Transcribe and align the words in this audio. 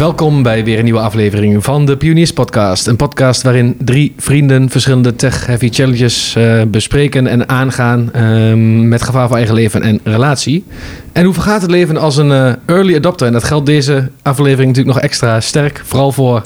Welkom 0.00 0.42
bij 0.42 0.64
weer 0.64 0.78
een 0.78 0.84
nieuwe 0.84 1.00
aflevering 1.00 1.64
van 1.64 1.86
de 1.86 1.96
Pioniers 1.96 2.32
Podcast. 2.32 2.86
Een 2.86 2.96
podcast 2.96 3.42
waarin 3.42 3.76
drie 3.78 4.14
vrienden 4.16 4.70
verschillende 4.70 5.16
tech-heavy 5.16 5.68
challenges 5.68 6.34
uh, 6.36 6.62
bespreken 6.62 7.26
en 7.26 7.48
aangaan 7.48 8.10
uh, 8.16 8.88
met 8.88 9.02
gevaar 9.02 9.28
voor 9.28 9.36
eigen 9.36 9.54
leven 9.54 9.82
en 9.82 10.00
relatie. 10.04 10.64
En 11.12 11.24
hoe 11.24 11.34
vergaat 11.34 11.62
het 11.62 11.70
leven 11.70 11.96
als 11.96 12.16
een 12.16 12.30
uh, 12.30 12.52
early 12.66 12.96
adopter? 12.96 13.26
En 13.26 13.32
dat 13.32 13.44
geldt 13.44 13.66
deze 13.66 14.10
aflevering 14.22 14.68
natuurlijk 14.68 14.96
nog 14.96 15.04
extra 15.04 15.40
sterk, 15.40 15.82
vooral 15.84 16.12
voor 16.12 16.42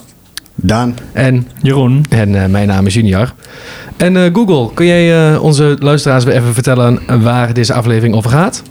Daan 0.55 0.95
en 1.13 1.49
Jeroen. 1.63 2.05
En 2.09 2.51
mijn 2.51 2.69
naam 2.69 2.87
is 2.87 2.95
Junior. 2.95 3.35
En 3.97 4.35
Google, 4.35 4.75
kun 4.75 4.87
jij 4.87 5.37
onze 5.37 5.77
luisteraars 5.79 6.25
weer 6.25 6.35
even 6.35 6.55
vertellen 6.55 7.23
waar 7.23 7.53
deze 7.53 7.75
aflevering 7.75 8.15
over 8.15 8.31
gaat? 8.31 8.63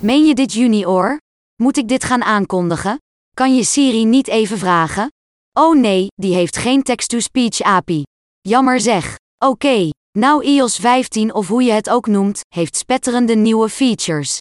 Meen 0.00 0.26
je 0.26 0.34
dit 0.34 0.52
junior? 0.52 1.20
Moet 1.56 1.76
ik 1.76 1.88
dit 1.88 2.04
gaan 2.04 2.22
aankondigen? 2.22 2.98
Kan 3.38 3.54
je 3.54 3.64
Siri 3.64 4.04
niet 4.04 4.28
even 4.28 4.58
vragen? 4.58 5.08
Oh 5.52 5.76
nee, 5.76 6.06
die 6.14 6.34
heeft 6.34 6.56
geen 6.56 6.82
text-to-speech 6.82 7.60
API. 7.60 8.02
Jammer 8.40 8.80
zeg. 8.80 9.14
Oké, 9.44 9.90
nou 10.18 10.44
iOS 10.44 10.76
15 10.76 11.34
of 11.34 11.48
hoe 11.48 11.62
je 11.62 11.72
het 11.72 11.90
ook 11.90 12.06
noemt, 12.06 12.40
heeft 12.54 12.76
spetterende 12.76 13.34
nieuwe 13.34 13.68
features. 13.68 14.38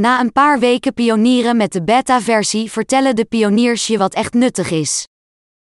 Na 0.00 0.20
een 0.20 0.32
paar 0.32 0.58
weken 0.58 0.94
pionieren 0.94 1.56
met 1.56 1.72
de 1.72 1.82
beta-versie 1.82 2.70
vertellen 2.70 3.16
de 3.16 3.24
pioniers 3.24 3.86
je 3.86 3.98
wat 3.98 4.14
echt 4.14 4.34
nuttig 4.34 4.70
is. 4.70 5.04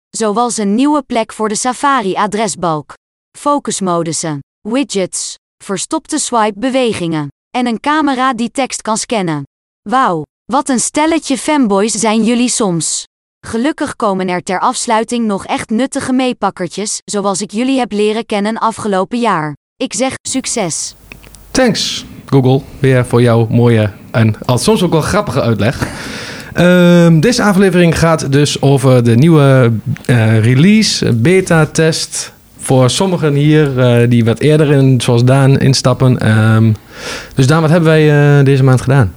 Zoals 0.09 0.57
een 0.57 0.75
nieuwe 0.75 1.03
plek 1.03 1.33
voor 1.33 1.49
de 1.49 1.55
Safari-adresbalk, 1.55 2.95
focusmodussen, 3.39 4.39
widgets, 4.69 5.35
verstopte 5.65 6.19
swipe-bewegingen 6.19 7.29
en 7.51 7.67
een 7.67 7.81
camera 7.81 8.35
die 8.35 8.51
tekst 8.51 8.83
kan 8.83 8.97
scannen. 8.97 9.43
Wauw, 9.89 10.23
wat 10.53 10.69
een 10.69 10.79
stelletje 10.79 11.39
fanboys 11.39 11.93
zijn 11.93 12.25
jullie 12.25 12.49
soms. 12.49 13.07
Gelukkig 13.47 13.97
komen 13.97 14.29
er 14.29 14.43
ter 14.43 14.61
afsluiting 14.61 15.27
nog 15.27 15.47
echt 15.47 15.71
nuttige 15.71 16.13
meepakkertjes, 16.13 17.01
zoals 17.05 17.43
ik 17.43 17.51
jullie 17.51 17.79
heb 17.79 17.93
leren 17.93 18.27
kennen 18.27 18.59
afgelopen 18.59 19.19
jaar. 19.19 19.57
Ik 19.77 19.95
zeg 19.95 20.13
succes. 20.29 20.95
Thanks, 21.51 22.05
Google, 22.27 22.61
weer 22.79 23.07
voor 23.07 23.23
jouw 23.23 23.47
mooie 23.51 23.91
en 24.11 24.35
soms 24.55 24.83
ook 24.83 24.93
wel 24.93 25.01
grappige 25.01 25.41
uitleg. 25.41 25.87
Uh, 26.57 27.21
deze 27.21 27.43
aflevering 27.43 27.99
gaat 27.99 28.33
dus 28.33 28.63
over 28.63 29.05
de 29.05 29.15
nieuwe 29.15 29.73
uh, 30.07 30.41
release, 30.45 31.13
beta-test. 31.15 32.33
Voor 32.59 32.91
sommigen 32.91 33.35
hier 33.35 33.79
uh, 33.79 34.11
die 34.11 34.25
wat 34.25 34.39
eerder 34.39 34.71
in, 34.71 35.01
zoals 35.01 35.25
Daan, 35.25 35.59
instappen. 35.59 36.29
Um, 36.55 36.77
dus 37.35 37.47
Daan, 37.47 37.61
wat 37.61 37.71
hebben 37.71 37.89
wij 37.89 38.43
deze 38.45 38.65
maand 38.65 38.81
gedaan? 38.81 39.15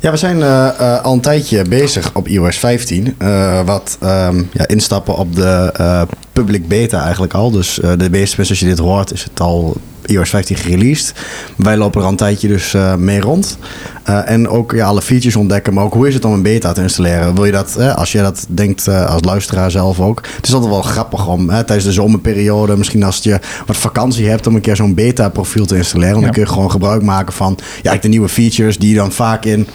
Ja, 0.00 0.10
we 0.10 0.16
zijn 0.16 0.36
uh, 0.36 0.68
uh, 0.80 1.02
al 1.02 1.12
een 1.12 1.20
tijdje 1.20 1.62
bezig 1.62 2.10
op 2.14 2.28
iOS 2.28 2.58
15. 2.58 3.14
Uh, 3.18 3.60
wat 3.64 3.98
um, 4.02 4.48
ja, 4.52 4.66
instappen 4.66 5.16
op 5.16 5.34
de 5.34 6.06
public 6.32 6.68
beta 6.68 7.02
eigenlijk 7.02 7.34
al. 7.34 7.50
Dus 7.50 7.74
de 7.74 8.10
meeste 8.10 8.36
mensen, 8.36 8.48
als 8.48 8.58
je 8.58 8.66
dit 8.66 8.78
hoort, 8.78 9.12
is 9.12 9.24
het 9.24 9.40
al 9.40 9.76
iOS 10.08 10.30
15 10.30 10.56
gereleased. 10.56 11.14
Wij 11.56 11.76
lopen 11.76 12.00
er 12.00 12.06
al 12.06 12.12
een 12.12 12.18
tijdje 12.18 12.48
dus 12.48 12.76
mee 12.98 13.20
rond. 13.20 13.58
en 14.04 14.48
ook 14.48 14.72
ja, 14.72 14.86
alle 14.86 15.02
features 15.02 15.36
ontdekken. 15.36 15.74
Maar 15.74 15.84
ook 15.84 15.92
hoe 15.92 16.08
is 16.08 16.14
het 16.14 16.24
om 16.24 16.32
een 16.32 16.42
beta 16.42 16.72
te 16.72 16.82
installeren? 16.82 17.34
Wil 17.34 17.44
je 17.44 17.52
dat, 17.52 17.78
als 17.94 18.12
je 18.12 18.18
dat 18.18 18.46
denkt 18.48 18.88
als 18.88 19.24
luisteraar 19.24 19.70
zelf 19.70 20.00
ook. 20.00 20.22
Het 20.36 20.46
is 20.46 20.54
altijd 20.54 20.72
wel 20.72 20.82
grappig 20.82 21.26
om 21.26 21.46
tijdens 21.46 21.84
de 21.84 21.92
zomerperiode, 21.92 22.76
misschien 22.76 23.02
als 23.02 23.22
je 23.22 23.40
wat 23.66 23.76
vakantie 23.76 24.28
hebt, 24.28 24.46
om 24.46 24.54
een 24.54 24.60
keer 24.60 24.76
zo'n 24.76 24.94
beta 24.94 25.28
profiel 25.28 25.66
te 25.66 25.76
installeren. 25.76 26.16
Ja. 26.16 26.22
Dan 26.22 26.30
kun 26.30 26.42
je 26.42 26.48
gewoon 26.48 26.70
gebruik 26.70 27.02
maken 27.02 27.32
van 27.32 27.58
ja, 27.82 27.96
de 27.96 28.08
nieuwe 28.08 28.28
features 28.28 28.78
die 28.78 28.90
je 28.90 28.96
dan 28.96 29.12
vaak 29.12 29.44
in 29.44 29.68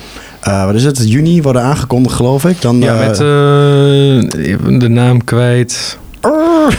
uh, 0.47 0.65
wat 0.65 0.75
is 0.75 0.83
het? 0.83 1.09
Juni 1.09 1.41
worden 1.41 1.61
aangekondigd, 1.61 2.15
geloof 2.15 2.45
ik. 2.45 2.61
Dan, 2.61 2.79
ja, 2.79 2.95
met 2.95 3.11
uh, 3.11 4.79
de 4.79 4.89
naam 4.89 5.23
kwijt. 5.23 5.97
Oh, 6.25 6.69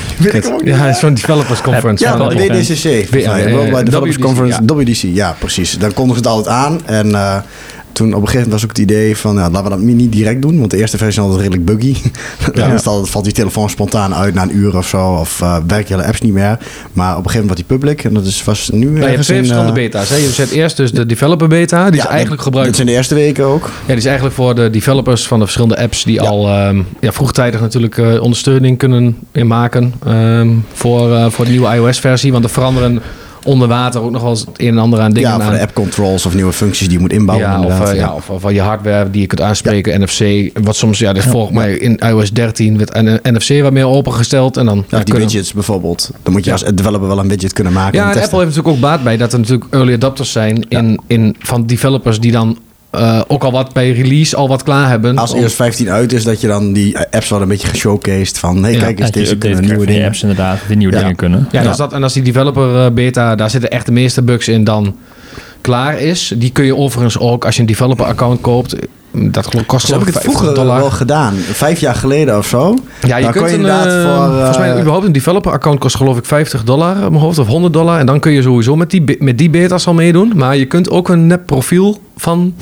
ja, 0.64 0.92
zo'n 0.92 1.14
developers 1.14 1.60
conference. 1.60 2.04
Ja, 2.04 2.16
de 2.16 2.34
WDCC. 2.34 3.10
Worldwide 3.50 3.82
Developers 3.82 4.18
Conference, 4.18 4.60
ja. 4.66 4.74
WDC. 4.74 5.02
Ja, 5.02 5.36
precies. 5.38 5.78
Dan 5.78 5.92
kondigen 5.92 6.22
ze 6.22 6.28
het 6.28 6.36
altijd 6.38 6.56
aan. 6.56 6.80
En 6.84 7.08
uh, 7.08 7.36
toen 7.94 8.06
op 8.06 8.20
een 8.20 8.28
gegeven 8.28 8.34
moment 8.34 8.52
was 8.52 8.62
ook 8.62 8.76
het 8.76 8.90
idee 8.90 9.16
van, 9.16 9.34
ja, 9.34 9.50
laten 9.50 9.62
we 9.62 9.68
dat 9.68 9.78
niet 9.78 10.12
direct 10.12 10.42
doen, 10.42 10.58
want 10.58 10.70
de 10.70 10.76
eerste 10.76 10.96
versie 10.96 11.22
altijd 11.22 11.40
redelijk 11.40 11.64
buggy. 11.64 11.96
Ja. 12.54 12.76
dan 12.82 13.06
valt 13.06 13.24
die 13.24 13.32
telefoon 13.32 13.70
spontaan 13.70 14.14
uit 14.14 14.34
na 14.34 14.42
een 14.42 14.56
uur 14.56 14.76
of 14.76 14.88
zo, 14.88 15.06
of 15.06 15.40
uh, 15.40 15.56
werken 15.66 15.94
hele 15.94 16.06
apps 16.06 16.20
niet 16.20 16.32
meer. 16.32 16.58
Maar 16.92 17.16
op 17.16 17.24
een 17.24 17.30
gegeven 17.30 17.46
moment 17.46 17.46
wordt 17.46 17.56
die 17.56 17.78
public 17.78 18.04
en 18.04 18.14
dat 18.14 18.24
is, 18.24 18.44
was 18.44 18.70
nu... 18.72 18.98
Ja, 18.98 19.00
je 19.00 19.10
hebt 19.10 19.22
twee 19.22 19.38
verschillende 19.38 19.68
uh, 19.68 19.74
beta's. 19.74 20.08
Hè? 20.08 20.16
Je 20.16 20.28
zet 20.28 20.50
eerst 20.50 20.76
dus 20.76 20.92
de 20.92 21.06
developer 21.06 21.48
beta, 21.48 21.90
die 21.90 21.96
ja, 21.96 22.04
is 22.04 22.10
eigenlijk 22.10 22.42
gebruikt... 22.42 22.68
Dit 22.68 22.76
zijn 22.76 22.88
de 22.88 22.94
eerste 22.94 23.14
weken 23.14 23.44
ook. 23.44 23.64
Ja, 23.64 23.86
die 23.86 23.96
is 23.96 24.04
eigenlijk 24.04 24.34
voor 24.34 24.54
de 24.54 24.70
developers 24.70 25.26
van 25.26 25.38
de 25.38 25.44
verschillende 25.44 25.78
apps 25.78 26.04
die 26.04 26.20
al 26.20 26.66
um, 26.66 26.86
ja, 27.00 27.12
vroegtijdig 27.12 27.60
natuurlijk 27.60 27.96
uh, 27.96 28.22
ondersteuning 28.22 28.78
kunnen 28.78 29.18
maken 29.32 29.94
um, 30.06 30.64
voor, 30.72 31.10
uh, 31.10 31.30
voor 31.30 31.44
de 31.44 31.50
nieuwe 31.50 31.74
iOS-versie, 31.74 32.32
want 32.32 32.44
er 32.44 32.50
veranderen 32.50 33.02
onder 33.44 33.68
water 33.68 34.00
ook 34.00 34.10
nog 34.10 34.22
wel 34.22 34.30
eens 34.30 34.40
het 34.40 34.60
een 34.60 34.68
en 34.68 34.78
ander 34.78 35.00
aan 35.00 35.12
dingen. 35.12 35.28
Ja, 35.28 35.34
voor 35.34 35.44
aan. 35.44 35.52
de 35.52 35.60
app 35.60 35.74
controls 35.74 36.26
of 36.26 36.34
nieuwe 36.34 36.52
functies 36.52 36.86
die 36.86 36.96
je 36.96 37.02
moet 37.02 37.12
inbouwen. 37.12 37.48
Ja, 37.48 37.62
of, 37.62 37.92
uh, 37.92 37.98
ja. 37.98 38.14
of, 38.14 38.30
of, 38.30 38.50
je 38.50 38.60
hardware 38.60 39.10
die 39.10 39.20
je 39.20 39.26
kunt 39.26 39.40
aanspreken, 39.40 39.92
ja. 39.92 39.98
NFC. 39.98 40.50
Wat 40.64 40.76
soms, 40.76 40.98
ja, 40.98 41.12
dus 41.12 41.24
volgens 41.24 41.56
mij 41.56 41.72
in 41.72 41.96
iOS 41.96 42.32
13 42.32 42.78
werd 42.78 43.22
NFC 43.22 43.62
wat 43.62 43.72
meer 43.72 43.86
opengesteld. 43.86 44.56
En 44.56 44.66
dan, 44.66 44.76
ja, 44.76 44.96
die 44.96 45.04
kunnen... 45.04 45.22
widgets 45.22 45.52
bijvoorbeeld. 45.52 46.10
Dan 46.22 46.32
moet 46.32 46.44
je 46.44 46.52
als 46.52 46.62
developer 46.62 47.08
wel 47.08 47.18
een 47.18 47.28
widget 47.28 47.52
kunnen 47.52 47.72
maken. 47.72 47.98
Ja, 47.98 48.04
en 48.04 48.22
Apple 48.22 48.38
heeft 48.38 48.56
natuurlijk 48.56 48.68
ook 48.68 48.80
baat 48.80 49.02
bij 49.02 49.16
dat 49.16 49.32
er 49.32 49.38
natuurlijk 49.38 49.74
early 49.74 49.92
adopters 49.92 50.32
zijn 50.32 50.68
in, 50.68 51.00
in, 51.06 51.36
van 51.38 51.66
developers 51.66 52.20
die 52.20 52.32
dan 52.32 52.58
uh, 52.98 53.20
ook 53.26 53.44
al 53.44 53.52
wat 53.52 53.72
bij 53.72 53.92
release 53.92 54.36
al 54.36 54.48
wat 54.48 54.62
klaar 54.62 54.88
hebben. 54.88 55.18
Als 55.18 55.34
iOS 55.34 55.54
15 55.54 55.90
uit 55.90 56.12
is, 56.12 56.24
dat 56.24 56.40
je 56.40 56.46
dan 56.46 56.72
die 56.72 56.98
apps 56.98 57.28
wel 57.28 57.42
een 57.42 57.48
beetje 57.48 57.68
geshowcased 57.68 58.38
van... 58.38 58.62
hey, 58.62 58.72
ja, 58.72 58.78
kijk 58.78 59.00
eens, 59.00 59.10
deze 59.10 59.36
kunnen 59.36 59.64
nieuwe 59.64 59.86
dingen. 59.86 60.06
apps 60.06 60.22
inderdaad, 60.22 60.58
die 60.66 60.76
nieuwe 60.76 60.94
ja. 60.94 61.00
dingen 61.00 61.16
kunnen. 61.16 61.48
Ja, 61.50 61.62
ja. 61.62 61.68
Als 61.68 61.76
dat, 61.76 61.92
en 61.92 62.02
als 62.02 62.12
die 62.12 62.22
developer 62.22 62.92
beta, 62.92 63.34
daar 63.34 63.50
zitten 63.50 63.70
echt 63.70 63.86
de 63.86 63.92
meeste 63.92 64.22
bugs 64.22 64.48
in 64.48 64.64
dan 64.64 64.96
klaar 65.60 66.00
is. 66.00 66.32
Die 66.36 66.50
kun 66.50 66.64
je 66.64 66.76
overigens 66.76 67.18
ook, 67.18 67.44
als 67.44 67.54
je 67.54 67.60
een 67.60 67.66
developer 67.66 68.04
account 68.04 68.40
koopt... 68.40 68.76
Dat 69.16 69.66
kost 69.66 69.90
heb 69.90 70.00
ik 70.00 70.06
het 70.06 70.22
vroeger 70.22 70.54
dollar. 70.54 70.78
wel 70.78 70.90
gedaan. 70.90 71.34
Vijf 71.34 71.80
jaar 71.80 71.94
geleden 71.94 72.38
of 72.38 72.46
zo. 72.46 72.76
Ja, 73.06 73.16
je 73.16 73.30
kunt 73.30 73.50
je 73.50 73.56
inderdaad 73.56 73.86
een, 73.86 74.02
voor... 74.02 74.10
Uh, 74.10 74.34
volgens 74.34 74.58
mij 74.58 74.78
überhaupt 74.78 75.06
een 75.06 75.12
developer 75.12 75.52
account 75.52 75.78
kost 75.78 75.96
geloof 75.96 76.18
ik 76.18 76.24
50 76.24 76.64
dollar 76.64 77.04
op 77.04 77.10
mijn 77.10 77.22
hoofd. 77.22 77.38
Of 77.38 77.46
100 77.46 77.72
dollar. 77.72 77.98
En 77.98 78.06
dan 78.06 78.20
kun 78.20 78.32
je 78.32 78.42
sowieso 78.42 78.76
met 78.76 78.90
die, 78.90 79.16
met 79.18 79.38
die 79.38 79.50
betas 79.50 79.86
al 79.86 79.94
meedoen. 79.94 80.32
Maar 80.36 80.56
je 80.56 80.66
kunt 80.66 80.90
ook 80.90 81.08
een 81.08 81.26
nep 81.26 81.46
profiel 81.46 82.00
van 82.16 82.54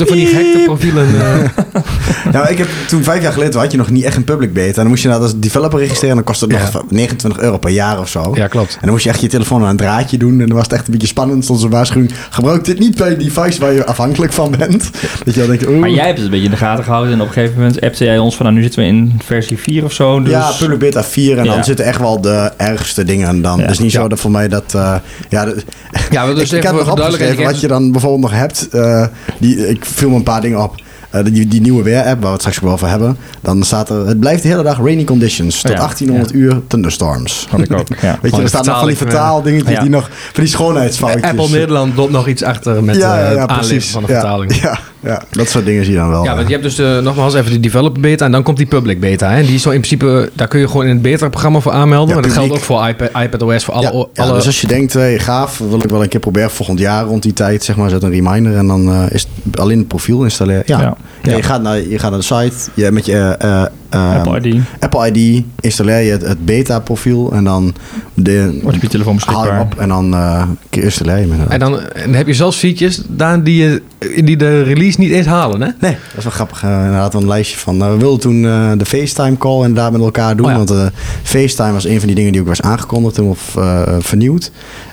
ook 0.00 0.08
van 0.08 0.16
die 0.16 0.26
gekte 0.26 0.62
profielen. 0.64 1.06
Uh... 1.14 2.32
nou, 2.32 2.48
ik 2.48 2.58
heb 2.58 2.68
toen 2.88 3.02
vijf 3.02 3.22
jaar 3.22 3.32
geleden 3.32 3.60
had 3.60 3.70
je 3.70 3.76
nog 3.76 3.90
niet 3.90 4.04
echt 4.04 4.16
een 4.16 4.24
public 4.24 4.52
beta. 4.52 4.68
En 4.68 4.74
dan 4.74 4.86
moest 4.86 5.02
je 5.02 5.08
nou 5.08 5.22
als 5.22 5.38
developer 5.38 5.78
registreren. 5.78 6.10
En 6.10 6.16
dan 6.16 6.24
kostte 6.24 6.44
het 6.44 6.54
ja. 6.54 6.70
nog 6.72 6.90
29 6.90 7.42
euro 7.42 7.58
per 7.58 7.70
jaar 7.70 8.00
of 8.00 8.08
zo. 8.08 8.32
Ja, 8.34 8.46
klopt. 8.46 8.72
En 8.72 8.80
dan 8.80 8.90
moest 8.90 9.04
je 9.04 9.10
echt 9.10 9.20
je 9.20 9.28
telefoon 9.28 9.62
aan 9.62 9.68
een 9.68 9.76
draadje 9.76 10.18
doen. 10.18 10.40
En 10.40 10.46
dan 10.46 10.56
was 10.56 10.64
het 10.64 10.72
echt 10.72 10.86
een 10.86 10.92
beetje 10.92 11.06
spannend. 11.06 11.44
Stond 11.44 11.60
zo'n 11.60 11.70
waarschuwing. 11.70 12.12
Gebruik 12.30 12.64
dit 12.64 12.78
niet 12.78 12.96
bij 12.96 13.10
een 13.10 13.18
device 13.18 13.60
waar 13.60 13.72
je 13.72 13.86
afhankelijk 13.86 14.32
van 14.32 14.54
bent. 14.58 14.90
Dat 15.24 15.34
je 15.34 15.40
dan 15.46 15.56
denkt, 15.56 15.68
Maar 15.68 15.90
jij 15.90 16.06
hebt 16.06 16.16
het 16.16 16.24
een 16.24 16.30
beetje 16.30 16.44
in 16.44 16.50
de 16.50 16.56
gaten 16.56 16.84
gehouden. 16.84 17.12
En 17.12 17.20
op 17.20 17.26
een 17.26 17.32
gegeven 17.32 17.56
moment 17.56 17.80
appte 17.80 18.04
jij 18.04 18.18
ons 18.18 18.36
van 18.36 18.44
nou, 18.44 18.56
nu 18.56 18.62
zitten 18.62 18.80
we 18.80 18.86
in 18.86 19.20
versie 19.24 19.58
4 19.58 19.84
of 19.84 19.92
zo. 19.92 20.22
Dus... 20.22 20.32
Ja, 20.32 20.52
public 20.58 20.78
beta 20.78 21.04
4. 21.04 21.38
En 21.38 21.44
ja. 21.44 21.54
dan 21.54 21.64
zitten 21.64 21.84
echt 21.84 21.98
wel 21.98 22.20
de 22.20 22.52
ergste 22.56 23.04
dingen 23.04 23.42
dan. 23.42 23.58
Ja. 23.58 23.66
Dus 23.66 23.78
niet 23.78 23.92
zo 23.92 24.08
dat 24.08 24.20
voor 24.20 24.30
mij 24.30 24.48
dat... 24.48 24.72
Uh, 24.76 24.94
ja, 25.28 25.44
de, 25.44 25.62
ja, 26.10 26.34
dus 26.34 26.42
ik, 26.52 26.56
ik 26.56 26.60
kan 26.60 26.74
nog 26.74 26.90
opgeschreven 26.90 27.44
wat 27.44 27.60
je 27.60 27.68
dan 27.68 27.92
bijvoorbeeld 27.92 28.22
nog 28.22 28.40
hebt. 28.40 28.68
Uh, 28.72 29.06
die, 29.38 29.68
ik 29.68 29.81
viel 29.84 30.10
een 30.10 30.22
paar 30.22 30.40
dingen 30.40 30.62
op. 30.62 30.74
Uh, 31.14 31.24
die, 31.24 31.48
die 31.48 31.60
nieuwe 31.60 31.82
weer-app, 31.82 32.20
waar 32.20 32.20
we 32.20 32.28
het 32.28 32.40
straks 32.40 32.56
ook 32.56 32.64
wel 32.64 32.72
over 32.72 32.88
hebben. 32.88 33.16
Dan 33.40 33.62
staat 33.62 33.90
er, 33.90 34.06
het 34.06 34.20
blijft 34.20 34.42
de 34.42 34.48
hele 34.48 34.62
dag 34.62 34.78
rainy 34.78 35.04
conditions. 35.04 35.60
Tot 35.60 35.70
ja, 35.70 35.76
1800 35.76 36.30
ja. 36.30 36.36
uur 36.36 36.60
thunderstorms. 36.66 37.46
Had 37.50 37.60
ik 37.60 37.72
ook, 37.72 37.88
ja. 38.02 38.18
Weet 38.22 38.36
je, 38.36 38.42
er 38.42 38.48
staan 38.48 38.64
nog 38.64 38.78
van 38.78 38.86
die 38.86 38.96
vertaaldingetjes, 38.96 39.80
die 39.80 39.90
nog, 39.90 40.10
van 40.32 40.44
die 40.44 40.52
schoonheidsfoutjes. 40.52 41.22
Apple 41.22 41.48
Nederland 41.48 41.96
loopt 41.96 42.12
nog 42.12 42.28
iets 42.28 42.42
achter 42.42 42.84
met 42.84 42.96
ja, 42.96 43.18
ja, 43.18 43.30
ja, 43.30 43.36
uh, 43.36 43.44
precies. 43.44 43.90
van 43.90 44.02
de 44.02 44.12
vertaling. 44.12 44.60
Ja, 44.62 44.78
ja, 45.02 45.22
dat 45.30 45.48
soort 45.48 45.64
dingen 45.64 45.84
zie 45.84 45.92
je 45.92 45.98
dan 45.98 46.10
wel. 46.10 46.24
Ja, 46.24 46.34
want 46.34 46.46
je 46.46 46.52
hebt 46.52 46.64
dus 46.64 46.78
uh, 46.78 46.98
nogmaals 46.98 47.34
even 47.34 47.52
de 47.52 47.60
developer 47.60 48.00
beta 48.00 48.24
en 48.24 48.32
dan 48.32 48.42
komt 48.42 48.56
die 48.56 48.66
public 48.66 49.00
beta. 49.00 49.30
Hè? 49.30 49.42
Die 49.42 49.54
is 49.54 49.62
zo 49.62 49.70
in 49.70 49.80
principe, 49.80 50.30
daar 50.32 50.48
kun 50.48 50.60
je 50.60 50.66
gewoon 50.68 50.84
in 50.84 50.92
het 50.92 51.02
beta-programma 51.02 51.60
voor 51.60 51.72
aanmelden. 51.72 52.14
maar 52.14 52.22
dat 52.22 52.32
geldt 52.32 52.52
ook 52.52 52.58
voor 52.58 52.88
iPad, 52.88 53.08
iPadOS, 53.22 53.64
voor 53.64 53.74
alle, 53.74 54.08
ja, 54.12 54.22
alle... 54.22 54.32
dus 54.32 54.46
als 54.46 54.60
je 54.60 54.66
denkt, 54.66 54.92
hey, 54.92 55.18
gaaf, 55.18 55.58
wil 55.58 55.82
ik 55.82 55.90
wel 55.90 56.02
een 56.02 56.08
keer 56.08 56.20
proberen 56.20 56.50
volgend 56.50 56.78
jaar 56.78 57.04
rond 57.04 57.22
die 57.22 57.32
tijd, 57.32 57.64
zeg 57.64 57.76
maar, 57.76 57.90
zet 57.90 58.02
een 58.02 58.10
reminder 58.10 58.56
en 58.56 58.66
dan 58.66 58.88
uh, 58.88 59.04
is 59.10 59.26
het 59.42 59.60
alleen 59.60 59.78
het 59.78 59.88
profiel 59.88 60.24
installeren. 60.24 60.62
Ja, 60.66 60.80
ja. 60.80 60.96
ja. 61.22 61.36
je, 61.36 61.42
gaat 61.42 61.62
naar, 61.62 61.80
je 61.80 61.98
gaat 61.98 62.10
naar 62.10 62.20
de 62.20 62.24
site, 62.24 62.70
je, 62.74 62.90
met 62.90 63.06
je 63.06 63.36
uh, 63.44 63.64
Apple 63.92 64.40
ID. 64.40 64.60
Apple 64.78 65.10
ID 65.12 65.44
installeer 65.60 66.00
je 66.00 66.10
het, 66.10 66.22
het 66.22 66.44
beta-profiel 66.44 67.32
en 67.32 67.44
dan 67.44 67.74
de, 68.14 68.60
wordt 68.62 68.80
je 68.80 68.88
telefoon 68.88 69.14
beschikbaar. 69.14 69.60
op 69.60 69.78
en 69.78 69.88
dan 69.88 70.14
uh, 70.14 70.42
installeer 70.70 71.18
je 71.18 71.32
hem. 71.32 71.48
En 71.48 71.58
dan, 71.58 71.80
heb 72.10 72.26
je 72.26 72.34
zelfs 72.34 72.58
features 72.58 73.02
Daan, 73.08 73.42
die, 73.42 73.62
je, 73.62 73.82
die 74.24 74.36
de 74.36 74.62
release 74.62 75.00
niet 75.00 75.10
eens 75.10 75.26
halen, 75.26 75.60
hè? 75.60 75.68
Nee, 75.80 75.96
dat 76.08 76.16
is 76.16 76.24
wel 76.24 76.32
grappig. 76.32 76.64
Uh, 76.64 76.70
inderdaad, 76.70 77.14
een 77.14 77.26
lijstje 77.26 77.58
van. 77.58 77.82
Uh, 77.82 77.90
we 77.90 77.96
wilden 77.96 78.20
toen 78.20 78.42
uh, 78.42 78.72
de 78.76 78.84
FaceTime 78.84 79.36
call 79.36 79.60
inderdaad 79.60 79.92
met 79.92 80.00
elkaar 80.00 80.36
doen. 80.36 80.46
Oh, 80.46 80.52
ja. 80.52 80.56
Want 80.56 80.70
uh, 80.70 80.86
FaceTime 81.22 81.72
was 81.72 81.84
een 81.84 81.98
van 81.98 82.06
die 82.06 82.16
dingen 82.16 82.32
die 82.32 82.40
ook 82.40 82.46
was 82.46 82.62
aangekondigd 82.62 83.18
of 83.18 83.56
vernieuwd. 83.98 84.50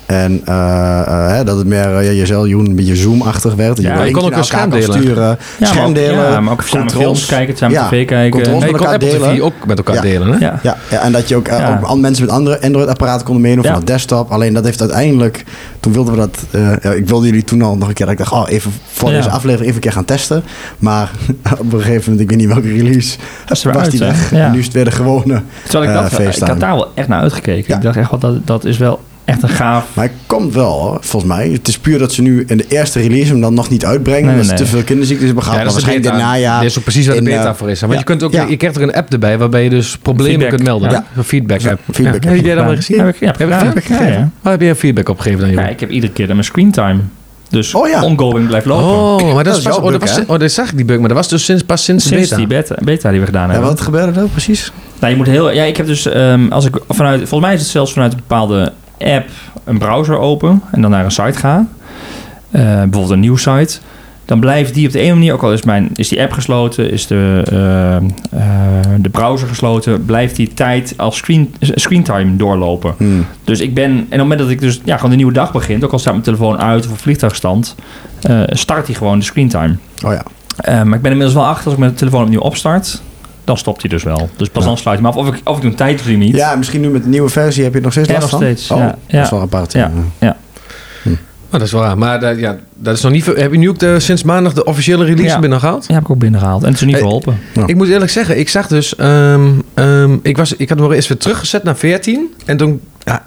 En 0.09 0.41
eh, 0.45 1.39
eh, 1.39 1.45
dat 1.45 1.57
het 1.57 1.67
meer 1.67 2.01
uh, 2.01 2.17
jezelf 2.17 2.45
een 2.45 2.75
beetje 2.75 2.95
zoom-achtig 2.95 3.56
werd. 3.56 3.75
Dat 3.75 3.85
Ja, 3.85 4.00
je, 4.00 4.06
je 4.06 4.11
kon 4.11 4.23
ook 4.23 4.35
een 4.35 4.44
scherm 4.44 4.69
delen. 4.69 4.94
Sturen, 5.01 5.23
Ja, 5.23 5.38
maar 5.59 5.67
scherm 5.69 5.88
ook, 5.89 5.95
delen, 5.95 6.31
ja, 6.31 6.39
maar 6.41 6.53
ook 6.53 6.61
samen 6.61 6.91
films 6.91 7.25
kijken, 7.25 7.57
samen 7.57 7.75
Ja, 7.75 7.88
tv 7.88 8.06
kijken. 8.06 8.31
controls. 8.31 8.59
Nee, 8.63 8.69
je 8.69 8.75
kon 8.77 8.85
elkaar 8.85 9.00
delen. 9.00 9.33
TV 9.33 9.41
ook 9.41 9.53
met 9.67 9.77
elkaar 9.77 9.95
Ja. 9.95 10.01
delen, 10.01 10.27
hè? 10.27 10.38
Ja. 10.38 10.59
Ja, 10.63 10.77
ja, 10.89 11.00
en 11.01 11.11
dat 11.11 11.27
je 11.27 11.35
ook, 11.35 11.47
eh, 11.47 11.57
Ja. 11.57 11.79
ook 11.83 11.97
mensen 11.97 12.25
met 12.25 12.33
andere 12.33 12.61
Android-apparaten 12.61 13.25
konden 13.25 13.51
Ja. 13.51 13.61
van 13.71 13.79
de 13.79 13.85
desktop. 13.85 14.31
Alleen 14.31 14.53
dat 14.53 14.63
heeft 14.65 14.81
uiteindelijk, 14.81 15.44
toen 15.79 15.94
wilden 15.94 16.13
we 16.13 16.19
dat, 16.19 16.38
eh, 16.51 16.61
ja, 16.81 16.91
ik 16.91 17.07
wilde 17.07 17.25
jullie 17.25 17.44
toen 17.44 17.61
al 17.61 17.77
nog 17.77 17.88
een 17.88 17.94
keer, 17.94 18.06
dat 18.06 18.13
ik 18.19 18.19
dacht, 18.21 18.31
oh, 18.31 18.45
even 18.47 18.71
voor 18.91 19.09
Ja. 19.09 19.15
deze 19.15 19.29
aflevering 19.29 19.61
even 19.63 19.75
een 19.75 19.81
keer 19.81 19.91
gaan 19.91 20.06
testen. 20.06 20.44
Maar 20.79 21.11
op 21.59 21.73
een 21.73 21.81
gegeven 21.81 22.01
moment, 22.11 22.19
ik 22.19 22.29
weet 22.29 22.38
niet 22.38 22.47
welke 22.53 22.67
release, 22.83 23.17
was 23.47 23.67
uit, 23.67 23.91
die 23.91 24.00
weg. 24.00 24.31
Ja. 24.31 24.45
En 24.45 24.51
nu 24.51 24.57
is 24.59 24.65
het 24.65 24.73
weer 24.73 24.85
de 24.85 24.91
gewone. 24.91 25.41
Terwijl 25.63 25.83
ik, 26.06 26.11
eh, 26.11 26.27
ik 26.35 26.47
had 26.47 26.59
daar 26.59 26.75
wel 26.75 26.88
echt 26.94 27.07
naar 27.07 27.21
uitgekeken. 27.21 27.65
Ja. 27.67 27.75
Ik 27.75 27.81
dacht 27.81 27.97
echt, 27.97 28.09
wel, 28.09 28.19
dat, 28.19 28.47
dat 28.47 28.65
is 28.65 28.77
wel 28.77 29.00
echt 29.30 29.44
een 29.44 29.50
gaaf... 29.50 29.86
Maar 29.94 30.06
het 30.06 30.14
komt 30.26 30.54
wel, 30.54 30.72
hoor, 30.80 30.98
volgens 31.02 31.31
mij. 31.34 31.50
Het 31.50 31.68
is 31.68 31.78
puur 31.80 32.00
dat 32.00 32.14
ze 32.14 32.22
nu 32.22 32.44
in 32.48 32.58
de 32.58 32.66
eerste 32.68 33.00
release 33.00 33.31
hem 33.31 33.42
dan 33.42 33.54
nog 33.54 33.70
niet 33.70 33.86
uitbrengen. 33.86 34.22
Nee, 34.26 34.31
omdat 34.34 34.48
nee, 34.48 34.58
ze 34.58 34.64
te 34.64 34.70
veel 34.70 34.84
kinderziektes 34.84 35.26
hebben 35.26 35.44
gehad. 35.44 35.58
Ja, 35.60 35.66
dat 35.66 35.76
is 35.78 35.84
waarschijnlijk 35.84 36.22
najaar. 36.24 36.62
Dit 36.62 36.70
is 36.70 36.78
ook 36.78 36.84
precies 36.84 37.08
waar 37.08 37.16
de 37.16 37.22
beta 37.22 37.48
eh, 37.48 37.54
voor 37.54 37.70
is. 37.70 37.80
Want 37.80 37.92
ja. 37.94 38.00
je, 38.00 38.06
kunt 38.06 38.24
ook, 38.24 38.31
Ja. 38.31 38.46
je 38.50 38.58
krijgt 38.58 38.76
er 38.78 38.84
een 38.84 38.94
app 38.94 39.12
erbij 39.14 39.38
waarbij 39.38 39.64
je 39.64 39.70
dus 39.70 39.98
problemen 39.98 40.31
Feedback. 40.31 40.50
kunt 40.50 40.64
melden. 40.64 40.90
Ja. 40.92 41.06
Een 41.16 41.24
feedback 41.24 41.60
Ja, 41.60 41.72
app. 41.72 41.80
feedback 41.92 42.24
Ja. 42.24 42.30
Heb 42.30 42.46
jij 42.46 42.56
dat 42.56 42.66
wel 42.66 42.76
gezien? 42.76 43.00
Heb 43.00 43.08
ik, 43.08 43.20
ja, 43.20 43.26
Heb 43.26 43.36
feedback 43.38 43.84
Ja, 43.88 43.96
gegeven? 43.96 44.12
ja. 44.14 44.30
Waar 44.42 44.52
heb 44.52 44.62
je 44.62 44.68
een 44.68 44.76
feedback 44.76 45.10
op 45.10 45.20
gegeven 45.20 45.40
dan, 45.56 45.64
Ja, 45.64 45.68
ik 45.70 45.80
heb 45.80 45.90
iedere 45.90 46.12
keer 46.14 46.26
dan 46.26 46.36
mijn 46.36 46.48
screentime. 46.48 47.00
Dus 47.50 47.74
Oh 47.74 47.88
ja. 47.90 48.04
ongoing 48.04 48.48
blijft 48.48 48.66
lopen. 48.66 48.86
Oh, 48.86 49.34
maar 49.34 49.44
dat, 49.44 49.54
Dat 49.54 49.56
is 49.58 49.66
is 49.70 49.76
oh, 49.78 49.92
dat 49.92 50.02
was, 50.02 50.20
oh, 50.28 50.40
dat 50.40 50.52
zag 50.52 50.70
ik 50.70 50.76
die 50.76 50.86
bug, 50.86 51.00
maar 51.00 51.08
dat 51.08 51.18
was 51.18 51.28
dus 51.30 51.46
sinds, 51.46 51.64
pas 51.64 51.84
sinds 51.84 52.04
de 52.04 52.10
Sinds 52.10 52.24
beta. 52.30 52.36
die 52.38 52.48
beta, 52.48 52.76
beta 52.84 53.10
die 53.12 53.20
we 53.20 53.26
gedaan 53.26 53.46
Ja, 53.46 53.52
hebben. 53.52 53.70
wat 53.70 53.81
gebeurde 53.81 54.20
er 54.20 54.28
precies? 54.28 54.72
Nou, 55.00 55.12
je 55.12 55.18
moet 55.18 55.28
heel. 55.28 55.52
Ja, 55.52 55.64
ik 55.64 55.78
heb 55.78 55.86
dus 55.86 56.06
ehm, 56.06 56.48
als 56.50 56.66
ik 56.66 56.76
vanuit. 56.90 57.18
Volgens 57.20 57.42
mij 57.42 57.54
is 57.54 57.60
het 57.62 57.70
zelfs 57.70 57.94
vanuit 57.94 58.12
een 58.12 58.18
bepaalde 58.28 58.74
app 59.00 59.30
een 59.63 59.78
browser 59.78 60.18
open 60.18 60.62
en 60.72 60.81
dan 60.81 60.92
naar 60.92 61.06
een 61.06 61.12
site 61.12 61.40
ga. 61.40 61.68
eh, 62.51 62.62
bijvoorbeeld 62.62 63.10
een 63.10 63.19
nieuwsite. 63.19 63.80
Dan 64.25 64.40
blijft 64.40 64.74
die 64.74 64.88
op 64.88 64.94
de 64.94 65.00
ene 65.00 65.13
manier, 65.13 65.34
ook 65.34 65.44
al 65.44 65.54
is, 65.54 65.63
mijn, 65.63 65.90
is 65.96 66.07
die 66.07 66.22
app 66.22 66.31
gesloten, 66.31 66.92
is 66.92 67.07
de, 67.07 67.44
eh, 67.51 67.96
eh, 67.96 68.01
de 69.00 69.10
browser 69.10 69.48
gesloten, 69.48 70.06
blijft 70.06 70.36
die 70.36 70.54
tijd 70.54 70.94
als 70.98 71.18
screen, 71.18 71.54
screentime 71.60 72.36
doorlopen. 72.36 72.94
Hmm. 72.98 73.25
Dus 73.44 73.60
ik 73.60 73.74
ben, 73.74 73.92
en 73.92 74.00
op 74.00 74.10
het 74.10 74.19
moment 74.19 74.40
dat 74.40 74.50
ik 74.50 74.60
dus 74.60 74.81
ja, 74.84 74.96
gewoon 74.96 75.12
de 75.12 75.16
nieuwe 75.16 75.34
dag 75.34 75.52
begint, 75.52 75.84
ook 75.84 75.92
al 75.92 76.00
staat 76.00 76.13
mijn 76.13 76.25
telefoon 76.25 76.60
uit 76.60 76.86
of 76.86 76.92
op 76.92 77.00
vliegtuigstand, 77.00 77.75
start 78.48 78.86
hij 78.86 78.95
gewoon 78.95 79.19
de 79.19 79.25
screentime. 79.25 79.75
Oh 80.06 80.13
ja. 80.13 80.24
Maar 80.84 80.95
ik 80.95 81.02
ben 81.02 81.12
inmiddels 81.12 81.34
wel 81.34 81.45
achter 81.45 81.66
als 81.66 81.74
ik 81.74 81.80
mijn 81.80 81.94
telefoon 81.94 82.24
opnieuw 82.24 82.40
opstart. 82.40 83.02
Dan 83.50 83.57
stopt 83.57 83.81
hij 83.81 83.90
dus 83.90 84.04
wel. 84.04 84.30
Dus 84.38 84.50
pas 84.50 84.63
Ja. 84.63 84.69
dan 84.69 84.78
sluit 84.78 85.00
hij 85.00 85.07
hem 85.10 85.18
af. 85.19 85.28
Of 85.28 85.36
ik, 85.36 85.42
of 85.50 85.56
ik 85.56 85.62
doe 85.62 85.72
een 85.72 85.78
tijdlimiet. 85.78 86.36
Ja, 86.36 86.56
misschien 86.56 86.81
nu 86.81 86.90
met 86.90 87.04
de 87.04 87.10
nieuwe 87.10 87.30
versie 87.30 87.63
heb 87.63 87.72
je 87.72 87.75
het 87.78 87.84
nog 87.84 87.94
steeds 87.94 88.07
Ja, 88.07 88.13
last 88.19 88.31
nog 88.31 88.42
van? 88.42 88.50
steeds, 88.50 88.72
Oh, 88.72 88.78
ja. 88.78 88.86
dat 88.86 88.96
Ja. 89.07 89.22
is 89.24 89.30
wel 89.30 89.42
apart. 89.42 89.74
Ja. 89.74 89.92
Ja. 90.19 90.38
Oh, 91.06 91.12
dat 91.51 91.62
is 91.62 91.72
wel 91.72 91.81
raar. 91.81 91.98
Maar 91.98 92.19
dat, 92.19 92.40
ja, 92.40 92.57
dat 92.75 92.96
is 92.96 93.01
nog 93.01 93.12
niet... 93.12 93.25
Heb 93.25 93.51
je 93.51 93.57
nu 93.57 93.69
ook 93.69 93.80
de, 93.80 94.00
sinds 94.00 94.24
maandag 94.24 94.54
de 94.54 94.63
officiële 94.63 95.06
release 95.06 95.24
Ja. 95.34 95.40
binnengehaald? 95.40 95.86
Ja, 95.88 95.94
heb 95.94 96.04
ik 96.04 96.10
ook 96.10 96.18
binnengehaald. 96.18 96.62
En 96.63 96.68
het 96.68 96.75
is 96.80 96.81
niet 96.86 96.92
Hey. 96.96 97.01
geholpen. 97.04 97.40
Ja. 97.54 97.63
Ik 97.68 97.75
moet 97.75 97.88
eerlijk 97.88 98.12
zeggen, 98.12 98.40
ik 98.40 98.50
zag 98.50 98.68
dus... 98.68 98.96
ehm, 98.96 99.48
ehm, 99.74 100.18
ik, 100.22 100.38
was, 100.38 100.54
ik 100.54 100.69
had 100.69 100.78
hem 100.78 100.88
nog 100.88 100.95
eens 100.95 101.07
weer 101.07 101.18
teruggezet 101.18 101.63
naar 101.63 101.75
14. 101.78 102.34
En 102.45 102.57
toen... 102.57 102.81
Ja, 103.09 103.21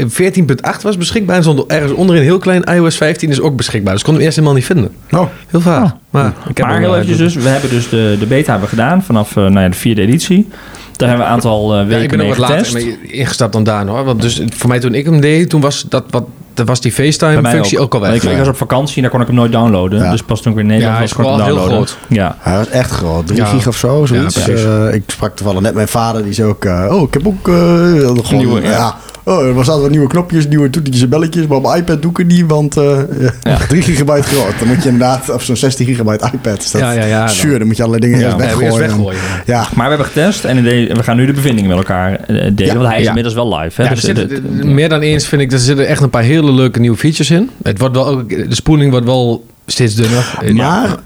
14.8 0.76 0.82
was 0.82 0.96
beschikbaar. 0.96 1.36
En 1.36 1.42
stond 1.42 1.66
ergens 1.66 1.92
onderin 1.92 2.22
heel 2.22 2.38
klein 2.38 2.62
iOS 2.62 2.96
15 2.96 3.30
is 3.30 3.40
ook 3.40 3.56
beschikbaar. 3.56 3.92
Dus 3.92 4.00
ik 4.00 4.06
kon 4.06 4.14
hem 4.14 4.24
eerst 4.24 4.36
helemaal 4.36 4.56
niet 4.56 4.66
vinden. 4.66 4.90
Oh, 5.10 5.26
Heel 5.48 5.60
vaak. 5.60 5.84
Oh. 5.84 5.90
Maar, 6.10 6.32
ik 6.48 6.56
heb 6.56 6.66
maar 6.66 6.74
hem, 6.74 6.82
heel 6.82 6.94
eh, 6.96 7.00
eventjes 7.02 7.18
dus. 7.32 7.42
We 7.42 7.48
hebben 7.48 7.70
dus 7.70 7.88
de, 7.88 8.16
de 8.18 8.26
beta 8.26 8.50
hebben 8.50 8.68
gedaan 8.68 9.02
vanaf 9.02 9.30
eh, 9.36 9.42
nou 9.42 9.60
ja, 9.60 9.68
de 9.68 9.76
vierde 9.76 10.00
editie. 10.02 10.48
Daar 10.96 11.08
hebben 11.08 11.26
we 11.26 11.32
een 11.32 11.36
aantal 11.36 11.72
eh, 11.72 11.78
Ja, 11.80 11.86
weken 11.86 12.02
ik 12.02 12.08
ben 12.08 12.18
mee 12.18 12.30
ook 12.30 12.36
wat 12.36 12.46
getest. 12.50 12.72
later 12.72 12.88
mee 12.88 13.10
ingestapt 13.10 13.52
dan 13.52 13.64
daar 13.64 13.86
hoor. 13.86 14.04
Want 14.04 14.20
dus 14.22 14.42
voor 14.54 14.68
mij 14.68 14.80
toen 14.80 14.94
ik 14.94 15.04
hem 15.04 15.20
deed, 15.20 15.50
toen 15.50 15.60
was 15.60 15.84
dat 15.88 16.04
wat, 16.10 16.24
dat 16.54 16.66
was 16.66 16.80
die 16.80 16.92
Bij 16.96 17.04
FaceTime 17.12 17.40
mij 17.40 17.52
functie 17.52 17.78
ook, 17.78 17.94
al 17.94 18.00
weg. 18.00 18.14
Ik, 18.14 18.22
ik 18.22 18.38
was 18.38 18.48
op 18.48 18.56
vakantie 18.56 18.96
en 18.96 19.02
daar 19.02 19.10
kon 19.10 19.20
ik 19.20 19.26
hem 19.26 19.36
nooit 19.36 19.52
downloaden. 19.52 19.98
Ja. 20.02 20.10
Dus 20.10 20.22
pas 20.22 20.40
toen 20.42 20.52
ik 20.52 20.56
weer 20.58 20.66
in 20.66 20.70
Nederland 20.72 20.96
Ja, 20.96 21.02
was, 21.02 21.10
is 21.10 21.16
kon 21.16 21.24
ik 21.24 21.30
hem 21.30 21.38
vooral 21.40 21.56
heel 21.58 21.68
downloaden. 21.68 21.94
Ja. 22.08 22.36
hij 22.40 22.56
was 22.56 22.68
echt 22.68 22.90
groot. 22.90 23.26
3 23.26 23.38
Ja. 23.38 23.46
gig 23.46 23.66
of 23.68 23.76
zo, 23.76 24.06
zoiets. 24.06 24.36
Ja, 24.36 24.42
precies. 24.44 24.64
Eh, 24.64 24.94
ik 24.94 25.02
sprak 25.06 25.36
toevallig 25.36 25.60
net 25.60 25.74
mijn 25.74 25.88
vader, 25.88 26.22
die 26.22 26.30
is 26.30 26.40
ook... 26.40 26.64
eh, 26.64 26.86
oh, 26.90 27.02
ik 27.02 27.14
heb 27.14 27.26
ook 27.26 27.48
eh, 27.48 27.54
gewoon... 27.54 28.24
Nieuwe, 28.36 28.62
ja. 28.62 28.70
ja. 28.70 28.96
Oh, 29.24 29.56
er 29.58 29.64
zaten 29.64 29.80
wat 29.82 29.90
nieuwe 29.90 30.06
knopjes, 30.06 30.48
nieuwe 30.48 30.70
toetertjes 30.70 31.02
en 31.02 31.08
belletjes. 31.08 31.46
Maar 31.46 31.56
op 31.56 31.62
mijn 31.62 31.78
iPad 31.78 32.02
doe 32.02 32.10
ik 32.10 32.16
het 32.16 32.26
niet, 32.26 32.44
want 32.46 32.76
eh 32.76 32.98
Ja. 33.42 33.56
3 33.68 33.82
gigabyte 33.92 34.22
groot. 34.22 34.58
Dan 34.58 34.68
moet 34.68 34.82
je 34.82 34.88
inderdaad... 34.88 35.30
Of 35.30 35.42
zo'n 35.42 35.56
16 35.56 35.86
gigabyte 35.86 36.30
iPad. 36.32 36.56
Dus 36.56 36.70
dat, 36.70 36.80
Ja, 36.80 36.92
ja, 36.92 37.04
ja, 37.04 37.18
dan- 37.18 37.34
Zuur, 37.34 37.58
dan 37.58 37.66
moet 37.66 37.76
je 37.76 37.82
allerlei 37.84 38.10
dingen 38.12 38.28
Ja, 38.28 38.34
eerst 38.34 38.46
weggooien. 38.46 38.66
eerst 38.72 38.78
weggooien. 38.96 39.18
Ja, 39.46 39.60
Maar 39.74 39.84
we 39.84 39.88
hebben 39.94 40.06
getest 40.06 40.44
en 40.44 40.62
we 40.64 41.02
gaan 41.02 41.16
nu 41.16 41.26
de 41.26 41.32
bevindingen 41.32 41.68
met 41.70 41.78
elkaar 41.78 42.20
delen. 42.26 42.54
Ja. 42.56 42.74
want 42.74 42.86
hij 42.86 42.96
is 42.96 43.02
Ja. 43.02 43.08
inmiddels 43.08 43.34
wel 43.34 43.58
live. 43.58 43.82
Hè? 43.82 43.88
Ja, 43.88 43.94
er 44.18 44.28
Dus, 44.28 44.40
meer 44.64 44.88
dan 44.88 45.00
eens 45.00 45.26
vind 45.26 45.42
ik, 45.42 45.52
er 45.52 45.58
zitten 45.58 45.86
echt 45.86 46.02
een 46.02 46.10
paar 46.10 46.22
hele 46.42 46.54
leuke 46.54 46.80
nieuwe 46.80 46.96
features 46.96 47.30
in. 47.30 47.50
Het 47.62 47.78
wordt 47.78 47.94
wel, 47.94 48.26
de 48.26 48.54
spoeling 48.54 48.90
wordt 48.90 49.06
wel 49.06 49.46
steeds 49.66 49.94
dunner. 49.94 50.54
Maar 50.54 50.98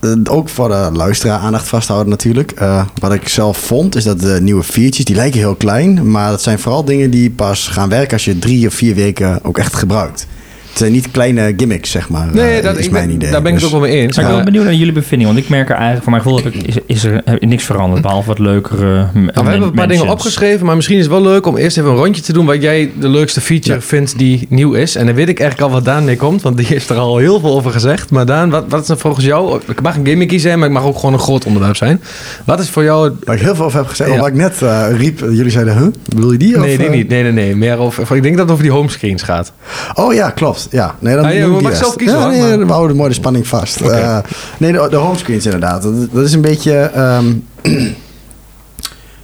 eh, 0.00 0.12
ook 0.24 0.48
voor 0.48 0.68
de 0.68 0.90
luisteraar 0.92 1.38
aandacht 1.38 1.68
vasthouden 1.68 2.10
natuurlijk. 2.10 2.50
Eh, 2.52 2.84
wat 3.00 3.12
ik 3.12 3.28
zelf 3.28 3.58
vond 3.58 3.96
is 3.96 4.04
dat 4.04 4.20
de 4.20 4.38
nieuwe 4.40 4.62
features, 4.62 5.04
die 5.04 5.16
lijken 5.16 5.38
heel 5.38 5.54
klein. 5.54 6.10
Maar 6.10 6.30
dat 6.30 6.42
zijn 6.42 6.58
vooral 6.58 6.84
dingen 6.84 7.10
die 7.10 7.30
pas 7.30 7.68
gaan 7.68 7.88
werken 7.88 8.12
als 8.12 8.24
je 8.24 8.38
drie 8.38 8.66
of 8.66 8.74
vier 8.74 8.94
weken 8.94 9.44
ook 9.44 9.58
echt 9.58 9.74
gebruikt. 9.74 10.26
Het 10.74 10.82
zijn 10.82 10.94
niet 10.94 11.10
kleine 11.10 11.54
gimmicks, 11.56 11.90
zeg 11.90 12.08
maar. 12.08 12.28
Nee, 12.32 12.56
eh, 12.56 12.62
dat, 12.62 12.76
is 12.78 12.88
mijn 12.88 13.06
ben, 13.06 13.14
idee. 13.14 13.30
daar 13.30 13.42
ben 13.42 13.52
ik 13.52 13.58
Dus- 13.58 13.66
het 13.66 13.74
ook 13.74 13.80
wel 13.80 13.90
mee 13.90 14.00
eens. 14.00 14.16
Maar 14.16 14.24
ik 14.24 14.30
ben 14.30 14.36
wel 14.36 14.44
benieuwd 14.44 14.64
naar 14.64 14.74
jullie 14.74 14.92
bevinding. 14.92 15.30
Want 15.30 15.42
ik 15.42 15.48
merk 15.48 15.68
er 15.68 15.74
eigenlijk, 15.74 16.02
voor 16.02 16.12
mijn 16.12 16.22
gevoel 16.22 16.38
heb 16.42 16.54
ik, 16.54 16.62
is, 16.66 16.76
is 16.86 17.04
er 17.04 17.20
heb 17.24 17.42
ik 17.42 17.48
niks 17.48 17.64
veranderd. 17.64 18.02
Behalve 18.02 18.28
wat 18.28 18.38
leukere 18.38 18.94
Nou, 19.12 19.26
we 19.34 19.40
hebben 19.42 19.62
een 19.62 19.72
paar 19.72 19.88
dingen 19.88 20.08
opgeschreven, 20.08 20.66
maar 20.66 20.76
misschien 20.76 20.96
is 20.96 21.02
het 21.02 21.12
wel 21.12 21.22
leuk 21.22 21.46
om 21.46 21.56
eerst 21.56 21.78
even 21.78 21.90
een 21.90 21.96
rondje 21.96 22.22
te 22.22 22.32
doen 22.32 22.46
wat 22.46 22.62
jij 22.62 22.90
de 23.00 23.08
leukste 23.08 23.40
feature 23.40 23.74
Ja. 23.74 23.80
vindt 23.80 24.18
die 24.18 24.46
nieuw 24.48 24.72
is. 24.72 24.96
En 24.96 25.06
dan 25.06 25.14
weet 25.14 25.28
ik 25.28 25.40
eigenlijk 25.40 25.70
al 25.70 25.76
wat 25.76 25.84
Daan 25.84 26.04
mee 26.04 26.16
komt, 26.16 26.42
want 26.42 26.56
die 26.56 26.66
heeft 26.66 26.90
er 26.90 26.96
al 26.96 27.16
heel 27.16 27.40
veel 27.40 27.54
over 27.54 27.70
gezegd. 27.70 28.10
Maar 28.10 28.26
Daan, 28.26 28.50
wat, 28.50 28.64
wat 28.68 28.82
is 28.82 28.88
er 28.88 28.98
volgens 28.98 29.24
jou? 29.24 29.60
Ik 29.66 29.82
mag 29.82 29.96
een 29.96 30.06
gimmicky 30.06 30.38
zijn, 30.38 30.58
maar 30.58 30.68
ik 30.68 30.74
mag 30.74 30.84
ook 30.84 30.96
gewoon 30.96 31.12
een 31.12 31.18
groot 31.18 31.44
onderwerp 31.44 31.76
zijn. 31.76 32.00
Wat 32.44 32.60
is 32.60 32.68
voor 32.68 32.82
jou... 32.82 33.12
Waar 33.24 33.36
ik 33.36 33.42
heel 33.42 33.54
veel 33.54 33.64
over 33.64 33.78
heb 33.78 33.88
gezegd. 33.88 34.10
Ja. 34.10 34.18
Wat 34.18 34.28
ik 34.28 34.34
net 34.34 34.62
eh, 34.62 34.86
riep, 34.96 35.20
jullie 35.20 35.50
zeiden, 35.50 35.78
huh? 35.78 35.86
Bedoel 36.14 36.32
je 36.32 36.38
die? 36.38 36.58
Nee, 36.58 36.70
of, 36.72 36.76
die 36.76 36.86
eh? 36.86 36.92
niet. 36.92 37.08
Nee, 37.08 37.22
nee, 37.22 37.32
nee. 37.32 37.56
Meer 37.56 37.78
over, 37.78 38.16
ik 38.16 38.22
denk 38.22 38.34
dat 38.34 38.42
het 38.44 38.52
over 38.52 38.62
die 38.64 38.72
homescreens 38.72 39.22
gaat. 39.22 39.52
Oh 39.94 40.14
ja, 40.14 40.30
klopt. 40.30 40.63
Ja. 40.70 40.94
Nee, 40.98 41.14
dan 41.16 41.24
Ah, 41.24 41.34
ja, 41.34 41.46
mag 41.46 41.76
zelf 41.76 41.96
kiezen, 41.96 42.18
ja, 42.18 42.26
nee, 42.26 42.56
maar- 42.56 42.66
we 42.66 42.72
houden 42.72 42.96
mooi 42.96 43.08
de 43.08 43.14
spanning 43.14 43.46
vast. 43.46 43.82
Oké. 43.82 43.92
Eh, 43.94 44.18
nee, 44.58 44.72
de, 44.72 44.86
de 44.90 44.96
homescreens 44.96 45.44
inderdaad. 45.44 45.82
Dat, 45.82 45.92
dat 46.12 46.24
is 46.24 46.32
een 46.32 46.40
beetje... 46.40 46.72
ehm, 46.94 47.24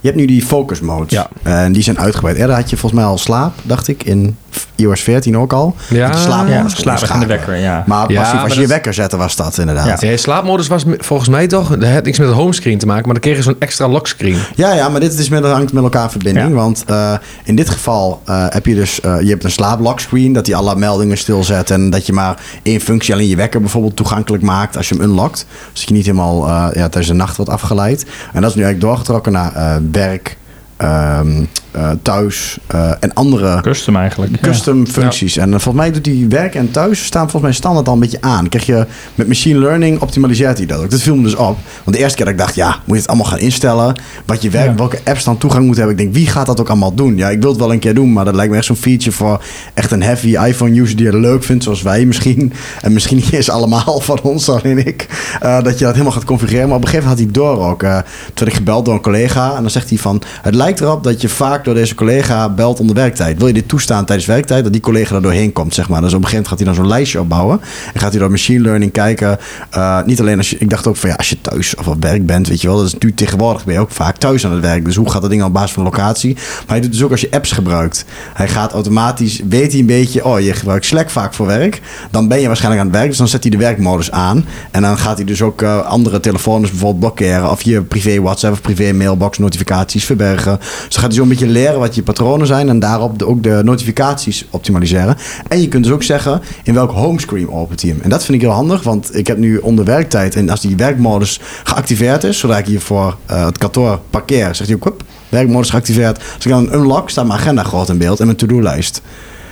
je 0.00 0.06
hebt 0.08 0.16
nu 0.20 0.26
die 0.26 0.42
focus 0.42 0.80
modes. 0.80 1.12
Ja. 1.12 1.28
En 1.42 1.72
die 1.72 1.82
zijn 1.82 1.98
uitgebreid. 1.98 2.36
Eerder 2.36 2.54
had 2.56 2.70
je 2.70 2.76
volgens 2.76 3.00
mij 3.00 3.10
al 3.10 3.18
slaap, 3.18 3.52
dacht 3.62 3.88
ik, 3.88 4.02
in 4.02 4.36
iOS 4.74 5.00
14 5.00 5.38
ook 5.38 5.52
al. 5.52 5.74
Ja. 5.88 6.12
Slaapmodus 6.16 6.76
Ja, 6.76 7.08
en 7.14 7.20
de 7.20 7.26
wekker, 7.26 7.56
ja. 7.56 7.84
Maar 7.86 8.12
Ja, 8.12 8.20
passief, 8.20 8.34
maar 8.34 8.42
als 8.42 8.52
je 8.52 8.58
dat- 8.58 8.68
je 8.68 8.72
wekker 8.74 8.94
zette, 8.94 9.16
was 9.16 9.36
dat 9.36 9.58
inderdaad. 9.58 10.00
Ja, 10.00 10.16
slaapmodus 10.16 10.66
was 10.66 10.84
volgens 10.98 11.28
mij 11.28 11.46
toch... 11.46 11.76
Dat 11.76 11.88
had 11.90 12.04
niks 12.04 12.18
met 12.18 12.26
het 12.28 12.36
homescreen 12.36 12.78
te 12.78 12.86
maken, 12.86 13.04
maar 13.04 13.12
dan 13.12 13.22
kreeg 13.22 13.36
je 13.36 13.42
zo'n 13.42 13.56
extra 13.58 13.88
lockscreen. 13.88 14.36
Ja, 14.54 14.72
ja, 14.72 14.88
maar 14.88 15.00
dit 15.00 15.18
is 15.18 15.28
met, 15.28 15.44
hangt 15.44 15.72
met 15.72 15.82
elkaar 15.82 16.04
in 16.04 16.10
verbinding. 16.10 16.48
Ja. 16.48 16.54
Want 16.54 16.84
eh, 16.86 17.12
in 17.44 17.56
dit 17.56 17.70
geval 17.70 18.22
eh, 18.24 18.44
heb 18.48 18.66
je 18.66 18.74
dus 18.74 19.00
eh, 19.00 19.20
je 19.20 19.28
hebt 19.28 19.44
een 19.44 19.50
slaaplockscreen, 19.50 20.32
dat 20.32 20.46
hij 20.46 20.54
alle 20.56 20.76
meldingen 20.76 21.18
stilzet. 21.18 21.70
En 21.70 21.90
dat 21.90 22.06
je 22.06 22.12
maar 22.12 22.36
één 22.62 22.80
functie 22.80 23.14
alleen 23.14 23.28
je 23.28 23.36
wekker 23.36 23.60
bijvoorbeeld 23.60 23.96
toegankelijk 23.96 24.42
maakt 24.42 24.76
als 24.76 24.88
je 24.88 24.94
hem 24.94 25.04
unlockt. 25.04 25.46
Dus 25.72 25.80
dat 25.80 25.88
je 25.88 25.94
niet 25.94 26.06
helemaal 26.06 26.46
eh, 26.46 26.52
ja, 26.52 26.70
tijdens 26.72 27.06
de 27.06 27.12
nacht 27.14 27.36
wordt 27.36 27.50
afgeleid. 27.50 28.06
En 28.32 28.40
dat 28.40 28.50
is 28.50 28.56
nu 28.56 28.62
eigenlijk 28.62 28.80
doorgetrokken 28.80 29.32
naar 29.32 29.54
eh, 29.54 29.76
werk, 29.92 30.36
ehm, 30.76 31.44
eh, 31.72 31.90
thuis 32.02 32.58
eh, 32.66 32.90
en 33.00 33.14
andere 33.14 33.60
Custom 33.60 33.96
eigenlijk. 33.96 34.32
Ja. 34.32 34.38
custom 34.40 34.86
functies. 34.86 35.36
En 35.36 35.44
eh, 35.44 35.50
volgens 35.50 35.74
mij 35.74 35.92
doet 35.92 36.04
die 36.04 36.28
werk 36.28 36.54
en 36.54 36.70
thuis 36.70 37.04
staan 37.04 37.22
volgens 37.22 37.42
mij 37.42 37.52
standaard 37.52 37.88
al 37.88 37.94
een 37.94 38.00
beetje 38.00 38.20
aan. 38.20 38.48
Krijg 38.48 38.66
je 38.66 38.86
met 39.14 39.28
machine 39.28 39.58
learning 39.58 40.00
optimaliseert 40.00 40.58
hij 40.58 40.66
dat 40.66 40.82
ook. 40.82 40.90
Dat 40.90 41.00
viel 41.00 41.16
me 41.16 41.22
dus 41.22 41.34
op. 41.34 41.58
Want 41.84 41.96
de 41.96 42.02
eerste 42.02 42.16
keer 42.16 42.24
dat 42.24 42.34
ik 42.34 42.40
dacht, 42.40 42.54
ja, 42.54 42.68
moet 42.68 42.96
je 42.96 43.02
het 43.02 43.06
allemaal 43.06 43.26
gaan 43.26 43.38
instellen? 43.38 44.00
Wat 44.26 44.42
je 44.42 44.50
werk, 44.50 44.78
welke 44.78 44.98
apps 45.04 45.24
dan 45.24 45.38
toegang 45.38 45.64
moeten 45.64 45.84
hebben. 45.84 46.04
Ik 46.04 46.12
denk, 46.12 46.24
wie 46.24 46.32
gaat 46.32 46.46
dat 46.46 46.60
ook 46.60 46.68
allemaal 46.68 46.94
doen? 46.94 47.16
Ja, 47.16 47.28
ik 47.28 47.40
wil 47.40 47.50
het 47.50 47.60
wel 47.60 47.72
een 47.72 47.78
keer 47.78 47.94
doen, 47.94 48.12
maar 48.12 48.24
dat 48.24 48.34
lijkt 48.34 48.50
me 48.50 48.56
echt 48.56 48.66
zo'n 48.66 48.76
feature 48.76 49.12
voor 49.12 49.42
echt 49.74 49.90
een 49.90 50.02
heavy 50.02 50.36
iPhone 50.36 50.80
user 50.80 50.96
die 50.96 51.06
het 51.06 51.14
leuk 51.14 51.44
vindt, 51.44 51.64
zoals 51.64 51.82
wij 51.82 52.04
misschien. 52.04 52.52
En 52.80 52.92
misschien 52.92 53.16
niet 53.16 53.32
eens 53.32 53.50
allemaal 53.50 54.00
van 54.10 54.20
ons, 54.22 54.48
alleen 54.48 54.86
ik. 54.86 55.06
dat 55.40 55.78
je 55.78 55.84
dat 55.84 55.92
helemaal 55.92 56.12
gaat 56.12 56.24
configureren. 56.24 56.68
Maar 56.68 56.76
op 56.76 56.82
een 56.82 56.88
gegeven 56.88 57.08
moment 57.08 57.34
had 57.34 57.42
hij 57.42 57.56
door 57.56 57.68
ook. 57.68 57.80
toen 57.80 58.02
werd 58.34 58.50
ik 58.50 58.54
gebeld 58.54 58.84
door 58.84 58.94
een 58.94 59.00
collega 59.00 59.54
en 59.54 59.60
dan 59.60 59.70
zegt 59.70 59.88
hij 59.88 59.98
van, 59.98 60.22
het 60.42 60.54
lijkt 60.54 60.80
erop 60.80 61.04
dat 61.04 61.20
je 61.20 61.28
vaak 61.28 61.59
door 61.64 61.74
deze 61.74 61.94
collega 61.94 62.48
belt 62.48 62.80
onder 62.80 62.96
werktijd. 62.96 63.38
Wil 63.38 63.46
je 63.46 63.52
dit 63.52 63.68
toestaan 63.68 64.04
tijdens 64.04 64.28
werktijd? 64.28 64.62
Dat 64.62 64.72
die 64.72 64.82
collega 64.82 65.14
er 65.14 65.22
doorheen 65.22 65.52
komt, 65.52 65.74
zeg 65.74 65.88
maar. 65.88 66.00
Dus 66.00 66.12
op 66.12 66.22
een 66.22 66.28
gegeven 66.28 66.44
moment 66.44 66.48
gaat 66.48 66.58
hij 66.58 66.66
dan 66.66 66.74
zo'n 66.74 66.98
lijstje 66.98 67.20
opbouwen. 67.20 67.60
En 67.94 68.00
gaat 68.00 68.10
hij 68.10 68.20
door 68.20 68.30
machine 68.30 68.62
learning 68.62 68.92
kijken. 68.92 69.38
Eh, 69.70 70.02
niet 70.04 70.20
alleen 70.20 70.36
als 70.36 70.50
je... 70.50 70.56
Ik 70.58 70.70
dacht 70.70 70.86
ook 70.86 70.96
van 70.96 71.08
ja, 71.08 71.14
als 71.14 71.28
je 71.28 71.40
thuis 71.40 71.74
of 71.74 71.86
op 71.86 72.02
werk 72.02 72.26
bent, 72.26 72.48
weet 72.48 72.60
je 72.60 72.66
wel. 72.66 72.76
Dat 72.76 72.86
is 72.86 72.92
natuurlijk 72.92 73.20
tegenwoordig 73.20 73.64
ben 73.64 73.74
je 73.74 73.80
ook 73.80 73.90
vaak 73.90 74.16
thuis 74.16 74.46
aan 74.46 74.52
het 74.52 74.60
werk. 74.60 74.84
Dus 74.84 74.96
hoe 74.96 75.10
gaat 75.10 75.20
dat 75.20 75.30
ding 75.30 75.42
op 75.42 75.52
basis 75.52 75.72
van 75.72 75.82
locatie? 75.82 76.34
Maar 76.34 76.64
hij 76.66 76.80
doet 76.80 76.92
dus 76.92 77.02
ook 77.02 77.10
als 77.10 77.20
je 77.20 77.30
apps 77.30 77.52
gebruikt. 77.52 78.04
Hij 78.34 78.48
gaat 78.48 78.72
automatisch, 78.72 79.40
weet 79.48 79.70
hij 79.70 79.80
een 79.80 79.86
beetje... 79.86 80.24
Oh, 80.24 80.40
je 80.40 80.52
gebruikt 80.52 80.84
Slack 80.84 81.10
vaak 81.10 81.34
voor 81.34 81.46
werk. 81.46 81.80
Dan 82.10 82.28
ben 82.28 82.40
je 82.40 82.46
waarschijnlijk 82.46 82.82
aan 82.82 82.88
het 82.88 82.96
werk. 82.96 83.08
Dus 83.08 83.18
dan 83.18 83.28
zet 83.28 83.42
hij 83.42 83.50
de 83.50 83.56
werkmodus 83.56 84.10
aan. 84.10 84.44
En 84.70 84.82
dan 84.82 84.98
gaat 84.98 85.16
hij 85.16 85.26
dus 85.26 85.42
ook 85.42 85.62
eh, 85.62 85.80
andere 85.80 86.20
telefoons 86.20 86.70
bijvoorbeeld 86.70 87.00
blokkeren. 87.00 87.50
Of 87.50 87.62
je 87.62 87.82
privé 87.82 88.20
WhatsApp 88.20 88.52
of 88.52 88.60
privé 88.60 88.92
mailbox 88.92 89.38
notificaties 89.38 90.04
verbergen. 90.04 90.58
Dus 90.58 90.68
dan 90.88 91.00
gaat 91.00 91.02
hij 91.02 91.12
zo 91.12 91.22
een 91.22 91.28
beetje 91.28 91.46
leren 91.50 91.78
wat 91.78 91.94
je 91.94 92.02
patronen 92.02 92.46
zijn 92.46 92.68
en 92.68 92.78
daarop 92.78 93.22
ook 93.22 93.42
de 93.42 93.60
notificaties 93.64 94.46
optimaliseren. 94.50 95.16
En 95.48 95.60
je 95.60 95.68
kunt 95.68 95.84
dus 95.84 95.92
ook 95.92 96.02
zeggen 96.02 96.40
in 96.62 96.74
welk 96.74 96.90
homescreen 96.90 97.50
opent 97.50 97.82
hij 97.82 97.90
hem. 97.90 98.00
En 98.00 98.10
dat 98.10 98.24
vind 98.24 98.36
ik 98.36 98.40
heel 98.42 98.54
handig, 98.54 98.82
want 98.82 99.16
ik 99.16 99.26
heb 99.26 99.38
nu 99.38 99.56
onder 99.56 99.84
werktijd 99.84 100.34
en 100.34 100.50
als 100.50 100.60
die 100.60 100.76
werkmodus 100.76 101.40
geactiveerd 101.64 102.24
is, 102.24 102.38
zodra 102.38 102.58
ik 102.58 102.66
hier 102.66 102.80
voor 102.80 103.16
eh, 103.26 103.44
het 103.44 103.58
kantoor 103.58 104.00
parkeer, 104.10 104.54
zegt 104.54 104.70
hij 104.70 104.78
ook, 104.82 104.96
werkmodus 105.28 105.70
geactiveerd. 105.70 106.18
Als 106.34 106.44
ik 106.44 106.50
dan 106.50 106.74
unlock, 106.74 107.10
staat 107.10 107.26
mijn 107.26 107.38
agenda 107.38 107.62
groot 107.62 107.88
in 107.88 107.98
beeld 107.98 108.20
en 108.20 108.26
mijn 108.26 108.38
to-do-lijst. 108.38 109.02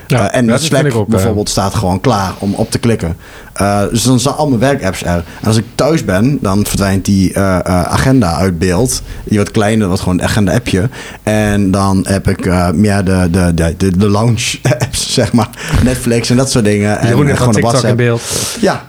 Ja, 0.09 0.31
Eh, 0.31 0.39
en 0.39 0.47
dat 0.47 0.63
Slack 0.63 0.95
ook, 0.95 1.07
eh, 1.07 1.11
bijvoorbeeld 1.11 1.49
staat 1.49 1.75
gewoon 1.75 2.01
klaar 2.01 2.33
om 2.39 2.55
op 2.55 2.71
te 2.71 2.79
klikken. 2.79 3.17
Eh, 3.53 3.83
dus 3.91 4.03
dan 4.03 4.21
staan 4.21 4.37
al 4.37 4.49
mijn 4.49 4.61
werkapps 4.61 5.05
er. 5.05 5.25
En 5.41 5.47
als 5.47 5.57
ik 5.57 5.65
thuis 5.75 6.05
ben, 6.05 6.39
dan 6.41 6.67
verdwijnt 6.67 7.05
die 7.05 7.39
agenda 7.39 8.35
uit 8.35 8.59
beeld. 8.59 9.03
Die 9.25 9.37
wordt 9.37 9.53
kleiner, 9.53 9.89
wat 9.89 10.01
gewoon 10.01 10.19
een 10.19 10.25
agenda-appje. 10.25 10.89
En 11.23 11.71
dan 11.71 12.05
heb 12.09 12.29
ik 12.29 12.73
meer 12.75 13.05
de, 13.05 13.29
de, 13.31 13.55
de, 13.55 13.75
de, 13.77 13.97
de 13.99 14.09
lounge-apps, 14.09 15.13
zeg 15.19 15.33
maar. 15.33 15.49
Netflix 15.85 16.31
en 16.31 16.37
dat 16.37 16.51
soort 16.51 16.65
dingen. 16.65 16.99
En 16.99 17.09
gewoon 17.37 17.53
TikTok 17.53 17.83
in 17.83 17.97
beeld. 17.97 18.23
Ja. 18.61 18.85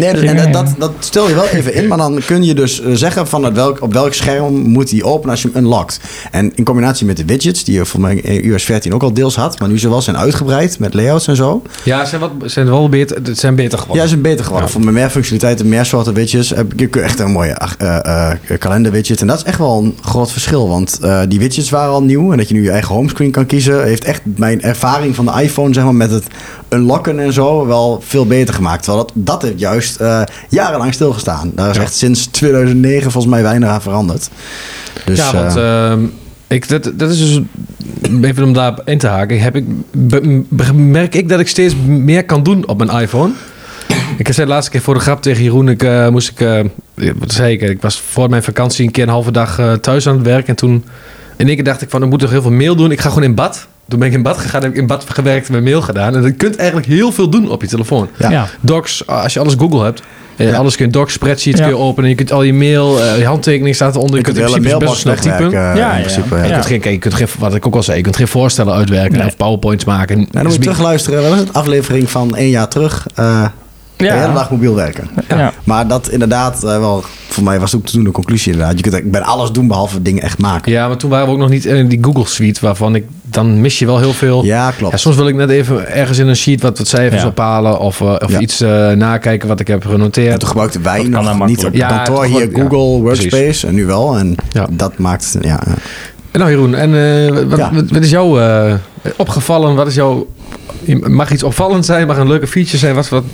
Nee, 0.00 0.12
dus- 0.14 0.22
en 0.22 0.36
dat, 0.36 0.52
dat, 0.52 0.74
dat 0.78 0.92
stel 0.98 1.28
je 1.28 1.34
wel 1.34 1.46
even 1.46 1.74
in, 1.74 1.86
maar 1.88 1.98
dan 1.98 2.20
kun 2.26 2.44
je 2.44 2.54
dus 2.54 2.80
eh, 2.80 2.92
zeggen 2.94 3.26
van 3.26 3.44
het 3.44 3.54
welk, 3.54 3.82
op 3.82 3.92
welk 3.92 4.14
scherm 4.14 4.54
moet 4.54 4.88
die 4.88 5.04
openen 5.04 5.30
als 5.30 5.42
je 5.42 5.48
hem 5.52 5.62
unlockt. 5.64 6.00
En 6.30 6.52
in 6.54 6.64
combinatie 6.64 7.06
met 7.06 7.16
de 7.16 7.24
widgets, 7.24 7.64
die 7.64 7.74
je 7.74 7.86
voor 7.86 8.00
mij 8.00 8.14
in 8.14 8.44
iOS 8.44 8.64
14 8.64 8.94
ook 8.94 9.02
al 9.02 9.12
deels 9.12 9.36
had, 9.36 9.58
maar 9.58 9.68
nu 9.68 9.78
ze 9.78 9.88
wel 9.88 10.02
zijn 10.02 10.18
uitgebreid 10.18 10.78
met 10.78 10.94
layouts 10.94 11.26
en 11.26 11.36
zo. 11.36 11.62
Ja, 11.84 12.02
ze 12.02 12.08
zijn, 12.08 12.20
wat, 12.20 12.30
zijn 12.44 12.66
wel 12.66 12.88
beter, 12.88 13.16
het 13.22 13.38
zijn 13.38 13.54
beter 13.54 13.72
Ja, 13.72 13.78
geworden. 13.78 14.02
ze 14.02 14.08
zijn 14.08 14.22
beter 14.22 14.44
geworden. 14.44 14.70
Voor 14.70 14.92
meer 14.92 15.10
functionaliteiten, 15.10 15.68
meer 15.68 15.84
soorten 15.84 16.14
widgets, 16.14 16.50
heb 16.50 16.74
ik 16.74 16.96
echt 16.96 17.18
een 17.18 17.30
mooie 17.30 17.60
uh, 17.82 17.98
uh, 18.06 18.30
kalenderwidget. 18.58 19.20
En 19.20 19.26
dat 19.26 19.36
is 19.36 19.44
echt 19.44 19.58
wel 19.58 19.78
een 19.78 19.98
groot 20.00 20.32
verschil, 20.32 20.68
want 20.68 20.98
uh, 21.04 21.20
die 21.28 21.38
widgets 21.38 21.70
waren 21.70 21.92
al 21.92 22.02
nieuw. 22.02 22.32
En 22.32 22.38
dat 22.38 22.48
je 22.48 22.54
nu 22.54 22.62
je 22.62 22.70
eigen 22.70 22.94
homescreen 22.94 23.30
kan 23.30 23.46
kiezen, 23.46 23.84
heeft 23.84 24.04
echt 24.04 24.20
mijn 24.36 24.62
ervaring 24.62 25.14
van 25.14 25.24
de 25.26 25.42
iPhone, 25.42 25.74
zeg 25.74 25.84
maar, 25.84 25.94
met 25.94 26.10
het 26.10 26.24
unlocken 26.68 27.18
en 27.20 27.32
zo, 27.32 27.66
wel 27.66 28.02
veel 28.06 28.26
beter 28.26 28.54
gemaakt. 28.54 28.82
Terwijl 28.82 29.04
dat, 29.04 29.12
dat 29.14 29.42
heeft 29.42 29.60
juist 29.60 29.89
uh, 30.00 30.22
jarenlang 30.48 30.94
stilgestaan. 30.94 31.52
Daar 31.54 31.70
is 31.70 31.76
ja. 31.76 31.82
echt 31.82 31.94
sinds 31.94 32.26
2009 32.26 33.10
volgens 33.10 33.32
mij 33.32 33.42
weinig 33.42 33.68
aan 33.68 33.82
veranderd. 33.82 34.30
Dus, 35.04 35.18
ja, 35.18 35.32
want 35.32 35.56
uh, 35.56 36.08
ik, 36.46 36.68
dat, 36.68 36.92
dat 36.94 37.10
is 37.10 37.18
dus, 37.18 37.40
even 38.22 38.44
om 38.44 38.52
daarop 38.52 38.82
in 38.84 38.98
te 38.98 39.06
haken, 39.06 39.40
heb 39.40 39.56
ik, 39.56 39.64
merk 40.74 41.14
ik 41.14 41.28
dat 41.28 41.40
ik 41.40 41.48
steeds 41.48 41.74
meer 41.86 42.24
kan 42.24 42.42
doen 42.42 42.68
op 42.68 42.78
mijn 42.78 43.00
iPhone. 43.02 43.32
Ik 44.16 44.32
zei 44.32 44.46
de 44.46 44.52
laatste 44.52 44.70
keer 44.70 44.80
voor 44.80 44.94
de 44.94 45.00
grap 45.00 45.22
tegen 45.22 45.42
Jeroen, 45.42 45.68
ik 45.68 45.82
uh, 45.82 46.08
moest 46.08 46.28
ik, 46.28 46.40
uh, 46.40 46.60
wat 47.18 47.32
zei 47.32 47.52
ik, 47.52 47.60
ik 47.60 47.82
was 47.82 48.00
voor 48.00 48.30
mijn 48.30 48.42
vakantie 48.42 48.86
een 48.86 48.92
keer 48.92 49.02
een 49.02 49.08
halve 49.08 49.32
dag 49.32 49.58
uh, 49.58 49.72
thuis 49.72 50.08
aan 50.08 50.14
het 50.14 50.26
werk 50.26 50.48
en 50.48 50.54
toen 50.54 50.84
in 51.36 51.46
één 51.46 51.54
keer 51.54 51.64
dacht 51.64 51.82
ik 51.82 51.90
van, 51.90 52.02
ik 52.02 52.08
moet 52.08 52.18
toch 52.18 52.30
heel 52.30 52.42
veel 52.42 52.50
mail 52.50 52.76
doen, 52.76 52.90
ik 52.90 53.00
ga 53.00 53.08
gewoon 53.08 53.24
in 53.24 53.34
bad. 53.34 53.68
Toen 53.90 53.98
ben 53.98 54.08
ik 54.08 54.14
in 54.14 54.22
bad 54.22 54.38
gegaan, 54.38 54.62
heb 54.62 54.70
ik 54.70 54.76
in 54.76 54.86
bad 54.86 55.04
gewerkt 55.08 55.46
en 55.46 55.52
mijn 55.52 55.64
mail 55.64 55.82
gedaan. 55.82 56.16
En 56.16 56.22
je 56.22 56.32
kunt 56.32 56.56
eigenlijk 56.56 56.88
heel 56.88 57.12
veel 57.12 57.28
doen 57.30 57.50
op 57.50 57.62
je 57.62 57.68
telefoon. 57.68 58.08
Ja. 58.18 58.30
Ja. 58.30 58.48
Docs, 58.60 59.06
als 59.06 59.32
je 59.32 59.40
alles 59.40 59.54
Google 59.58 59.82
hebt. 59.84 60.02
Ja. 60.36 60.56
Alles 60.56 60.76
kun 60.76 60.86
je 60.86 60.92
docs, 60.92 61.12
spreadsheets 61.12 61.58
ja. 61.58 61.64
kun 61.64 61.74
je 61.74 61.80
openen. 61.80 62.10
Je 62.10 62.16
kunt 62.16 62.32
al 62.32 62.42
je 62.42 62.52
mail, 62.52 62.98
uh, 62.98 63.18
je 63.18 63.24
handtekening 63.24 63.74
staat 63.74 63.94
eronder. 63.94 64.18
Je, 64.18 64.26
je 64.26 64.32
kunt, 64.32 64.36
in 64.36 64.42
principe 64.44 64.76
best 64.76 65.04
wel 65.04 65.14
snel 65.14 65.14
typen. 65.14 65.50
Ja, 65.50 65.92
in 65.94 66.02
principe, 66.02 66.36
ja. 66.36 66.44
Je 66.44 66.52
kunt 66.52 66.66
geen, 66.66 66.92
je 66.92 66.98
kunt 66.98 67.14
geen, 67.14 67.26
wat 67.38 67.54
ik 67.54 67.66
ook 67.66 67.74
al 67.74 67.82
zei, 67.82 67.96
je 67.96 68.02
kunt 68.02 68.16
geen 68.16 68.28
voorstellen 68.28 68.74
uitwerken 68.74 69.18
nee. 69.18 69.26
of 69.26 69.36
powerpoints 69.36 69.84
maken. 69.84 70.16
En 70.16 70.26
dan 70.30 70.42
moet 70.42 70.52
je 70.52 70.60
terugluisteren. 70.60 71.20
Wat 71.20 71.30
was 71.30 71.38
het? 71.38 71.52
Aflevering 71.52 72.10
van 72.10 72.36
één 72.36 72.50
jaar 72.50 72.68
terug. 72.68 73.06
Uh, 73.18 73.24
ja. 73.96 74.14
de 74.14 74.20
hele 74.20 74.32
dag 74.32 74.50
mobiel 74.50 74.74
werken. 74.74 75.08
Ja. 75.28 75.52
Maar 75.64 75.88
dat 75.88 76.08
inderdaad 76.08 76.64
uh, 76.64 76.78
wel, 76.78 77.04
voor 77.28 77.44
mij 77.44 77.60
was 77.60 77.76
ook 77.76 77.86
te 77.86 77.92
doen 77.92 78.04
de 78.04 78.10
conclusie 78.10 78.52
inderdaad. 78.52 78.76
Je 78.76 78.82
kunt 78.82 78.94
ik 78.94 79.10
ben 79.10 79.22
alles 79.22 79.52
doen 79.52 79.68
behalve 79.68 80.02
dingen 80.02 80.22
echt 80.22 80.38
maken. 80.38 80.72
Ja, 80.72 80.88
maar 80.88 80.96
toen 80.96 81.10
waren 81.10 81.26
we 81.26 81.32
ook 81.32 81.38
nog 81.38 81.48
niet 81.48 81.64
in 81.64 81.88
die 81.88 81.98
Google 82.02 82.26
Suite 82.26 82.60
waarvan 82.60 82.94
ik 82.94 83.04
dan 83.30 83.60
mis 83.60 83.78
je 83.78 83.86
wel 83.86 83.98
heel 83.98 84.12
veel. 84.12 84.44
Ja, 84.44 84.70
klopt. 84.70 84.92
Ja, 84.92 84.98
soms 84.98 85.16
wil 85.16 85.28
ik 85.28 85.34
net 85.34 85.50
even 85.50 85.88
ergens 85.88 86.18
in 86.18 86.28
een 86.28 86.36
sheet 86.36 86.62
wat, 86.62 86.78
wat 86.78 86.88
cijfers 86.88 87.22
ja. 87.22 87.28
ophalen 87.28 87.78
of, 87.78 88.00
uh, 88.00 88.16
of 88.18 88.38
iets 88.38 88.62
uh, 88.62 88.90
nakijken 88.90 89.48
wat 89.48 89.60
ik 89.60 89.66
heb 89.66 89.86
genoteerd. 89.86 90.32
En 90.32 90.38
toen 90.38 90.48
gebruikte 90.48 90.80
wij 90.80 91.02
nog 91.02 91.46
niet 91.46 91.64
op 91.64 91.72
kantoor 91.78 92.24
hier 92.24 92.48
Google 92.52 92.78
Workspace 92.78 93.28
precies. 93.28 93.64
en 93.64 93.74
nu 93.74 93.86
wel. 93.86 94.18
En 94.18 94.34
dat 94.70 94.98
maakt 94.98 95.36
ja. 95.40 95.62
Nou 96.32 96.50
Jeroen, 96.50 96.74
en 96.74 96.90
uh, 96.90 97.48
wat, 97.48 97.58
wat, 97.58 97.90
wat, 97.90 98.02
is 98.02 98.10
jou 98.10 98.40
opgevallen? 99.16 99.74
Wat 99.74 99.86
is 99.86 99.94
jou 99.94 100.26
mag 100.86 101.30
iets 101.30 101.42
opvallend 101.42 101.84
zijn, 101.84 102.06
mag 102.06 102.16
een 102.16 102.28
leuke 102.28 102.46
feature 102.46 102.78
zijn. 102.78 102.94
Wat, 102.94 103.08
wat, 103.08 103.24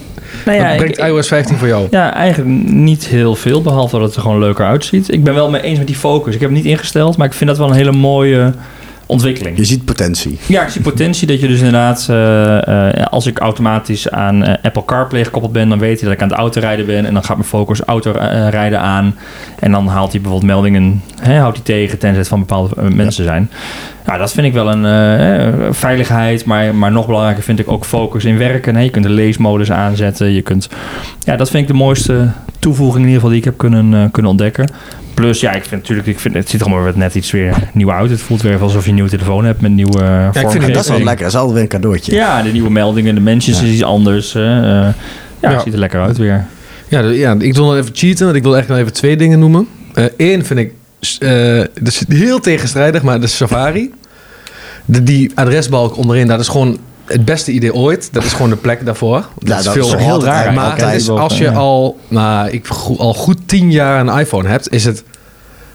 nou 0.45 0.59
ja, 0.59 0.69
wat 0.69 0.77
brengt 0.77 0.99
ik, 0.99 1.05
iOS 1.05 1.29
15 1.29 1.57
voor 1.57 1.69
jou? 1.69 1.87
Ja, 1.91 2.15
eigenlijk 2.15 2.71
niet 2.71 3.07
heel 3.07 3.35
veel, 3.35 3.63
behalve 3.63 3.99
dat 3.99 4.07
het 4.07 4.17
er 4.17 4.23
gewoon 4.23 4.39
leuker 4.39 4.65
uitziet. 4.65 5.13
Ik 5.13 5.25
ben 5.25 5.35
wel 5.35 5.51
mee 5.51 5.63
eens 5.63 5.79
met 5.79 5.87
die 5.87 5.97
focus. 5.97 6.35
Ik 6.35 6.41
heb 6.41 6.49
het 6.51 6.59
niet 6.59 6.73
ingesteld, 6.73 7.17
maar 7.17 7.27
ik 7.27 7.33
vind 7.33 7.51
dat 7.51 7.59
wel 7.59 7.69
een 7.69 7.75
hele 7.75 7.93
mooie 7.93 8.53
ontwikkeling. 9.07 9.57
Je 9.57 9.65
ziet 9.65 9.85
potentie. 9.85 10.39
Ja, 10.47 10.63
ik 10.63 10.69
zie 10.69 10.81
potentie 10.81 11.27
dat 11.27 11.41
je 11.41 11.49
dus 11.49 11.59
inderdaad, 11.59 12.07
uh, 12.11 12.17
uh, 12.17 13.07
als 13.07 13.27
ik 13.27 13.39
automatisch 13.39 14.11
aan 14.11 14.43
uh, 14.43 14.55
Apple 14.63 14.85
CarPlay 14.85 15.25
gekoppeld 15.25 15.53
ben, 15.53 15.69
dan 15.69 15.79
weet 15.79 16.01
hij 16.01 16.09
dat 16.09 16.19
ik 16.19 16.23
aan 16.23 16.29
het 16.29 16.39
autorijden 16.39 16.87
ben 16.87 17.07
en 17.07 17.15
dan 17.15 17.25
gaat 17.25 17.37
mijn 17.37 17.49
focus 17.49 17.81
autorijden 17.81 18.81
aan 18.81 19.15
en 19.59 19.71
dan 19.71 19.87
haalt 19.87 20.13
hij 20.13 20.21
bijvoorbeeld 20.21 20.53
meldingen, 20.53 21.03
hè, 21.21 21.39
houdt 21.39 21.57
hij 21.57 21.65
tegen 21.65 21.99
tenzij 21.99 22.19
het 22.19 22.29
van 22.29 22.39
bepaalde 22.39 22.91
mensen 22.91 23.25
ja. 23.25 23.31
zijn. 23.31 23.51
Nou, 24.07 24.19
dat 24.19 24.33
vind 24.33 24.47
ik 24.47 24.53
wel 24.53 24.73
een 24.73 24.85
uh, 24.85 25.67
veiligheid, 25.71 26.45
maar, 26.45 26.75
maar 26.75 26.93
nog 26.93 27.07
belangrijker 27.07 27.43
vind 27.43 27.59
ik 27.59 27.71
ook 27.71 27.85
focus 27.85 28.25
in 28.25 28.39
werken. 28.39 28.77
Hè. 28.77 28.83
Je 28.83 28.91
kunt 28.91 29.05
de 29.05 29.11
leesmodus 29.11 29.71
aanzetten. 29.71 30.33
Je 30.33 30.43
kunt, 30.43 30.69
ja, 31.19 31.37
dat 31.37 31.51
vind 31.51 31.63
ik 31.63 31.69
de 31.69 31.75
mooiste 31.75 32.31
toevoeging 32.59 33.05
in 33.05 33.11
ieder 33.11 33.15
geval 33.15 33.31
die 33.31 33.39
ik 33.39 33.45
heb 33.45 33.57
kunnen, 33.57 33.93
uh, 33.93 34.05
kunnen 34.11 34.31
ontdekken. 34.31 34.69
Plus, 35.17 35.41
ja, 35.41 35.53
ik 35.53 35.65
vind 35.65 35.81
natuurlijk, 35.81 36.09
ik 36.09 36.21
vind, 36.21 36.35
het 36.35 36.49
ziet 36.49 36.61
er 36.61 36.67
allemaal 36.67 36.93
net 36.95 37.15
iets 37.15 37.31
weer 37.31 37.55
nieuw 37.73 37.91
uit. 37.91 38.11
Het 38.11 38.21
voelt 38.21 38.43
weer 38.43 38.61
alsof 38.61 38.83
je 38.83 38.89
een 38.89 38.95
nieuwe 38.95 39.11
telefoon 39.11 39.45
hebt 39.45 39.61
met 39.61 39.71
nieuwe 39.71 40.01
uh, 40.01 40.09
ja, 40.09 40.41
ik 40.41 40.51
vind 40.51 40.65
het, 40.65 40.75
dat 40.75 40.83
is 40.83 40.89
wel 40.89 40.99
lekker. 40.99 41.25
Dat 41.25 41.35
is 41.35 41.39
altijd 41.39 41.53
weer 41.55 41.63
een 41.63 41.69
cadeautje. 41.69 42.13
Ja, 42.13 42.43
de 42.43 42.53
nieuwe 42.53 42.71
meldingen, 42.71 43.15
de 43.15 43.21
mensen 43.21 43.53
ja. 43.53 43.61
is 43.61 43.73
iets 43.73 43.83
anders. 43.83 44.33
ja, 44.33 44.95
ja, 45.41 45.51
het 45.51 45.63
ziet 45.63 45.73
er 45.73 45.79
lekker 45.79 46.01
uit 46.01 46.17
weer. 46.17 46.47
Ja, 46.89 47.01
ja 47.01 47.37
ik 47.39 47.55
wil 47.55 47.65
nog 47.65 47.77
even 47.77 47.95
cheaten, 47.95 48.25
want 48.25 48.37
ik 48.37 48.43
wil 48.43 48.57
echt 48.57 48.69
nog 48.69 48.79
even 48.79 48.93
twee 48.93 49.17
dingen 49.17 49.39
noemen. 49.39 49.69
Eén 50.17 50.45
vind 50.45 50.61
ik, 50.61 50.73
dat 51.75 51.93
is 51.93 52.05
heel 52.09 52.41
tegenstrijdig, 52.41 53.03
maar 53.03 53.21
de 53.21 53.27
Safari. 53.27 53.93
De, 54.85 55.03
die 55.03 55.31
adresbalk 55.35 55.97
onderin, 55.97 56.27
dat 56.27 56.41
is 56.41 56.49
gewoon 56.49 56.79
het 57.07 57.25
beste 57.25 57.53
idee 57.53 57.75
ooit. 57.75 58.09
Dat 58.13 58.25
is 58.25 58.33
gewoon 58.33 58.51
de 58.51 58.57
plek 58.57 58.85
daarvoor. 58.85 59.27
Dat, 59.39 59.49
ja, 59.49 59.59
is 59.59 59.65
dat 59.65 59.73
veel 59.73 59.87
is 59.87 60.03
heel 60.03 60.25
raar. 60.25 60.53
Maar 60.53 60.79
het 60.79 60.95
is, 60.95 61.09
als 61.09 61.39
je 61.39 61.45
ja. 61.45 61.53
al, 61.53 61.99
nou, 62.09 62.51
ik, 62.51 62.69
al 62.97 63.15
goed 63.15 63.39
tien 63.47 63.71
jaar 63.71 64.01
een 64.01 64.19
iPhone 64.19 64.49
hebt, 64.49 64.73
is 64.73 64.85
het. 64.85 65.05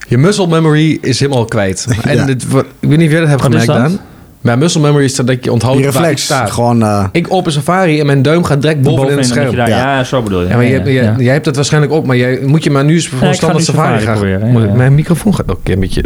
Je 0.07 0.17
muscle 0.17 0.47
memory 0.47 0.97
is 1.01 1.19
helemaal 1.19 1.45
kwijt. 1.45 1.87
En 2.01 2.15
ja. 2.15 2.25
dit, 2.25 2.43
ik 2.43 2.49
weet 2.79 2.97
niet 2.97 3.05
of 3.05 3.11
jij 3.11 3.19
dat 3.19 3.29
hebt 3.29 3.41
gemerkt, 3.41 3.67
Daan. 3.67 3.99
Maar 4.41 4.57
muscle 4.57 4.81
memory 4.81 5.03
is 5.03 5.15
dat 5.15 5.43
je 5.43 5.51
onthoudt 5.51 5.79
reflex, 5.79 5.99
waar 6.01 6.17
staat. 6.17 6.51
Gewoon, 6.51 6.81
uh, 6.81 7.05
ik 7.11 7.25
open 7.29 7.51
Safari 7.51 7.99
en 7.99 8.05
mijn 8.05 8.21
duim 8.21 8.43
gaat 8.43 8.61
direct 8.61 8.81
bovenin 8.81 9.17
het 9.17 9.25
scherm. 9.25 9.55
Daar, 9.55 9.69
ja. 9.69 9.77
ja. 9.77 10.03
zo 10.03 10.21
bedoel 10.21 10.41
je. 10.41 10.47
Ja, 10.47 10.55
maar 10.55 10.67
jij, 10.67 10.93
jij, 10.93 11.13
jij, 11.17 11.33
hebt 11.33 11.45
dat 11.45 11.55
waarschijnlijk 11.55 11.93
ook, 11.93 12.05
maar 12.05 12.17
jij, 12.17 12.39
moet 12.41 12.63
je 12.63 12.71
maar 12.71 12.83
nu 12.83 12.93
eens 12.93 13.07
voor 13.07 13.27
ja, 13.27 13.33
standaard 13.33 13.63
Safari, 13.63 13.99
Safari 13.99 14.05
gaan. 14.05 14.37
Proberen, 14.39 14.67
ja, 14.69 14.75
Mijn 14.75 14.95
microfoon 14.95 15.35
gaat 15.35 15.51
ook 15.51 15.59
een 15.63 15.79
beetje... 15.79 16.03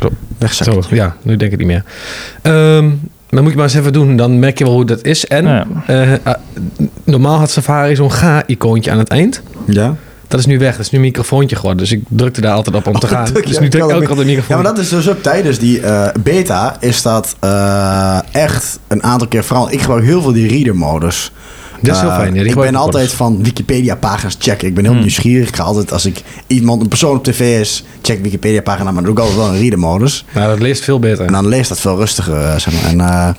Zo. 0.00 0.08
Wegzakken. 0.38 0.82
Zo, 0.82 0.94
ja, 0.94 1.16
nu 1.22 1.36
denk 1.36 1.52
ik 1.52 1.58
niet 1.58 1.66
meer. 1.66 1.82
Um, 2.42 3.00
dan 3.36 3.44
moet 3.44 3.52
je 3.52 3.58
maar 3.58 3.68
eens 3.68 3.78
even 3.78 3.92
doen. 3.92 4.16
Dan 4.16 4.38
merk 4.38 4.58
je 4.58 4.64
wel 4.64 4.72
hoe 4.72 4.84
dat 4.84 5.04
is. 5.04 5.26
En 5.26 5.44
ja. 5.44 5.66
uh, 5.90 6.12
uh, 6.12 6.16
normaal 7.04 7.38
had 7.38 7.50
Safari 7.50 7.96
zo'n 7.96 8.12
ga-icoontje 8.12 8.90
aan 8.90 8.98
het 8.98 9.08
eind. 9.08 9.42
Ja. 9.66 9.96
Dat 10.28 10.40
is 10.40 10.46
nu 10.46 10.58
weg. 10.58 10.76
Dat 10.76 10.80
is 10.86 10.90
nu 10.90 10.98
een 10.98 11.04
microfoontje 11.04 11.56
geworden. 11.56 11.80
Dus 11.80 11.92
ik 11.92 12.02
drukte 12.08 12.40
daar 12.40 12.54
altijd 12.54 12.76
op 12.76 12.86
om 12.86 12.98
te 12.98 13.06
gaan. 13.16 13.28
Oh, 13.36 13.42
dus 13.46 13.58
nu 13.58 13.68
druk 13.68 13.82
ik 13.82 13.90
ook 13.90 14.00
altijd 14.00 14.18
een 14.18 14.26
microfoon. 14.26 14.56
Ja, 14.56 14.62
maar 14.62 14.72
dat 14.74 14.82
is 14.82 14.88
dus 14.88 15.08
ook 15.08 15.22
tijdens 15.22 15.58
die 15.58 15.80
uh, 15.80 16.08
beta 16.20 16.76
is 16.80 17.02
dat 17.02 17.36
echt 18.32 18.78
een 18.88 19.02
aantal 19.02 19.28
keer 19.28 19.44
vooral. 19.44 19.72
Ik 19.72 19.80
gebruik 19.80 20.04
heel 20.04 20.22
veel 20.22 20.32
die 20.32 20.48
reader-modus. 20.48 21.32
Dat 21.80 21.94
is 21.94 22.00
heel 22.00 22.10
fijn. 22.10 22.34
Ja, 22.34 22.42
ik 22.42 22.54
ben 22.54 22.74
altijd 22.74 23.12
van 23.12 23.42
Wikipedia-pagina's 23.42 24.36
checken. 24.38 24.68
Ik 24.68 24.74
ben 24.74 24.84
heel 24.84 24.92
hmm. 24.92 25.00
nieuwsgierig. 25.00 25.48
Ik 25.48 25.56
ga 25.56 25.62
altijd, 25.62 25.92
als 25.92 26.06
ik 26.06 26.22
iemand, 26.46 26.82
een 26.82 26.88
persoon 26.88 27.16
op 27.16 27.24
tv 27.24 27.60
is, 27.60 27.84
check 28.02 28.22
Wikipedia-pagina. 28.22 28.84
Maar 28.84 29.02
dan 29.02 29.04
doe 29.04 29.12
ik 29.12 29.18
altijd 29.18 29.38
wel 29.38 29.48
een 29.48 29.60
reader-modus. 29.60 30.24
Nou, 30.34 30.48
dat 30.48 30.60
leest 30.60 30.84
veel 30.84 30.98
beter. 30.98 31.26
En 31.26 31.32
dan 31.32 31.48
leest 31.48 31.68
dat 31.68 31.80
veel 31.80 31.96
rustiger, 31.96 32.60
zeg 32.60 32.72
maar. 32.72 32.90
En, 32.90 33.36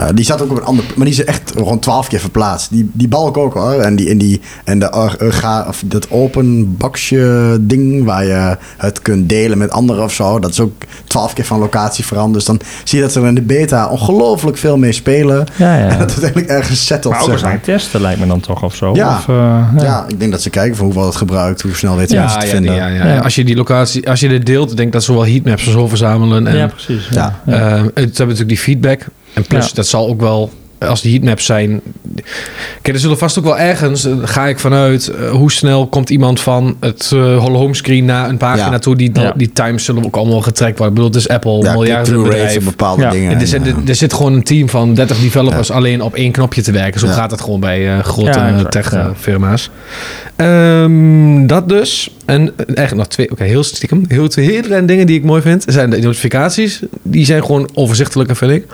uh, 0.00 0.08
uh, 0.08 0.14
die 0.14 0.24
zat 0.24 0.42
ook 0.42 0.50
op 0.50 0.56
een 0.56 0.64
ander... 0.64 0.84
Maar 0.96 1.04
die 1.04 1.14
is 1.14 1.24
echt 1.24 1.52
rond 1.56 1.82
12 1.82 2.08
keer 2.08 2.20
verplaatst. 2.20 2.70
Die, 2.70 2.90
die 2.92 3.08
balk 3.08 3.36
ook 3.36 3.54
hoor. 3.54 3.72
En, 3.72 3.96
die, 3.96 4.08
en, 4.08 4.18
die, 4.18 4.40
en 4.64 4.78
de, 4.78 5.16
uh, 5.22 5.32
ga, 5.32 5.64
of 5.68 5.82
dat 5.86 6.10
open 6.10 6.76
bakje 6.76 7.56
ding 7.60 8.04
waar 8.04 8.24
je 8.24 8.56
het 8.76 9.02
kunt 9.02 9.28
delen 9.28 9.58
met 9.58 9.70
anderen 9.70 10.04
of 10.04 10.12
zo. 10.12 10.38
Dat 10.38 10.50
is 10.50 10.60
ook 10.60 10.82
12 11.06 11.32
keer 11.32 11.44
van 11.44 11.58
locatie 11.58 12.06
veranderd. 12.06 12.34
Dus 12.34 12.44
dan 12.44 12.60
zie 12.84 12.98
je 12.98 13.04
dat 13.04 13.12
ze 13.12 13.20
er 13.20 13.26
in 13.26 13.34
de 13.34 13.42
beta 13.42 13.88
ongelooflijk 13.88 14.56
veel 14.56 14.76
mee 14.76 14.92
spelen. 14.92 15.46
Ja, 15.56 15.76
ja. 15.76 15.86
En 15.98 15.98
dat 15.98 16.14
het 16.14 16.22
eigenlijk 16.22 16.52
ergens 16.52 16.86
settelt. 16.86 17.14
Maar 17.14 17.22
ook 17.22 17.28
zeg 17.28 17.42
maar. 17.42 17.60
testen 17.60 18.00
lijkt 18.00 18.20
me 18.20 18.26
dan 18.26 18.40
toch 18.40 18.62
of 18.62 18.74
zo. 18.74 18.94
Ja. 18.94 19.16
Of, 19.16 19.26
uh, 19.28 19.36
ja. 19.76 19.82
ja. 19.82 20.04
ik 20.08 20.18
denk 20.20 20.32
dat 20.32 20.42
ze 20.42 20.50
kijken 20.50 20.76
van 20.76 20.84
hoeveel 20.84 21.06
het 21.06 21.16
gebruikt. 21.16 21.60
Hoe 21.60 21.74
snel 21.74 21.96
weet 21.96 22.10
je 22.10 22.16
ja, 22.16 22.38
het 22.38 22.48
vinden. 22.48 22.74
Ja, 22.74 22.86
ja, 22.86 23.06
ja. 23.06 23.18
Als 23.18 23.34
je 23.34 23.44
die 23.44 23.56
locatie, 23.56 24.10
als 24.10 24.20
je 24.20 24.28
dit 24.28 24.46
deelt, 24.46 24.68
denk 24.68 24.88
ik 24.88 24.92
dat 24.92 25.04
ze 25.04 25.12
wel 25.12 25.26
heatmaps 25.26 25.70
zo 25.70 25.88
verzamelen. 25.88 26.46
En, 26.46 26.56
ja, 26.56 26.66
precies. 26.66 27.08
Ja. 27.10 27.40
Uh, 27.46 27.54
het 27.54 27.94
hebben 27.94 28.12
natuurlijk 28.14 28.48
die 28.48 28.58
feedback. 28.58 29.06
En 29.38 29.46
plus, 29.48 29.72
dat 29.72 29.86
zal 29.86 30.08
ook 30.08 30.20
wel 30.20 30.50
als 30.78 31.00
die 31.02 31.12
heatmaps 31.12 31.44
zijn... 31.44 31.80
Kijk, 32.82 32.94
er 32.94 33.00
zullen 33.00 33.18
vast 33.18 33.38
ook 33.38 33.44
wel 33.44 33.58
ergens, 33.58 34.04
eh, 34.04 34.12
ga 34.22 34.46
ik 34.46 34.58
vanuit... 34.58 35.08
eh, 35.08 35.30
hoe 35.30 35.52
snel 35.52 35.86
komt 35.86 36.10
iemand 36.10 36.40
van 36.40 36.76
het 36.80 37.10
uh, 37.14 37.38
homescreen 37.44 38.04
naar 38.04 38.28
een 38.28 38.36
pagina 38.36 38.70
Ja. 38.70 38.78
toe. 38.78 38.96
Die, 38.96 39.10
Ja. 39.12 39.32
die 39.36 39.52
times 39.52 39.84
zullen 39.84 40.04
ook 40.04 40.16
allemaal 40.16 40.40
getrekt 40.40 40.78
worden. 40.78 40.88
Ik 40.88 40.94
bedoel, 40.94 41.10
het 41.10 41.16
is 41.20 41.28
Apple, 41.28 41.62
Ja, 41.62 41.72
miljarden 41.72 42.22
bedrijf. 42.22 42.64
bepaalde 42.64 43.02
Ja. 43.02 43.10
dingen. 43.10 43.32
En 43.32 43.40
er, 43.40 43.46
zit, 43.46 43.66
eh, 43.66 43.72
er 43.88 43.94
zit 43.94 44.12
gewoon 44.12 44.32
een 44.32 44.42
team 44.42 44.68
van 44.68 44.94
30 44.94 45.20
developers 45.20 45.70
alleen 45.70 46.02
op 46.02 46.14
één 46.14 46.32
knopje 46.32 46.62
te 46.62 46.72
werken. 46.72 47.00
Zo 47.00 47.06
Ja. 47.06 47.12
gaat 47.12 47.30
het 47.30 47.40
gewoon 47.40 47.60
bij 47.60 47.88
eh, 47.96 48.04
grote 48.04 48.38
Ja, 48.38 48.48
exact, 48.48 48.70
tech 48.72 48.92
ja. 48.92 48.98
eh, 48.98 49.10
firma's. 49.18 49.70
Ehm, 50.36 51.46
dat 51.46 51.68
dus. 51.68 52.10
En 52.24 52.40
eh, 52.42 52.64
eigenlijk 52.66 52.94
nog 52.96 53.06
twee, 53.06 53.30
oké, 53.30 53.44
heel 53.44 53.62
stiekem. 53.62 54.04
Heel, 54.08 54.28
twee 54.28 54.46
hele 54.46 54.62
kleine 54.62 54.86
dingen 54.86 55.06
die 55.06 55.16
ik 55.16 55.24
mooi 55.24 55.42
vind. 55.42 55.64
Zijn 55.66 55.90
de 55.90 55.98
notificaties. 55.98 56.80
Die 57.02 57.24
zijn 57.24 57.44
gewoon 57.44 57.68
overzichtelijker, 57.74 58.36
vind 58.36 58.50
ik. 58.52 58.64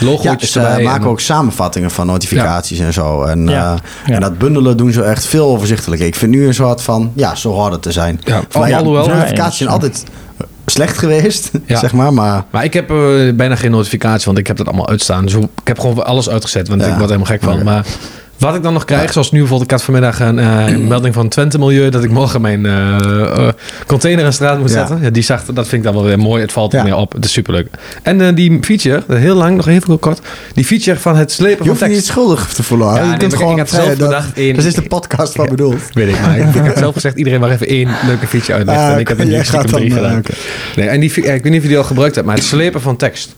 Ja, 0.00 0.06
Logootjes 0.06 0.52
ze 0.52 0.60
erbij. 0.60 0.84
maken 0.84 1.02
en- 1.02 1.08
ook 1.08 1.20
samenvattingen 1.20 1.90
van 1.90 2.06
notificaties 2.06 2.78
en 2.78 2.92
zo. 2.92 3.22
En, 3.22 3.48
Ja. 3.48 3.72
eh, 3.74 3.78
Ja. 4.06 4.14
en 4.14 4.20
dat 4.20 4.38
bundelen 4.38 4.76
doen 4.76 4.92
ze 4.92 5.02
echt 5.02 5.24
veel 5.26 5.46
overzichtelijker. 5.46 6.06
Ik 6.06 6.14
vind 6.14 6.30
nu 6.30 6.46
een 6.46 6.54
soort 6.54 6.82
van, 6.82 7.12
ja, 7.14 7.34
zo 7.34 7.52
hoort 7.52 7.72
het 7.72 7.82
te 7.82 7.92
zijn. 7.92 8.20
Ja, 8.24 8.40
mij, 8.58 8.76
alhoewel- 8.76 9.06
notificaties 9.08 9.56
zijn 9.56 9.68
Ja, 9.68 9.74
altijd 9.74 10.04
slecht 10.66 10.98
geweest, 10.98 11.50
Ja. 11.66 11.78
zeg 11.78 11.92
maar. 11.92 12.12
Maar 12.12 12.44
Maar 12.50 12.64
ik 12.64 12.72
heb 12.72 12.90
eh, 12.90 12.96
bijna 13.34 13.56
geen 13.56 13.70
notificatie, 13.70 14.24
want 14.24 14.38
ik 14.38 14.46
heb 14.46 14.56
dat 14.56 14.66
allemaal 14.66 14.88
uitstaan. 14.88 15.24
Dus 15.24 15.34
ik 15.34 15.48
heb 15.64 15.78
gewoon 15.78 16.04
alles 16.06 16.28
uitgezet, 16.28 16.68
want 16.68 16.80
Ja. 16.80 16.86
ik 16.86 16.92
word 16.94 17.06
helemaal 17.06 17.26
gek 17.26 17.42
van. 17.42 17.62
Maar 17.62 17.86
wat 18.40 18.54
ik 18.54 18.62
dan 18.62 18.72
nog 18.72 18.84
krijg, 18.84 19.12
zoals 19.12 19.30
nu 19.30 19.38
bijvoorbeeld, 19.38 19.70
ik 19.70 19.76
had 19.76 19.84
vanmiddag 19.84 20.20
een 20.20 20.38
eh, 20.38 20.76
melding 20.76 21.14
van 21.14 21.28
Twente 21.28 21.58
Milieu 21.58 21.90
dat 21.90 22.04
ik 22.04 22.10
morgen 22.10 22.40
mijn 22.40 22.66
eh, 22.66 23.48
container 23.86 24.24
in 24.24 24.32
straat 24.32 24.58
moet 24.58 24.68
Ja. 24.70 24.74
zetten. 24.74 24.98
Ja, 25.02 25.10
die 25.10 25.22
zag, 25.22 25.44
dat 25.44 25.68
vind 25.68 25.72
ik 25.72 25.82
dan 25.82 25.94
wel 25.94 26.04
weer 26.04 26.18
mooi. 26.18 26.42
Het 26.42 26.52
valt 26.52 26.74
er 26.74 26.82
meer 26.84 26.96
op. 26.96 27.12
Het 27.12 27.24
is 27.24 27.32
superleuk. 27.32 27.66
En 28.02 28.34
die 28.34 28.58
feature, 28.60 29.02
heel 29.08 29.34
lang, 29.34 29.56
nog 29.56 29.68
even 29.68 29.86
heel 29.86 29.98
kort. 29.98 30.20
Die 30.54 30.64
feature 30.64 30.98
van 30.98 31.16
het 31.16 31.32
slepen 31.32 31.50
je 31.50 31.56
van 31.58 31.68
hoeft 31.68 31.80
je 31.80 31.86
niet 31.86 31.94
tekst. 31.96 32.10
schuldig 32.10 32.48
te 32.52 32.62
voelen. 32.62 32.86
Ja, 32.94 33.00
je 33.02 33.08
nee, 33.08 33.16
kunt 33.16 33.34
gewoon, 33.34 33.58
ik 33.58 33.68
zelf 33.68 33.94
dat, 33.94 34.24
is 34.36 34.74
de 34.74 34.82
podcast 34.82 35.36
wat 35.36 35.48
bedoeld. 35.48 35.80
Weet 35.92 36.08
ik, 36.08 36.20
maar 36.20 36.38
ik, 36.38 36.54
ik 36.54 36.64
heb 36.64 36.78
zelf 36.86 36.94
gezegd, 36.94 37.16
iedereen 37.16 37.40
mag 37.40 37.50
even 37.50 37.66
één 37.66 37.88
leuke 38.06 38.26
feature 38.26 38.52
uitleggen. 38.52 38.84
Ah, 38.86 38.92
en 38.92 38.98
ik 39.00 39.08
heb 39.08 39.18
er 39.20 39.30
dan, 39.52 39.66
drie 39.66 39.90
gedaan. 39.90 40.22
Nee, 40.76 40.88
en 40.88 41.00
die, 41.00 41.10
ik 41.10 41.24
weet 41.24 41.44
niet 41.44 41.56
of 41.56 41.62
je 41.62 41.68
die 41.68 41.78
al 41.78 41.84
gebruikt 41.84 42.14
hebt, 42.14 42.26
maar 42.26 42.36
het 42.36 42.44
slepen 42.44 42.80
van 42.80 42.96
tekst. 42.96 43.34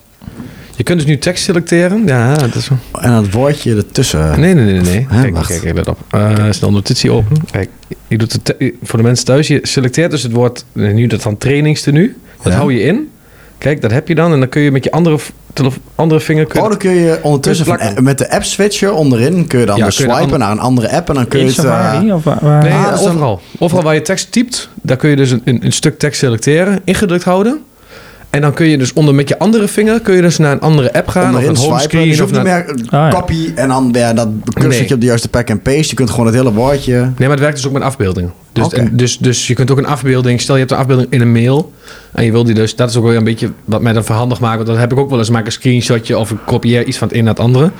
Je 0.76 0.82
kunt 0.82 0.98
dus 0.98 1.08
nu 1.08 1.18
tekst 1.18 1.44
selecteren. 1.44 2.02
Ja, 2.06 2.34
dat 2.34 2.54
is 2.54 2.64
zo. 2.64 2.74
En 3.00 3.10
dat 3.10 3.30
woordje 3.30 3.76
ertussen. 3.76 4.40
Nee, 4.40 4.54
nee, 4.54 4.64
nee, 4.64 4.72
nee. 4.80 4.82
nee. 4.82 5.06
Hè, 5.08 5.30
Kijk, 5.30 5.46
kijk, 5.46 5.60
kijk, 5.60 5.74
let 5.74 5.88
op. 5.88 5.98
Eh, 6.10 6.44
snel 6.50 6.70
notitie 6.72 7.10
open. 7.10 7.36
Kijk, 7.50 7.68
je 8.08 8.18
doet 8.18 8.32
het 8.32 8.54
voor 8.82 8.98
de 8.98 9.04
mensen 9.04 9.24
thuis. 9.24 9.46
Je 9.48 9.58
selecteert 9.62 10.10
dus 10.10 10.22
het 10.22 10.32
woord, 10.32 10.64
eh, 10.72 10.92
nu 10.92 11.06
dat 11.06 11.22
van 11.22 11.38
trainingstenu. 11.38 12.16
Dat 12.42 12.52
Ja. 12.52 12.58
hou 12.58 12.72
je 12.72 12.80
in. 12.82 13.10
Kijk, 13.58 13.80
dat 13.80 13.90
heb 13.90 14.08
je 14.08 14.14
dan. 14.14 14.32
En 14.32 14.38
dan 14.38 14.48
kun 14.48 14.62
je 14.62 14.70
met 14.70 14.84
je 14.84 14.90
andere, 14.90 15.18
andere 15.94 16.20
vinger... 16.20 16.46
Kun 16.46 16.60
Oh, 16.62 16.68
dan 16.68 16.78
kun 16.78 16.90
je 16.94 17.18
ondertussen 17.22 17.64
Kun 17.64 17.72
je 17.74 17.78
van, 17.78 17.86
plakken. 17.86 18.04
met 18.04 18.18
de 18.18 18.30
app 18.30 18.44
switcher 18.44 18.92
onderin 18.92 19.46
kun 19.46 19.60
je 19.60 19.66
dan 19.66 19.76
Ja, 19.76 19.84
dus 19.84 19.96
kun 19.96 20.04
je 20.06 20.10
de 20.12 20.16
swipen 20.18 20.38
naar 20.38 20.50
een 20.50 20.58
andere 20.58 20.90
app 20.90 21.08
en 21.08 21.14
dan 21.14 21.28
kun 21.28 21.38
je 21.40 21.46
het. 21.46 21.58
eh, 21.58 21.64
Safari? 21.64 22.12
Of 22.12 22.24
waar, 22.24 22.42
Nee, 22.42 22.72
Ah, 22.72 22.78
ja, 22.80 22.84
dat 22.90 22.98
is 22.98 23.04
dan- 23.04 23.10
overal. 23.14 23.40
Overal 23.58 23.82
waar 23.84 23.94
je 23.94 24.02
tekst 24.02 24.32
typt, 24.32 24.68
daar 24.82 24.96
kun 24.96 25.10
je 25.10 25.16
dus 25.16 25.30
een, 25.30 25.42
een, 25.44 25.64
een 25.64 25.72
stuk 25.72 25.98
tekst 25.98 26.18
selecteren, 26.18 26.80
ingedrukt 26.84 27.24
houden. 27.24 27.60
En 28.32 28.40
dan 28.40 28.52
kun 28.52 28.66
je 28.66 28.78
dus 28.78 28.92
onder 28.92 29.14
met 29.14 29.28
je 29.28 29.38
andere 29.38 29.68
vinger 29.68 30.00
kun 30.00 30.14
je 30.14 30.22
dus 30.22 30.38
naar 30.38 30.52
een 30.52 30.60
andere 30.60 30.92
app 30.92 31.08
gaan. 31.08 31.26
onderin 31.26 31.50
of 31.50 31.56
een 31.56 31.56
swipen. 31.56 31.72
homescreen. 31.74 32.06
Je 32.06 32.12
of 32.12 32.18
hoeft 32.18 32.32
niet 32.32 32.42
naar... 32.42 32.64
meer 32.66 32.74
Ah, 32.84 32.90
ja. 32.90 33.08
copy 33.10 33.52
en 33.54 33.68
dan 33.68 33.92
weer 33.92 34.14
dat 34.14 34.28
Nee. 34.60 34.92
op 34.92 35.00
de 35.00 35.06
juiste 35.06 35.28
pack 35.28 35.48
en 35.48 35.62
paste. 35.62 35.86
Je 35.88 35.94
kunt 35.94 36.10
gewoon 36.10 36.26
het 36.26 36.34
hele 36.34 36.52
woordje. 36.52 36.92
Nee, 36.94 37.12
maar 37.18 37.30
het 37.30 37.40
werkt 37.40 37.56
dus 37.56 37.66
ook 37.66 37.72
met 37.72 37.82
afbeeldingen. 37.82 38.32
Dus, 38.52 38.68
en, 38.72 38.96
dus, 38.96 39.18
dus 39.18 39.46
je 39.46 39.54
kunt 39.54 39.70
ook 39.70 39.78
een 39.78 39.86
afbeelding... 39.86 40.40
Stel, 40.40 40.54
je 40.54 40.60
hebt 40.60 40.72
een 40.72 40.78
afbeelding 40.78 41.12
in 41.12 41.20
een 41.20 41.32
mail. 41.32 41.72
En 42.12 42.24
je 42.24 42.32
wil 42.32 42.44
die 42.44 42.54
dus... 42.54 42.76
Dat 42.76 42.90
is 42.90 42.96
ook 42.96 43.04
wel 43.04 43.14
een 43.14 43.24
beetje 43.24 43.50
wat 43.64 43.82
mij 43.82 43.92
dan 43.92 44.04
verhandig 44.04 44.40
maakt. 44.40 44.56
Want 44.56 44.68
dat 44.68 44.76
heb 44.78 44.92
ik 44.92 44.98
ook 44.98 45.10
wel 45.10 45.18
eens. 45.18 45.30
Maak 45.30 45.46
een 45.46 45.52
screenshotje 45.52 46.18
of 46.18 46.30
ik 46.30 46.38
kopieer 46.46 46.84
iets 46.84 46.98
van 46.98 47.08
het 47.08 47.16
een 47.16 47.24
naar 47.24 47.34
het 47.34 47.42
andere. 47.42 47.70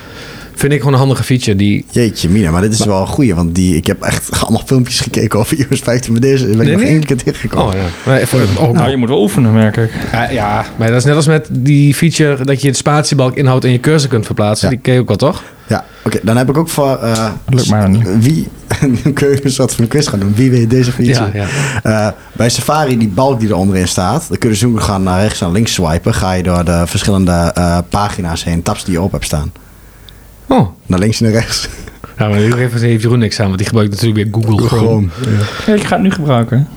Vind 0.54 0.73
ik 0.73 0.78
gewoon 0.78 0.92
een 0.92 0.99
handige 0.99 1.23
feature 1.23 1.56
die... 1.56 1.85
Jeetje, 1.90 2.28
Mina, 2.28 2.50
maar 2.50 2.61
dit 2.62 2.73
is 2.73 2.85
wel 2.85 3.00
een 3.00 3.06
goeie. 3.06 3.35
Want 3.35 3.54
die, 3.54 3.76
ik 3.76 3.87
heb 3.87 4.02
echt 4.02 4.40
allemaal 4.40 4.62
filmpjes 4.66 5.00
gekeken 5.00 5.38
over 5.38 5.59
iOS 5.59 5.80
15. 5.80 6.12
Maar 6.12 6.21
deze 6.21 6.44
ben 6.44 6.52
ik 6.52 6.59
Nee, 6.59 6.71
nog 6.73 6.80
nee? 6.80 6.90
één 6.90 7.04
keer 7.04 7.16
tegengekomen. 7.16 7.66
Oh 7.75 7.80
ja. 7.80 7.87
Maar 8.06 8.18
even, 8.18 8.47
oh, 8.59 8.71
Nou, 8.71 8.90
je 8.90 8.97
moet 8.97 9.09
wel 9.09 9.23
oefenen, 9.23 9.52
merk 9.52 9.76
ik. 9.76 9.90
Ja, 10.12 10.30
ja, 10.30 10.64
maar 10.78 10.88
dat 10.88 10.97
is 10.97 11.04
net 11.04 11.14
als 11.16 11.26
met 11.26 11.49
die 11.50 11.94
feature 11.94 12.44
dat 12.44 12.61
je 12.62 12.68
het 12.68 12.76
spatiebalk 12.76 13.37
inhoudt 13.37 13.64
en 13.64 13.73
je 13.73 13.80
cursor 13.80 14.09
kunt 14.11 14.26
verplaatsen. 14.26 14.68
Ja. 14.68 14.75
Die 14.75 14.82
ken 14.85 14.94
je 14.94 15.00
ook 15.00 15.09
wel, 15.09 15.16
toch? 15.16 15.42
Ja, 15.66 15.85
oké. 16.04 16.18
dan 16.23 16.37
heb 16.37 16.49
ik 16.49 16.56
ook 16.56 16.68
voor... 16.68 16.97
eh, 17.02 17.30
Lukt 17.49 17.71
mij 17.71 17.80
dan 17.80 17.91
niet. 17.91 18.08
Wie... 18.19 18.49
nu 19.04 19.12
kun 19.12 19.28
je 19.28 19.45
een 19.45 19.50
soort 19.50 19.75
van 19.75 19.88
quiz 19.88 20.08
gaan 20.08 20.19
doen. 20.19 20.34
Wie 20.34 20.50
weet 20.50 20.71
deze 20.71 20.93
feature? 20.93 21.30
Ja, 21.38 21.47
ja. 21.82 22.06
Eh, 22.08 22.12
bij 22.32 22.49
Safari, 22.49 22.99
die 22.99 23.08
balk 23.08 23.41
die 23.41 23.49
er 23.49 23.54
onderin 23.56 23.88
staat, 23.88 24.25
dan 24.28 24.38
kun 24.38 24.49
je 24.49 24.54
dus 24.54 24.65
ook 24.65 24.80
gaan 24.80 25.02
naar 25.02 25.21
rechts 25.23 25.41
en 25.41 25.52
links 25.52 25.73
swipen. 25.73 26.15
Ga 26.15 26.32
je 26.32 26.43
door 26.43 26.65
de 26.65 26.82
verschillende 26.86 27.50
eh, 27.54 27.78
pagina's 27.88 28.45
heen, 28.45 28.62
tabs 28.62 28.84
die 28.84 28.93
je 28.93 28.99
open 28.99 29.12
hebt 29.12 29.25
staan. 29.25 29.52
Oh. 30.52 30.69
Naar 30.86 30.99
links 30.99 31.21
en 31.21 31.25
naar 31.25 31.34
rechts. 31.34 31.69
Ja, 32.19 32.28
maar 32.28 32.38
nu 32.38 32.54
heeft 32.54 32.80
heeft 32.80 33.02
Jeroen 33.02 33.19
niks 33.19 33.41
aan, 33.41 33.47
want 33.47 33.58
die 33.58 33.67
gebruikt 33.67 33.91
natuurlijk 33.91 34.32
weer 34.32 34.43
Google 34.45 34.67
Chrome. 34.67 35.06
Ja, 35.67 35.75
ik 35.75 35.84
ga 35.84 35.95
het 35.95 36.02
nu 36.02 36.10
gebruiken. 36.10 36.69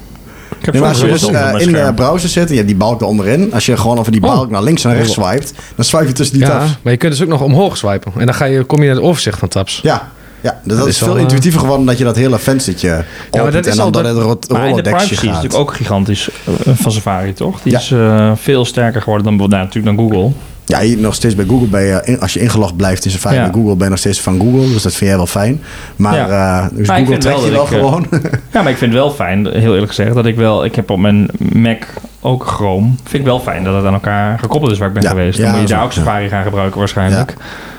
Ik 0.60 0.66
heb 0.66 0.74
Nee, 0.74 0.82
maar 0.82 0.92
als 0.92 1.02
je 1.02 1.08
dus 1.08 1.28
eh, 1.28 1.52
in 1.52 1.58
de 1.58 1.64
scherm. 1.78 1.96
browser 1.96 2.30
zit 2.30 2.44
en 2.44 2.50
je 2.50 2.56
hebt 2.56 2.68
die 2.68 2.76
balk 2.78 3.02
onderin. 3.02 3.54
Als 3.54 3.66
je 3.66 3.78
gewoon 3.78 3.98
over 4.00 4.12
die 4.12 4.24
Oh. 4.24 4.34
balk 4.36 4.50
naar 4.50 4.64
links 4.64 4.84
en 4.84 4.90
naar 4.90 4.98
rechts 4.98 5.14
swipet, 5.14 5.54
dan 5.76 5.86
swipe 5.86 6.08
je 6.08 6.12
tussen 6.14 6.38
die 6.38 6.46
Ja, 6.48 6.60
tabs. 6.60 6.78
maar 6.82 6.92
je 6.92 6.98
kunt 6.98 7.12
dus 7.12 7.22
ook 7.22 7.28
nog 7.28 7.42
omhoog 7.42 7.78
swipen. 7.78 8.12
En 8.18 8.26
dan 8.26 8.36
ga 8.36 8.46
je, 8.46 8.64
kom 8.64 8.80
je 8.82 8.86
naar 8.88 8.96
het 8.96 9.06
overzicht 9.06 9.40
van 9.40 9.48
tabs. 9.48 9.80
Ja, 9.84 10.12
ja 10.42 10.52
dus 10.52 10.60
dat, 10.70 10.78
Dat 10.78 10.88
is 10.88 10.98
veel 10.98 11.16
eh, 11.16 11.22
intuïtiever 11.22 11.60
geworden 11.60 11.86
dat 11.86 11.98
je 11.98 12.04
dat 12.04 12.16
hele 12.16 12.40
venstertje 12.40 13.04
opent 13.32 13.54
dat 13.54 13.66
is 13.66 13.72
en 13.72 13.78
dan 13.78 13.86
al 13.86 13.92
dat 13.92 14.04
de- 14.04 14.10
het 14.10 14.18
rot- 14.18 14.50
Maar 14.50 14.68
in 14.70 14.76
de 14.76 14.82
privacy 14.82 15.14
is 15.14 15.22
natuurlijk 15.22 15.54
ook 15.56 15.74
gigantisch 15.76 16.30
eh, 16.46 16.74
van 16.76 16.92
Safari, 16.92 17.34
toch? 17.34 17.62
Die 17.62 17.72
Ja. 17.72 17.80
is 17.80 17.92
eh, 17.92 18.32
veel 18.36 18.66
sterker 18.66 19.02
geworden 19.02 19.26
dan, 19.38 19.50
nou, 19.50 19.64
natuurlijk 19.64 19.98
dan 19.98 20.10
Google. 20.10 20.32
Ja, 20.66 20.80
hier 20.80 20.98
nog 20.98 21.14
steeds 21.16 21.36
bij 21.36 21.46
Google 21.46 21.68
ben 21.68 21.82
je, 21.82 22.02
in- 22.04 22.20
als 22.20 22.34
je 22.34 22.40
ingelogd 22.40 22.76
blijft 22.76 23.06
in 23.06 23.12
Safari 23.12 23.36
Ja. 23.36 23.42
bij 23.44 23.52
Google, 23.54 23.76
ben 23.76 23.84
je 23.84 23.90
nog 23.90 24.00
steeds 24.00 24.22
van 24.22 24.40
Google. 24.40 24.60
Dus 24.74 24.82
dat 24.84 24.94
vind 24.94 25.10
jij 25.10 25.16
wel 25.18 25.28
fijn. 25.28 25.62
Maar 25.96 26.16
Ja. 26.16 26.28
eh, 26.62 26.68
dus 26.78 26.88
Maar 26.88 27.00
ik 27.00 27.06
Google 27.06 27.20
trekt 27.22 27.44
je 27.44 27.50
wel 27.52 27.66
ik, 27.66 27.72
eh, 27.72 27.78
gewoon. 27.78 28.08
Ja, 28.54 28.62
maar 28.62 28.72
ik 28.72 28.78
vind 28.78 28.92
het 28.92 29.02
wel 29.02 29.12
fijn, 29.12 29.46
heel 29.48 29.74
eerlijk 29.74 29.88
gezegd, 29.88 30.14
dat 30.14 30.26
ik 30.26 30.36
wel... 30.36 30.66
Ik 30.66 30.76
heb 30.76 30.90
op 30.90 31.00
mijn 31.00 31.28
Mac 31.38 31.84
ook 32.22 32.46
Chrome. 32.48 32.88
Vind 33.04 33.14
ik 33.14 33.24
wel 33.24 33.40
fijn 33.40 33.64
dat 33.64 33.76
het 33.76 33.86
aan 33.86 33.94
elkaar 33.94 34.40
gekoppeld 34.40 34.72
is 34.72 34.78
waar 34.78 34.88
ik 34.88 34.94
ben 34.94 35.04
Ja, 35.04 35.10
geweest. 35.10 35.38
ja, 35.38 35.44
Dan 35.52 35.60
moet 35.60 35.70
je 35.70 35.76
daar 35.76 35.84
ook 35.84 35.92
Safari 35.92 36.30
gaan 36.30 36.44
gebruiken 36.44 36.80
waarschijnlijk. 36.80 37.34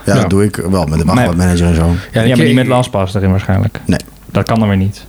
ja, 0.04 0.14
Ja. 0.14 0.20
dat 0.20 0.30
doe 0.30 0.44
ik 0.44 0.56
wel 0.70 0.86
met 0.86 0.98
de 0.98 1.04
wachtwoordmanager 1.04 1.66
en 1.66 1.74
zo. 1.74 1.90
Ja, 2.12 2.36
maar 2.36 2.44
niet 2.44 2.54
met 2.54 2.66
LastPass 2.66 3.14
erin 3.14 3.30
waarschijnlijk. 3.30 3.80
Nee. 3.86 3.98
Dat 4.30 4.44
kan 4.46 4.58
dan 4.58 4.68
weer 4.68 4.76
niet. 4.76 5.04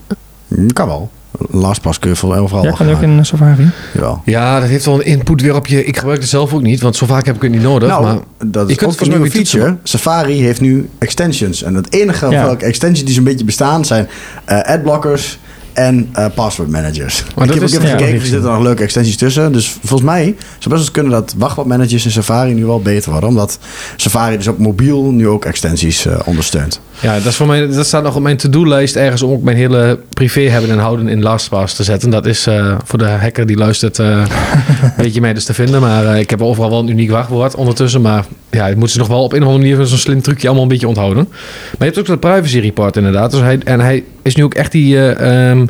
Hm, 0.47 0.67
Kan 0.67 0.87
wel. 0.87 1.09
LastPass 1.51 1.99
kun 1.99 2.09
je 2.09 2.15
voor 2.15 2.35
overal 2.35 2.63
Ja, 2.63 2.67
wel 2.69 2.77
kan 2.77 2.89
ook 2.89 3.01
in 3.01 3.25
Safari? 3.25 3.69
Jawel. 3.93 4.21
Ja, 4.25 4.59
dat 4.59 4.69
heeft 4.69 4.85
wel 4.85 4.95
een 4.95 5.05
input 5.05 5.41
weer 5.41 5.55
op 5.55 5.67
je... 5.67 5.85
Ik 5.85 5.97
gebruik 5.97 6.19
het 6.19 6.29
zelf 6.29 6.53
ook 6.53 6.61
niet, 6.61 6.81
want 6.81 6.95
zo 6.95 7.05
vaak 7.05 7.25
heb 7.25 7.35
ik 7.35 7.41
het 7.41 7.51
niet 7.51 7.61
nodig. 7.61 7.89
Nou, 7.89 8.03
maar 8.03 8.17
dat 8.45 8.65
je 8.67 8.71
is 8.73 8.77
kunt 8.77 8.79
volgens 8.79 9.01
een 9.01 9.09
nieuwe 9.09 9.29
toetsen, 9.29 9.59
feature. 9.59 9.79
Safari 9.83 10.41
heeft 10.41 10.61
nu 10.61 10.89
extensions. 10.97 11.63
En 11.63 11.73
het 11.75 11.93
enige 11.93 12.29
Ja. 12.29 12.43
welke 12.45 12.65
extensions 12.65 13.05
die 13.05 13.13
zo'n 13.13 13.23
beetje 13.23 13.45
bestaan 13.45 13.85
zijn 13.85 14.07
eh, 14.45 14.61
adblockers 14.61 15.39
en 15.73 16.09
eh 16.13 16.25
password 16.35 16.69
managers. 16.69 17.23
Maar 17.35 17.45
ik 17.45 17.51
dat 17.51 17.59
heb 17.59 17.69
is- 17.69 17.75
ook 17.75 17.81
even 17.81 17.89
ja, 17.91 17.97
gekeken, 17.97 18.19
er 18.21 18.25
zitten 18.27 18.51
nog 18.51 18.61
leuke 18.61 18.83
extensies 18.83 19.17
tussen. 19.17 19.51
Dus 19.51 19.69
volgens 19.69 20.01
mij 20.09 20.23
zou 20.59 20.75
best 20.75 20.83
wel 20.83 20.91
kunnen 20.91 21.11
dat 21.11 21.33
wachtwoordmanagers 21.37 22.05
in 22.05 22.11
Safari 22.11 22.53
nu 22.53 22.65
wel 22.65 22.81
beter 22.81 23.11
worden. 23.11 23.29
Omdat 23.29 23.59
Safari 23.95 24.37
dus 24.37 24.47
op 24.47 24.57
mobiel 24.57 25.03
nu 25.11 25.27
ook 25.27 25.45
extensies 25.45 26.05
eh, 26.05 26.19
ondersteunt. 26.25 26.81
Ja, 27.01 27.13
dat, 27.13 27.25
is 27.25 27.35
voor 27.35 27.47
mij, 27.47 27.67
dat 27.67 27.85
staat 27.85 28.03
nog 28.03 28.15
op 28.15 28.21
mijn 28.21 28.37
to-do-lijst 28.37 28.95
ergens 28.95 29.21
om 29.21 29.31
ook 29.31 29.43
mijn 29.43 29.57
hele 29.57 29.99
privé 30.09 30.41
hebben 30.41 30.69
en 30.71 30.77
houden 30.77 31.07
in 31.07 31.21
LastPass 31.21 31.75
te 31.75 31.83
zetten. 31.83 32.09
Dat 32.09 32.25
is 32.25 32.47
eh, 32.47 32.75
voor 32.83 32.99
de 32.99 33.05
hacker 33.05 33.45
die 33.45 33.57
luistert, 33.57 33.99
eh 33.99 34.25
weet 34.97 35.13
je 35.13 35.21
mij 35.21 35.33
dus 35.33 35.45
te 35.45 35.53
vinden. 35.53 35.81
Maar 35.81 36.05
eh, 36.05 36.19
ik 36.19 36.29
heb 36.29 36.41
overal 36.41 36.69
wel 36.69 36.79
een 36.79 36.87
uniek 36.87 37.09
wachtwoord 37.11 37.55
ondertussen. 37.55 38.01
Maar 38.01 38.25
ja, 38.49 38.65
het 38.65 38.73
moeten 38.75 38.93
ze 38.93 38.97
nog 38.99 39.07
wel 39.07 39.23
op 39.23 39.33
een 39.33 39.43
of 39.43 39.47
andere 39.47 39.69
manier 39.69 39.85
zo'n 39.85 39.97
slim 39.97 40.21
trucje 40.21 40.45
allemaal 40.45 40.63
een 40.63 40.69
beetje 40.69 40.87
onthouden. 40.87 41.27
Maar 41.29 41.75
je 41.77 41.83
hebt 41.85 41.99
ook 41.99 42.05
dat 42.05 42.19
privacy 42.19 42.59
report 42.59 42.97
inderdaad. 42.97 43.31
Dus 43.31 43.39
hij, 43.39 43.59
en 43.63 43.79
hij 43.79 44.03
is 44.21 44.35
nu 44.35 44.43
ook 44.43 44.53
echt 44.53 44.71
die 44.71 44.97
eh, 44.97 45.49
ehm, 45.49 45.65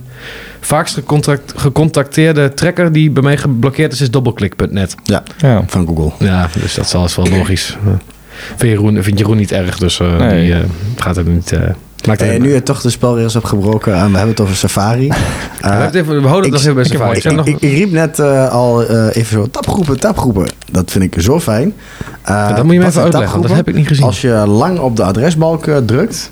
vaakst 0.59 0.93
gecontact, 0.93 1.53
gecontacteerde 1.55 2.53
tracker 2.53 2.91
die 2.91 3.11
bij 3.11 3.23
mij 3.23 3.37
geblokkeerd 3.37 3.91
is, 3.93 4.01
is 4.01 4.11
doubleclick.net. 4.11 4.95
Ja, 5.03 5.23
Ja. 5.37 5.63
van 5.67 5.87
Google. 5.87 6.11
Ja, 6.25 6.49
dus 6.61 6.73
dat 6.73 6.89
zal 6.89 7.05
is 7.05 7.15
wel 7.15 7.27
logisch. 7.29 7.77
Eh, 7.85 7.93
Vind 8.55 8.71
Jeroen, 8.71 9.03
vindt 9.03 9.19
Jeroen 9.19 9.37
niet 9.37 9.51
erg, 9.51 9.77
dus 9.77 9.99
eh, 9.99 10.17
Nee. 10.17 10.41
die 10.45 10.53
eh, 10.53 10.59
gaat 10.95 11.17
er 11.17 11.23
niet... 11.23 11.51
eh 11.51 11.59
maakt 12.07 12.21
er 12.21 12.29
En 12.33 12.41
nu 12.41 12.53
je 12.53 12.63
toch 12.63 12.81
de 12.81 12.89
spelregels 12.89 13.33
hebt 13.33 13.47
gebroken 13.47 13.93
en 13.93 13.99
we 14.11 14.17
hebben 14.17 14.29
het 14.29 14.39
over 14.39 14.55
Safari. 14.55 15.07
we, 15.09 15.15
hebben 15.59 15.85
het 15.85 15.95
even, 15.95 16.21
we 16.21 16.27
houden 16.27 16.51
het 16.51 16.51
nog 16.51 16.61
even 16.61 16.75
bij 16.75 16.83
Safari. 16.83 17.11
Ik 17.11 17.17
Ik, 17.17 17.23
heb 17.23 17.33
nog- 17.33 17.47
ik, 17.47 17.59
ik 17.61 17.71
riep 17.77 17.91
net 17.91 18.19
eh, 18.19 18.49
al 18.49 18.85
eh, 18.85 19.05
even 19.15 19.31
zo, 19.37 19.47
tapgroepen, 19.51 19.99
tapgroepen. 19.99 20.47
Dat 20.71 20.91
vind 20.91 21.03
ik 21.03 21.21
zo 21.21 21.39
fijn. 21.39 21.73
Eh, 22.21 22.55
dat 22.55 22.63
moet 22.63 22.73
je 22.73 22.79
me 22.79 22.85
even 22.85 23.01
uitleggen, 23.01 23.31
want 23.37 23.47
dat 23.47 23.57
heb 23.57 23.67
ik 23.67 23.75
niet 23.75 23.87
gezien. 23.87 24.05
Als 24.05 24.21
je 24.21 24.29
lang 24.47 24.79
op 24.79 24.95
de 24.95 25.03
adresbalk 25.03 25.67
eh, 25.67 25.77
drukt 25.77 26.31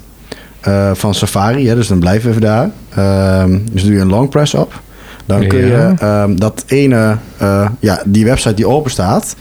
eh, 0.61 0.91
van 0.93 1.13
Safari, 1.13 1.67
hè, 1.67 1.75
dus 1.75 1.87
dan 1.87 1.99
blijf 1.99 2.23
je 2.23 2.29
even 2.29 2.41
daar. 2.41 2.69
Ehm, 2.95 3.59
dus 3.71 3.83
doe 3.83 3.93
je 3.93 3.99
een 3.99 4.09
long 4.09 4.29
press 4.29 4.53
op. 4.53 4.81
Dan 5.25 5.47
kun 5.47 5.59
je 5.59 5.65
Ja. 5.67 5.93
ehm, 5.99 6.35
dat 6.35 6.63
ene, 6.67 7.17
eh, 7.37 7.67
ja, 7.79 8.01
die 8.05 8.25
website 8.25 8.53
die 8.53 8.67
open 8.67 8.91
staat, 8.91 9.35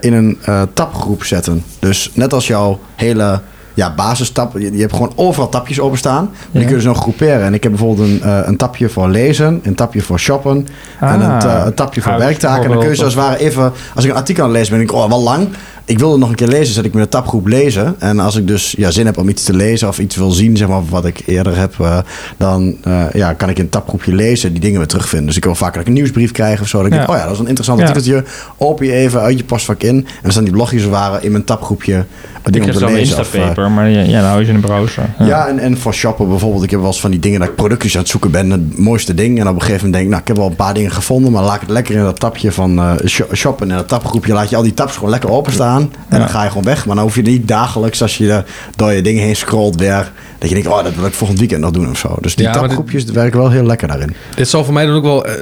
in 0.00 0.12
een 0.12 0.38
eh, 0.42 0.62
tabgroep 0.74 1.24
zetten. 1.24 1.64
Dus 1.78 2.10
net 2.14 2.32
als 2.32 2.46
jouw 2.46 2.80
hele 2.94 3.40
ja, 3.76 3.94
basistap. 3.94 4.58
Je, 4.58 4.72
je 4.72 4.80
hebt 4.80 4.92
gewoon 4.92 5.12
overal 5.16 5.48
tapjes 5.48 5.80
openstaan. 5.80 6.24
Maar 6.24 6.32
Ja. 6.50 6.58
die 6.58 6.66
kun 6.68 6.76
je 6.76 6.82
zo 6.82 6.94
groeperen. 6.94 7.42
En 7.44 7.54
ik 7.54 7.62
heb 7.62 7.72
bijvoorbeeld 7.72 8.08
een, 8.08 8.22
eh, 8.22 8.38
een 8.44 8.56
tapje 8.56 8.88
voor 8.88 9.08
lezen, 9.08 9.60
een 9.62 9.74
tapje 9.74 10.00
voor 10.02 10.18
shoppen 10.18 10.66
en 11.00 11.08
Ah. 11.22 11.32
een, 11.32 11.38
ta- 11.38 11.66
een 11.66 11.74
tapje 11.74 12.02
voor 12.02 12.18
werktaken. 12.18 12.62
En 12.64 12.70
dan 12.70 12.78
kun 12.78 12.88
je 12.88 12.94
zoals 12.94 13.14
het 13.14 13.22
ware 13.22 13.38
even, 13.38 13.72
als 13.94 14.04
ik 14.04 14.10
een 14.10 14.16
artikel 14.16 14.42
aan 14.42 14.48
het 14.48 14.58
lezen 14.58 14.76
ben, 14.76 14.86
denk 14.86 14.98
ik, 14.98 15.04
oh, 15.04 15.08
wel 15.08 15.22
lang. 15.22 15.48
Ik 15.84 15.98
wil 15.98 16.10
het 16.10 16.20
nog 16.20 16.28
een 16.28 16.34
keer 16.34 16.46
lezen, 16.48 16.74
zet 16.74 16.84
ik 16.84 16.92
me 16.92 16.98
in 16.98 17.04
de 17.04 17.10
tapgroep 17.10 17.46
lezen. 17.46 17.94
En 17.98 18.18
als 18.20 18.36
ik 18.36 18.46
dus 18.46 18.74
ja, 18.78 18.90
zin 18.90 19.06
heb 19.06 19.18
om 19.18 19.28
iets 19.28 19.42
te 19.44 19.52
lezen 19.54 19.88
of 19.88 19.98
iets 19.98 20.16
wil 20.16 20.30
zien, 20.30 20.56
zeg 20.56 20.68
maar, 20.68 20.84
wat 20.88 21.04
ik 21.04 21.22
eerder 21.26 21.56
heb, 21.56 21.74
eh, 21.80 21.98
dan 22.36 22.76
eh, 22.82 23.04
ja, 23.12 23.32
kan 23.32 23.48
ik 23.48 23.58
in 23.58 23.64
een 23.64 23.70
tapgroepje 23.70 24.14
lezen, 24.14 24.50
die 24.52 24.60
dingen 24.60 24.78
weer 24.78 24.86
terugvinden. 24.88 25.26
Dus 25.26 25.36
ik 25.36 25.44
wil 25.44 25.54
vaak 25.54 25.72
dat 25.72 25.80
ik 25.82 25.88
een 25.88 25.92
nieuwsbrief 25.94 26.32
krijg 26.32 26.60
of 26.60 26.68
zo. 26.68 26.76
Dat 26.78 26.86
ik 26.86 26.92
Ja. 26.92 26.98
denk, 26.98 27.10
oh 27.10 27.16
ja, 27.16 27.22
dat 27.22 27.32
is 27.32 27.38
een 27.38 27.46
interessant 27.46 27.80
Ja. 27.80 27.86
artikeltje. 27.86 28.24
Open 28.56 28.86
je 28.86 28.92
even 28.92 29.20
uit 29.20 29.38
je 29.38 29.44
postvak 29.44 29.82
in. 29.82 29.96
En 29.96 30.06
dan 30.22 30.30
staan 30.30 30.44
die 30.44 30.52
blogjes 30.52 30.84
als 30.84 30.90
het 30.90 31.00
ware 31.00 31.22
in 31.24 31.30
mijn 31.32 31.44
tapgroepje 31.44 31.92
eh, 31.94 31.98
Ik 32.44 32.52
dingen 32.52 32.66
heb 32.68 32.76
om 32.76 32.82
te 32.82 32.86
zo'n 32.88 32.96
lezen. 32.98 33.18
Of, 33.18 33.34
eh, 33.66 33.74
maar 33.74 33.90
ja, 33.90 34.00
ja, 34.00 34.06
nou 34.10 34.24
hou 34.24 34.38
je 34.38 34.44
ze 34.46 34.52
in 34.52 34.60
de 34.60 34.66
browser. 34.66 35.04
ja, 35.18 35.46
en, 35.48 35.58
en 35.58 35.78
voor 35.78 35.94
shoppen 35.94 36.28
bijvoorbeeld. 36.28 36.62
Ik 36.62 36.70
heb 36.70 36.78
wel 36.80 36.88
eens 36.88 37.00
van 37.00 37.10
die 37.10 37.20
dingen 37.20 37.40
dat 37.40 37.48
ik 37.48 37.54
productjes 37.54 37.94
aan 37.94 38.00
het 38.00 38.10
zoeken 38.10 38.30
ben. 38.30 38.50
Het 38.50 38.78
mooiste 38.78 39.14
ding. 39.14 39.40
En 39.40 39.48
op 39.48 39.54
een 39.54 39.60
gegeven 39.60 39.74
moment 39.76 39.92
denk 39.92 40.04
ik, 40.04 40.10
nou, 40.10 40.20
ik 40.22 40.28
heb 40.28 40.36
wel 40.36 40.46
een 40.46 40.56
paar 40.56 40.74
dingen 40.74 40.90
gevonden. 40.90 41.32
Maar 41.32 41.42
laat 41.42 41.54
ik 41.54 41.60
het 41.60 41.70
lekker 41.70 41.94
in 41.94 42.02
dat 42.02 42.20
tapje 42.20 42.52
van 42.52 42.78
eh, 42.78 42.92
sho- 43.06 43.26
shoppen. 43.34 43.70
En 43.70 43.76
dat 43.76 43.88
tapgroepje 43.88 44.32
laat 44.32 44.50
je 44.50 44.56
al 44.56 44.62
die 44.62 44.74
tabs 44.74 44.94
gewoon 44.94 45.10
lekker 45.10 45.30
openstaan. 45.30 45.80
En 45.82 45.88
Ja. 46.10 46.18
dan 46.18 46.28
ga 46.28 46.42
je 46.42 46.48
gewoon 46.48 46.64
weg. 46.64 46.86
Maar 46.86 46.94
dan 46.94 47.04
hoef 47.04 47.14
je 47.14 47.22
niet 47.22 47.48
dagelijks, 47.48 48.02
als 48.02 48.16
je 48.18 48.32
er 48.32 48.44
door 48.76 48.92
je 48.92 49.02
dingen 49.02 49.22
heen 49.22 49.36
scrolt 49.36 49.76
weer. 49.80 50.12
Dat 50.38 50.48
je 50.48 50.54
denkt, 50.54 50.68
oh, 50.70 50.82
dat 50.84 50.94
wil 50.94 51.06
ik 51.06 51.12
volgend 51.14 51.38
weekend 51.38 51.60
nog 51.60 51.70
doen 51.70 51.90
of 51.90 51.98
zo. 51.98 52.16
Dus 52.20 52.34
die 52.34 52.44
Ja, 52.44 52.50
maar 52.50 52.60
dit- 52.60 52.68
tabgroepjes 52.68 53.04
werken 53.04 53.38
wel 53.38 53.50
heel 53.50 53.64
lekker 53.64 53.88
daarin. 53.88 54.14
Dit 54.34 54.48
zal 54.48 54.64
voor 54.64 54.74
mij 54.74 54.86
dan 54.86 54.94
ook 54.96 55.02
wel 55.04 55.24
eh, 55.26 55.32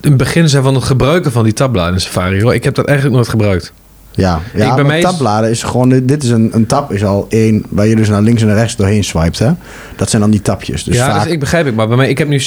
een 0.00 0.16
begin 0.16 0.48
zijn 0.48 0.62
van 0.62 0.74
het 0.74 0.84
gebruiken 0.84 1.32
van 1.32 1.44
die 1.44 1.52
tabbladen 1.52 1.94
in 1.94 2.00
Safari. 2.00 2.42
Hoor. 2.42 2.54
Ik 2.54 2.64
heb 2.64 2.74
dat 2.74 2.84
eigenlijk 2.86 3.16
nooit 3.16 3.28
gebruikt. 3.28 3.72
Ja, 4.16 4.40
ja 4.54 4.76
mij 4.76 4.98
is- 4.98 5.04
tabbladen 5.04 5.50
is 5.50 5.62
gewoon... 5.62 5.88
Dit 5.88 6.22
is 6.22 6.30
een, 6.30 6.50
een 6.52 6.66
tab 6.66 6.92
is 6.92 7.04
al 7.04 7.26
één 7.28 7.64
waar 7.68 7.86
je 7.86 7.96
dus 7.96 8.08
naar 8.08 8.22
links 8.22 8.40
en 8.40 8.46
naar 8.46 8.56
rechts 8.56 8.76
doorheen 8.76 9.04
swipet. 9.04 9.38
Hè? 9.38 9.50
Dat 9.96 10.10
zijn 10.10 10.22
dan 10.22 10.30
die 10.30 10.42
tapjes. 10.42 10.84
Dus 10.84 10.96
ja, 10.96 11.10
vaak... 11.10 11.22
dus 11.22 11.32
ik 11.32 11.40
begrijp 11.40 11.66
ik. 11.66 11.74
Maar 11.74 11.88
bij 11.88 11.96
mij, 11.96 12.08
ik 12.08 12.18
heb 12.18 12.28
nu 12.28 12.42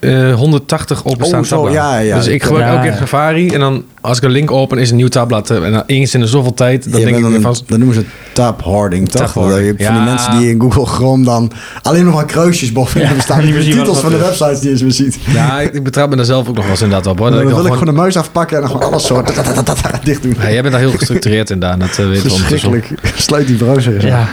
ze- 0.00 0.26
eh, 0.28 0.34
180 0.34 1.04
openstaande 1.04 1.44
Oh, 1.44 1.52
zo, 1.52 1.62
tabbladen. 1.62 1.82
ja, 1.92 1.98
ja. 1.98 2.16
Dus 2.16 2.26
ik 2.26 2.42
gebruik 2.42 2.64
Ja, 2.66 2.74
elke 2.76 2.88
keer. 2.88 2.96
Safari. 2.98 3.48
En 3.48 3.60
dan 3.60 3.84
als 4.00 4.16
ik 4.18 4.22
een 4.24 4.30
link 4.30 4.50
open, 4.50 4.78
is 4.78 4.90
een 4.90 4.96
nieuw 4.96 5.08
tabblad. 5.08 5.50
eh, 5.50 5.64
En 5.64 5.72
dan 5.72 5.82
eens 5.86 6.14
in 6.14 6.20
de 6.20 6.26
zoveel 6.26 6.54
tijd, 6.54 6.90
dan 6.90 7.00
Je 7.00 7.06
denk 7.06 7.16
ik 7.16 7.22
dan 7.22 7.40
van... 7.40 7.50
een- 7.54 7.62
dat 7.66 7.78
noemen 7.78 7.96
ze 7.96 8.04
tab 8.32 8.62
hoarding, 8.62 9.08
toch? 9.08 9.20
Tab 9.22 9.30
van 9.30 9.54
die 9.54 9.90
mensen 10.04 10.38
die 10.38 10.50
in 10.50 10.60
Google 10.60 10.86
Chrome 10.86 11.24
dan 11.24 11.50
alleen 11.82 12.04
nog 12.04 12.14
maar 12.14 12.24
kruisjes 12.24 12.72
boven 12.72 13.00
Ja, 13.00 13.10
staan. 13.20 13.36
niet 13.38 13.46
Die 13.46 13.54
meer 13.54 13.62
zien 13.62 13.78
titels 13.78 13.98
van 13.98 14.10
de 14.10 14.16
websites 14.18 14.58
die 14.60 14.64
je 14.66 14.70
eens 14.70 14.82
meer 14.82 14.92
ziet. 14.92 15.18
Ja, 15.26 15.60
ik, 15.60 15.72
ik 15.74 15.82
betrap 15.82 16.10
me 16.10 16.16
daar 16.16 16.24
zelf 16.24 16.48
ook 16.48 16.54
nog 16.54 16.62
wel 16.64 16.72
eens 16.72 16.82
inderdaad 16.82 17.06
op. 17.12 17.18
Hoor. 17.18 17.30
Dan 17.30 17.38
wil 17.38 17.48
dan 17.56 17.66
ik 17.66 17.72
gewoon- 17.72 17.84
de 17.84 17.92
muis 17.92 18.16
afpakken 18.16 18.56
en 18.56 18.62
dan 18.62 18.70
gewoon 18.70 18.86
alles 18.86 19.06
zo 19.06 19.22
tatatatata 19.22 20.00
dicht 20.04 20.22
doen. 20.22 20.34
Ja, 20.40 20.50
jij 20.50 20.60
bent 20.60 20.72
daar 20.72 20.82
heel 20.82 20.92
gestructureerd 20.92 21.50
in, 21.50 21.58
Daan. 21.60 21.78
Dat 21.78 21.98
eh, 21.98 22.06
weet. 22.08 22.20
Verschrikkelijk. 22.20 22.90
Sluit 23.16 23.46
die 23.46 23.56
browser 23.56 23.94
eens. 23.94 24.04
Ja. 24.04 24.28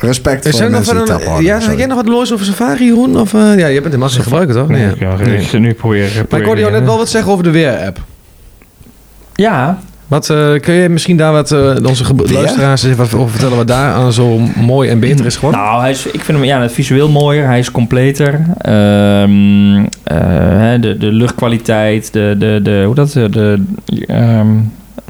Respect 0.00 0.44
er 0.44 0.50
voor 0.52 0.60
de 0.60 0.68
mensen 0.68 1.04
die 1.04 1.14
houden. 1.14 1.44
ja, 1.44 1.60
sorry. 1.60 1.78
jij 1.78 1.86
nog 1.86 1.96
wat 1.96 2.08
loois 2.08 2.32
over 2.32 2.46
Safari, 2.46 2.84
Jeroen? 2.84 3.16
Of, 3.16 3.34
eh, 3.34 3.58
ja, 3.58 3.66
je 3.66 3.80
bent 3.80 3.94
in 3.94 4.00
massa 4.00 4.22
gebruiken, 4.22 4.54
toch? 4.54 4.68
Nee. 4.68 4.92
Ja, 4.98 5.18
ik 5.18 5.48
zit 5.48 5.60
nu 5.60 5.74
proberen. 5.74 6.26
Maar 6.28 6.40
ik 6.40 6.46
hoorde 6.46 6.60
jou 6.60 6.72
net 6.72 6.84
wel 6.84 6.96
wat 6.96 7.08
zeggen 7.08 7.32
over 7.32 7.44
de 7.44 7.50
Weer-app. 7.50 8.00
Ja, 9.34 9.78
Wat, 10.10 10.30
eh, 10.30 10.60
kun 10.60 10.74
je 10.74 10.88
misschien 10.88 11.16
daar 11.16 11.32
wat 11.32 11.52
eh, 11.52 11.76
onze 11.82 12.04
luisteraars 12.14 12.84
even 12.84 13.28
vertellen 13.30 13.56
wat 13.56 13.68
daar 13.68 13.92
aan 13.92 14.12
zo 14.12 14.38
mooi 14.56 14.88
en 14.88 15.00
beter 15.00 15.26
is 15.26 15.34
geworden? 15.34 15.60
Nou, 15.60 15.80
hij 15.80 15.90
is, 15.90 16.06
ik 16.06 16.20
vind 16.20 16.38
hem 16.38 16.46
ja, 16.46 16.70
visueel 16.70 17.08
mooier. 17.08 17.46
Hij 17.46 17.58
is 17.58 17.70
completer. 17.70 18.40
Ehm, 18.58 19.76
eh, 20.02 20.18
hè, 20.58 20.78
de, 20.78 20.96
de 20.96 21.12
luchtkwaliteit, 21.12 22.12
de, 22.12 22.34
de, 22.38 22.60
de, 22.62 22.82
hoe 22.86 22.94
dat, 22.94 23.12
de, 23.12 23.28
de 23.30 23.62
ehm, 24.06 24.48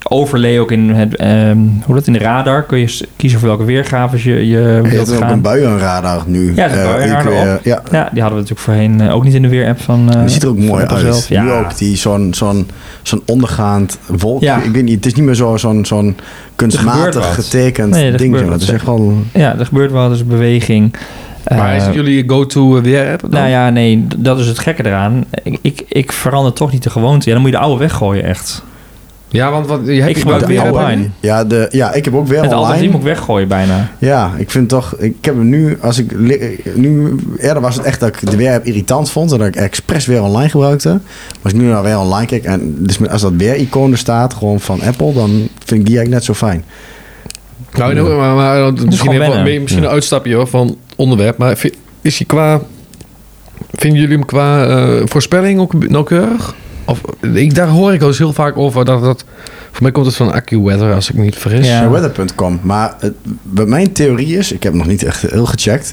overlay 0.09 0.59
ook 0.59 0.71
in 0.73 0.91
het, 0.91 1.17
ehm, 1.17 1.59
hoe 1.85 1.95
dat 1.95 2.07
in 2.07 2.13
de 2.13 2.19
radar. 2.19 2.63
Kun 2.63 2.79
je 2.79 3.07
kiezen 3.17 3.39
voor 3.39 3.49
welke 3.49 3.65
weergaves 3.65 4.25
je, 4.25 4.33
je 4.33 4.47
Je 4.47 4.81
wilt 4.83 4.93
hebt 4.93 5.13
ook 5.15 5.21
een 5.21 5.29
gaan. 5.29 5.41
buienradar 5.41 6.23
nu. 6.27 6.53
Ja, 6.55 6.67
Eh, 6.69 6.85
buienradar 6.85 7.33
je 7.33 7.39
je- 7.39 7.55
op. 7.57 7.65
Ja, 7.65 7.83
Ja, 7.91 8.09
die 8.13 8.23
hadden 8.23 8.25
we 8.43 8.49
natuurlijk 8.49 8.61
voorheen 8.61 9.01
eh, 9.01 9.15
ook 9.15 9.25
niet 9.25 9.35
in 9.35 9.43
de 9.43 9.49
weer-app 9.49 9.81
van. 9.81 10.13
eh, 10.15 10.21
die 10.21 10.29
ziet 10.29 10.43
er 10.43 10.49
ook 10.49 10.59
mooi 10.59 10.85
uit. 10.85 11.01
zelf. 11.01 11.29
Ja, 11.29 11.43
Nu 11.43 11.51
ook 11.51 11.79
die 11.79 11.97
zo'n 11.97 12.35
zo'n 12.35 12.69
zo'n 13.03 13.23
ondergaand 13.27 13.99
wolkje. 14.07 14.47
Ja. 14.47 14.63
Ik 14.63 14.71
weet 14.73 14.83
niet, 14.85 14.95
het 14.95 15.07
is 15.07 15.15
niet 15.15 15.25
meer 15.25 15.35
zo- 15.35 15.57
zo'n 15.57 15.85
zo'n 15.85 16.17
kunstmatig 16.57 17.35
getekend 17.35 17.91
Nee, 17.91 18.13
ding. 18.13 18.35
Dat 18.35 18.45
wat, 18.49 18.61
is 18.61 18.69
echt 18.71 18.85
wel... 18.87 19.15
ja, 19.33 19.59
er 19.59 19.67
gebeurt 19.67 19.93
wel, 19.93 20.05
er 20.07 20.13
is 20.13 20.27
beweging. 20.27 20.95
maar 21.49 21.75
is 21.75 21.81
Eh, 21.81 21.87
het 21.87 21.95
jullie 21.95 22.29
go-to 22.29 22.81
weer-app? 22.83 23.21
dan? 23.21 23.31
Nou 23.31 23.49
ja, 23.49 23.71
nee, 23.71 24.07
dat 24.17 24.39
is 24.39 24.47
het 24.47 24.59
gekke 24.59 24.87
eraan. 24.87 25.25
Ik, 25.43 25.59
ik, 25.63 25.85
ik 25.89 26.13
verander 26.13 26.53
toch 26.53 26.73
niet 26.73 26.83
de 26.83 26.91
gewoonte. 26.91 27.27
Ja, 27.29 27.33
dan 27.35 27.43
moet 27.43 27.51
je 27.51 27.57
de 27.57 27.63
oude 27.63 27.79
weggooien, 27.79 28.25
echt. 28.25 28.63
Ja, 29.33 29.51
want 29.51 29.67
wat, 29.67 29.81
je 29.85 29.93
hebt 29.93 30.09
Ik 30.09 30.15
je 30.15 30.21
gebruik 30.21 30.43
ook 30.43 30.49
weer 30.49 30.63
weer 30.63 30.73
online. 30.73 31.09
Ja, 31.21 31.45
de, 31.45 31.69
ja, 31.71 31.93
ik 31.93 32.05
heb 32.05 32.15
ook 32.15 32.27
weer 32.27 32.43
Het 32.43 32.53
online. 32.55 32.87
moet 32.87 32.95
ik 32.95 33.03
weggooien 33.03 33.49
bijna. 33.49 33.91
Ja, 33.99 34.33
ik 34.37 34.51
vind 34.51 34.69
toch... 34.69 34.95
Ik 34.99 35.17
heb 35.21 35.35
hem 35.35 35.49
nu... 35.49 35.79
Als 35.81 35.99
ik, 35.99 36.19
nu 36.75 37.17
eerder 37.39 37.63
was 37.63 37.77
het 37.77 37.85
echt 37.85 38.01
dat 38.01 38.09
ik 38.09 38.31
de 38.31 38.37
weer-app 38.37 38.65
irritant 38.65 39.11
vond. 39.11 39.33
En 39.33 39.39
dat 39.39 39.47
ik 39.47 39.57
expres 39.57 40.07
weer 40.07 40.23
online 40.23 40.49
gebruikte. 40.49 40.89
Maar 40.89 41.39
als 41.43 41.53
ik 41.53 41.59
nu 41.59 41.67
naar 41.67 41.83
weer 41.83 41.99
online 41.99 42.27
kijk... 42.27 42.45
En 42.45 42.75
dus 42.79 43.09
als 43.09 43.23
dat 43.23 43.33
weer-icoon 43.37 43.93
er 43.93 43.99
staat, 43.99 44.35
gewoon 44.35 44.61
van 44.61 44.83
Apple... 44.83 45.13
Dan 45.13 45.31
vind 45.65 45.81
ik 45.81 45.87
die 45.87 45.99
eigenlijk 45.99 46.11
net 46.11 46.25
zo 46.25 46.35
fijn. 46.35 46.65
Nou, 47.73 47.95
nou, 47.95 48.17
maar, 48.17 48.35
maar, 48.35 48.73
misschien 48.73 49.13
even, 49.13 49.63
misschien 49.63 49.83
een 49.83 49.91
uitstapje 49.91 50.35
hoor, 50.35 50.47
van 50.47 50.77
onderwerp. 50.97 51.39
Maar 51.39 51.59
is 52.01 52.17
hij 52.19 52.27
qua... 52.27 52.61
Vinden 53.73 54.01
jullie 54.01 54.17
hem 54.17 54.27
qua 54.27 54.67
eh, 54.67 55.03
voorspelling 55.05 55.61
ook 55.61 55.89
nauwkeurig? 55.89 56.55
Of, 56.85 57.01
ik, 57.35 57.55
daar 57.55 57.69
hoor 57.69 57.95
ik 57.95 58.03
al 58.03 58.09
eens 58.09 58.19
heel 58.19 58.33
vaak 58.33 58.57
over 58.57 58.85
dat 58.85 59.03
dat... 59.03 59.25
Voor 59.71 59.83
mij 59.83 59.93
komt 59.93 60.07
het 60.07 60.17
van 60.17 60.33
AccuWeather, 60.33 60.95
als 60.95 61.11
ik 61.11 61.15
me 61.15 61.25
niet 61.25 61.37
vergis. 61.37 61.67
Ja. 61.67 61.91
Weather.com. 61.91 62.61
Maar 62.63 62.95
het, 62.99 63.15
wat 63.43 63.67
mijn 63.67 63.93
theorie 63.93 64.37
is... 64.37 64.53
Ik 64.53 64.63
heb 64.63 64.75
nog 64.75 64.87
niet 64.87 65.03
echt 65.03 65.23
heel 65.23 65.47
gecheckt... 65.47 65.93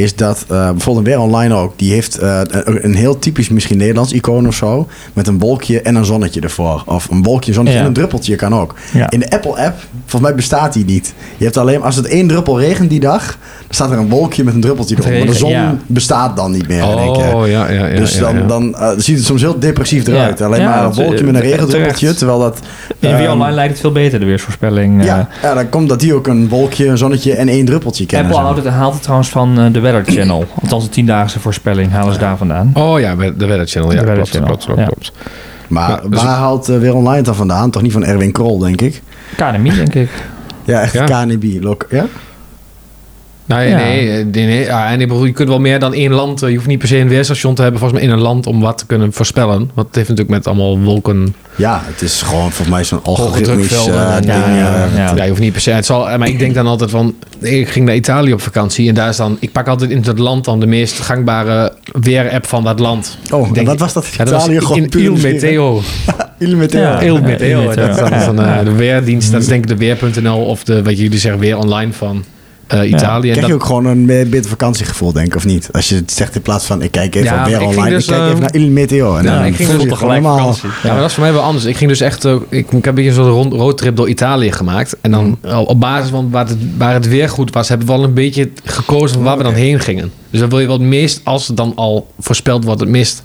Is 0.00 0.16
dat 0.16 0.44
eh, 0.48 0.70
bijvoorbeeld 0.70 1.06
weer 1.06 1.18
online 1.18 1.54
ook... 1.54 1.72
Die 1.76 1.92
heeft 1.92 2.18
eh, 2.18 2.40
een, 2.64 2.94
heel 2.94 3.18
typisch 3.18 3.48
misschien 3.48 3.78
Nederlands 3.78 4.12
icoon 4.12 4.46
of 4.46 4.54
zo... 4.54 4.88
Met 5.12 5.26
een 5.26 5.38
wolkje 5.38 5.82
en 5.82 5.94
een 5.94 6.04
zonnetje 6.04 6.40
ervoor. 6.40 6.82
Of 6.86 7.10
een 7.10 7.22
wolkje, 7.22 7.48
een 7.48 7.54
zonnetje 7.54 7.78
Ja. 7.78 7.84
en 7.84 7.90
een 7.90 7.96
druppeltje 7.96 8.36
kan 8.36 8.54
ook. 8.54 8.74
Ja. 8.92 9.10
In 9.10 9.20
de 9.20 9.30
Apple-app, 9.30 9.78
volgens 10.00 10.22
mij 10.22 10.34
bestaat 10.34 10.72
die 10.72 10.84
niet. 10.84 11.14
Je 11.36 11.44
hebt 11.44 11.56
alleen... 11.56 11.82
Als 11.82 11.96
het 11.96 12.06
één 12.06 12.28
druppel 12.28 12.60
regent 12.60 12.90
die 12.90 13.00
dag... 13.00 13.38
Dan 13.70 13.74
staat 13.74 13.90
er 13.90 13.98
een 13.98 14.08
wolkje 14.08 14.44
met 14.44 14.54
een 14.54 14.60
druppeltje 14.60 14.96
erop. 14.98 15.12
Maar 15.12 15.26
de 15.26 15.34
zon 15.34 15.50
ja. 15.50 15.76
bestaat 15.86 16.36
dan 16.36 16.50
niet 16.50 16.68
meer. 16.68 16.86
Oh, 16.86 17.48
ja, 17.48 17.70
ja, 17.70 17.86
ja. 17.86 17.96
dus 17.96 18.18
dan, 18.18 18.36
ja. 18.36 18.46
dan 18.46 18.74
eh, 18.76 18.90
ziet 18.96 19.16
het 19.16 19.26
soms 19.26 19.40
heel 19.40 19.58
depressief 19.58 20.06
eruit. 20.06 20.38
Ja. 20.38 20.44
Alleen 20.44 20.60
Ja, 20.60 20.68
maar 20.68 20.84
een 20.84 20.92
wolkje 20.94 21.24
met 21.24 21.34
een 21.34 21.40
regendruppeltje. 21.40 21.98
terecht. 21.98 22.18
Terwijl 22.18 22.38
dat... 22.38 22.60
In 22.98 23.16
weer 23.16 23.20
ehm, 23.20 23.32
online 23.32 23.54
lijkt 23.54 23.72
het 23.72 23.80
veel 23.80 23.92
beter, 23.92 24.20
de 24.20 24.26
weersvoorspelling. 24.26 25.04
ja, 25.04 25.28
ja, 25.42 25.54
dan 25.54 25.68
komt 25.68 25.88
dat 25.88 26.00
die 26.00 26.14
ook 26.14 26.26
een 26.26 26.48
wolkje, 26.48 26.86
een 26.86 26.98
zonnetje 26.98 27.34
en 27.34 27.48
één 27.48 27.64
druppeltje 27.64 28.06
kennen. 28.06 28.32
Apple 28.32 28.44
haalt 28.44 28.56
het, 28.56 28.66
haalt 28.66 28.92
het 28.92 29.02
trouwens 29.02 29.28
van 29.28 29.58
eh, 29.58 29.72
de 29.72 29.80
Weather 29.92 30.14
Channel. 30.14 30.44
Althans, 30.62 30.84
de 30.84 30.90
tiendaagse 30.90 31.40
voorspelling 31.40 31.90
halen 31.92 32.12
ze 32.14 32.18
daar 32.20 32.36
vandaan. 32.36 32.70
Oh 32.74 33.00
ja, 33.00 33.14
de 33.14 33.46
Weather 33.46 33.66
Channel. 33.66 33.92
Ja, 33.92 33.98
De 34.00 34.04
Weather 34.04 34.14
klopt, 34.14 34.30
Channel, 34.30 34.46
klopt, 34.48 34.64
klopt, 34.64 34.80
ja. 34.80 34.86
klopt. 34.86 35.12
Maar 35.68 35.88
Maar, 35.88 36.10
dus- 36.10 36.22
waar 36.22 36.34
haalt 36.36 36.68
eh, 36.68 36.78
weer 36.78 36.94
online 36.94 37.16
het 37.16 37.24
dan 37.24 37.34
vandaan? 37.34 37.70
Toch 37.70 37.82
niet 37.82 37.92
van 37.92 38.04
Erwin 38.04 38.32
Krol, 38.32 38.58
denk 38.58 38.80
ik. 38.80 39.02
KNMI, 39.36 39.70
denk 39.74 39.94
ik. 39.94 40.10
Ja, 40.64 40.80
echt 40.80 40.92
Ja. 40.92 41.04
KNB. 41.04 41.44
Lok, 41.60 41.86
ja? 41.90 42.06
Nee, 43.56 43.68
Ja. 43.68 43.76
nee, 43.76 44.10
eh, 44.10 44.24
nee, 44.32 44.46
nee. 44.46 44.64
Ja, 44.64 44.90
en 44.90 45.00
ik 45.00 45.08
bedoel, 45.08 45.24
je 45.24 45.32
kunt 45.32 45.48
wel 45.48 45.60
meer 45.60 45.78
dan 45.78 45.94
één 45.94 46.12
land. 46.12 46.42
eh, 46.42 46.48
Je 46.48 46.54
hoeft 46.54 46.66
niet 46.66 46.78
per 46.78 46.88
se 46.88 46.96
een 46.98 47.08
weerstation 47.08 47.54
te 47.54 47.62
hebben, 47.62 47.80
volgens 47.80 48.00
mij 48.00 48.10
in 48.10 48.16
een 48.16 48.22
land 48.22 48.46
om 48.46 48.60
wat 48.60 48.78
te 48.78 48.86
kunnen 48.86 49.12
voorspellen. 49.12 49.58
Want 49.74 49.86
het 49.86 49.96
heeft 49.96 50.08
natuurlijk 50.08 50.36
met 50.36 50.46
allemaal 50.46 50.78
wolken. 50.78 51.34
Ja, 51.56 51.80
het 51.84 52.02
is 52.02 52.22
gewoon 52.22 52.40
volgens 52.42 52.68
mij 52.68 52.84
zo'n 52.84 53.00
algoritmisch 53.02 53.68
ding. 53.68 53.84
ja, 53.84 54.18
ja, 54.20 54.88
ja. 54.94 55.12
Ja, 55.16 55.22
je 55.22 55.28
hoeft 55.28 55.40
niet 55.40 55.52
per 55.52 55.60
se. 55.60 55.70
Het 55.70 55.86
zal, 55.86 56.18
maar 56.18 56.28
ik 56.28 56.38
denk 56.38 56.54
dan 56.54 56.66
altijd 56.66 56.90
van. 56.90 57.14
Ik 57.40 57.68
ging 57.68 57.86
naar 57.86 57.94
Italië 57.94 58.32
op 58.32 58.40
vakantie 58.40 58.88
en 58.88 58.94
daar 58.94 59.08
is 59.08 59.16
dan. 59.16 59.36
Ik 59.40 59.52
pak 59.52 59.68
altijd 59.68 59.90
in 59.90 60.02
het 60.06 60.18
land 60.18 60.44
dan 60.44 60.60
de 60.60 60.66
meest 60.66 60.98
gangbare 61.00 61.72
weer-app 62.00 62.46
van 62.46 62.64
dat 62.64 62.78
land. 62.78 63.18
Oh, 63.30 63.48
Ik 63.48 63.54
denk- 63.54 63.66
wat 63.66 63.78
was 63.78 63.92
dat? 63.92 64.06
Ja, 64.16 64.24
dat 64.24 64.32
was 64.32 64.42
Italië 64.42 64.60
gewoon 64.60 64.78
in 64.84 64.88
Il. 65.04 65.16
Meteo. 65.16 65.80
Il 66.38 66.56
Meteo. 66.56 66.80
Ja. 66.80 67.00
Il 67.00 67.14
Ja, 67.14 67.20
Meteo. 67.20 67.60
Il 67.60 67.66
Meteo. 67.68 67.86
Dat 67.86 68.10
is 68.10 68.24
dan, 68.24 68.36
de 68.64 68.72
weerdienst. 68.72 69.32
Dat 69.32 69.40
is 69.40 69.46
denk 69.46 69.62
ik 69.62 69.68
de 69.68 69.76
weer.nl 69.76 70.44
of 70.44 70.64
de, 70.64 70.82
wat 70.82 70.98
jullie 70.98 71.18
zeggen, 71.18 71.40
weer 71.40 71.56
online 71.58 71.92
van 71.92 72.24
eh, 72.70 72.88
Italië. 72.90 73.20
Krijg 73.20 73.36
dat- 73.40 73.46
je 73.48 73.54
ook 73.54 73.64
gewoon 73.64 73.86
een 73.86 74.06
beter 74.06 74.48
vakantiegevoel, 74.50 75.12
denk 75.12 75.26
ik, 75.26 75.34
of 75.36 75.44
niet? 75.44 75.68
Als 75.72 75.88
je 75.88 75.94
het 75.94 76.12
zegt 76.12 76.34
in 76.34 76.42
plaats 76.42 76.64
van, 76.64 76.82
ik 76.82 76.90
kijk 76.90 77.14
even 77.14 77.26
Ja, 77.34 77.40
op 77.40 77.46
weer 77.46 77.60
ik 77.60 77.66
online, 77.66 77.90
dus, 77.90 78.04
ik 78.06 78.10
kijk 78.12 78.20
even 78.22 78.32
ehm, 78.32 78.40
naar 78.40 78.54
Il 78.54 78.68
Meteo. 78.70 79.16
En 79.16 79.24
ja, 79.24 79.34
dan 79.34 79.44
ik 79.44 79.54
ging 79.56 79.68
dus 79.68 80.00
helemaal... 80.00 80.56
Ja, 80.62 80.68
maar 80.92 80.96
dat 81.00 81.08
is 81.08 81.12
voor 81.14 81.22
mij 81.22 81.32
wel 81.32 81.42
anders. 81.42 81.64
Ik 81.64 81.76
ging 81.76 81.90
dus 81.90 82.00
echt, 82.00 82.24
eh, 82.24 82.32
ik, 82.48 82.66
ik 82.66 82.70
heb 82.72 82.86
een 82.86 82.94
beetje 82.94 83.12
zo'n 83.12 83.28
rond- 83.28 83.52
roadtrip 83.52 83.96
door 83.96 84.08
Italië 84.08 84.52
gemaakt. 84.52 84.96
En 85.00 85.10
dan 85.10 85.24
Mm. 85.24 85.36
eh, 85.50 85.58
op 85.68 85.80
basis 85.80 86.10
van 86.10 86.30
waar 86.30 86.48
het, 86.48 86.56
waar 86.76 86.92
het 86.94 87.08
weer 87.08 87.28
goed 87.28 87.52
was, 87.54 87.68
hebben 87.68 87.86
we 87.86 87.92
wel 87.92 88.04
een 88.04 88.14
beetje 88.14 88.50
gekozen 88.64 89.14
van 89.16 89.22
waar 89.22 89.36
we 89.36 89.42
dan 89.42 89.54
heen 89.54 89.80
gingen. 89.80 90.12
Dus 90.30 90.40
dan 90.40 90.48
wil 90.48 90.60
je 90.60 90.66
wel 90.66 90.78
het 90.78 90.86
meest, 90.88 91.20
als 91.24 91.46
het 91.48 91.56
dan 91.56 91.72
al 91.74 92.10
voorspeld 92.18 92.64
wordt, 92.64 92.80
het 92.80 92.88
meest. 92.88 93.22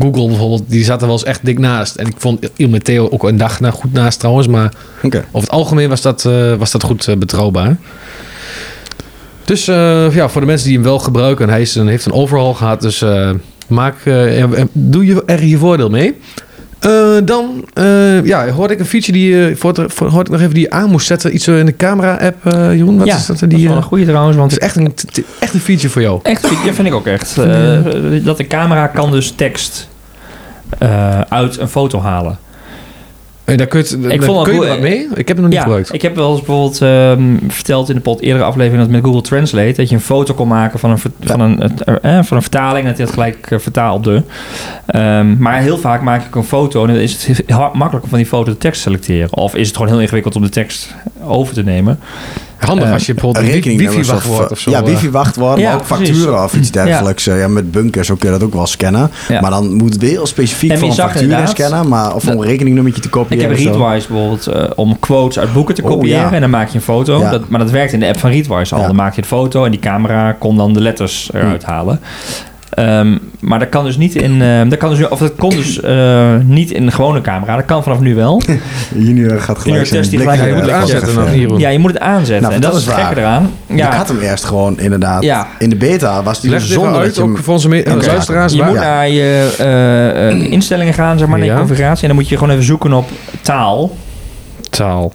Google 0.00 0.26
bijvoorbeeld, 0.28 0.62
die 0.66 0.84
zat 0.84 1.00
er 1.00 1.06
wel 1.06 1.16
eens 1.16 1.24
echt 1.24 1.44
dik 1.44 1.58
naast. 1.58 1.94
En 1.96 2.06
ik 2.06 2.14
vond 2.16 2.48
Il 2.56 2.68
Meteo 2.68 3.08
ook 3.10 3.22
een 3.24 3.36
dag 3.36 3.60
na 3.60 3.70
goed 3.70 3.92
naast 3.92 4.18
trouwens. 4.18 4.46
Maar 4.48 4.72
Oké. 5.02 5.18
over 5.32 5.40
het 5.40 5.50
algemeen 5.50 5.88
was 5.88 6.00
dat, 6.00 6.24
eh, 6.24 6.54
was 6.54 6.70
dat 6.70 6.82
goed 6.82 7.08
eh, 7.08 7.16
betrouwbaar. 7.16 7.76
Dus 9.44 9.68
eh, 9.68 10.14
ja, 10.14 10.28
voor 10.28 10.40
de 10.40 10.46
mensen 10.46 10.66
die 10.66 10.76
hem 10.76 10.86
wel 10.86 10.98
gebruiken, 10.98 11.48
hij 11.48 11.60
is 11.60 11.74
een, 11.74 11.86
heeft 11.86 12.06
een 12.06 12.12
overhaul 12.12 12.54
gehad. 12.54 12.80
Dus 12.80 13.02
eh, 13.02 13.30
maak, 13.68 13.94
eh, 14.04 14.44
doe 14.72 15.06
je 15.06 15.22
er 15.26 15.44
je 15.44 15.58
voordeel 15.58 15.90
mee. 15.90 16.16
Dan 17.24 17.64
ja, 18.24 18.48
hoorde 18.48 18.74
ik 18.74 18.80
een 18.80 18.86
feature 18.86 19.12
die 19.12 19.36
je 19.36 19.56
voor, 19.56 19.84
voor, 19.86 20.08
hoorde 20.08 20.24
ik 20.24 20.30
nog 20.30 20.40
even 20.40 20.54
die 20.54 20.62
je 20.62 20.70
aan 20.70 20.90
moest 20.90 21.06
zetten. 21.06 21.34
Iets 21.34 21.48
in 21.48 21.66
de 21.66 21.76
camera-app, 21.76 22.36
Jeroen. 22.52 22.98
Wat 22.98 23.06
ja, 23.06 23.16
is 23.16 23.26
dat? 23.26 23.38
dat 23.38 23.50
Die, 23.50 23.58
is 23.58 23.64
wel 23.64 23.76
een 23.76 23.82
goede 23.82 24.04
trouwens, 24.04 24.36
want 24.36 24.52
het 24.52 24.60
is 24.60 24.66
echt 24.66 24.76
een, 24.76 24.94
echt 25.38 25.56
feature 25.56 25.88
voor 25.88 26.02
jou. 26.02 26.20
Echt, 26.22 26.42
dat 26.42 26.74
vind 26.74 26.86
ik 26.86 26.94
ook 26.94 27.06
echt. 27.06 27.36
Dat 28.24 28.36
de 28.36 28.46
camera 28.48 28.86
kan 28.86 29.10
dus 29.10 29.30
tekst 29.30 29.88
uit 31.28 31.58
een 31.58 31.68
foto 31.68 32.00
halen. 32.00 32.38
Daar 33.44 33.66
kun 33.66 33.78
je, 33.78 33.84
het- 34.08 34.24
vond 34.24 34.36
dat 34.38 34.44
kun 34.44 34.54
je 34.54 34.58
wat 34.66 34.76
eh, 34.76 34.82
mee? 34.82 35.06
Ik 35.14 35.28
heb 35.28 35.36
het 35.36 35.36
nog 35.36 35.46
niet 35.46 35.54
ja, 35.54 35.60
gebruikt. 35.62 35.94
ik 35.94 36.02
heb 36.02 36.14
wel 36.16 36.30
eens 36.30 36.42
bijvoorbeeld 36.42 36.80
ehm, 36.82 37.36
verteld 37.48 37.88
in 37.88 37.94
de 37.94 38.00
pot 38.00 38.20
eerdere 38.20 38.44
aflevering 38.44 38.82
dat 38.82 38.90
met 38.92 39.04
Google 39.04 39.20
Translate 39.22 39.72
dat 39.72 39.88
je 39.88 39.94
een 39.94 40.00
foto 40.00 40.34
kon 40.34 40.48
maken 40.48 40.78
van 40.78 40.90
een, 40.90 40.98
van 41.20 41.40
een, 41.40 41.60
het- 41.60 41.82
eh, 41.84 42.22
van 42.22 42.36
een 42.36 42.42
vertaling 42.42 42.78
en 42.82 42.86
dat 42.88 42.96
hij 42.96 43.04
dat 43.06 43.14
gelijk 43.14 43.50
eh, 43.50 43.58
vertaalde. 43.58 44.22
Ehm, 44.86 45.36
maar 45.38 45.60
heel 45.60 45.78
vaak 45.78 46.02
maak 46.02 46.24
ik 46.26 46.34
een 46.34 46.44
foto 46.44 46.82
en 46.86 46.92
dan 46.92 47.02
is 47.02 47.26
het 47.26 47.48
makkelijk 47.72 48.02
om 48.04 48.08
van 48.08 48.18
die 48.18 48.26
foto 48.26 48.50
de 48.50 48.58
tekst 48.58 48.82
te 48.82 48.88
selecteren. 48.88 49.36
Of 49.36 49.54
is 49.54 49.66
het 49.66 49.76
gewoon 49.76 49.92
heel 49.92 50.00
ingewikkeld 50.00 50.36
om 50.36 50.42
de 50.42 50.48
tekst 50.48 50.94
over 51.24 51.54
te 51.54 51.62
nemen. 51.62 51.98
Handig 52.66 52.86
eh, 52.86 52.92
als 52.92 53.06
je 53.06 53.12
bijvoorbeeld 53.12 53.44
een 53.44 53.50
wifi 53.52 53.68
rekeningnummers 53.68 54.08
wachtwoord 54.08 54.50
of 54.50 54.58
zo. 54.58 54.70
Ja, 54.70 54.78
eh, 54.80 54.84
wifi-wachtwoord, 54.84 55.58
Ja, 55.58 55.64
maar 55.70 55.74
ook 55.80 55.86
precies. 55.86 56.08
facturen 56.08 56.44
of 56.44 56.54
iets 56.54 56.70
dergelijks. 56.70 57.24
Ja. 57.24 57.34
ja, 57.34 57.48
met 57.48 57.70
bunkers 57.70 58.10
ook 58.10 58.18
kun 58.18 58.32
je 58.32 58.38
dat 58.38 58.46
ook 58.46 58.54
wel 58.54 58.66
scannen. 58.66 59.10
Ja. 59.28 59.40
Maar 59.40 59.50
dan 59.50 59.74
moet 59.74 59.92
het 59.92 60.00
weer 60.02 60.10
heel 60.10 60.26
specifiek 60.26 60.70
En 60.70 60.78
voor 60.78 60.88
een 60.88 60.94
factuur 60.94 61.48
scannen, 61.48 61.88
maar, 61.88 62.14
of 62.14 62.26
om 62.26 62.32
een 62.40 62.44
rekeningnummertje 62.46 63.00
te 63.00 63.06
Ik 63.06 63.12
kopiëren. 63.12 63.44
heb 63.44 63.52
of 63.56 63.58
zo. 63.62 63.70
Readwise 63.78 64.08
bijvoorbeeld 64.08 64.46
eh, 64.46 64.64
om 64.74 64.98
quotes 64.98 65.38
uit 65.38 65.52
boeken 65.52 65.74
te 65.74 65.82
Oh, 65.82 65.88
kopiëren. 65.88 66.20
ja. 66.20 66.32
En 66.32 66.40
dan 66.40 66.50
maak 66.50 66.68
je 66.68 66.74
een 66.74 66.82
foto. 66.84 67.18
Ja. 67.18 67.30
Dat, 67.30 67.48
maar 67.48 67.58
dat 67.58 67.70
werkt 67.70 67.92
in 67.92 68.00
de 68.00 68.06
app 68.06 68.18
van 68.18 68.30
Readwise 68.30 68.74
al. 68.74 68.80
Ja. 68.80 68.86
Dan 68.86 68.96
maak 68.96 69.14
je 69.14 69.20
de 69.20 69.26
foto 69.26 69.64
en 69.64 69.70
die 69.70 69.80
camera 69.80 70.32
kon 70.32 70.56
dan 70.56 70.72
de 70.72 70.80
letters 70.80 71.30
eruit 71.32 71.64
halen. 71.64 72.00
Ehm, 72.72 73.18
maar 73.40 73.58
dat 73.58 73.68
kan 73.68 73.84
dus 73.84 73.96
niet 73.96 74.14
in. 74.14 74.42
eh, 74.42 74.68
dat 74.68 74.78
kan 74.78 74.90
dus, 74.90 75.08
of 75.08 75.18
dat 75.18 75.34
kon 75.36 75.50
dus 75.50 75.80
eh, 75.80 76.34
niet 76.44 76.70
in 76.70 76.86
de 76.86 76.92
gewone 76.92 77.20
camera. 77.20 77.56
Dat 77.56 77.64
kan 77.64 77.82
vanaf 77.82 78.00
nu 78.00 78.14
wel. 78.14 78.42
Junior 78.94 79.40
gaat 79.40 79.58
gelijk 79.58 79.84
Junior 79.86 80.02
test 80.04 80.10
gelijk- 80.10 80.38
ja, 80.40 80.44
je 80.46 80.52
moet 80.54 80.62
het 80.62 80.70
aanzetten 80.70 81.14
dan. 81.14 81.58
Ja, 81.58 81.68
je 81.68 81.78
moet 81.78 81.90
het 81.92 82.00
aanzetten. 82.00 82.42
Nou, 82.42 82.54
en 82.54 82.60
dat 82.60 82.74
is 82.74 82.84
het 82.84 82.94
eens 82.94 83.02
gekke 83.06 83.14
waar. 83.14 83.24
eraan. 83.24 83.50
Ik 83.66 83.76
Ja, 83.76 83.94
had 83.96 84.08
hem 84.08 84.18
eerst 84.20 84.44
gewoon 84.44 84.78
inderdaad. 84.80 85.22
Ja. 85.22 85.46
In 85.58 85.70
de 85.70 85.76
beta 85.76 86.22
was 86.22 86.40
die 86.40 86.50
Leg 86.50 86.60
dus 86.60 86.70
zonder 86.72 86.92
dat 86.92 87.00
uit, 87.02 87.14
je 87.14 87.20
hem... 87.20 87.30
ook 87.30 87.38
voor 87.38 87.54
onze 87.54 87.68
me- 87.68 87.84
Oké. 87.94 88.06
luisteraars. 88.06 88.52
je 88.52 88.58
waar- 88.58 88.68
moet 88.68 88.76
Ja. 88.76 88.82
naar 88.82 89.08
je 89.08 89.54
eh, 89.58 90.28
eh, 90.30 90.52
instellingen 90.52 90.94
gaan, 90.94 91.18
zeg 91.18 91.28
maar, 91.28 91.38
naar 91.38 91.48
je 91.48 91.54
configuratie. 91.54 92.02
En 92.02 92.08
dan 92.08 92.16
moet 92.16 92.28
je 92.28 92.36
gewoon 92.36 92.52
even 92.52 92.64
zoeken 92.66 92.92
op 92.92 93.08
taal. 93.40 93.96
Taal. 94.70 95.12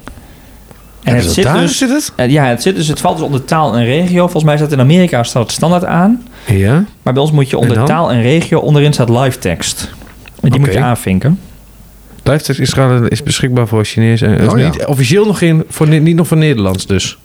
En 1.04 1.15
het 1.15 1.26
zit 1.32 1.43
daar 1.43 1.60
dus. 1.60 1.78
zit 1.78 1.89
het? 1.89 2.32
ja, 2.32 2.46
het, 2.46 2.62
zit 2.62 2.76
dus, 2.76 2.88
het 2.88 3.00
valt 3.00 3.15
dus 3.17 3.26
onder 3.26 3.46
taal 3.46 3.76
en 3.76 3.86
regio. 3.86 4.22
Volgens 4.22 4.43
mij 4.43 4.58
staat 4.58 4.72
in 4.72 4.80
Amerika 4.80 5.24
staat 5.24 5.43
het 5.43 5.52
standaard 5.52 5.86
aan. 5.86 6.24
Ja. 6.48 6.84
Maar 7.02 7.14
bij 7.14 7.22
ons 7.22 7.32
moet 7.32 7.50
je 7.50 7.58
onder 7.58 7.78
En 7.78 7.86
taal 7.86 8.12
en 8.12 8.22
regio 8.22 8.60
onderin 8.60 8.94
staat 8.94 9.10
live 9.10 9.38
text. 9.40 9.94
En 10.42 10.50
die 10.50 10.60
moet 10.60 10.74
je 10.74 10.80
aanvinken. 10.82 11.40
Livetext 12.24 12.62
Israël 12.62 13.04
is 13.06 13.24
beschikbaar 13.24 13.68
voor 13.68 13.86
Chinees. 13.86 14.22
En 14.22 14.38
is 14.40 14.48
Oh, 14.48 14.60
ja. 14.60 14.66
niet, 14.70 14.86
officieel 14.86 15.26
nog 15.26 15.38
geen, 15.38 15.64
voor, 15.70 15.88
niet 15.88 16.16
nog 16.16 16.28
voor 16.28 16.38
Nederlands 16.38 16.86
dus. 16.86 17.18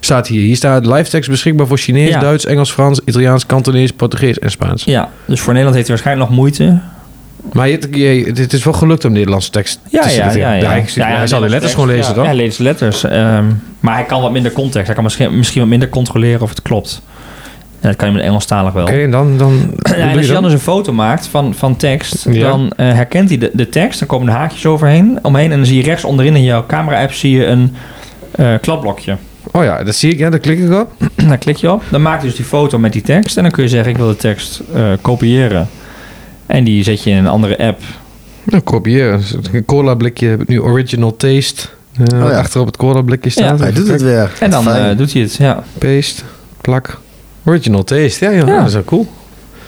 Staat 0.00 0.26
hier. 0.26 0.40
Hier 0.42 0.56
staat 0.56 0.86
livetext 0.86 1.30
beschikbaar 1.30 1.66
voor 1.66 1.78
Chinees, 1.78 2.08
Ja. 2.08 2.20
Duits, 2.20 2.44
Engels, 2.46 2.70
Frans, 2.72 3.00
Italiaans, 3.04 3.46
Kantonees, 3.46 3.92
Portugees 3.92 4.38
en 4.38 4.50
Spaans. 4.50 4.84
Ja, 4.84 5.08
dus 5.24 5.40
voor 5.40 5.52
Nederland 5.52 5.76
heeft 5.76 5.88
hij 5.88 5.96
waarschijnlijk 5.96 6.28
nog 6.30 6.38
moeite. 6.38 6.78
Maar 7.52 7.68
je, 7.68 7.78
je- 7.90 8.32
het 8.34 8.52
is 8.52 8.64
wel 8.64 8.72
gelukt 8.72 9.04
om 9.04 9.12
Nederlandse 9.12 9.50
tekst 9.50 9.80
Ja, 9.90 10.02
te 10.02 10.08
ja, 10.14 10.30
ja. 10.30 10.52
ja, 10.52 10.68
hij, 10.70 10.84
hij 10.94 11.26
zal 11.26 11.40
de 11.40 11.48
letters 11.48 11.72
gewoon 11.74 11.88
lezen, 11.88 12.04
ja, 12.08 12.12
toch? 12.12 12.22
Ja, 12.22 12.28
hij 12.28 12.36
leest 12.38 12.56
de 12.56 12.62
letters. 12.62 13.04
Ehm, 13.04 13.44
maar 13.80 13.94
hij 13.94 14.04
kan 14.04 14.22
wat 14.22 14.32
minder 14.32 14.52
context. 14.52 14.86
Hij 14.86 14.94
kan 14.94 15.04
misschien, 15.04 15.36
misschien 15.38 15.60
wat 15.60 15.70
minder 15.70 15.88
controleren 15.88 16.40
of 16.42 16.48
het 16.48 16.62
klopt. 16.62 17.02
En 17.80 17.88
dat 17.88 17.96
kan 17.96 18.08
je 18.08 18.14
met 18.14 18.22
Engelstalig 18.24 18.72
wel. 18.72 18.82
Oké, 18.82 19.08
dan, 19.10 19.38
dan 19.38 19.70
Ja, 19.82 19.94
en 19.94 20.16
als 20.16 20.26
je 20.26 20.32
dan 20.32 20.42
dus 20.42 20.52
een 20.52 20.58
foto 20.58 20.92
maakt 20.92 21.26
van, 21.26 21.54
van 21.54 21.76
tekst, 21.76 22.26
Ja. 22.30 22.48
dan 22.48 22.72
eh, 22.76 22.92
herkent 22.92 23.28
hij 23.28 23.38
de, 23.38 23.50
de 23.52 23.68
tekst. 23.68 23.98
Dan 23.98 24.08
komen 24.08 24.26
de 24.26 24.32
haakjes 24.32 24.66
overheen, 24.66 25.18
omheen. 25.22 25.50
En 25.52 25.56
dan 25.56 25.66
zie 25.66 25.76
je 25.76 25.82
rechts 25.82 26.04
onderin 26.04 26.36
in 26.36 26.44
jouw 26.44 26.66
camera-app 26.66 27.12
zie 27.12 27.36
je 27.36 27.46
een 27.46 27.74
eh, 28.30 28.54
kladblokje. 28.60 29.16
Oh 29.52 29.64
ja, 29.64 29.84
dat 29.84 29.94
zie 29.94 30.12
ik. 30.12 30.18
Ja, 30.18 30.30
daar 30.30 30.38
klik 30.38 30.58
ik 30.58 30.72
op. 30.72 30.92
Daar 31.28 31.38
klik 31.38 31.56
je 31.56 31.72
op. 31.72 31.82
Dan 31.90 32.02
maak 32.02 32.20
je 32.20 32.26
dus 32.26 32.36
die 32.36 32.44
foto 32.44 32.78
met 32.78 32.92
die 32.92 33.02
tekst. 33.02 33.36
En 33.36 33.42
dan 33.42 33.52
kun 33.52 33.62
je 33.62 33.68
zeggen, 33.68 33.90
ik 33.90 33.96
wil 33.96 34.06
de 34.08 34.16
tekst 34.16 34.62
eh, 34.74 34.82
kopiëren. 35.00 35.68
En 36.46 36.64
die 36.64 36.82
zet 36.82 37.02
je 37.02 37.10
in 37.10 37.16
een 37.16 37.26
andere 37.26 37.58
app. 37.58 37.80
Nou, 38.44 38.62
kopiëren. 38.62 39.20
Een 39.52 39.64
cola 39.64 39.94
blikje, 39.94 40.28
heb 40.28 40.40
ik 40.42 40.48
nu 40.48 40.60
original 40.60 41.16
taste. 41.16 41.68
eh, 42.12 42.22
Oh 42.24 42.30
ja. 42.30 42.38
Achter 42.38 42.60
op 42.60 42.66
het 42.66 42.76
cola 42.76 43.00
blikje 43.02 43.30
staat. 43.30 43.58
Hij 43.58 43.72
doet 43.72 43.88
het 43.88 44.02
weer. 44.02 44.32
En 44.40 44.50
dan 44.50 44.70
eh, 44.70 44.96
doet 44.96 45.12
hij 45.12 45.22
het. 45.22 45.34
Ja. 45.34 45.62
Paste, 45.78 46.22
plak. 46.60 46.98
Original 47.48 47.84
taste. 47.84 48.24
Ja, 48.24 48.30
ja, 48.30 48.46
Ja. 48.46 48.56
dat 48.58 48.66
is 48.66 48.72
wel 48.72 48.84
cool. 48.84 49.06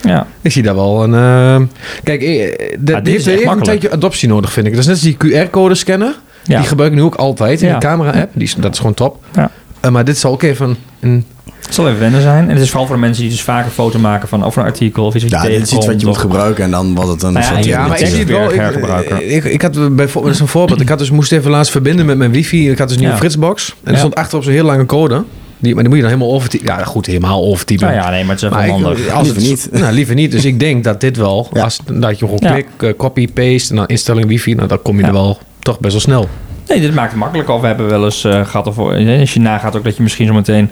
ja. 0.03 0.27
Ik 0.43 0.53
zie 0.53 0.63
daar 0.63 0.75
wel 0.75 1.03
een... 1.03 1.15
eh, 1.15 1.67
kijk, 2.05 2.23
eh, 2.23 2.69
dat 2.79 3.05
dit 3.05 3.07
heeft 3.15 3.27
is 3.27 3.33
echt 3.33 3.41
even 3.43 3.53
een 3.57 3.63
tijdje 3.63 3.91
adoptie 3.93 4.29
nodig, 4.29 4.53
vind 4.53 4.67
ik. 4.67 4.73
Dat 4.73 4.81
is 4.81 4.87
net 4.87 4.95
als 4.95 5.05
die 5.05 5.47
QR-code 5.47 5.75
scanner. 5.75 6.15
ja. 6.45 6.59
Die 6.59 6.69
gebruik 6.69 6.91
ik 6.93 6.97
nu 6.99 7.03
ook 7.05 7.15
altijd 7.15 7.63
in 7.63 7.69
Ja. 7.69 7.79
de 7.79 7.87
camera-app. 7.87 8.31
Die 8.35 8.43
is, 8.43 8.55
dat 8.55 8.73
is 8.73 8.79
gewoon 8.79 8.95
top. 8.95 9.25
Ja. 9.35 9.51
Eh, 9.81 9.91
maar 9.91 10.05
dit 10.05 10.19
zal 10.19 10.33
ook 10.33 10.43
even 10.43 10.77
een... 11.01 11.25
Het 11.65 11.75
zal 11.79 11.89
even 11.89 12.01
wennen 12.01 12.21
zijn. 12.23 12.45
En 12.49 12.55
het 12.55 12.63
is 12.63 12.69
vooral 12.71 12.87
voor 12.87 12.95
de 12.97 13.01
mensen 13.03 13.23
die 13.23 13.33
dus 13.33 13.43
vaak 13.43 13.65
een 13.65 13.71
foto 13.71 13.99
maken 13.99 14.29
van 14.29 14.45
of 14.45 14.57
een 14.57 14.63
artikel 14.63 15.05
of 15.07 15.15
iets 15.15 15.23
wat 15.25 15.33
je 15.33 15.39
Ja, 15.39 15.43
dit 15.55 15.63
is 15.67 15.73
iets 15.73 15.87
wat 15.87 16.01
je 16.01 16.07
moet 16.07 16.19
gebruiken 16.19 16.65
en 16.65 16.71
dan 16.71 16.95
wordt 16.95 17.11
het 17.11 17.23
een 17.23 17.33
Nou 17.33 17.45
ja, 17.45 17.53
soort... 17.53 17.65
ja, 17.65 17.87
maar 17.87 18.01
ik 18.01 18.07
zie 18.07 18.19
het 18.19 18.29
wel. 18.29 18.53
Ik, 18.53 19.21
ik, 19.21 19.45
ik 19.45 19.63
had 19.63 19.73
bijvoorbeeld, 19.73 20.25
dat 20.25 20.35
is 20.35 20.41
een 20.41 20.47
voorbeeld. 20.49 20.81
Ik 20.81 20.89
had 20.89 20.99
dus, 20.99 21.11
moest 21.11 21.33
even 21.33 21.51
laatst 21.51 21.73
verbinden 21.73 22.07
met 22.07 22.17
mijn 22.19 22.31
wifi. 22.33 22.71
Ik 22.71 22.79
had 22.79 22.87
dus 22.89 22.97
een 22.97 23.03
nieuwe. 23.03 23.17
Fritzbox. 23.19 23.75
En 23.85 23.93
er 23.93 23.99
stond 23.99 24.15
achter 24.15 24.39
op 24.39 24.45
zo'n 24.45 24.53
heel 24.53 24.65
lange 24.65 24.87
code. 24.87 25.25
Die, 25.61 25.75
maar 25.75 25.83
die 25.83 25.93
moet 25.93 26.03
je 26.03 26.09
dan 26.09 26.13
helemaal 26.19 26.35
overtypen. 26.35 26.67
Ja, 26.67 26.85
goed, 26.85 27.07
helemaal 27.07 27.45
overtypen. 27.45 27.87
Nou 27.87 27.99
ja, 27.99 28.11
nee, 28.11 28.25
maar 28.25 28.35
het 28.35 28.43
is 28.45 28.51
ik- 28.65 28.71
handig. 28.71 29.09
als 29.11 29.23
Liever 29.29 29.43
het- 29.43 29.51
niet. 29.73 29.81
Nou, 29.81 29.93
liever 29.95 30.15
niet. 30.15 30.31
Dus 30.31 30.45
ik 30.45 30.61
denk 30.61 30.85
dat 30.85 31.01
dit 31.01 31.17
wel, 31.17 31.49
Ja. 31.53 31.63
als, 31.63 31.79
dat 31.93 32.19
je 32.19 32.25
gewoon 32.25 32.39
Ja. 32.43 32.53
klik, 32.53 32.67
eh, 32.79 32.91
copy, 32.97 33.29
paste 33.33 33.71
en 33.71 33.77
dan 33.77 33.87
instelling 33.87 34.27
wifi, 34.27 34.55
nou, 34.55 34.69
dan 34.69 34.83
kom 34.83 34.95
je 34.97 35.01
Ja. 35.03 35.07
er 35.07 35.13
wel 35.15 35.39
toch 35.59 35.79
best 35.81 35.93
wel 35.93 36.01
snel. 36.03 36.29
Nee, 36.69 36.81
dit 36.81 36.95
maakt 36.95 37.11
het 37.11 37.21
makkelijk. 37.21 37.49
Of 37.49 37.61
we 37.61 37.67
hebben 37.67 37.89
wel 37.89 38.05
eens 38.05 38.25
eh, 38.25 38.45
gehad, 38.47 38.67
of, 38.67 38.79
als 38.79 39.35
je 39.35 39.41
nagaat 39.41 39.77
ook 39.77 39.85
dat 39.85 39.97
je 39.97 40.03
misschien 40.03 40.27
zo 40.27 40.33
meteen 40.35 40.71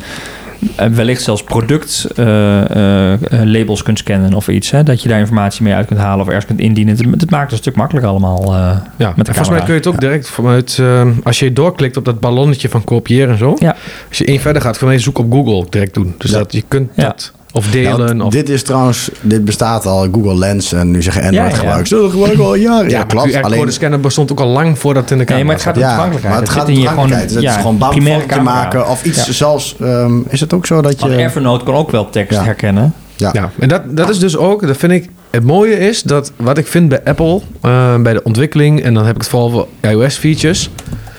eh, 0.76 0.86
wellicht 0.86 1.22
zelfs 1.22 1.42
productlabels 1.42 3.82
kunt 3.82 3.98
scannen 3.98 4.34
of 4.34 4.48
iets. 4.48 4.70
Hè? 4.70 4.82
Dat 4.82 5.02
je 5.02 5.08
daar 5.08 5.18
informatie 5.18 5.62
mee 5.62 5.74
uit 5.74 5.86
kunt 5.86 6.00
halen 6.00 6.20
of 6.20 6.26
ergens 6.26 6.44
kunt 6.46 6.60
indienen. 6.60 6.96
Het, 6.96 7.30
maakt 7.30 7.42
het 7.44 7.52
een 7.52 7.58
stuk 7.58 7.76
makkelijker 7.76 8.10
allemaal. 8.10 8.54
eh, 8.54 8.76
Ja, 8.96 9.12
Met 9.16 9.26
de 9.26 9.34
volgens 9.34 9.48
mij 9.48 9.58
kun 9.64 9.72
je 9.72 9.78
het 9.78 9.86
ook 9.88 10.00
direct 10.00 10.28
vanuit, 10.28 10.78
eh, 10.80 11.06
als 11.22 11.38
je 11.38 11.52
doorklikt 11.52 11.96
op 11.96 12.04
dat 12.04 12.20
ballonnetje 12.20 12.68
van 12.68 12.84
kopiëren 12.84 13.30
en 13.32 13.38
zo. 13.38 13.56
Ja. 13.58 13.76
Als 14.08 14.18
je 14.18 14.24
één 14.24 14.40
verder 14.40 14.62
gaat, 14.62 14.78
voor 14.78 14.88
mij 14.88 14.98
zoek 14.98 15.18
op 15.18 15.32
Google 15.32 15.66
direct 15.70 15.94
doen. 15.94 16.14
Dus 16.18 16.30
Ja. 16.30 16.38
dat 16.38 16.52
je 16.52 16.62
kunt 16.68 16.90
Ja. 16.94 17.02
dat 17.04 17.32
of 17.52 17.66
delen. 17.70 18.06
want 18.06 18.22
of, 18.22 18.32
dit 18.32 18.48
is 18.48 18.62
trouwens, 18.62 19.10
dit 19.20 19.44
bestaat 19.44 19.86
al, 19.86 20.06
Google 20.12 20.38
Lens 20.38 20.72
en 20.72 20.90
nu 20.90 21.02
zeggen 21.02 21.22
Android 21.22 21.44
Ja, 21.44 21.50
ja. 21.52 21.56
gebruikt. 21.56 21.88
Zo, 21.88 22.00
dat 22.02 22.10
gebruiken 22.10 22.40
we 22.40 22.44
al 22.46 22.54
jaren. 22.54 22.90
Ja, 22.90 22.98
ja, 22.98 23.04
klopt. 23.04 23.26
QR-code 23.30 23.42
Alleen, 23.44 23.72
scanner 23.72 24.00
bestond 24.00 24.32
ook 24.32 24.40
al 24.40 24.46
lang 24.46 24.78
voordat 24.78 25.02
het 25.02 25.10
in 25.12 25.18
de 25.18 25.24
camera 25.24 25.46
Nee, 25.46 25.56
maar 25.56 25.64
het 25.64 25.64
gaat 25.64 25.76
om 25.76 25.80
ja, 25.82 25.88
toegankelijkheid. 25.88 26.34
maar 26.34 26.42
het 26.42 26.48
Het 26.54 26.58
gaat 26.58 26.68
om 26.68 26.74
in 26.74 26.80
je 26.80 26.88
gewoon- 26.88 27.04
toegankelijkheid. 27.08 27.34
Het 27.34 27.42
ja, 27.42 27.56
is 27.56 27.62
gewoon 27.62 27.78
bam, 27.78 28.26
camera. 28.26 28.42
maken 28.52 28.88
of 28.88 29.04
iets 29.04 29.26
Ja. 29.26 29.32
zelfs... 29.32 29.76
ehm, 29.80 30.18
is 30.28 30.40
het 30.40 30.52
ook 30.52 30.66
zo 30.66 30.80
dat 30.82 31.00
Want 31.00 31.12
je... 31.12 31.18
Evernote 31.18 31.64
kan 31.64 31.74
ook 31.74 31.90
wel 31.90 32.10
tekst 32.10 32.38
Ja. 32.38 32.44
herkennen. 32.44 32.92
Ja. 33.16 33.30
Ja, 33.32 33.50
en 33.58 33.68
dat, 33.68 33.82
dat 33.96 34.08
is 34.08 34.18
dus 34.18 34.36
ook, 34.36 34.66
dat 34.66 34.76
vind 34.76 34.92
ik, 34.92 35.08
het 35.30 35.44
mooie 35.44 35.78
is 35.78 36.02
dat 36.02 36.32
wat 36.36 36.58
ik 36.58 36.66
vind 36.66 36.88
bij 36.88 37.00
Apple, 37.04 37.40
eh, 37.60 37.96
bij 38.00 38.12
de 38.12 38.22
ontwikkeling, 38.22 38.82
en 38.82 38.94
dan 38.94 39.04
heb 39.06 39.14
ik 39.14 39.20
het 39.20 39.30
vooral 39.30 39.50
voor 39.50 39.66
iOS-features, 39.80 40.70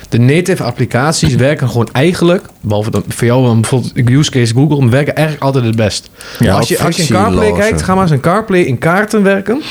de 0.10 0.20
native 0.20 0.64
applicaties 0.64 1.36
werken 1.36 1.68
gewoon 1.70 1.90
eigenlijk, 1.92 2.46
behalve 2.62 2.92
dan 2.92 3.04
voor 3.08 3.28
jou 3.28 3.46
dan 3.46 3.62
bijvoorbeeld 3.62 4.10
use 4.10 4.32
case 4.32 4.54
Google, 4.54 4.80
maar 4.80 4.90
werken 4.90 5.16
eigenlijk 5.16 5.46
altijd 5.46 5.66
het 5.66 5.76
best. 5.76 6.10
Ja, 6.40 6.56
als, 6.56 6.68
je, 6.68 6.80
als 6.80 6.96
je 6.96 7.02
in 7.02 7.10
CarPlay 7.10 7.52
kijkt, 7.52 7.82
ga 7.82 7.94
maar 7.94 8.04
eens 8.04 8.12
in 8.12 8.20
CarPlay 8.20 8.62
in 8.62 8.78
kaarten 8.78 9.24
werken. 9.24 9.62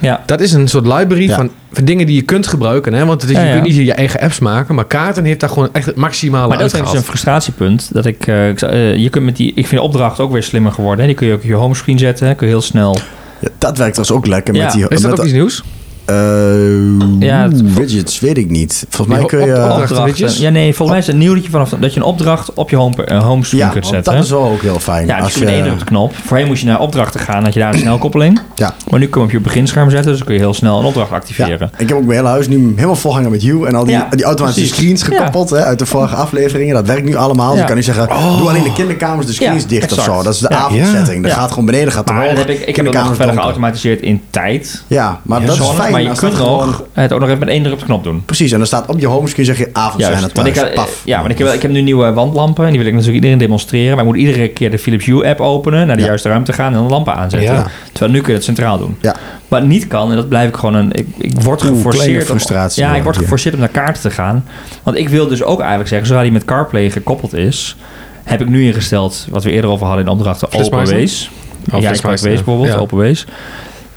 Ja. 0.00 0.22
Dat 0.26 0.40
is 0.40 0.52
een 0.52 0.68
soort 0.68 0.86
library 0.86 1.28
Ja. 1.28 1.34
van, 1.36 1.50
van 1.72 1.84
dingen 1.84 2.06
die 2.06 2.14
je 2.16 2.22
kunt 2.22 2.46
gebruiken. 2.46 2.92
Hè? 2.92 3.04
Want 3.06 3.20
het 3.22 3.30
is, 3.30 3.36
Ja, 3.36 3.42
je 3.42 3.48
ja. 3.48 3.54
kunt 3.60 3.66
niet 3.66 3.86
je 3.86 3.92
eigen 3.92 4.20
apps 4.20 4.38
maken, 4.38 4.74
maar 4.74 4.84
kaarten 4.84 5.24
heeft 5.24 5.40
daar 5.40 5.48
gewoon 5.48 5.68
echt 5.72 5.86
het 5.86 5.96
maximale 5.96 6.48
Maar 6.48 6.58
dat 6.58 6.74
is 6.74 6.92
een 6.92 7.02
frustratiepunt. 7.02 7.88
Dat 7.92 8.06
ik, 8.06 8.26
eh, 8.26 8.62
eh, 8.62 8.96
je 8.96 9.08
kunt 9.10 9.24
met 9.24 9.36
die, 9.36 9.48
ik 9.54 9.66
vind 9.66 9.80
de 9.80 9.86
opdracht 9.86 10.20
ook 10.20 10.32
weer 10.32 10.42
slimmer 10.42 10.72
geworden. 10.72 11.00
Hè? 11.00 11.06
Die 11.06 11.14
kun 11.14 11.26
je 11.26 11.32
ook 11.32 11.38
op 11.38 11.44
je 11.44 11.54
homescreen 11.54 11.98
zetten. 11.98 12.26
hè. 12.26 12.34
Kun 12.34 12.46
je 12.46 12.52
heel 12.52 12.62
snel. 12.62 12.96
Ja, 13.40 13.48
dat 13.58 13.78
werkt 13.78 13.96
dus 13.96 14.10
ook 14.10 14.26
lekker 14.26 14.54
Ja. 14.54 14.64
met 14.64 14.72
die... 14.72 14.82
Is 14.88 15.00
dat 15.00 15.10
met 15.10 15.18
ook 15.20 15.24
iets 15.26 15.34
nieuws? 15.34 15.62
Eh, 16.10 17.28
Ja, 17.28 17.42
het- 17.42 17.74
widgets, 17.74 18.20
weet 18.20 18.38
ik 18.38 18.50
niet. 18.50 18.86
Volgens 18.88 19.16
mij 19.18 19.26
kun 19.26 19.38
je... 19.46 19.64
op- 19.64 19.70
opdrachten, 19.80 20.26
je? 20.34 20.40
Ja, 20.42 20.50
nee, 20.50 20.64
volgens 20.74 20.88
mij 20.88 20.98
is 20.98 21.06
het 21.06 21.16
nieuw 21.16 21.34
dat 21.34 21.44
je, 21.44 21.50
vanaf, 21.50 21.68
dat 21.80 21.94
je 21.94 22.00
een 22.00 22.06
opdracht 22.06 22.54
op 22.54 22.70
je 22.70 22.76
home, 22.76 23.04
eh, 23.04 23.22
homescreen 23.24 23.60
ja, 23.60 23.68
kunt 23.68 23.86
zetten. 23.86 24.14
dat 24.14 24.24
is 24.24 24.30
wel 24.30 24.44
ook 24.50 24.62
heel 24.62 24.78
fijn. 24.78 25.06
ja, 25.06 25.14
dus 25.16 25.24
als 25.24 25.34
je 25.34 25.40
met 25.40 25.48
één 25.48 25.60
druk 25.60 25.72
op 25.72 25.78
de 25.78 25.84
knop. 25.84 26.14
Voorheen 26.24 26.46
moest 26.46 26.60
je 26.60 26.66
naar 26.66 26.80
opdrachten 26.80 27.20
gaan, 27.20 27.44
had 27.44 27.52
je 27.54 27.60
daar 27.60 27.72
een 27.72 27.78
snelkoppeling. 27.78 28.40
Ja. 28.54 28.74
Maar 28.90 29.00
nu 29.00 29.06
kun 29.08 29.20
je 29.20 29.26
op 29.26 29.32
je 29.32 29.40
beginscherm 29.40 29.90
zetten, 29.90 30.08
dus 30.08 30.16
dan 30.18 30.26
kun 30.26 30.36
je 30.36 30.40
heel 30.42 30.54
snel 30.54 30.78
een 30.78 30.84
opdracht 30.84 31.10
activeren. 31.12 31.58
Ja, 31.72 31.78
ik 31.78 31.88
heb 31.88 31.96
ook 31.96 32.04
mijn 32.04 32.16
hele 32.18 32.28
huis 32.30 32.48
nu 32.48 32.72
helemaal 32.74 32.94
volhangen 32.96 33.30
met 33.30 33.42
Hue 33.42 33.66
en 33.66 33.74
al 33.74 33.84
die, 33.84 33.94
Ja, 33.94 34.06
die 34.10 34.24
automatische 34.24 34.60
precies. 34.74 34.76
screens 35.00 35.02
gekoppeld 35.02 35.50
hè, 35.50 35.64
uit 35.64 35.78
de 35.78 35.86
vorige 35.86 36.14
afleveringen. 36.14 36.74
Dat 36.74 36.86
werkt 36.86 37.04
nu 37.04 37.14
allemaal. 37.16 37.50
Dus 37.50 37.60
je 37.60 37.66
kan 37.66 37.76
nu 37.76 37.82
zeggen, 37.82 38.08
doe 38.38 38.48
alleen 38.48 38.62
de 38.62 38.72
kinderkamers 38.72 39.26
de 39.26 39.32
screens 39.32 39.62
Ja, 39.62 39.68
dicht 39.68 39.92
of 39.98 40.04
zo. 40.04 40.22
Dat 40.22 40.34
is 40.34 40.40
de 40.40 40.46
Ja. 40.50 40.56
avondsetting. 40.56 41.22
Dat 41.22 41.32
Ja. 41.32 41.38
gaat 41.38 41.48
gewoon 41.50 41.64
beneden, 41.66 41.92
gaat 41.92 42.06
Maar 42.06 42.14
omhoog. 42.16 42.28
dat 42.30 42.38
heb 42.38 42.48
ik, 42.48 42.58
ik 42.58 42.64
heb 42.66 42.74
kinderkamers 42.74 43.16
verder 43.16 43.34
geautomatiseerd 43.34 44.00
in 44.00 44.20
tijd. 44.30 44.84
Ja, 44.86 45.20
maar 45.22 45.46
dat 45.46 45.54
is 45.58 45.66
fijn. 45.66 45.92
Maar 46.04 46.14
je 46.14 46.20
dan 46.20 46.30
kunt 46.30 46.48
nog 46.48 46.82
het 46.92 47.12
ook 47.12 47.18
nog 47.20 47.28
even 47.28 47.40
met 47.40 47.48
één 47.48 47.60
druk 47.62 47.72
op 47.72 47.78
de 47.78 47.84
knop 47.84 48.04
doen. 48.04 48.22
Precies, 48.24 48.52
en 48.52 48.58
dan 48.58 48.66
staat 48.66 48.86
op 48.88 48.98
je 49.00 49.06
homescreen 49.06 49.44
zeg 49.46 49.58
je 49.58 49.70
Juist, 49.72 49.98
thuis. 49.98 50.32
want 50.32 50.46
ik, 50.46 50.74
Paf. 50.74 51.02
ja, 51.04 51.18
want 51.18 51.30
ik 51.30 51.38
heb, 51.38 51.48
ik 51.52 51.62
heb 51.62 51.70
nu 51.70 51.80
nieuwe 51.80 52.12
wandlampen. 52.12 52.64
En 52.64 52.70
die 52.70 52.78
wil 52.78 52.88
ik 52.88 52.92
natuurlijk 52.94 53.18
iedereen 53.18 53.38
demonstreren. 53.38 53.90
Maar 53.96 54.04
ik 54.04 54.10
moet 54.10 54.18
iedere 54.20 54.48
keer 54.48 54.70
de 54.70 54.78
Philips 54.78 55.04
Hue 55.04 55.28
app 55.28 55.40
openen. 55.40 55.86
Naar 55.86 55.96
de 55.96 56.02
Ja. 56.02 56.08
juiste 56.08 56.28
ruimte 56.28 56.52
gaan 56.52 56.74
en 56.74 56.82
de 56.82 56.88
lampen 56.88 57.14
aanzetten. 57.14 57.54
Ja. 57.54 57.66
Terwijl 57.92 58.12
nu 58.12 58.18
kun 58.20 58.28
je 58.28 58.34
het 58.34 58.44
centraal 58.44 58.78
doen. 58.78 58.96
Ja. 59.00 59.14
Wat 59.48 59.64
niet 59.64 59.86
kan, 59.86 60.10
en 60.10 60.16
dat 60.16 60.28
blijf 60.28 60.48
ik 60.48 60.56
gewoon 60.56 60.74
een... 60.74 60.92
Ik, 60.92 61.06
ik 61.18 61.40
word 61.40 61.62
Oeh, 61.64 61.70
geforceerd... 61.72 62.04
kleine 62.04 62.20
om- 62.20 62.26
frustratie 62.26 62.82
ja, 62.82 62.94
ik 62.94 63.02
word 63.02 63.16
geforceerd 63.16 63.54
om 63.54 63.60
naar 63.60 63.68
kaarten 63.68 64.02
te 64.02 64.10
gaan. 64.10 64.44
Want 64.82 64.96
ik 64.96 65.08
wil 65.08 65.28
dus 65.28 65.42
ook 65.42 65.58
eigenlijk 65.60 65.88
zeggen... 65.88 66.06
Zodra 66.08 66.22
die 66.22 66.32
met 66.32 66.44
CarPlay 66.44 66.90
gekoppeld 66.90 67.34
is... 67.34 67.76
Heb 68.24 68.40
ik 68.40 68.48
nu 68.48 68.64
ingesteld, 68.64 69.26
wat 69.30 69.44
we 69.44 69.50
eerder 69.50 69.70
over 69.70 69.86
hadden 69.86 70.04
in 70.04 70.10
de 70.10 70.16
opdrachten? 70.16 70.52
OpenWaze. 70.52 71.28
Oh, 71.72 71.80
ja, 71.80 71.90
ik 71.90 72.00
Waze 72.00 72.28
bijvoorbeeld, 72.28 72.68
ja. 72.72 72.76
OpenWaze. 72.78 73.26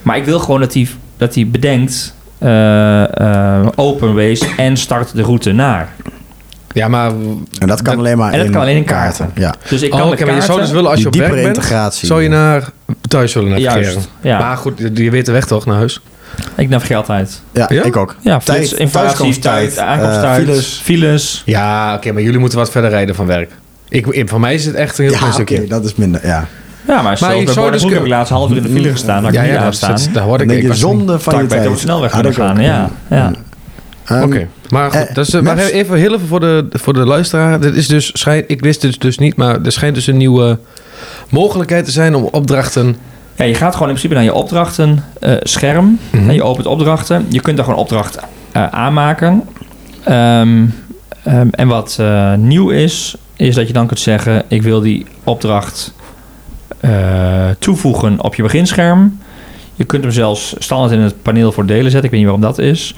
Maar 0.01 0.17
ik 0.17 0.25
wil 0.25 0.39
gewoon 0.39 0.59
dat 0.59 0.73
hij 0.73 0.87
dat 1.25 1.33
die 1.33 1.45
bedenkt... 1.45 2.13
eh 2.39 3.19
eh 3.59 3.67
OpenWaze 3.75 4.45
en 4.57 4.77
start 4.77 5.15
de 5.15 5.21
route 5.21 5.51
naar. 5.51 5.89
Ja, 6.73 6.87
maar... 6.87 7.11
En 7.59 7.67
dat 7.67 7.81
kan 7.81 7.97
alleen 7.97 8.17
maar 8.17 8.31
en 8.31 8.37
dat 8.37 8.45
in 8.45 8.51
kan 8.51 8.61
alleen 8.61 8.75
in 8.75 8.83
kaarten. 8.83 9.31
Ja. 9.35 9.53
Dus 9.69 9.81
ik 9.81 9.89
kan 9.89 9.99
Oh, 10.01 10.05
de 10.07 10.13
oké, 10.13 10.25
maar 10.25 10.33
je 10.35 10.41
zou 10.41 10.47
kaarten- 10.47 10.65
dus 10.65 10.73
willen 10.75 10.89
als 10.89 11.01
je 11.01 11.09
Die 11.09 11.21
op 11.21 11.27
diepere 11.27 11.43
bent, 11.47 11.55
integratie. 11.57 12.07
zou 12.07 12.23
je 12.23 12.29
naar 12.29 12.69
thuis 13.07 13.33
willen 13.33 13.49
navigeren. 13.49 13.81
Juist, 13.81 14.09
ja. 14.21 14.39
Maar 14.39 14.57
goed, 14.57 14.81
je 14.93 15.09
weet 15.11 15.25
de 15.25 15.31
weg 15.31 15.45
toch 15.45 15.65
naar 15.65 15.75
huis? 15.75 16.01
Ik 16.55 16.69
navigeer 16.69 16.95
altijd. 16.95 17.41
Ja, 17.51 17.65
Ja? 17.73 17.83
ik 17.83 17.95
ook. 17.97 18.15
Ja, 18.21 18.41
flits, 18.41 18.69
tijd, 18.69 18.81
aankomsttijd, 18.97 19.77
eh, 19.77 20.33
files. 20.35 20.79
files. 20.83 21.41
Ja, 21.45 21.93
oké, 21.95 22.11
maar 22.11 22.21
jullie 22.21 22.39
moeten 22.39 22.57
wat 22.57 22.71
verder 22.71 22.89
rijden 22.89 23.15
van 23.15 23.25
werk. 23.25 23.51
Ik, 23.89 24.07
ik- 24.07 24.29
voor 24.29 24.39
mij 24.39 24.53
is 24.53 24.65
het 24.65 24.75
echt 24.75 24.97
een 24.97 25.03
heel 25.03 25.13
Ja, 25.13 25.19
klein 25.19 25.33
oké, 25.33 25.43
stukje. 25.45 25.67
dat 25.67 25.85
is 25.85 25.95
minder, 25.95 26.27
ja. 26.27 26.47
Ja, 26.87 27.01
maar, 27.01 27.11
je 27.11 27.17
ik 27.17 27.17
zou 27.17 27.47
zou 27.47 27.71
dus 27.71 27.83
heb 27.83 27.91
ik 27.91 28.07
laatst 28.07 28.31
half 28.31 28.49
uur 28.51 28.57
in 28.57 28.63
de 28.63 28.69
file 28.69 28.91
gestaan. 28.91 29.23
Waar 29.23 29.33
ja, 29.33 29.41
ik 29.41 29.47
niet 29.47 29.57
ja, 29.57 29.63
dat, 29.63 29.75
staan. 29.75 29.95
dat, 29.95 30.09
dat 30.13 30.23
hoorde 30.23 30.45
Dan 30.45 30.55
ik. 30.55 30.61
denk 30.61 30.73
ik 30.73 30.79
je 30.79 30.85
zonde 30.85 31.19
van 31.19 31.41
je 31.41 31.47
tijd. 31.47 31.79
snelweg 31.79 32.11
Ah, 32.11 32.25
ook. 32.25 32.33
gaan. 32.33 32.61
Ja, 32.61 32.89
ja. 33.09 33.31
Ehm, 34.03 34.23
Oké, 34.23 34.47
maar 34.69 34.91
goed, 34.91 35.07
eh, 35.07 35.15
dus, 35.15 35.33
eh, 35.33 35.41
maar 35.41 35.57
even 35.57 35.97
heel 35.97 36.13
even 36.13 36.27
voor 36.27 36.39
de, 36.39 36.65
voor 36.71 36.93
de 36.93 37.05
luisteraar. 37.05 37.59
Dit 37.59 37.75
is 37.75 37.87
dus, 37.87 38.09
schijn, 38.13 38.43
ik 38.47 38.61
wist 38.61 38.81
het 38.81 39.01
dus 39.01 39.17
niet, 39.17 39.35
maar 39.35 39.61
er 39.61 39.71
schijnt 39.71 39.95
dus 39.95 40.07
een 40.07 40.17
nieuwe 40.17 40.59
mogelijkheid 41.29 41.85
te 41.85 41.91
zijn 41.91 42.15
om 42.15 42.23
opdrachten... 42.31 42.95
Ja, 43.35 43.45
je 43.45 43.55
gaat 43.55 43.73
gewoon 43.73 43.89
in 43.89 43.95
principe 43.95 44.13
naar 44.13 44.23
je 44.23 44.33
opdrachten 44.33 45.03
eh, 45.19 45.33
scherm. 45.41 45.99
Mhm. 46.09 46.29
En 46.29 46.35
je 46.35 46.43
opent 46.43 46.67
opdrachten. 46.67 47.25
Je 47.29 47.41
kunt 47.41 47.55
daar 47.55 47.65
gewoon 47.65 47.79
opdracht 47.79 48.17
eh, 48.51 48.67
aanmaken. 48.67 49.43
Ehm, 50.03 50.65
ehm, 51.23 51.47
en 51.51 51.67
wat 51.67 51.97
eh, 51.99 52.33
nieuw 52.33 52.69
is, 52.69 53.15
is 53.35 53.55
dat 53.55 53.67
je 53.67 53.73
dan 53.73 53.87
kunt 53.87 53.99
zeggen... 53.99 54.43
ik 54.47 54.61
wil 54.61 54.79
die 54.81 55.05
opdracht 55.23 55.93
eh, 56.79 56.91
toevoegen 57.59 58.21
op 58.23 58.35
je 58.35 58.41
beginscherm. 58.43 59.19
Je 59.75 59.83
kunt 59.83 60.03
hem 60.03 60.11
zelfs 60.11 60.55
standaard 60.57 60.91
in 60.91 60.99
het 60.99 61.21
paneel 61.21 61.51
voor 61.51 61.65
delen 61.65 61.91
zetten. 61.91 62.03
Ik 62.03 62.09
weet 62.09 62.19
niet 62.19 62.29
waarom 62.29 62.41
dat 62.41 62.57
is. 62.59 62.95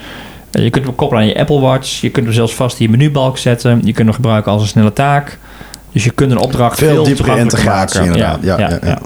Eh, 0.51 0.63
je 0.63 0.69
kunt 0.69 0.86
hem 0.86 0.95
koppelen 0.95 1.23
aan 1.23 1.30
je 1.30 1.39
Apple 1.39 1.60
Watch. 1.60 2.01
Je 2.01 2.10
kunt 2.10 2.25
hem 2.25 2.36
zelfs 2.36 2.54
vast 2.56 2.80
in 2.80 2.86
je 2.86 2.97
menubalk 2.97 3.38
zetten. 3.38 3.78
Je 3.84 3.93
kunt 3.93 4.08
hem 4.08 4.15
gebruiken 4.15 4.51
als 4.51 4.62
een 4.62 4.67
snelle 4.67 4.93
taak. 4.93 5.38
Dus 5.91 6.04
je 6.04 6.12
kunt 6.12 6.32
een 6.32 6.38
opdracht 6.38 6.78
Veel 6.78 6.89
veel, 6.93 7.04
diepere 7.04 7.38
integratie 7.38 7.99
maken. 7.99 8.13
inderdaad. 8.13 8.43
Ja, 8.43 8.60
ja, 8.60 8.80
ja. 8.84 8.99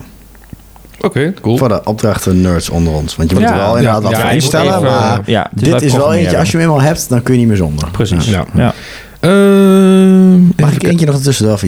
Oké, 1.01 1.33
cool. 1.41 1.57
Voor 1.57 1.67
de 1.67 1.83
opdrachten 1.83 2.41
nerds 2.41 2.69
onder 2.69 2.93
ons. 2.93 3.15
Want 3.15 3.29
je 3.29 3.35
moet 3.35 3.45
Ja, 3.45 3.51
er 3.53 3.57
wel 3.57 3.77
inderdaad 3.77 4.01
ja, 4.01 4.09
wat 4.09 4.17
ja, 4.17 4.29
instellen. 4.29 4.73
even, 4.77 4.81
maar 4.81 5.49
dit 5.53 5.81
is 5.81 5.93
wel 5.93 6.13
eentje, 6.13 6.37
als 6.37 6.51
je 6.51 6.57
hem 6.57 6.65
eenmaal 6.65 6.81
hebt, 6.81 7.09
dan 7.09 7.23
kun 7.23 7.33
je 7.33 7.39
niet 7.39 7.47
meer 7.47 7.57
zonder. 7.57 7.89
Precies. 7.91 8.25
Ja. 8.53 8.73
Ja. 9.21 9.27
Ehm, 9.29 10.41
Mag 10.61 10.73
ik 10.73 10.83
eentje 10.83 11.05
nog 11.05 11.15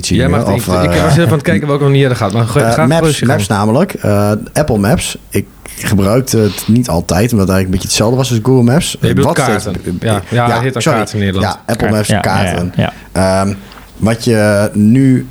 zien? 0.06 0.18
Jij 0.18 0.28
mag 0.28 0.46
of, 0.46 0.68
ik 0.84 0.92
eh, 0.92 1.04
was 1.04 1.12
even 1.12 1.26
aan 1.28 1.32
het 1.34 1.42
kijken 1.42 1.68
welke 1.68 1.84
nog 1.84 1.92
niet 1.92 2.02
eerder 2.02 2.18
gaat. 2.18 2.34
Maar 2.34 2.48
ga, 2.48 2.60
Eh, 2.60 2.74
ga 2.74 2.86
maps, 2.88 3.22
maps 3.22 3.48
namelijk. 3.48 3.94
Eh, 3.94 4.32
Apple 4.54 4.78
Maps. 4.78 5.18
Ik 5.30 5.46
gebruikte 5.66 6.38
het 6.38 6.64
niet 6.68 6.90
altijd, 6.90 7.32
omdat 7.32 7.48
het 7.48 7.56
eigenlijk 7.56 7.64
een 7.66 7.72
beetje 7.72 7.88
hetzelfde 7.88 8.16
was 8.18 8.30
als 8.30 8.40
Google 8.44 8.64
Maps. 8.64 8.92
Je 8.92 9.08
bedoelt 9.08 9.26
Wat 9.26 9.36
kaarten. 9.36 9.76
Ja, 10.00 10.22
ja, 10.30 10.52
het 10.54 10.62
heet 10.62 10.74
sorry. 10.82 10.98
kaarten 10.98 11.20
in 11.20 11.26
Nederland. 11.26 11.54
Ja, 11.54 11.74
Apple 11.74 11.90
Maps 11.90 12.08
Ja, 12.08 12.20
kaarten. 12.20 12.74
Ja, 12.76 12.94
ja. 13.14 13.42
Ehm, 13.42 13.54
wat 13.98 14.24
je 14.24 14.70
nu 14.74 15.28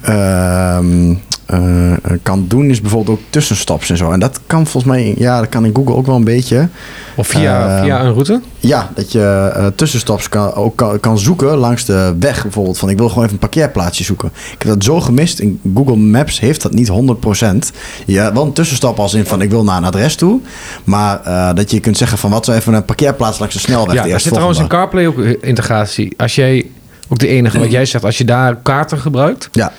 ehm, 1.51 1.93
eh, 1.93 2.19
kan 2.23 2.45
doen 2.49 2.71
is 2.71 2.81
bijvoorbeeld 2.81 3.19
ook 3.19 3.25
tussenstops 3.31 3.91
en 3.91 3.97
zo. 3.97 4.11
En 4.11 4.21
dat 4.21 4.41
kan 4.47 4.67
volgens 4.67 4.93
mij, 4.93 5.15
ja, 5.19 5.41
dat 5.41 5.49
kan 5.49 5.65
in 5.65 5.75
Google 5.75 5.95
ook 5.95 6.07
wel 6.07 6.17
een 6.17 6.25
beetje. 6.25 6.69
Of 7.17 7.27
via, 7.27 7.77
Eh, 7.77 7.83
via 7.83 8.01
een 8.01 8.13
route? 8.13 8.41
Ja, 8.59 8.91
dat 8.95 9.13
je 9.13 9.53
eh, 9.55 9.67
tussenstops 9.75 10.29
kan, 10.29 10.55
ook 10.55 10.77
kan, 10.77 11.01
kan 11.01 11.19
zoeken 11.19 11.57
langs 11.57 11.85
de 11.85 12.17
weg 12.19 12.43
bijvoorbeeld. 12.43 12.79
Van 12.79 12.89
ik 12.89 12.99
wil 12.99 13.09
gewoon 13.09 13.23
even 13.23 13.35
een 13.35 13.41
parkeerplaatsje 13.41 14.05
zoeken. 14.05 14.31
Ik 14.53 14.63
heb 14.63 14.73
dat 14.73 14.85
zo 14.85 15.01
gemist. 15.01 15.39
In 15.39 15.61
Google 15.75 15.97
Maps 15.97 16.41
heeft 16.41 16.63
dat 16.63 16.73
niet 16.73 16.89
100%. 16.89 17.73
Ja, 18.07 18.33
wel 18.33 18.45
een 18.45 18.53
tussenstap 18.53 18.99
als 18.99 19.15
in 19.15 19.27
van 19.27 19.43
ik 19.43 19.51
wil 19.51 19.65
naar 19.65 19.77
een 19.77 19.85
adres 19.85 20.15
toe. 20.15 20.41
Maar 20.85 21.21
eh, 21.25 21.55
dat 21.55 21.71
je 21.71 21.81
kunt 21.81 21.97
zeggen 21.97 22.19
van 22.19 22.31
wat 22.31 22.45
zou 22.45 22.57
even 22.59 22.75
een 22.75 22.85
parkeerplaats 22.85 23.39
langs 23.39 23.55
de 23.55 23.61
snelweg. 23.61 23.95
Ja, 23.95 24.03
de 24.03 24.13
er 24.13 24.21
zit 24.21 24.33
trouwens 24.33 24.59
volgende. 24.59 24.83
CarPlay 24.83 25.07
ook 25.07 25.43
integratie. 25.43 26.15
Als 26.17 26.35
jij, 26.35 26.67
ook 27.09 27.19
de 27.19 27.29
enige 27.29 27.59
wat 27.59 27.71
jij 27.71 27.85
zegt, 27.85 28.05
als 28.05 28.19
je 28.19 28.25
daar 28.25 28.57
kaarten 28.57 28.99
gebruikt, 28.99 29.49
Ja, 29.53 29.73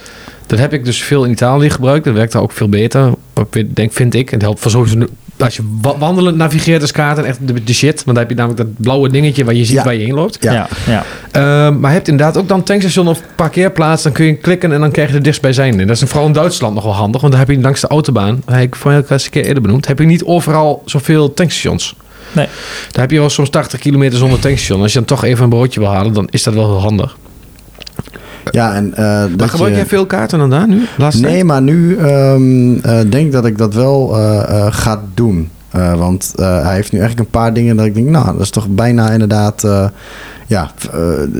dat 0.51 0.59
heb 0.59 0.73
ik 0.73 0.85
dus 0.85 1.03
veel 1.03 1.23
in 1.25 1.31
Italië 1.31 1.69
gebruikt. 1.69 2.05
Dat 2.05 2.13
werkt 2.13 2.31
daar 2.31 2.41
ook 2.41 2.51
veel 2.51 2.69
beter. 2.69 3.11
Ik 3.51 3.75
denk, 3.75 3.93
vind 3.93 4.13
ik. 4.15 4.29
Het 4.29 4.41
helpt 4.41 4.59
voor 4.59 4.71
sowieso 4.71 4.95
als 5.37 5.55
je 5.55 5.63
wa- 5.81 5.97
wandelend 5.97 6.37
navigeert 6.37 6.81
als 6.81 6.91
kaarten 6.91 7.25
echt 7.25 7.47
de, 7.47 7.63
de 7.63 7.73
shit. 7.73 7.93
Want 7.93 8.05
dan 8.05 8.17
heb 8.17 8.29
je 8.29 8.35
namelijk 8.35 8.61
dat 8.61 8.77
blauwe 8.77 9.09
dingetje 9.09 9.45
waar 9.45 9.53
je 9.53 9.65
ziet 9.65 9.75
Ja. 9.75 9.83
waar 9.83 9.95
je 9.95 10.03
heen 10.05 10.13
loopt. 10.13 10.37
Ja. 10.41 10.51
Ja, 10.53 10.67
ja. 10.87 11.03
Ehm, 11.31 11.79
maar 11.79 11.89
je 11.89 11.95
hebt 11.95 12.07
inderdaad 12.07 12.37
ook 12.37 12.47
dan 12.47 12.63
tankstation 12.63 13.07
of 13.07 13.21
parkeerplaats. 13.35 14.03
Dan 14.03 14.11
kun 14.11 14.25
je 14.25 14.33
klikken 14.35 14.71
en 14.71 14.79
dan 14.79 14.91
krijg 14.91 15.07
je 15.07 15.13
de 15.15 15.21
dichtstbijzijnde. 15.21 15.85
Dat 15.85 16.01
is 16.01 16.09
vooral 16.09 16.27
in 16.27 16.33
Duitsland 16.33 16.73
nog 16.73 16.83
wel 16.83 16.93
handig. 16.95 17.21
Want 17.21 17.33
dan 17.33 17.41
heb 17.41 17.51
je 17.51 17.59
langs 17.61 17.81
de 17.81 17.87
autobaan, 17.87 18.41
heb 18.45 18.61
ik 18.61 18.75
vorige 18.75 19.01
keer 19.01 19.11
eens 19.11 19.25
een 19.25 19.31
keer 19.31 19.45
eerder 19.45 19.61
benoemd, 19.63 19.87
heb 19.87 19.99
je 19.99 20.05
niet 20.05 20.23
overal 20.23 20.81
zoveel 20.85 21.33
tankstations. 21.33 21.95
Nee. 22.31 22.47
Daar 22.91 23.01
heb 23.01 23.11
je 23.11 23.19
wel 23.19 23.29
soms 23.29 23.49
80 23.49 23.79
kilometer 23.79 24.17
zonder 24.17 24.39
tankstation. 24.39 24.81
Als 24.81 24.91
je 24.93 24.97
dan 24.97 25.07
toch 25.07 25.23
even 25.23 25.43
een 25.43 25.49
broodje 25.49 25.79
wil 25.79 25.89
halen, 25.89 26.13
dan 26.13 26.27
is 26.31 26.43
dat 26.43 26.53
wel 26.53 26.65
heel 26.69 26.81
handig. 26.81 27.17
Ja 28.49 28.73
en 28.73 28.93
eh, 28.95 29.03
Maar 29.37 29.49
gebruik 29.49 29.71
je... 29.71 29.77
jij 29.77 29.85
veel 29.85 30.05
kaarten 30.05 30.39
dan 30.39 30.49
daar 30.49 30.67
nu? 30.67 30.81
Laatste 30.97 31.21
Nee, 31.21 31.31
tijd? 31.31 31.45
maar 31.45 31.61
nu 31.61 31.97
ehm, 31.97 32.73
eh, 32.75 32.99
denk 33.09 33.25
ik 33.25 33.31
dat 33.31 33.45
ik 33.45 33.57
dat 33.57 33.73
wel 33.73 34.17
eh, 34.17 34.67
ga 34.69 35.01
doen. 35.13 35.49
Want 35.97 36.33
hij 36.35 36.73
heeft 36.73 36.91
nu 36.91 36.99
eigenlijk 36.99 37.19
een 37.19 37.39
paar 37.41 37.53
dingen 37.53 37.75
dat 37.75 37.85
ik 37.85 37.93
denk, 37.93 38.07
nou, 38.07 38.25
dat 38.25 38.41
is 38.41 38.49
toch 38.49 38.67
bijna 38.67 39.09
inderdaad, 39.11 39.67
ja, 40.47 40.71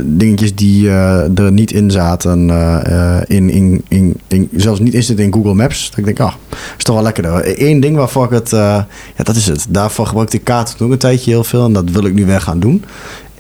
dingetjes 0.04 0.56
die 0.56 0.90
er 0.90 1.52
niet 1.52 1.72
in 1.72 1.92
zaten, 1.92 2.50
in, 3.28 3.50
in, 3.50 3.84
in, 3.88 4.20
in, 4.28 4.50
zelfs 4.56 4.80
niet 4.80 4.94
in 4.94 5.04
zitten 5.04 5.26
in 5.26 5.34
Google 5.34 5.54
Maps. 5.54 5.90
Dat 5.90 5.98
ik 5.98 6.06
denk, 6.06 6.20
ah, 6.20 6.34
is 6.78 6.84
toch 6.84 6.96
wel 6.96 7.04
lekker. 7.04 7.60
Eén 7.62 7.80
ding 7.80 7.96
waarvoor 7.96 8.26
ik 8.26 8.32
het, 8.32 8.50
ja, 8.50 8.88
dat 9.24 9.36
is 9.36 9.48
het. 9.48 9.66
Daarvoor 9.70 10.06
gebruik 10.06 10.34
ik 10.34 10.44
kaarten 10.44 10.78
toen 10.78 10.92
een 10.92 10.98
tijdje 10.98 11.32
heel 11.32 11.44
veel 11.44 11.66
en 11.66 11.74
dat 11.74 11.90
wil 11.90 12.06
ik 12.06 12.14
nu 12.14 12.26
weer 12.26 12.42
gaan 12.42 12.60
doen. 12.60 12.84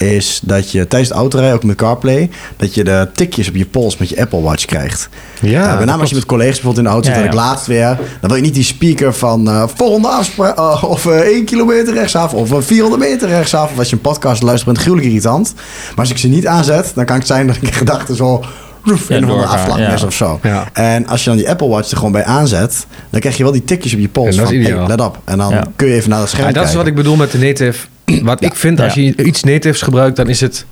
Is 0.01 0.39
dat 0.43 0.71
je 0.71 0.87
tijdens 0.87 1.09
het 1.09 1.19
autorijden, 1.19 1.55
ook 1.55 1.63
met 1.63 1.75
CarPlay, 1.75 2.29
dat 2.57 2.73
je 2.75 2.83
de 2.83 3.07
tikjes 3.13 3.47
op 3.47 3.55
je 3.55 3.65
pols 3.65 3.97
met 3.97 4.09
je 4.09 4.21
Apple 4.21 4.41
Watch 4.41 4.65
krijgt. 4.65 5.09
Ja, 5.41 5.49
Ja, 5.49 5.75
met 5.75 5.85
name 5.85 5.99
als 6.01 6.09
je 6.09 6.15
met 6.15 6.25
collega's 6.25 6.53
bijvoorbeeld 6.61 6.85
in 6.85 6.91
de 6.91 6.95
auto 6.95 7.09
zit, 7.09 7.17
Ja, 7.17 7.23
ik 7.23 7.33
laatst 7.33 7.67
weer, 7.67 7.97
dan 8.19 8.29
wil 8.29 8.35
je 8.35 8.41
niet 8.41 8.53
die 8.53 8.63
speaker 8.63 9.13
van 9.13 9.49
eh 9.49 9.63
volgende 9.75 10.07
afspraak, 10.07 10.57
eh, 10.57 10.83
of 10.83 11.05
eh 11.05 11.19
1 11.19 11.45
kilometer 11.45 11.93
rechtsaf, 11.93 12.33
of 12.33 12.51
eh, 12.51 12.57
400 12.61 13.01
meter 13.01 13.27
rechtsaf, 13.29 13.71
of 13.71 13.77
als 13.77 13.89
je 13.89 13.95
een 13.95 14.01
podcast 14.01 14.41
luistert, 14.41 14.65
bent 14.65 14.77
gruwelijk 14.77 15.07
irritant. 15.07 15.53
Maar 15.89 15.99
als 15.99 16.09
ik 16.09 16.17
ze 16.17 16.27
niet 16.27 16.47
aanzet, 16.47 16.91
dan 16.95 17.05
kan 17.05 17.17
het 17.17 17.27
zijn 17.27 17.47
dat 17.47 17.55
ik 17.55 17.61
in 17.61 17.73
gedachten 17.73 18.15
zo 18.15 18.43
roef, 18.83 19.07
Ja, 19.09 19.15
in 19.15 19.23
een 19.23 19.31
of 19.31 19.43
afvlakmes 19.45 20.01
ja. 20.01 20.07
of 20.07 20.13
zo. 20.13 20.39
Ja. 20.43 20.67
En 20.73 21.07
als 21.07 21.23
je 21.23 21.29
dan 21.29 21.37
die 21.37 21.49
Apple 21.49 21.67
Watch 21.67 21.91
er 21.91 21.97
gewoon 21.97 22.11
bij 22.11 22.23
aanzet, 22.25 22.85
dan 23.09 23.19
krijg 23.19 23.37
je 23.37 23.43
wel 23.43 23.51
die 23.51 23.63
tikjes 23.63 23.93
op 23.93 23.99
je 23.99 24.09
pols 24.09 24.35
En 24.35 24.43
dat 24.43 24.51
is 24.51 24.67
van, 24.67 24.77
hey, 24.77 24.87
let 24.87 25.01
op. 25.01 25.19
En 25.23 25.37
dan 25.37 25.65
kun 25.75 25.87
je 25.87 25.93
even 25.93 26.09
naar 26.09 26.19
het 26.19 26.29
scherm 26.29 26.47
Ja, 26.47 26.53
dat 26.53 26.63
is 26.63 26.73
wat 26.73 26.83
kijken. 26.83 26.91
ik 26.91 27.03
bedoel 27.03 27.15
met 27.17 27.31
de 27.31 27.37
native. 27.39 27.87
Wat 28.24 28.43
ik 28.43 28.56
vind, 28.56 28.82
als 28.82 28.93
je 28.93 29.24
iets 29.24 29.43
natives 29.43 29.82
gebruikt, 29.82 30.15
dan 30.15 30.30
is 30.30 30.41
het... 30.41 30.65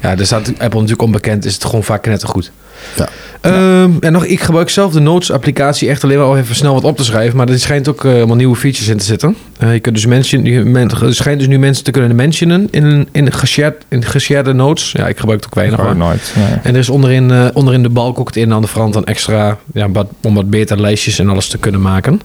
Ja, 0.00 0.14
daar 0.14 0.26
staat 0.26 0.48
Apple 0.48 0.68
natuurlijk 0.68 1.02
onbekend. 1.02 1.44
Is 1.44 1.54
het 1.54 1.64
gewoon 1.64 1.84
vaak 1.84 2.06
net 2.06 2.24
goed. 2.24 2.52
Ja. 2.96 3.08
Ehm, 3.40 3.90
en 4.00 4.12
nog, 4.12 4.24
ik 4.24 4.40
gebruik 4.40 4.68
zelf 4.68 4.92
de 4.92 5.00
Notes-applicatie 5.00 5.88
echt 5.88 6.04
alleen 6.04 6.18
maar 6.18 6.28
om 6.28 6.36
even 6.36 6.54
snel 6.54 6.74
wat 6.74 6.84
op 6.84 6.96
te 6.96 7.04
schrijven. 7.04 7.36
Maar 7.36 7.48
er 7.48 7.58
schijnt 7.58 7.88
ook 7.88 8.04
eh, 8.04 8.12
allemaal 8.12 8.36
nieuwe 8.36 8.56
features 8.56 8.88
in 8.88 8.96
te 8.96 9.04
zitten. 9.04 9.36
Eh, 9.58 9.72
je 9.72 9.80
kunt 9.80 9.94
dus 9.94 10.06
mention, 10.06 10.44
je, 10.44 10.64
men, 10.64 10.90
er 10.90 11.14
schijnt 11.14 11.38
dus 11.38 11.48
nu 11.48 11.58
mensen 11.58 11.84
te 11.84 11.90
kunnen 11.90 12.16
mentionen 12.16 12.68
in, 12.70 13.08
in, 13.12 13.32
geshared, 13.32 13.84
in 13.88 14.04
geshared 14.04 14.54
notes. 14.54 14.92
Ja, 14.92 15.06
ik 15.06 15.18
gebruik 15.18 15.40
het 15.40 15.48
ook 15.48 15.54
weinig. 15.54 15.78
Maar- 15.78 15.96
nooit. 15.96 16.32
Nee. 16.36 16.58
En 16.62 16.72
er 16.72 16.80
is 16.80 16.88
onderin, 16.88 17.30
eh, 17.30 17.46
onderin 17.52 17.82
de 17.82 17.88
balk 17.88 18.18
ook 18.20 18.26
het 18.26 18.36
een 18.36 18.42
en 18.42 18.52
ander 18.52 18.70
verand 18.70 18.96
aan 18.96 19.04
extra, 19.04 19.58
ja, 19.74 19.90
wat, 19.90 20.06
om 20.22 20.34
wat 20.34 20.50
beter 20.50 20.80
lijstjes 20.80 21.18
en 21.18 21.28
alles 21.28 21.48
te 21.48 21.58
kunnen 21.58 21.80
maken. 21.80 22.20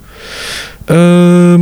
Ehm, 0.86 1.62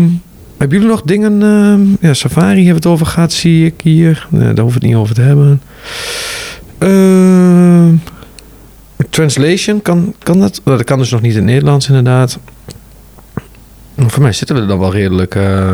hebben 0.61 0.79
jullie 0.79 0.93
nog 0.93 1.01
dingen? 1.05 1.41
ehm, 1.41 2.07
ja, 2.07 2.13
Safari 2.13 2.57
hebben 2.57 2.75
het 2.75 2.85
over 2.85 3.05
gehad, 3.05 3.33
zie 3.33 3.65
ik 3.65 3.81
hier. 3.83 4.27
Nee, 4.29 4.53
daar 4.53 4.63
hoef 4.63 4.73
het 4.73 4.83
niet 4.83 4.95
over 4.95 5.15
te 5.15 5.21
hebben. 5.21 5.61
Ehm, 6.77 7.95
translation, 9.09 9.81
kan, 9.81 10.15
kan 10.23 10.39
dat? 10.39 10.61
Oh, 10.63 10.77
dat 10.77 10.83
kan 10.83 10.97
dus 10.97 11.11
nog 11.11 11.21
niet 11.21 11.31
in 11.31 11.37
het 11.37 11.45
Nederlands 11.45 11.87
inderdaad. 11.87 12.39
Voor 13.97 14.21
mij 14.21 14.31
zitten 14.33 14.55
we 14.55 14.61
er 14.61 14.67
dan 14.67 14.79
wel 14.79 14.91
redelijk... 14.93 15.35
eh, 15.35 15.71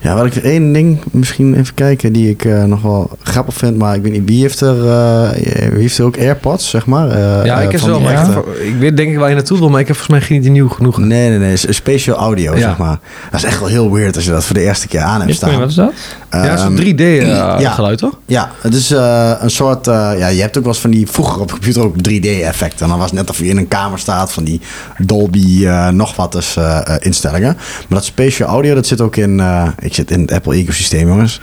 Ja, 0.00 0.14
wat 0.14 0.24
ik 0.26 0.36
één 0.36 0.72
ding 0.72 0.98
misschien 1.10 1.54
even 1.54 1.74
kijken 1.74 2.12
die 2.12 2.30
ik 2.30 2.44
eh, 2.44 2.64
nog 2.64 2.82
wel 2.82 3.10
grappig 3.22 3.54
vind, 3.54 3.76
maar 3.78 3.94
ik 3.94 4.02
weet 4.02 4.12
niet 4.12 4.22
wie 4.28 4.40
heeft 4.40 4.60
er, 4.60 4.88
eh, 4.88 5.30
wie 5.72 5.80
heeft 5.80 5.98
er 5.98 6.04
ook 6.04 6.18
AirPods, 6.18 6.70
zeg 6.70 6.86
maar? 6.86 7.08
eh, 7.10 7.44
ja, 7.44 7.60
ik 7.60 7.70
heb 7.72 7.80
wel, 7.80 8.00
maar 8.00 8.12
echte- 8.14 8.44
ik, 8.60 8.66
ik 8.68 8.78
weet 8.78 8.96
denk 8.96 9.10
ik 9.10 9.18
waar 9.18 9.28
je 9.28 9.34
naartoe 9.34 9.58
wil, 9.58 9.68
maar 9.70 9.80
ik 9.80 9.86
heb 9.86 9.96
volgens 9.96 10.18
mij 10.28 10.40
geen 10.40 10.52
nieuw 10.52 10.68
genoeg. 10.68 10.98
Nee, 10.98 11.28
nee, 11.28 11.38
nee, 11.38 11.56
spatial 11.56 12.16
audio, 12.16 12.54
Ja. 12.54 12.60
zeg 12.60 12.76
maar. 12.76 12.98
Dat 13.30 13.40
is 13.40 13.46
echt 13.46 13.58
wel 13.58 13.68
heel 13.68 13.92
weird 13.92 14.14
als 14.16 14.24
je 14.24 14.30
dat 14.30 14.44
voor 14.44 14.54
de 14.54 14.62
eerste 14.62 14.88
keer 14.88 15.00
aan 15.00 15.20
hebt 15.20 15.34
staan. 15.34 15.58
wat 15.58 15.68
is 15.68 15.74
dat? 15.74 15.92
ja, 16.30 16.56
zo'n 16.56 16.78
Ehm, 16.78 16.86
3D 16.86 17.00
eh, 17.00 17.26
ja. 17.60 17.70
geluid, 17.70 17.98
toch? 17.98 18.18
Ja, 18.26 18.50
het 18.60 18.74
is 18.74 18.90
eh, 18.90 19.32
een 19.40 19.50
soort. 19.50 19.86
eh, 19.86 20.10
ja, 20.18 20.26
je 20.28 20.40
hebt 20.40 20.56
ook 20.56 20.62
wel 20.64 20.72
eens 20.72 20.82
van 20.82 20.90
die. 20.90 21.06
Vroeger 21.06 21.40
op 21.40 21.46
de 21.46 21.52
computer 21.52 21.82
ook 21.82 21.94
3D-effecten. 22.08 22.80
En 22.80 22.88
dan 22.88 22.98
was 22.98 23.10
het 23.10 23.18
net 23.18 23.30
of 23.30 23.38
je 23.38 23.44
in 23.46 23.56
een 23.56 23.68
kamer 23.68 23.98
staat 23.98 24.32
van 24.32 24.44
die 24.44 24.60
Dolby 24.98 25.66
eh, 25.66 25.88
nog 25.88 26.16
wat 26.16 26.32
dus, 26.32 26.56
instellingen. 26.98 27.56
Maar 27.88 27.98
dat 27.98 28.04
spatial 28.04 28.48
audio, 28.48 28.74
dat 28.74 28.86
zit 28.86 29.00
ook 29.00 29.16
in. 29.16 29.40
eh, 29.40 29.68
ik 29.78 29.94
zit 29.94 30.10
in 30.10 30.20
het 30.20 30.32
Apple-ecosysteem, 30.32 31.08
jongens. 31.08 31.40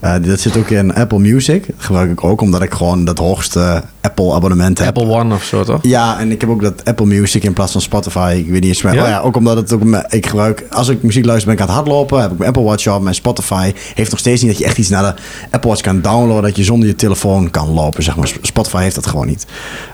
Eh, 0.00 0.14
dat 0.22 0.40
zit 0.40 0.56
ook 0.56 0.68
in 0.70 0.94
Apple 0.94 1.18
Music. 1.18 1.66
Dat 1.66 1.74
gebruik 1.84 2.10
ik 2.10 2.24
ook 2.24 2.40
omdat 2.40 2.62
ik 2.62 2.72
gewoon 2.74 3.04
dat 3.04 3.18
hoogste 3.18 3.82
Apple-abonnement 4.00 4.78
heb. 4.78 4.86
Apple 4.98 5.06
One 5.14 5.34
of 5.34 5.42
zo, 5.44 5.64
toch? 5.64 5.78
Ja, 5.82 6.18
en 6.18 6.30
ik 6.30 6.40
heb 6.40 6.50
ook 6.50 6.62
dat 6.62 6.84
Apple 6.84 7.06
Music 7.06 7.42
in 7.42 7.52
plaats 7.52 7.72
van 7.72 7.80
Spotify. 7.80 8.34
Ik 8.38 8.44
weet 8.50 8.60
niet 8.60 8.64
eens 8.68 8.82
meer. 8.82 8.94
Ja? 8.94 9.02
Oh 9.02 9.08
ja, 9.08 9.20
ook 9.20 9.36
omdat 9.36 9.56
het 9.56 9.72
ook 9.72 9.82
ik 10.08 10.26
gebruik 10.26 10.64
als 10.70 10.88
ik 10.88 11.02
muziek 11.02 11.24
luister 11.24 11.46
ben 11.46 11.54
ik 11.56 11.60
aan 11.60 11.66
het 11.68 11.76
hardlopen, 11.76 12.20
heb 12.20 12.30
ik 12.32 12.38
mijn 12.38 12.48
Apple 12.50 12.62
Watch 12.64 12.86
op, 12.88 13.02
mijn 13.02 13.14
Spotify 13.14 13.72
heeft 13.94 14.10
nog 14.10 14.20
steeds 14.20 14.42
niet 14.42 14.50
dat 14.50 14.60
je 14.60 14.64
echt 14.66 14.78
iets 14.78 14.88
naar 14.88 15.02
de 15.02 15.20
Apple 15.50 15.70
Watch 15.70 15.82
kan 15.82 16.00
downloaden 16.00 16.42
dat 16.42 16.56
je 16.56 16.64
zonder 16.64 16.88
je 16.88 16.94
telefoon 16.94 17.50
kan 17.50 17.68
lopen, 17.70 18.02
zeg 18.02 18.16
maar. 18.16 18.32
Spotify 18.42 18.82
heeft 18.82 18.94
dat 18.94 19.06
gewoon 19.06 19.26
niet. 19.26 19.46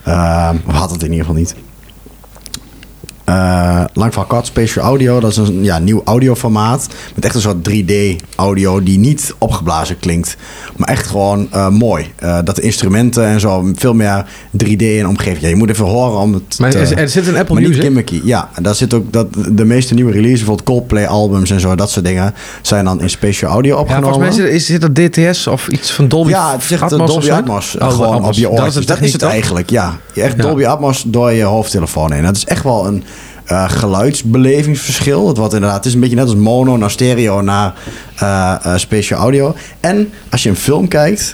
Ehm, 0.04 0.56
of 0.66 0.74
had 0.74 0.90
het 0.90 1.02
in 1.02 1.10
ieder 1.10 1.26
geval 1.26 1.40
niet. 1.40 1.54
Eh, 3.30 3.84
lang 3.92 4.14
van 4.14 4.26
kort, 4.26 4.46
Spatial 4.46 4.84
Audio, 4.84 5.20
dat 5.20 5.30
is 5.30 5.36
een 5.36 5.64
ja, 5.64 5.78
nieuw 5.78 6.02
audioformaat. 6.04 6.88
Met 7.14 7.24
echt 7.24 7.34
een 7.34 7.40
soort 7.40 7.68
3D-audio 7.70 8.82
die 8.82 8.98
niet 8.98 9.34
opgeblazen 9.38 9.98
klinkt. 9.98 10.36
Maar 10.76 10.88
echt 10.88 11.06
gewoon 11.06 11.48
eh, 11.50 11.68
mooi. 11.68 12.12
Eh, 12.16 12.38
dat 12.44 12.56
de 12.56 12.62
instrumenten 12.62 13.24
en 13.24 13.40
zo 13.40 13.70
veel 13.74 13.94
meer 13.94 14.24
3D 14.64 14.80
in 14.82 15.06
omgeving. 15.08 15.40
Ja, 15.40 15.48
je 15.48 15.56
moet 15.56 15.70
even 15.70 15.84
horen 15.84 16.18
om 16.20 16.32
het 16.34 16.58
Maar 16.58 16.70
te- 16.70 16.78
er, 16.94 17.08
zit 17.08 17.26
een 17.26 17.36
Apple 17.36 17.54
maar 17.54 17.62
Music. 17.62 17.82
gimmicky. 17.82 18.20
Ja, 18.24 18.48
daar 18.62 18.74
zit 18.74 18.94
ook 18.94 19.12
dat, 19.12 19.26
de 19.50 19.64
meeste 19.64 19.94
nieuwe 19.94 20.12
releases, 20.12 20.38
bijvoorbeeld 20.38 20.66
Coldplay-albums 20.68 21.50
en 21.50 21.60
zo, 21.60 21.74
dat 21.74 21.90
soort 21.90 22.04
dingen, 22.04 22.34
zijn 22.62 22.84
dan 22.84 23.00
in 23.00 23.10
Spatial 23.10 23.50
Audio 23.50 23.74
Ja, 23.74 23.80
opgenomen. 23.80 24.08
volgens 24.12 24.36
mij 24.36 24.46
zit, 24.46 24.54
is, 24.54 24.66
zit 24.66 24.82
er 24.82 24.92
DTS 25.32 25.46
of 25.46 25.68
iets 25.68 25.90
van 25.92 26.08
Dolby 26.08 26.30
Ja, 26.30 26.52
het 26.52 26.62
zegt 26.62 26.82
Atmos 26.82 27.10
Dolby? 27.10 27.30
Atmos. 27.30 27.76
Oh, 27.78 27.88
gewoon 27.88 28.14
Atmos. 28.14 28.28
op 28.28 28.34
je 28.34 28.56
Dat 28.56 28.66
is 28.66 28.74
Dat 28.86 28.96
het 28.96 29.06
is, 29.06 29.12
het 29.12 29.22
eigenlijk, 29.22 29.70
ja. 29.70 29.96
Echt 30.14 30.36
Ja. 30.36 30.42
Dolby 30.42 30.64
Atmos 30.64 31.02
door 31.06 31.32
je 31.32 31.42
hoofdtelefoon 31.42 32.12
heen. 32.12 32.22
Dat 32.22 32.36
is 32.36 32.44
echt 32.44 32.62
wel 32.64 32.86
een 32.86 33.04
eh, 33.50 33.70
geluidsbelevingsverschil. 33.70 35.34
Wordt 35.34 35.54
inderdaad, 35.54 35.76
het 35.76 35.86
is 35.86 35.94
een 35.94 36.00
beetje 36.00 36.16
net 36.16 36.24
als 36.24 36.34
mono 36.34 36.76
naar 36.76 36.90
stereo 36.90 37.40
naar 37.40 37.72
eh 38.16 38.54
eh, 38.62 38.76
spatial 38.76 39.20
audio. 39.20 39.54
En 39.80 40.10
als 40.30 40.42
je 40.42 40.48
een 40.48 40.56
film 40.56 40.88
kijkt, 40.88 41.32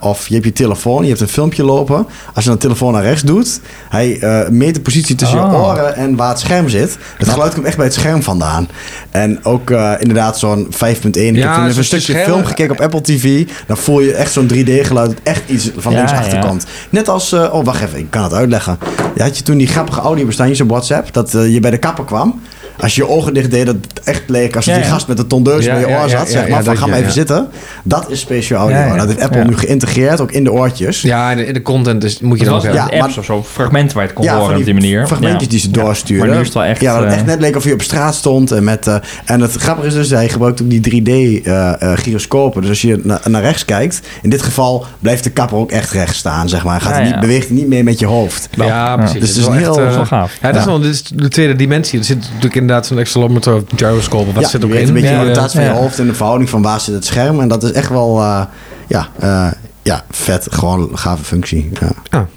of 0.00 0.28
je 0.28 0.34
hebt 0.34 0.46
je 0.46 0.52
telefoon, 0.52 1.02
je 1.02 1.08
hebt 1.08 1.20
een 1.20 1.28
filmpje 1.28 1.64
lopen. 1.64 2.06
Als 2.34 2.44
je 2.44 2.50
dan 2.50 2.52
de 2.52 2.58
telefoon 2.66 2.92
naar 2.92 3.02
rechts 3.02 3.22
doet, 3.22 3.60
hij 3.88 4.18
meet 4.50 4.74
de 4.74 4.80
positie 4.80 5.14
tussen 5.14 5.38
je 5.38 5.44
Oh. 5.44 5.62
oren 5.68 5.96
en 5.96 6.16
waar 6.16 6.28
het 6.28 6.38
scherm 6.38 6.68
zit. 6.68 6.98
Het 7.18 7.28
geluid 7.28 7.54
komt 7.54 7.66
echt 7.66 7.76
bij 7.76 7.84
het 7.84 7.94
scherm 7.94 8.22
vandaan. 8.22 8.68
En 9.10 9.44
ook 9.44 9.70
inderdaad 9.98 10.38
zo'n 10.38 10.66
5.1. 10.70 11.34
Ik 11.34 11.36
Ja, 11.36 11.54
heb 11.54 11.66
even 11.66 11.78
een 11.78 11.84
stukje 11.84 12.14
film 12.14 12.44
gekeken 12.44 12.72
op 12.72 12.80
Apple 12.80 13.00
TV. 13.00 13.46
Dan 13.66 13.76
voel 13.76 14.00
je 14.00 14.12
echt 14.12 14.32
zo'n 14.32 14.50
3D-geluid. 14.52 15.08
dat 15.10 15.20
Echt 15.22 15.42
iets 15.46 15.70
van 15.76 15.92
Ja, 15.92 15.98
links 15.98 16.12
ja. 16.12 16.18
achterkant. 16.18 16.66
Net 16.90 17.08
als... 17.08 17.32
oh, 17.32 17.64
wacht 17.64 17.82
even. 17.82 17.98
Ik 17.98 18.10
kan 18.10 18.22
het 18.22 18.32
uitleggen. 18.32 18.78
Je 19.14 19.22
had 19.22 19.36
je 19.38 19.42
toen 19.42 19.56
die 19.56 19.66
grappige 19.66 20.00
audiobestaandjes 20.00 20.60
op 20.60 20.68
WhatsApp. 20.68 21.12
Dat 21.12 21.32
je 21.52 21.60
bij 21.60 21.70
de 21.70 21.78
kapper 21.78 22.04
kwam. 22.04 22.40
Als 22.80 22.94
je 22.94 23.02
je 23.02 23.08
ogen 23.08 23.34
dicht 23.34 23.50
deed, 23.50 23.66
dat 23.66 23.76
het 23.88 24.00
echt 24.04 24.22
leek 24.26 24.56
als 24.56 24.64
Ja, 24.64 24.74
die 24.74 24.82
ja. 24.82 24.88
gast 24.88 25.08
met 25.08 25.16
de 25.16 25.26
tondeus 25.26 25.64
Ja, 25.64 25.72
bij 25.72 25.80
je 25.80 25.86
oor 25.86 25.92
ja, 25.92 26.08
zat. 26.08 26.10
ja, 26.26 26.26
zeg 26.26 26.44
ja, 26.46 26.54
maar, 26.54 26.64
van 26.64 26.76
ga 26.76 26.86
maar 26.86 26.94
even 26.94 27.06
ja. 27.08 27.12
zitten. 27.14 27.48
Dat 27.84 28.10
is 28.10 28.20
special 28.20 28.58
audio. 28.60 28.78
Ja, 28.78 28.86
ja. 28.86 28.96
Dat 28.96 29.06
heeft 29.06 29.20
Apple 29.20 29.38
Ja. 29.40 29.46
nu 29.46 29.56
geïntegreerd, 29.56 30.20
ook 30.20 30.32
in 30.32 30.44
de 30.44 30.52
oortjes. 30.52 31.00
Ja, 31.02 31.30
in 31.30 31.36
de, 31.36 31.46
in 31.46 31.54
de 31.54 31.62
content 31.62 32.00
dus 32.00 32.20
moet 32.20 32.38
je 32.38 32.44
dan 32.44 32.54
ook 32.54 32.62
hebben. 32.62 32.80
Ja, 32.80 32.86
apps 32.86 32.98
maar- 32.98 33.18
of 33.18 33.24
zo, 33.24 33.42
fragmenten 33.52 33.94
waar 33.96 34.02
je 34.06 34.10
het 34.10 34.18
kon 34.18 34.26
Ja, 34.28 34.38
horen 34.38 34.56
op 34.56 34.64
die 34.64 34.74
manier. 34.74 35.06
Fragmentjes 35.06 35.42
Ja. 35.42 35.48
die 35.48 35.58
ze 35.58 35.66
Ja. 35.66 35.72
doorsturen. 35.72 36.26
Maar 36.26 36.34
nu 36.34 36.40
is 36.40 36.46
het 36.46 36.54
wel 36.56 36.64
echt... 36.64 36.80
Ja, 36.80 36.92
dat 36.94 37.02
het 37.02 37.12
eh, 37.12 37.16
echt 37.18 37.26
net 37.26 37.40
leek 37.40 37.56
of 37.56 37.64
je 37.64 37.72
op 37.72 37.82
straat 37.82 38.14
stond. 38.14 38.50
En, 38.52 38.64
met, 38.64 38.86
eh, 38.86 38.96
en 39.24 39.40
het 39.40 39.52
grappige 39.54 39.86
is 39.86 39.94
dus, 39.94 40.10
hij 40.10 40.28
gebruikt 40.28 40.62
ook 40.62 40.70
die 40.70 40.80
3D-gyroscopen. 40.80 42.60
dus 42.60 42.70
als 42.70 42.82
je 42.82 43.00
na- 43.02 43.20
naar 43.24 43.42
rechts 43.42 43.64
kijkt, 43.64 44.00
in 44.22 44.30
dit 44.30 44.42
geval 44.42 44.86
blijft 45.00 45.24
de 45.24 45.30
kapper 45.30 45.56
ook 45.58 45.70
echt 45.70 45.90
rechts 45.92 46.18
staan, 46.18 46.48
zeg 46.48 46.64
maar. 46.64 46.82
Hij 46.82 46.90
gaat 46.92 46.98
Ja, 47.04 47.10
niet, 47.10 47.20
beweegt 47.20 47.50
niet 47.50 47.68
meer 47.68 47.84
met 47.84 47.98
je 47.98 48.06
hoofd. 48.06 48.48
Ja, 48.56 48.96
precies. 48.96 49.20
Dus 49.20 49.28
het 49.28 49.38
is 49.38 49.46
heel- 49.46 49.56
eh, 49.56 49.76
dat 49.82 49.88
is 49.90 49.94
wel 49.96 50.06
gaaf. 50.06 50.32
Ja, 50.42 50.50
dat 50.52 50.60
is 50.60 50.66
wel 50.66 50.80
dit 50.80 50.92
is 50.92 51.02
de 51.02 51.28
tweede 51.28 51.56
dimensie. 51.56 51.98
Er 51.98 52.04
zit 52.04 52.18
natuurlijk 52.32 52.54
inderdaad 52.68 52.86
zo'n 52.86 52.98
accelerometer 52.98 53.54
of 53.54 53.62
gyroscope. 53.76 54.32
Wat 54.32 54.42
ja, 54.42 54.48
zit 54.48 54.60
je 54.60 54.66
ook 54.66 54.74
in? 54.74 54.88
een 54.88 54.92
beetje 54.94 55.08
Die, 55.08 55.08
de 55.08 55.14
eh, 55.14 55.20
oriëntatie 55.20 55.60
van 55.60 55.68
je 55.68 55.74
hoofd 55.74 55.98
en 55.98 56.06
de 56.06 56.14
verhouding 56.14 56.50
van 56.50 56.62
waar 56.62 56.80
zit 56.80 56.94
het 56.94 57.04
scherm. 57.04 57.40
En 57.40 57.48
dat 57.48 57.62
is 57.62 57.72
echt 57.72 57.88
wel, 57.88 58.20
eh, 58.20 58.42
ja, 58.88 59.08
eh, 59.18 59.50
ja, 59.82 60.04
vet. 60.10 60.46
Gewoon 60.50 60.80
een 60.90 60.98
gave 60.98 61.24
functie. 61.24 61.70
Ja. 62.10 62.28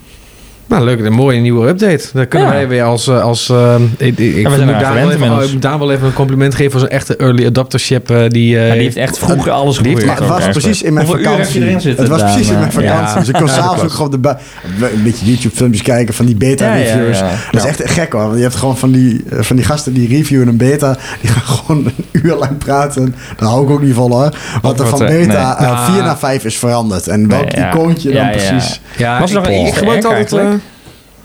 Nou, 0.72 0.84
leuk. 0.84 0.99
Een 0.99 1.13
mooie 1.13 1.39
nieuwe 1.39 1.67
update. 1.67 2.05
Dan 2.13 2.28
kunnen 2.28 2.47
Ja. 2.47 2.53
wij 2.53 2.67
weer 2.67 2.84
als... 2.84 3.07
eh, 3.07 3.22
als 3.24 3.49
eh, 3.49 3.76
ik, 3.97 4.17
ik, 4.17 4.47
moet 4.49 4.57
daar 4.80 4.93
wel 4.93 5.11
even, 5.11 5.59
daar 5.59 5.80
wel 5.80 5.91
een 5.91 6.13
compliment 6.13 6.55
geven 6.55 6.72
voor 6.72 6.80
zo'n 6.80 6.89
echte 6.89 7.15
early 7.15 7.45
adoptership. 7.45 8.09
eh, 8.09 8.17
die, 8.30 8.59
eh, 8.65 8.72
die 8.72 8.82
heeft 8.82 8.95
echt 8.95 9.17
vroeger 9.19 9.51
alles 9.51 9.78
geprobeerd. 9.78 10.05
Maar 10.05 10.17
het 10.17 10.28
was 10.28 10.47
precies 10.49 10.82
in 10.82 10.93
mijn 10.93 11.07
vakantie. 11.07 11.80
zitten, 11.80 11.95
het 11.97 12.07
was 12.07 12.22
precies 12.22 12.49
in 12.49 12.59
mijn 12.59 12.72
vakantie. 12.72 13.19
Dus 13.19 13.28
ik 13.28 13.34
kon 13.34 13.45
Ja, 13.45 13.55
dat 13.55 13.63
s'avonds 13.63 13.84
ook 13.84 13.91
gewoon 13.91 14.11
de 14.11 14.36
een 14.93 15.03
beetje 15.03 15.26
YouTube-filmpjes 15.26 15.82
kijken 15.84 16.13
van 16.13 16.26
die 16.26 16.36
Ja, 16.39 16.45
ja, 16.47 16.51
beta-reviewers. 16.55 17.19
ja. 17.19 17.30
Dat 17.51 17.63
is 17.63 17.69
echt 17.69 17.89
gek 17.91 18.11
hoor. 18.11 18.22
Want 18.22 18.36
je 18.36 18.41
hebt 18.41 18.55
gewoon 18.55 18.78
van 18.78 18.91
die, 18.91 19.24
van 19.30 19.55
die 19.55 19.65
gasten 19.65 19.93
die 19.93 20.07
reviewen 20.07 20.47
een 20.47 20.57
beta. 20.57 20.97
Die 21.22 21.30
gaan 21.32 21.43
gewoon 21.57 21.86
een 21.86 22.05
uur 22.11 22.36
lang 22.36 22.57
praten. 22.57 23.15
Daar 23.38 23.49
hou 23.49 23.63
ik 23.63 23.69
ook 23.69 23.82
niet 23.82 23.93
van 23.95 24.11
hoor. 24.11 24.30
Want 24.61 24.80
er 24.80 24.86
wat, 24.89 24.97
van 24.97 25.07
beta 25.07 25.55
nee. 25.59 25.67
eh, 25.67 25.72
Ah. 25.72 25.93
4 25.93 26.03
naar 26.03 26.17
5 26.17 26.45
is 26.45 26.57
veranderd. 26.57 27.07
En 27.07 27.28
welk 27.28 27.51
icoontje 27.53 28.11
dan 28.11 28.30
precies? 28.32 28.82
ja, 28.97 29.19
Was 29.19 29.30
er 29.30 29.36
nog 29.36 29.47
ik, 29.47 29.76
een 29.82 29.88
altijd... 30.05 30.61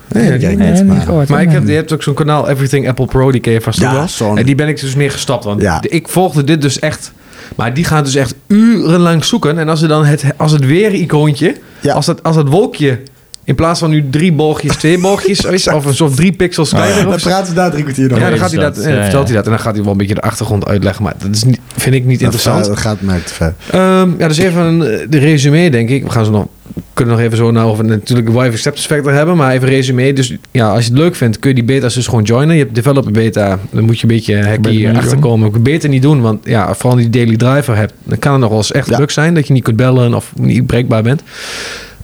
nee, 0.09 0.39
niet, 0.57 0.87
maar- 0.87 1.01
gehoord. 1.01 1.29
Maar 1.29 1.43
ik 1.43 1.51
heb, 1.51 1.61
Nee. 1.63 1.71
je 1.71 1.77
hebt 1.77 1.93
ook 1.93 2.03
zo'n 2.03 2.15
kanaal 2.15 2.49
Everything 2.49 2.89
Apple 2.89 3.07
Pro, 3.07 3.31
die 3.33 3.41
ken 3.41 3.53
je 3.53 3.61
vast 3.61 3.81
Ja, 3.81 3.93
wel. 3.95 4.09
zo'n- 4.09 4.39
En 4.39 4.47
die 4.47 4.55
ben 4.55 4.69
ik 4.69 4.81
dus 4.81 4.95
meer 4.95 5.11
gestapt. 5.11 5.45
Want 5.45 5.63
Ja. 5.63 5.81
ik 5.83 6.09
volgde 6.09 6.45
dit 6.45 6.63
dus 6.63 6.79
echt... 6.79 7.13
Maar 7.57 7.75
die 7.75 7.85
gaat 7.85 8.05
dus 8.05 8.15
echt 8.15 8.35
urenlang 8.47 9.25
zoeken. 9.25 9.59
En 9.59 9.69
als, 9.69 9.83
er 9.83 9.89
dan 9.89 10.05
het, 10.05 10.25
als 10.37 10.53
het 10.53 10.67
weer 10.67 10.93
icoontje, 10.95 11.55
Ja. 11.81 11.95
als, 11.95 12.07
dat, 12.07 12.23
als 12.23 12.37
het 12.37 12.49
wolkje... 12.49 12.99
In 13.47 13.55
plaats 13.55 13.81
van 13.81 13.91
nu 13.91 14.05
drie 14.11 14.33
boogjes, 14.33 14.77
twee 14.77 14.99
boogjes 14.99 15.45
is, 15.57 15.69
of 15.69 15.85
een 15.85 15.95
soort 15.95 16.17
drie 16.17 16.33
pixels 16.33 16.71
kleiner 16.71 17.05
Dan 17.05 17.21
praten 17.21 17.47
ze 17.47 17.55
daar 17.55 17.71
drie 17.71 17.83
kwartier 17.83 18.09
nog 18.09 18.19
Ja, 18.19 18.25
dan 18.25 18.33
over. 18.33 18.43
gaat 18.43 18.53
hij 18.53 18.61
dat, 18.61 18.79
eh, 18.79 18.95
ja, 18.95 19.03
vertelt 19.03 19.29
ja. 19.29 19.35
hij 19.35 19.35
dat. 19.35 19.45
En 19.45 19.51
dan 19.51 19.61
gaat 19.61 19.75
hij 19.75 19.83
wel 19.83 19.93
een 19.93 19.99
beetje 19.99 20.15
de 20.15 20.21
achtergrond 20.21 20.67
uitleggen. 20.67 21.03
Maar 21.05 21.15
dat 21.19 21.35
is 21.35 21.45
niet, 21.45 21.61
vind 21.77 21.95
ik 21.95 22.05
niet 22.05 22.21
interessant. 22.21 22.65
Dat, 22.65 22.77
eh, 22.77 22.83
gaat 22.83 23.01
mij 23.01 23.21
te 23.25 23.35
ver. 23.35 23.55
Ehm, 23.71 24.11
ja, 24.19 24.29
dus 24.29 24.39
even 24.39 24.63
een, 24.63 24.83
eh, 24.83 25.07
de 25.09 25.19
resume, 25.19 25.71
denk 25.71 25.89
ik. 25.89 26.03
We 26.05 26.11
gaan 26.11 26.25
zo 26.25 26.31
nog, 26.31 26.47
kunnen 26.95 27.15
nog 27.15 27.25
even 27.25 27.37
zo 27.37 27.51
nou 27.51 27.71
over 27.71 27.85
natuurlijk 27.85 28.27
de 28.29 28.33
Wifi 28.33 28.51
Acceptance 28.53 28.89
Factor 28.89 29.13
hebben. 29.13 29.37
Maar 29.37 29.53
even 29.53 29.69
resume. 29.69 30.13
Dus 30.13 30.37
ja, 30.51 30.69
als 30.71 30.85
je 30.85 30.91
het 30.91 30.99
leuk 30.99 31.15
vindt, 31.15 31.39
kun 31.39 31.49
je 31.49 31.55
die 31.55 31.65
beta's 31.65 31.95
dus 31.95 32.07
gewoon 32.07 32.23
joinen. 32.25 32.57
Je 32.57 32.63
hebt 32.63 32.75
developer 32.75 33.13
beta. 33.13 33.59
Dan 33.71 33.85
moet 33.85 33.97
je 34.01 34.03
een 34.03 34.15
beetje 34.15 34.35
Ben 34.35 34.47
hacky 34.49 34.89
achterkomen. 34.89 35.49
Ik 35.55 35.63
beter 35.63 35.89
niet 35.89 36.03
doen. 36.03 36.21
Want 36.21 36.41
ja, 36.45 36.75
vooral 36.75 36.99
die 36.99 37.11
daily 37.11 37.37
driver 37.37 37.77
hebt, 37.77 37.93
dan 38.05 38.19
kan 38.19 38.33
het 38.33 38.41
nog 38.41 38.49
wel 38.51 38.59
eens 38.59 38.73
echt 38.73 38.89
Ja. 38.89 38.97
druk 38.97 39.11
zijn. 39.11 39.35
Dat 39.35 39.47
je 39.47 39.53
niet 39.53 39.63
kunt 39.63 39.77
bellen 39.77 40.15
of 40.15 40.33
niet 40.37 40.67
bereikbaar 40.67 41.03
bent. 41.03 41.23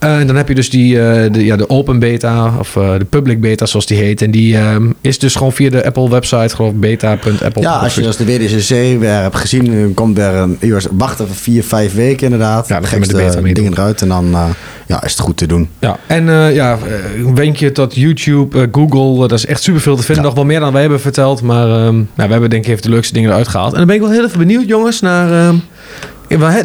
Eh, 0.02 0.18
en 0.18 0.26
dan 0.26 0.36
heb 0.36 0.48
je 0.48 0.54
dus 0.54 0.70
die, 0.70 1.00
eh, 1.00 1.32
de, 1.32 1.44
ja, 1.44 1.56
de 1.56 1.68
open 1.68 1.98
beta 1.98 2.52
of 2.58 2.76
eh, 2.76 2.98
de 2.98 3.04
public 3.04 3.40
beta 3.40 3.66
zoals 3.66 3.86
die 3.86 3.98
heet. 3.98 4.22
En 4.22 4.30
die 4.30 4.56
ehm, 4.56 4.90
is 5.00 5.18
dus 5.18 5.34
gewoon 5.34 5.52
via 5.52 5.70
de 5.70 5.84
Apple 5.84 6.10
website, 6.10 6.54
geloof 6.54 6.72
beta.apple. 6.74 7.62
Ja, 7.62 7.76
als 7.76 7.94
je 7.94 8.06
als 8.06 8.16
de 8.16 8.24
WDCC 8.24 9.00
weer 9.00 9.10
hebt 9.10 9.36
gezien, 9.36 9.64
dan 9.64 9.94
komt 9.94 10.18
er 10.18 10.34
een 10.34 10.56
uur 10.60 10.84
wachten 10.92 11.26
voor 11.26 11.36
vier, 11.36 11.64
vijf 11.64 11.94
weken 11.94 12.24
inderdaad. 12.24 12.68
Ja, 12.68 12.80
dan 12.80 12.88
gaan 12.88 13.00
we 13.00 13.06
de 13.06 13.14
beta 13.14 13.40
meedoen. 13.40 13.54
dingen 13.54 13.72
eruit 13.72 14.02
en 14.02 14.08
dan 14.08 14.32
eh, 14.32 14.44
ja, 14.86 15.02
is 15.04 15.10
het 15.10 15.20
goed 15.20 15.36
te 15.36 15.46
doen. 15.46 15.68
Ja, 15.78 15.98
en 16.06 16.28
eh, 16.28 16.54
ja, 16.54 16.78
eh, 16.86 17.24
een 17.24 17.34
wenkje 17.34 17.72
tot 17.72 17.94
YouTube, 17.94 18.60
eh, 18.60 18.66
Google, 18.72 19.22
eh, 19.22 19.28
dat 19.28 19.38
is 19.38 19.46
echt 19.46 19.62
superveel 19.62 19.96
te 19.96 20.02
vinden. 20.02 20.22
Ja. 20.22 20.28
Nog 20.28 20.38
wel 20.38 20.46
meer 20.46 20.60
dan 20.60 20.72
wij 20.72 20.80
hebben 20.80 21.00
verteld, 21.00 21.42
maar 21.42 21.66
ehm, 21.66 21.94
nou, 21.94 22.06
we 22.14 22.32
hebben 22.32 22.50
denk 22.50 22.64
ik 22.64 22.70
even 22.70 22.82
de 22.82 22.88
leukste 22.88 23.14
dingen 23.14 23.30
eruit 23.30 23.48
gehaald. 23.48 23.72
En 23.72 23.78
dan 23.78 23.86
ben 23.86 23.96
ik 23.96 24.02
wel 24.02 24.10
heel 24.10 24.24
even 24.24 24.38
benieuwd, 24.38 24.68
jongens, 24.68 25.00
naar... 25.00 25.54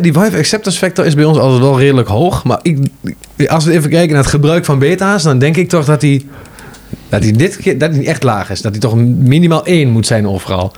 die 0.02 0.14
Vive 0.14 0.38
Acceptance 0.38 0.78
Factor 0.78 1.06
is 1.06 1.16
bij 1.16 1.26
ons 1.26 1.38
altijd 1.38 1.62
wel 1.62 1.80
redelijk 1.80 2.08
hoog. 2.08 2.44
Maar 2.44 2.60
ik, 2.62 2.78
als 3.48 3.66
we 3.66 3.72
even 3.72 3.90
kijken 3.90 4.14
naar 4.14 4.24
het 4.24 4.32
gebruik 4.32 4.66
van 4.66 4.80
beta's, 4.80 5.24
dan 5.24 5.40
denk 5.40 5.58
ik 5.58 5.70
toch 5.70 5.86
dat 5.86 6.02
die, 6.02 6.30
dat 7.10 7.22
die 7.22 7.32
dit 7.32 7.58
keer 7.58 7.78
dat 7.78 7.94
die 7.94 8.06
echt 8.06 8.24
laag 8.24 8.50
is. 8.50 8.62
Dat 8.62 8.72
die 8.72 8.82
toch 8.82 8.96
minimaal 8.96 9.66
één 9.66 9.90
moet 9.90 10.08
zijn 10.08 10.28
overal. 10.28 10.72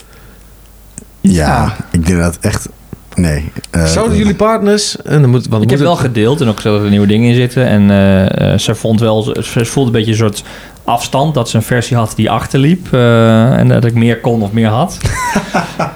Ja, 1.22 1.76
ik 1.92 2.06
denk 2.06 2.20
dat 2.20 2.38
echt... 2.42 2.70
Nee. 3.16 3.52
eh, 3.72 3.86
Zouden 3.86 4.18
jullie 4.18 4.36
partners... 4.36 5.02
En 5.02 5.22
dan 5.22 5.30
moet, 5.30 5.48
want 5.48 5.64
Ik 5.64 5.70
moet 5.70 5.78
heb 5.78 5.88
wel 5.88 5.96
gedeeld 5.96 6.42
en 6.42 6.48
ook 6.48 6.56
gezegd 6.56 6.76
dat 6.76 6.84
er 6.84 6.90
nieuwe 6.90 7.08
dingen 7.08 7.30
in 7.30 7.36
zitten. 7.36 7.66
En 7.66 7.90
eh, 7.90 8.54
eh, 8.54 8.60
ze 8.60 8.76
vond 8.76 9.00
wel, 9.00 9.36
ze 9.42 9.66
voelde 9.66 9.90
een 9.90 9.96
beetje 9.96 10.12
een 10.12 10.18
soort 10.18 10.44
afstand 10.84 11.34
dat 11.34 11.50
ze 11.50 11.56
een 11.56 11.64
versie 11.64 11.98
had 11.98 12.14
die 12.16 12.30
achterliep. 12.32 12.94
eh, 12.94 13.58
en 13.58 13.68
dat 13.68 13.86
ik 13.86 13.94
meer 13.94 14.20
kon 14.20 14.42
of 14.42 14.52
meer 14.52 14.68
had. 14.68 14.98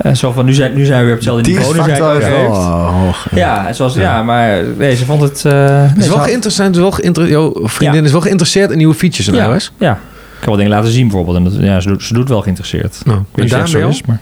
En 0.01 0.17
zo 0.17 0.31
van, 0.31 0.45
nu 0.45 0.53
zijn, 0.53 0.73
nu 0.73 0.85
zijn 0.85 0.99
we 0.99 1.03
weer 1.05 1.13
op 1.13 1.19
hetzelfde 1.19 1.43
Die 1.43 1.53
niveau. 1.57 1.75
Nu 1.77 1.83
zijn 1.83 1.97
factor 1.97 2.15
ik 2.15 2.21
is 2.21 2.25
ook 2.27 2.31
wel 2.31 2.41
heeft. 2.41 2.57
eh, 2.67 3.01
hoog. 3.01 3.27
Ja, 3.35 3.67
en 3.67 3.75
zoals, 3.75 3.93
ja. 3.93 4.23
maar 4.23 4.63
nee, 4.77 4.95
ze 4.95 5.05
vond 5.05 5.21
het... 5.21 5.45
eh, 5.45 5.51
nee, 5.53 5.61
Het 5.61 5.97
is 5.97 6.07
wel 6.07 6.17
had- 6.17 6.25
geïnteresseerd, 6.27 6.75
wel 6.75 6.91
geïnter- 6.91 7.27
jouw 7.29 7.51
vriendin 7.63 7.99
Ja. 7.99 8.05
is 8.05 8.11
wel 8.11 8.21
geïnteresseerd 8.21 8.71
in 8.71 8.77
nieuwe 8.77 8.93
features 8.93 9.27
in 9.27 9.33
Ja. 9.33 9.57
Ja, 9.77 9.91
ik 9.91 9.99
kan 10.39 10.47
wel 10.47 10.55
dingen 10.55 10.71
laten 10.71 10.91
zien 10.91 11.07
bijvoorbeeld. 11.07 11.37
En 11.37 11.43
dat, 11.43 11.53
ja, 11.59 11.79
ze, 11.79 11.87
doet, 11.87 12.03
ze 12.03 12.13
doet 12.13 12.29
wel 12.29 12.41
geïnteresseerd. 12.41 13.01
Nou, 13.05 13.19
Ik 13.19 13.25
weet 13.35 13.53
en 13.53 13.59
niet 13.59 13.69
zo 13.69 13.87
is, 13.87 14.01
maar... 14.05 14.19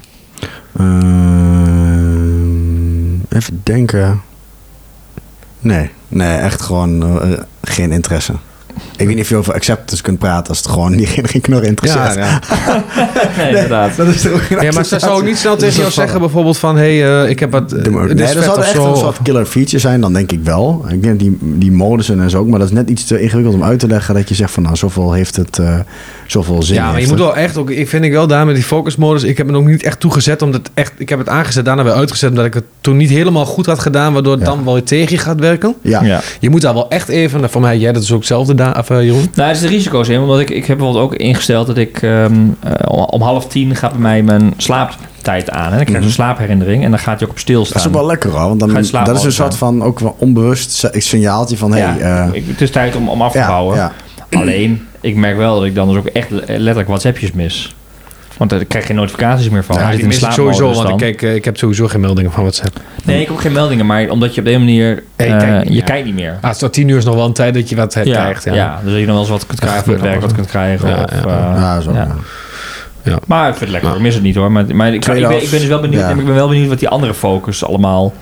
Ehm, 1.71 3.13
even 3.29 3.61
denken. 3.63 4.21
Nee, 5.59 5.89
nee, 6.07 6.37
echt 6.37 6.61
gewoon 6.61 7.21
eh, 7.21 7.29
geen 7.61 7.91
interesse. 7.91 8.33
Ik 9.01 9.07
weet 9.07 9.15
niet 9.15 9.23
of 9.25 9.29
je 9.29 9.35
over 9.35 9.53
acceptance 9.53 10.03
kunt 10.03 10.19
praten 10.19 10.47
als 10.47 10.57
het 10.57 10.67
gewoon 10.67 10.95
niet, 10.95 11.09
geen, 11.15 11.27
geen 11.27 11.41
knor 11.41 11.63
interesseert. 11.63 12.15
Ja, 12.15 12.39
ja. 12.65 12.83
Nee, 13.37 13.47
inderdaad. 13.47 13.95
Dat 13.95 14.07
is 14.07 14.21
toch 14.21 14.31
ook 14.31 14.41
geen 14.41 14.61
ja, 14.61 14.71
maar 14.71 14.85
ze 14.85 14.99
zou 14.99 15.11
ook 15.17 15.23
niet 15.25 15.37
snel 15.37 15.55
tegen 15.57 15.79
jou 15.79 15.91
zeggen 15.91 16.19
bijvoorbeeld 16.19 16.57
van... 16.57 16.77
hé, 16.77 16.97
hey, 16.99 17.23
eh, 17.23 17.29
ik 17.29 17.39
heb 17.39 17.51
wat... 17.51 17.71
eh, 17.71 17.83
Nee, 17.91 18.15
dat 18.33 18.43
zou 18.43 18.59
echt 18.61 18.71
zo. 18.71 18.91
een 18.91 18.97
soort 18.97 19.17
killer 19.23 19.45
feature 19.45 19.79
zijn, 19.79 20.01
dan 20.01 20.13
denk 20.13 20.31
ik 20.31 20.39
wel. 20.43 20.85
Ik 20.89 21.03
denk 21.03 21.19
die, 21.19 21.37
die 21.41 21.71
modussen 21.71 22.21
en 22.21 22.29
zo 22.29 22.37
ook, 22.39 22.47
maar 22.47 22.59
dat 22.59 22.67
is 22.67 22.73
net 22.73 22.89
iets 22.89 23.05
te 23.05 23.21
ingewikkeld 23.21 23.55
om 23.55 23.63
uit 23.63 23.79
te 23.79 23.87
leggen 23.87 24.15
dat 24.15 24.29
je 24.29 24.35
zegt 24.35 24.51
van 24.51 24.63
nou, 24.63 24.75
zoveel 24.75 25.13
heeft 25.13 25.35
het, 25.35 25.59
eh, 25.59 25.79
zoveel 26.27 26.63
zin 26.63 26.75
Ja, 26.75 26.91
maar 26.91 26.99
je 27.01 27.07
moet 27.07 27.17
het. 27.17 27.19
wel 27.27 27.35
echt 27.35 27.57
ook... 27.57 27.69
Ik 27.69 27.89
vind 27.89 28.03
ik 28.03 28.11
wel 28.11 28.27
daar 28.27 28.45
met 28.45 28.55
die 28.55 28.63
focusmodus... 28.63 29.23
Ik 29.23 29.37
heb 29.37 29.47
het 29.47 29.55
ook 29.55 29.65
niet 29.65 29.83
echt 29.83 29.99
toegezet 29.99 30.41
omdat 30.41 30.69
echt... 30.73 30.93
Ik 30.97 31.09
heb 31.09 31.19
het 31.19 31.29
aangezet, 31.29 31.65
daarna 31.65 31.83
weer 31.83 31.93
uitgezet... 31.93 32.29
omdat 32.29 32.45
ik 32.45 32.53
het 32.53 32.63
toen 32.81 32.97
niet 32.97 33.09
helemaal 33.09 33.45
goed 33.45 33.65
had 33.65 33.79
gedaan... 33.79 34.13
waardoor 34.13 34.31
het 34.33 34.41
Ja. 34.41 34.47
dan 34.47 34.63
wel 34.63 34.73
weer 34.73 34.83
tegen 34.83 35.15
je 35.15 35.21
gaat 35.21 35.39
werken. 35.39 35.75
Ja, 35.81 36.03
Ja. 36.03 36.21
Je 36.39 36.49
moet 36.49 36.61
daar 36.61 36.73
wel 36.73 36.89
echt 36.89 37.07
even... 37.09 37.49
Voor 37.49 37.61
mij, 37.61 37.77
jij 37.77 37.91
dat 37.91 38.03
is 38.03 38.11
ook 38.11 38.17
hetzelfde 38.17 38.55
daar, 38.55 38.73
Jeroen. 38.99 39.27
Nou, 39.35 39.47
het 39.47 39.55
is 39.57 39.61
de 39.63 39.67
risico's 39.67 40.07
in, 40.09 40.19
omdat 40.19 40.39
ik, 40.39 40.49
ik 40.49 40.65
heb 40.65 40.77
bijvoorbeeld 40.77 41.05
ook 41.05 41.15
ingesteld 41.15 41.67
dat 41.67 41.77
ik 41.77 42.01
ehm, 42.01 42.33
eh, 42.59 42.71
om, 43.09 43.21
half 43.21 43.47
tien 43.47 43.75
gaat 43.75 43.91
bij 43.91 43.99
mij 44.01 44.23
mijn 44.23 44.53
slaaptijd 44.57 45.49
aan. 45.49 45.63
En 45.63 45.69
dan 45.69 45.85
krijg 45.85 45.87
je 45.87 45.93
Mhm. 45.97 46.03
een 46.05 46.11
slaapherinnering 46.11 46.83
en 46.83 46.89
dan 46.89 46.99
gaat 46.99 47.19
hij 47.19 47.27
ook 47.27 47.29
op 47.29 47.29
dat 47.29 47.35
is 47.35 47.41
stilstaan. 47.41 47.87
ook 47.87 47.93
wel 47.93 48.05
lekker 48.05 48.29
hoor, 48.29 48.39
want 48.47 48.61
Ga 48.61 48.67
dan, 48.67 48.75
je 48.77 48.83
slapen 48.83 49.07
dat 49.13 49.17
is 49.19 49.25
een 49.25 49.31
soort 49.31 49.55
van 49.57 49.83
ook 49.83 49.99
wel 49.99 50.15
onbewust 50.19 50.71
si- 50.71 50.87
signaaltje 51.01 51.57
van 51.57 51.71
hey, 51.73 51.79
ja, 51.99 52.27
eh, 52.27 52.33
ik- 52.33 52.43
het 52.47 52.61
is 52.61 52.71
tijd 52.71 52.95
om, 52.95 53.09
om 53.09 53.21
af 53.21 53.31
te 53.31 53.37
ja, 53.37 53.47
bouwen. 53.47 53.75
ja. 53.75 53.91
Alleen, 54.31 54.87
ik 55.01 55.15
merk 55.15 55.37
wel 55.37 55.55
dat 55.55 55.65
ik 55.65 55.75
dan 55.75 55.87
dus 55.87 55.97
ook 55.97 56.05
echt 56.07 56.29
le- 56.29 56.43
letterlijk 56.47 56.87
WhatsAppjes 56.87 57.31
mis. 57.31 57.75
Want 58.37 58.51
ik 58.51 58.67
krijg 58.67 58.85
geen 58.85 58.95
notificaties 58.95 59.49
meer 59.49 59.63
van. 59.63 59.75
Ja, 59.75 59.83
Hij 59.83 59.95
zit 59.95 60.03
in 60.23 60.31
sowieso, 60.31 60.73
want 60.73 60.81
dan. 60.81 60.91
ik, 60.91 60.97
kijk, 60.97 61.21
eh, 61.21 61.35
ik 61.35 61.45
heb 61.45 61.57
sowieso 61.57 61.87
geen 61.87 62.01
meldingen 62.01 62.31
van 62.31 62.41
WhatsApp. 62.41 62.79
Nee, 63.03 63.19
ik 63.19 63.25
heb 63.25 63.35
ook 63.35 63.41
geen 63.41 63.51
meldingen, 63.51 63.85
maar 63.85 64.09
omdat 64.09 64.35
je 64.35 64.41
op 64.41 64.47
de 64.47 64.53
een 64.53 64.59
manier... 64.59 65.03
Je 65.15 65.23
eh, 65.23 65.37
kijkt 65.37 65.57
niet 65.57 65.67
je 65.67 65.73
meer. 65.73 65.83
kijkt 65.83 66.05
niet 66.05 66.15
meer. 66.15 66.31
Ah, 66.31 66.41
het 66.41 66.51
is 66.51 66.57
tot 66.57 66.73
tien 66.73 66.87
uur 66.87 66.97
is 66.97 67.05
nog 67.05 67.15
wel 67.15 67.25
een 67.25 67.33
tijd 67.33 67.53
dat 67.53 67.69
je 67.69 67.75
wat 67.75 67.93
ja, 67.93 68.01
krijgt. 68.01 68.43
Ja. 68.43 68.53
ja. 68.53 68.79
dus 68.83 68.91
dat 68.91 68.99
je 68.99 69.05
dan 69.05 69.13
wel 69.13 69.23
eens 69.23 69.31
wat 69.31 69.45
kunt 69.45 69.59
krijgen 69.59 69.83
voor 69.83 69.93
het 69.93 70.01
werk, 70.01 70.21
wat 70.21 70.33
kunt 70.33 70.47
krijgen. 70.47 70.89
Ja, 70.89 71.03
of, 71.03 71.25
ja. 71.25 71.53
eh, 71.53 71.61
ja, 71.61 71.81
zo, 71.81 71.93
ja. 71.93 72.15
ja. 73.03 73.19
Maar 73.27 73.49
ik 73.49 73.55
vind 73.55 73.71
het 73.71 73.81
lekker, 73.81 73.95
ik 73.95 74.01
mis 74.01 74.13
het 74.13 74.23
niet 74.23 74.35
hoor. 74.35 74.51
Maar, 74.51 74.75
maar 74.75 74.87
ik, 74.87 75.05
ik, 75.05 75.27
ben, 75.27 75.41
ik 75.41 75.49
ben 75.49 75.59
dus 75.59 75.67
wel 75.67 75.81
benieuwd, 75.81 76.01
ja. 76.01 76.09
ik 76.09 76.25
ben 76.25 76.33
wel 76.33 76.47
benieuwd 76.47 76.69
wat 76.69 76.79
die 76.79 76.89
andere 76.89 77.13
focus 77.13 77.65
allemaal 77.65 78.05
eh, 78.05 78.13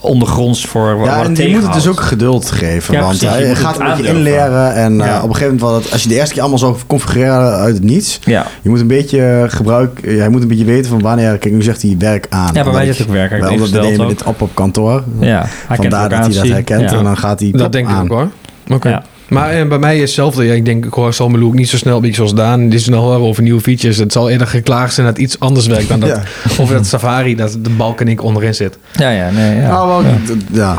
ondergronds 0.00 0.66
voor 0.66 0.96
wat 0.98 1.06
Ja, 1.06 1.24
en 1.24 1.34
je 1.34 1.48
moet 1.48 1.62
het 1.62 1.72
dus 1.72 1.86
ook 1.86 2.00
geduld 2.00 2.50
geven. 2.50 2.94
Ja, 2.94 3.00
want 3.00 3.18
precies, 3.18 3.36
je 3.36 3.42
hij 3.42 3.48
moet 3.48 3.58
gaat 3.58 3.78
het 3.78 3.82
een 3.88 3.96
beetje 3.96 4.12
inleren. 4.12 4.74
En 4.74 5.00
eh, 5.00 5.20
op 5.22 5.28
een 5.28 5.34
gegeven 5.36 5.56
moment, 5.60 5.92
als 5.92 6.02
je 6.02 6.08
de 6.08 6.14
eerste 6.14 6.32
keer 6.32 6.40
allemaal 6.42 6.58
zo 6.58 6.78
configureren 6.86 7.54
uit 7.56 7.74
het 7.74 7.84
niets. 7.84 8.18
Ja, 8.24 8.46
Je 8.62 8.68
moet 8.68 8.80
een 8.80 8.86
beetje 8.86 9.44
gebruik, 9.48 10.00
hij 10.06 10.28
moet 10.28 10.42
een 10.42 10.48
beetje 10.48 10.64
weten 10.64 10.90
van 10.90 11.00
wanneer, 11.00 11.38
kijk 11.38 11.54
nu 11.54 11.62
zegt 11.62 11.82
hij 11.82 11.94
werk 11.98 12.26
aan. 12.30 12.50
ja 12.54 12.62
bij 12.64 12.72
mij 12.72 12.82
ik- 12.86 12.88
zit 12.88 12.98
het 12.98 13.06
ook 13.08 13.12
werk. 13.14 13.30
Ik 13.32 13.50
omdat 13.50 13.70
we 13.70 13.78
nemen 13.80 14.08
dit 14.08 14.22
op 14.22 14.40
op 14.42 14.50
kantoor. 14.54 15.02
Ja, 15.18 15.38
hij 15.66 15.76
kent 15.78 15.92
Vandaar 15.94 16.08
dat 16.08 16.18
hij 16.26 16.34
dat 16.34 16.48
herkent 16.48 16.90
Ja. 16.90 16.96
en 16.98 17.04
dan 17.04 17.16
gaat 17.16 17.40
hij 17.40 17.50
Dat 17.50 17.72
denk 17.72 17.88
ik 17.88 17.94
aan. 17.94 18.02
ook 18.02 18.08
hoor. 18.08 18.28
Oké. 18.76 18.88
Ja. 18.88 19.02
Maar 19.32 19.50
eh, 19.50 19.66
bij 19.68 19.78
mij 19.78 19.94
is 19.94 20.00
hetzelfde. 20.00 20.44
Ja, 20.44 20.52
ik 20.54 20.64
denk, 20.64 20.84
ik 20.84 20.92
hoor 20.92 21.14
Salmelo 21.14 21.46
ook 21.46 21.54
niet 21.54 21.68
zo 21.68 21.76
snel, 21.76 22.00
beetje 22.00 22.14
zoals 22.16 22.34
Daan. 22.34 22.68
Die 22.68 22.78
is 22.78 22.84
snel 22.84 23.02
horen 23.02 23.20
over 23.20 23.42
nieuwe 23.42 23.60
features. 23.60 23.96
Het 23.96 24.12
zal 24.12 24.30
eerder 24.30 24.46
geklaagd 24.46 24.94
zijn 24.94 25.06
dat 25.06 25.18
iets 25.18 25.38
anders 25.38 25.66
werkt 25.66 25.88
dan 25.88 26.00
dat. 26.00 26.08
Ja. 26.08 26.22
Over 26.62 26.74
dat 26.74 26.86
Safari, 26.86 27.36
dat 27.36 27.56
de 27.62 27.70
balkening 27.70 28.20
onderin 28.20 28.54
zit. 28.54 28.78
Ja, 28.92 29.10
ja, 29.10 29.30
nee, 29.30 29.56
ja. 29.56 29.68
Nou, 29.68 29.88
wel, 30.04 30.12
Ja. 30.52 30.76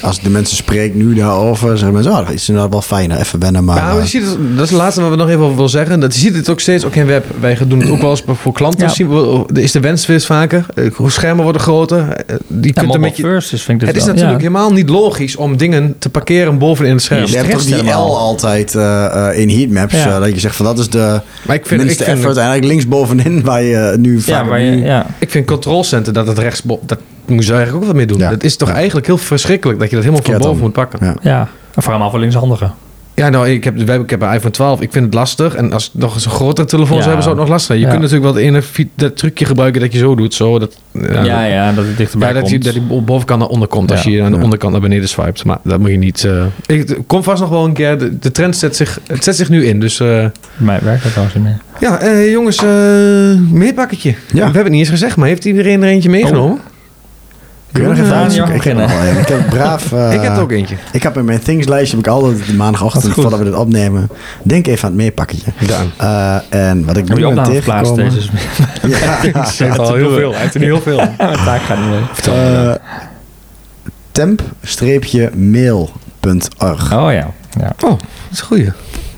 als 0.00 0.20
de 0.20 0.30
mensen 0.30 0.56
spreken 0.56 0.98
nu 0.98 1.14
daarover, 1.14 1.68
zeggen 1.78 1.92
mensen, 1.92 2.12
oh, 2.12 2.18
dat 2.18 2.30
is 2.34 2.48
inderdaad 2.48 2.72
wel 2.72 2.82
fijner, 2.82 3.18
even 3.18 3.38
wennen. 3.40 3.64
Maar, 3.64 3.76
Ja, 3.76 3.84
maar 3.84 3.94
je 3.94 4.00
eh, 4.00 4.06
ziet 4.06 4.22
het, 4.22 4.36
dat 4.56 4.64
is 4.64 4.70
het 4.70 4.78
laatste 4.78 5.00
wat 5.00 5.10
we 5.10 5.16
nog 5.16 5.28
even 5.28 5.40
over 5.40 5.56
wil 5.56 5.68
zeggen. 5.68 6.00
Dat 6.00 6.14
je 6.14 6.20
ziet 6.20 6.34
het 6.36 6.48
ook 6.48 6.60
steeds 6.60 6.84
ook 6.84 6.94
in 6.94 7.06
web. 7.06 7.24
Wij 7.40 7.58
doen 7.66 7.80
het 7.80 7.90
ook 7.90 8.00
wel 8.00 8.10
eens 8.10 8.22
voor 8.26 8.52
klanten. 8.52 8.86
Ja. 8.86 8.92
Zien 8.92 9.08
we, 9.08 9.44
er 9.54 9.58
is 9.62 9.72
de 9.72 9.80
wens 9.80 10.06
weer 10.06 10.20
vaker. 10.20 10.66
Eh, 10.74 10.90
Hoe 10.94 11.10
schermen 11.10 11.42
worden 11.44 11.60
groter. 11.62 12.08
Eh, 12.08 12.36
Die 12.46 12.72
Ja, 12.74 12.80
kunt 12.80 12.94
een 12.94 13.00
beetje, 13.00 13.22
first, 13.22 13.50
dus 13.50 13.62
vind 13.62 13.80
ik 13.80 13.86
het 13.86 13.96
is 13.96 14.04
natuurlijk 14.04 14.30
ja. 14.32 14.38
helemaal 14.38 14.72
niet 14.72 14.88
logisch 14.88 15.36
om 15.36 15.56
dingen 15.56 15.94
te 15.98 16.08
parkeren 16.08 16.58
bovenin 16.58 16.92
het 16.92 17.02
scherm. 17.02 17.26
Je 17.90 17.96
je 17.96 18.02
hebt 18.02 18.06
toch 18.06 18.06
strest 18.06 18.06
die 18.06 18.06
L 18.06 18.06
helemaal. 18.06 18.18
altijd 18.18 18.74
eh, 18.74 19.28
eh, 19.28 19.38
in 19.38 19.48
heatmaps, 19.58 19.94
Ja. 19.94 20.14
eh, 20.14 20.20
dat 20.20 20.34
je 20.34 20.40
zegt 20.40 20.56
van 20.56 20.64
dat 20.66 20.78
is 20.78 20.88
de 20.90 21.20
Maar 21.46 21.56
ik 21.56 21.66
vind, 21.66 21.80
ik 21.80 21.86
minste 21.86 22.04
vind, 22.04 22.16
effort. 22.16 22.36
En 22.36 22.42
eigenlijk 22.42 22.72
linksbovenin 22.72 23.42
waar 23.50 23.62
je 23.62 23.94
nu 23.98 24.14
Ja, 24.14 24.20
vaak 24.20 24.46
maar 24.48 24.60
je, 24.60 24.70
nu- 24.70 24.84
ja. 24.84 25.06
ik 25.18 25.30
vind 25.30 25.46
Control 25.46 25.84
Center 25.84 26.12
dat 26.12 26.26
het 26.26 26.38
rechts... 26.38 26.62
Dat 26.82 26.98
moet 27.26 27.46
je 27.46 27.52
eigenlijk 27.52 27.82
ook 27.82 27.88
wat 27.88 27.96
mee 27.96 28.06
doen. 28.06 28.18
Ja. 28.18 28.30
Dat 28.30 28.42
is 28.42 28.56
toch 28.56 28.70
eigenlijk 28.70 29.06
heel 29.06 29.18
verschrikkelijk 29.18 29.78
dat 29.78 29.88
je 29.90 29.94
dat 29.96 30.04
helemaal 30.04 30.24
van 30.26 30.38
boven 30.38 30.62
moet 30.62 30.72
pakken. 30.72 30.98
Ja. 31.02 31.14
ja. 31.22 31.48
En 31.74 31.82
vooral 31.82 32.00
maar 32.00 32.10
voor 32.10 32.18
linkshandigen. 32.18 32.72
Ja, 33.20 33.28
nou, 33.28 33.48
ik 33.48 33.64
heb, 33.64 33.76
ik 33.78 34.10
heb 34.10 34.22
een 34.22 34.32
iPhone 34.32 34.50
12. 34.50 34.80
Ik 34.80 34.92
vind 34.92 35.04
het 35.04 35.14
lastig. 35.14 35.54
En 35.54 35.72
als 35.72 35.84
het 35.84 35.94
nog 36.02 36.14
eens 36.14 36.24
een 36.24 36.30
grotere 36.30 36.66
telefoon 36.66 36.96
Ja. 36.96 37.02
zou 37.02 37.14
hebben, 37.14 37.22
zou 37.24 37.34
het 37.36 37.44
nog 37.44 37.52
lastig 37.52 37.66
zijn. 37.66 37.78
Je 37.78 37.84
Ja. 37.84 37.90
kunt 37.90 38.02
natuurlijk 38.02 38.32
wel 38.32 38.42
het 38.42 38.66
ene 38.76 38.86
dat 38.94 39.16
trucje 39.16 39.44
gebruiken 39.44 39.80
dat 39.80 39.92
je 39.92 39.98
zo 39.98 40.14
doet. 40.14 40.34
Zo, 40.34 40.58
dat, 40.58 40.76
Ja, 40.92 41.44
ja, 41.44 41.72
dat 41.72 41.84
het 41.86 41.96
dichterbij 41.96 42.28
Ja, 42.28 42.34
dat, 42.34 42.42
komt. 42.42 42.54
je, 42.64 42.72
dat 42.72 42.88
die 42.88 43.00
bovenkant 43.02 43.40
naar 43.40 43.48
onderkomt 43.48 43.90
als 43.90 44.02
Ja. 44.02 44.10
je 44.10 44.22
aan 44.22 44.30
de 44.30 44.36
Ja. 44.36 44.42
onderkant 44.42 44.72
naar 44.72 44.80
beneden 44.80 45.08
swipet. 45.08 45.44
Maar 45.44 45.58
dat 45.64 45.78
moet 45.80 45.90
je 45.90 45.96
niet... 45.98 46.24
eh 46.24 46.44
ik, 46.66 46.98
komt 47.06 47.24
vast 47.24 47.40
nog 47.40 47.50
wel 47.50 47.64
een 47.64 47.72
keer. 47.72 47.98
De, 47.98 48.18
de 48.18 48.30
trend 48.30 48.56
zet 48.56 48.76
zich, 48.76 49.00
het 49.06 49.24
zet 49.24 49.36
zich 49.36 49.48
nu 49.48 49.66
in. 49.66 49.80
Dus 49.80 50.00
eh, 50.00 50.06
Bij 50.06 50.30
mij 50.56 50.78
werkt 50.82 51.02
dat 51.02 51.10
trouwens 51.12 51.36
niet 51.38 51.44
meer. 51.44 51.58
ja, 51.80 51.98
eh, 52.00 52.30
jongens, 52.30 52.56
eh 52.56 52.68
meepakketje. 53.50 54.14
We 54.32 54.40
hebben 54.40 54.62
het 54.62 54.70
niet 54.70 54.80
eens 54.80 54.88
gezegd, 54.88 55.16
maar 55.16 55.28
heeft 55.28 55.44
iedereen 55.44 55.82
er 55.82 55.88
eentje 55.88 56.10
meegenomen? 56.10 56.58
Kun 57.72 57.82
je 57.82 57.88
nog 57.88 57.96
Ja, 57.96 58.02
even 58.02 58.14
ja, 58.16 58.22
uitzoeken? 58.22 58.54
Ik 58.54 58.62
heb, 58.62 58.76
beginnen. 58.76 59.08
een. 59.14 59.20
ik 59.20 59.28
heb 59.28 59.48
braaf... 59.48 59.92
eh, 59.92 60.12
ik 60.14 60.20
heb 60.20 60.36
er 60.36 60.40
ook 60.42 60.52
eentje. 60.52 60.74
Ik 60.92 61.02
heb 61.02 61.16
in 61.16 61.24
mijn 61.24 61.40
things 61.42 61.66
lijstje 61.66 61.96
heb 61.96 62.06
ik 62.06 62.12
altijd 62.12 62.46
de 62.46 62.54
maandagochtend 62.54 63.12
voordat 63.14 63.38
we 63.38 63.44
dit 63.44 63.54
opnemen. 63.54 64.08
Denk 64.42 64.66
even 64.66 64.84
aan 64.84 64.90
het 64.94 65.00
meepakketje. 65.02 65.50
Eh, 65.96 66.36
en 66.48 66.84
wat 66.84 66.96
ik 66.96 67.08
Heb 67.08 67.16
nu 67.18 67.34
ben 67.34 67.42
tegengekomen... 67.42 68.10
deze? 68.10 68.28
Ja, 68.88 68.96
ja, 68.98 69.18
Hij 69.20 69.32
heeft 69.66 69.78
al 69.78 69.94
heel 69.94 70.14
veel. 70.14 70.32
Hij 70.32 70.40
heeft 70.40 70.54
er 70.54 70.60
nu 70.60 70.66
heel 70.66 70.80
veel. 70.80 70.96
Mijn 70.96 71.16
taak 71.44 71.60
gaat 71.62 71.78
niet 71.78 71.88
mee. 71.88 72.00
eh, 72.36 72.74
temp-mail.org. 74.12 76.92
Oh 76.92 77.12
ja. 77.12 77.30
ja. 77.60 77.72
Oh, 77.84 77.90
dat 77.90 77.98
is 78.32 78.40
een 78.40 78.46
goeie. 78.46 78.72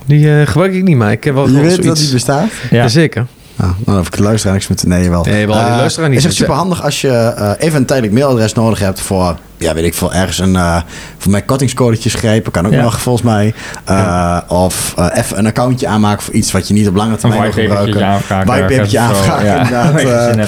Die 0.05 0.39
eh, 0.39 0.47
gebruik 0.47 0.73
ik 0.73 0.83
niet, 0.83 0.97
maar 0.97 1.11
ik 1.11 1.23
heb 1.23 1.33
wel 1.33 1.49
Je 1.49 1.59
weet 1.59 1.75
dat 1.75 1.83
zoiets. 1.83 2.01
die 2.01 2.11
bestaat? 2.13 2.47
Ja. 2.69 2.77
Jazeker. 2.77 3.25
Nou, 3.63 3.75
dan 3.85 3.97
hoef 3.97 4.07
ik 4.07 4.15
de 4.17 4.23
luisteraar 4.23 4.53
niks 4.55 4.67
meer 4.67 4.77
te... 4.77 4.87
Nee, 4.87 5.09
wel. 5.09 5.23
Nee, 5.23 5.47
wel, 5.47 5.55
die 5.55 5.65
Eh, 5.65 5.75
luisteraar 5.75 6.09
niet. 6.09 6.17
is 6.17 6.25
echt 6.25 6.33
super 6.33 6.53
handig 6.55 6.83
als 6.83 7.01
je 7.01 7.09
eh, 7.09 7.51
even 7.57 7.79
een 7.79 7.85
tijdelijk 7.85 8.13
mailadres 8.15 8.53
nodig 8.53 8.79
hebt 8.79 9.01
voor... 9.01 9.37
Ja, 9.63 9.73
weet 9.73 9.83
ik 9.85 9.93
veel, 9.93 10.13
ergens 10.13 10.39
een... 10.39 10.55
eh, 10.55 10.81
voor 11.17 11.31
mij 11.31 11.41
kortingscodetje 11.41 12.09
schrijven, 12.09 12.51
kan 12.51 12.65
ook 12.65 12.71
Ja. 12.73 12.81
nog 12.81 13.01
volgens 13.01 13.25
mij. 13.25 13.53
Eh, 13.85 14.37
Of 14.47 14.93
eh, 14.97 15.05
even 15.13 15.37
een 15.37 15.45
accountje 15.45 15.87
aanmaken 15.87 16.23
voor 16.23 16.33
iets 16.33 16.51
wat 16.51 16.67
je 16.67 16.73
niet 16.73 16.87
op 16.87 16.95
lange 16.95 17.15
termijn 17.15 17.41
wil 17.41 17.51
gebruiken. 17.51 17.99
Whitepapertje 18.45 18.99
aanvragen, 18.99 19.45
Ja. 19.45 20.45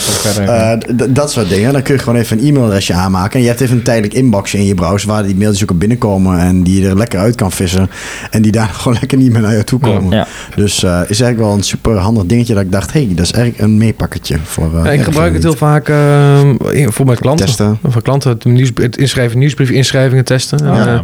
dat 1.09 1.31
soort 1.31 1.49
dingen. 1.49 1.73
Dan 1.73 1.81
kun 1.81 1.93
je 1.95 1.99
gewoon 2.01 2.19
even 2.19 2.37
een 2.39 2.45
e-mailadresje 2.47 2.93
aanmaken. 2.93 3.33
En 3.33 3.41
je 3.41 3.47
hebt 3.47 3.61
even 3.61 3.77
een 3.77 3.83
tijdelijk 3.83 4.13
inbox 4.13 4.53
in 4.53 4.65
je 4.65 4.73
browser 4.73 5.09
waar 5.09 5.23
die 5.23 5.35
mailtjes 5.35 5.63
ook 5.63 5.71
op 5.71 5.79
binnenkomen. 5.79 6.39
En 6.39 6.63
die 6.63 6.81
je 6.81 6.87
er 6.89 6.97
lekker 6.97 7.19
uit 7.19 7.35
kan 7.35 7.51
vissen. 7.51 7.89
En 8.31 8.41
die 8.41 8.51
daar 8.51 8.67
gewoon 8.79 8.97
lekker 8.99 9.17
niet 9.17 9.31
meer 9.31 9.41
naar 9.41 9.55
je 9.55 9.63
toe 9.63 9.79
komen. 9.79 10.15
Ja. 10.17 10.27
Dus 10.55 10.83
eh, 10.83 10.89
is 10.89 11.21
eigenlijk 11.21 11.37
wel 11.39 11.51
een 11.53 11.63
super 11.63 11.97
handig 11.97 12.25
dingetje 12.25 12.53
dat 12.53 12.63
ik 12.63 12.71
dacht, 12.71 12.93
hé, 12.93 13.05
hey, 13.05 13.15
dat 13.15 13.25
is 13.25 13.31
eigenlijk 13.31 13.63
een 13.63 13.77
meepakketje 13.77 14.37
voor. 14.43 14.77
eh, 14.77 14.85
Ja, 14.85 14.91
ik 14.91 15.01
gebruik 15.03 15.33
het 15.33 15.43
heel 15.43 15.55
vaak 15.55 15.85
voor 16.93 17.05
mijn 17.05 17.17
klanten. 17.17 17.45
Testen. 17.45 17.79
Voor 17.87 18.01
klanten 18.01 18.29
het, 18.29 18.45
nieuws, 18.45 18.71
het 18.75 18.97
inschrijven, 19.05 19.39
nieuwsbrief 19.39 19.69
inschrijvingen 19.69 20.25
testen. 20.25 20.65
Ja. 20.65 20.87
eh, 20.87 20.99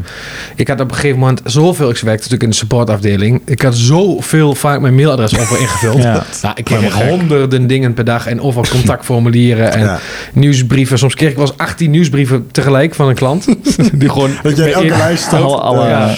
ik 0.55 0.67
had 0.67 0.79
op 0.79 0.89
een 0.89 0.95
gegeven 0.95 1.19
moment 1.19 1.41
zoveel, 1.43 1.89
ik 1.89 1.95
werkte 1.97 2.11
natuurlijk 2.11 2.43
in 2.43 2.49
de 2.49 2.55
supportafdeling. 2.55 3.41
Ik 3.45 3.61
had 3.61 3.75
zoveel 3.75 4.55
vaak 4.55 4.79
mijn 4.79 4.95
mailadres 4.95 5.39
over 5.39 5.59
ingevuld. 5.61 5.97
Ja. 6.03 6.23
Nou, 6.41 6.53
ik 6.57 6.63
kreeg 6.63 6.93
honderden 6.93 7.67
dingen 7.67 7.93
per 7.93 8.03
dag 8.05 8.27
en 8.27 8.41
overal 8.41 8.69
contactformulieren 8.77 9.73
en 9.73 9.79
Ja. 9.79 9.99
nieuwsbrieven. 10.33 10.97
Soms 10.97 11.15
kreeg 11.15 11.29
ik 11.29 11.35
wel 11.37 11.45
eens 11.45 11.57
18 11.57 11.91
nieuwsbrieven 11.91 12.47
tegelijk 12.51 12.95
van 12.95 13.07
een 13.07 13.15
klant. 13.15 13.45
Die 13.93 14.09
gewoon 14.09 14.31
Dat 14.43 14.57
jij 14.57 14.73
elke 14.73 14.87
lijst 14.87 15.23
stoot. 15.23 15.43
Alle, 15.43 15.57
alle, 15.57 15.87
Ja. 15.89 16.07
ja. 16.07 16.15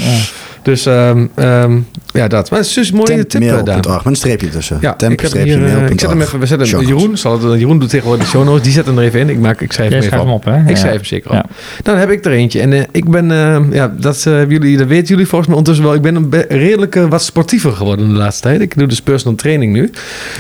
Dus 0.64 0.86
ehm, 0.86 1.26
ehm, 1.36 1.80
ja, 2.14 2.28
dat. 2.28 2.50
Maar 2.50 2.60
het 2.60 2.68
is 2.68 2.74
dus 2.74 2.90
een 2.90 2.96
mooie 2.96 3.28
tip, 3.28 3.42
eh. 3.42 3.48
Temp.mail.org, 3.54 3.96
met 3.96 4.06
een 4.06 4.16
streepje 4.16 4.50
tussen. 4.50 4.78
Ja, 4.82 4.94
ik, 5.10 5.20
heb 5.20 5.32
hier, 5.32 5.66
eh, 5.66 5.90
ik 5.90 6.00
zet 6.00 6.10
hem 6.10 6.22
even, 6.22 6.40
we 6.40 6.46
zetten 6.46 6.70
hem. 6.70 6.86
Jeroen, 6.88 7.18
zal 7.18 7.42
het, 7.42 7.60
Jeroen 7.60 7.80
doet 7.80 7.90
tegenwoordig 7.90 8.26
de 8.26 8.30
show 8.32 8.44
notes, 8.46 8.64
die 8.64 8.72
zet 8.72 8.86
hem 8.86 8.98
er 8.98 9.04
even 9.04 9.20
in. 9.20 9.30
Ik, 9.30 9.40
maak, 9.40 9.62
ik 9.62 9.72
schrijf 9.72 9.90
Jij 9.90 9.98
hem 10.00 10.08
even 10.08 10.20
op. 10.20 10.26
hem 10.26 10.34
op, 10.34 10.44
hè? 10.46 10.62
Ik 10.62 10.70
Ja. 10.70 10.76
schrijf 10.76 10.96
hem 10.96 11.06
zeker 11.06 11.30
op. 11.30 11.36
Ja. 11.36 11.46
Dan 11.84 11.98
heb 11.98 12.10
ik 12.10 12.26
er 12.26 12.32
eentje. 12.32 12.60
En 12.62 12.74
eh, 12.74 12.82
ik 12.92 13.10
ben, 13.10 13.32
eh, 13.32 13.60
ja, 13.72 13.94
dat, 14.00 14.26
eh, 14.26 14.50
jullie, 14.50 14.78
dat 14.78 14.88
weten 14.88 15.08
jullie 15.08 15.28
volgens 15.28 15.50
mij 15.50 15.58
ondertussen 15.58 15.86
wel. 15.86 15.94
Ik 15.96 16.02
ben 16.02 16.16
een 16.16 16.30
be- 16.30 16.46
redelijk 16.50 16.96
wat 17.10 17.24
sportiever 17.24 17.72
geworden 17.72 18.08
de 18.08 18.14
laatste 18.14 18.42
tijd. 18.42 18.62
Ik 18.62 18.78
doe 18.78 18.88
dus 18.88 19.02
personal 19.02 19.36
training 19.38 19.74
nu. 19.74 19.90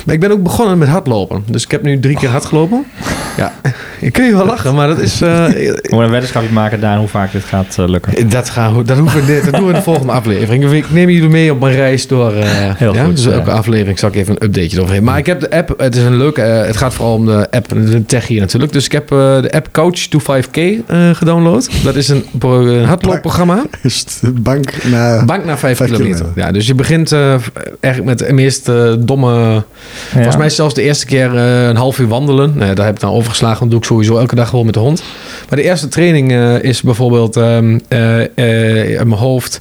Maar 0.05 0.15
ik 0.15 0.21
ben 0.21 0.31
ook 0.31 0.43
begonnen 0.43 0.77
met 0.77 0.87
hardlopen. 0.87 1.43
Dus 1.47 1.63
ik 1.63 1.71
heb 1.71 1.83
nu 1.83 1.99
drie 1.99 2.15
keer 2.17 2.29
hard 2.29 2.45
gelopen. 2.45 2.85
Ja, 3.37 3.53
je 4.01 4.11
kun 4.11 4.25
je 4.25 4.35
wel 4.35 4.45
lachen, 4.45 4.75
maar 4.75 4.87
dat 4.87 4.99
is... 4.99 5.21
eh, 5.21 5.45
We 5.47 5.73
moeten 5.81 5.99
een 5.99 6.09
weddenschapje 6.09 6.49
maken, 6.53 6.79
Daan, 6.79 6.97
hoe 6.97 7.07
vaak 7.07 7.31
dit 7.31 7.43
gaat 7.43 7.75
lukken. 7.77 8.29
dat, 8.29 8.49
gaan, 8.49 8.77
we- 8.77 8.83
dat, 8.83 8.97
hoeven 8.97 9.43
dat 9.43 9.53
doen 9.53 9.61
we 9.63 9.67
in 9.69 9.75
de 9.75 9.81
volgende 9.81 10.11
aflevering. 10.11 10.71
Ik 10.71 10.91
neem 10.91 11.09
jullie 11.09 11.29
mee 11.29 11.51
op 11.51 11.59
mijn 11.63 11.75
reis 11.75 12.07
door... 12.07 12.33
eh, 12.33 12.45
Heel 12.83 12.93
ja, 12.93 13.03
goed, 13.03 13.15
Dus 13.15 13.25
ja. 13.25 13.31
elke 13.31 13.51
aflevering 13.51 13.99
zal 13.99 14.09
ik 14.09 14.15
even 14.15 14.35
een 14.39 14.43
updateje 14.47 14.81
overheen. 14.81 15.03
Maar 15.03 15.17
ik 15.17 15.25
heb 15.25 15.39
de 15.39 15.51
app, 15.51 15.73
het 15.77 15.95
is 15.95 16.03
een 16.03 16.17
leuke... 16.17 16.41
eh, 16.41 16.65
het 16.65 16.77
gaat 16.77 16.93
vooral 16.93 17.13
om 17.15 17.25
de 17.25 17.47
app, 17.51 17.69
de 17.69 18.05
tech 18.05 18.27
hier 18.27 18.39
natuurlijk. 18.39 18.71
Dus 18.73 18.85
ik 18.85 18.91
heb 18.91 19.11
eh, 19.11 19.17
de 19.41 19.51
app 19.51 19.67
Coach 19.71 19.95
to 19.95 20.19
5K 20.19 20.57
eh, 20.87 21.09
gedownload. 21.13 21.69
Dat 21.83 21.95
is 21.95 22.07
een, 22.09 22.25
een 22.39 22.85
hardloopprogramma. 22.85 23.63
Bank 24.33 24.83
naar... 24.83 25.25
Bank 25.25 25.45
naar 25.45 25.59
5 25.59 25.77
Vijf 25.77 25.89
kilometer. 25.91 26.15
kilometer. 26.19 26.43
Ja, 26.43 26.51
dus 26.51 26.67
je 26.67 26.75
begint 26.75 27.11
eh, 27.11 27.35
eigenlijk 27.79 28.19
met 28.19 28.27
de 28.27 28.33
meest 28.33 28.69
eh, 28.69 28.93
domme... 28.99 29.63
Volgens 30.11 30.37
mij 30.37 30.49
zelfs 30.49 30.73
de 30.73 30.81
eerste 30.81 31.05
keer 31.05 31.35
eh, 31.35 31.67
een 31.67 31.75
half 31.75 31.99
uur 31.99 32.07
wandelen. 32.07 32.53
Nou, 32.55 32.73
daar 32.73 32.85
heb 32.85 32.95
ik 32.95 33.01
dan 33.01 33.11
overgeslagen. 33.11 33.59
Dat 33.59 33.69
doe 33.69 33.79
ik 33.79 33.85
sowieso 33.85 34.17
elke 34.17 34.35
dag 34.35 34.49
gewoon 34.49 34.65
met 34.65 34.73
de 34.73 34.79
hond. 34.79 35.03
Maar 35.49 35.59
de 35.59 35.65
eerste 35.65 35.87
training 35.87 36.31
eh, 36.31 36.63
is 36.63 36.81
bijvoorbeeld 36.81 37.35
ehm 37.37 37.79
eh, 37.87 38.21
eh, 38.37 38.99
in 38.99 39.07
mijn 39.07 39.19
hoofd... 39.21 39.59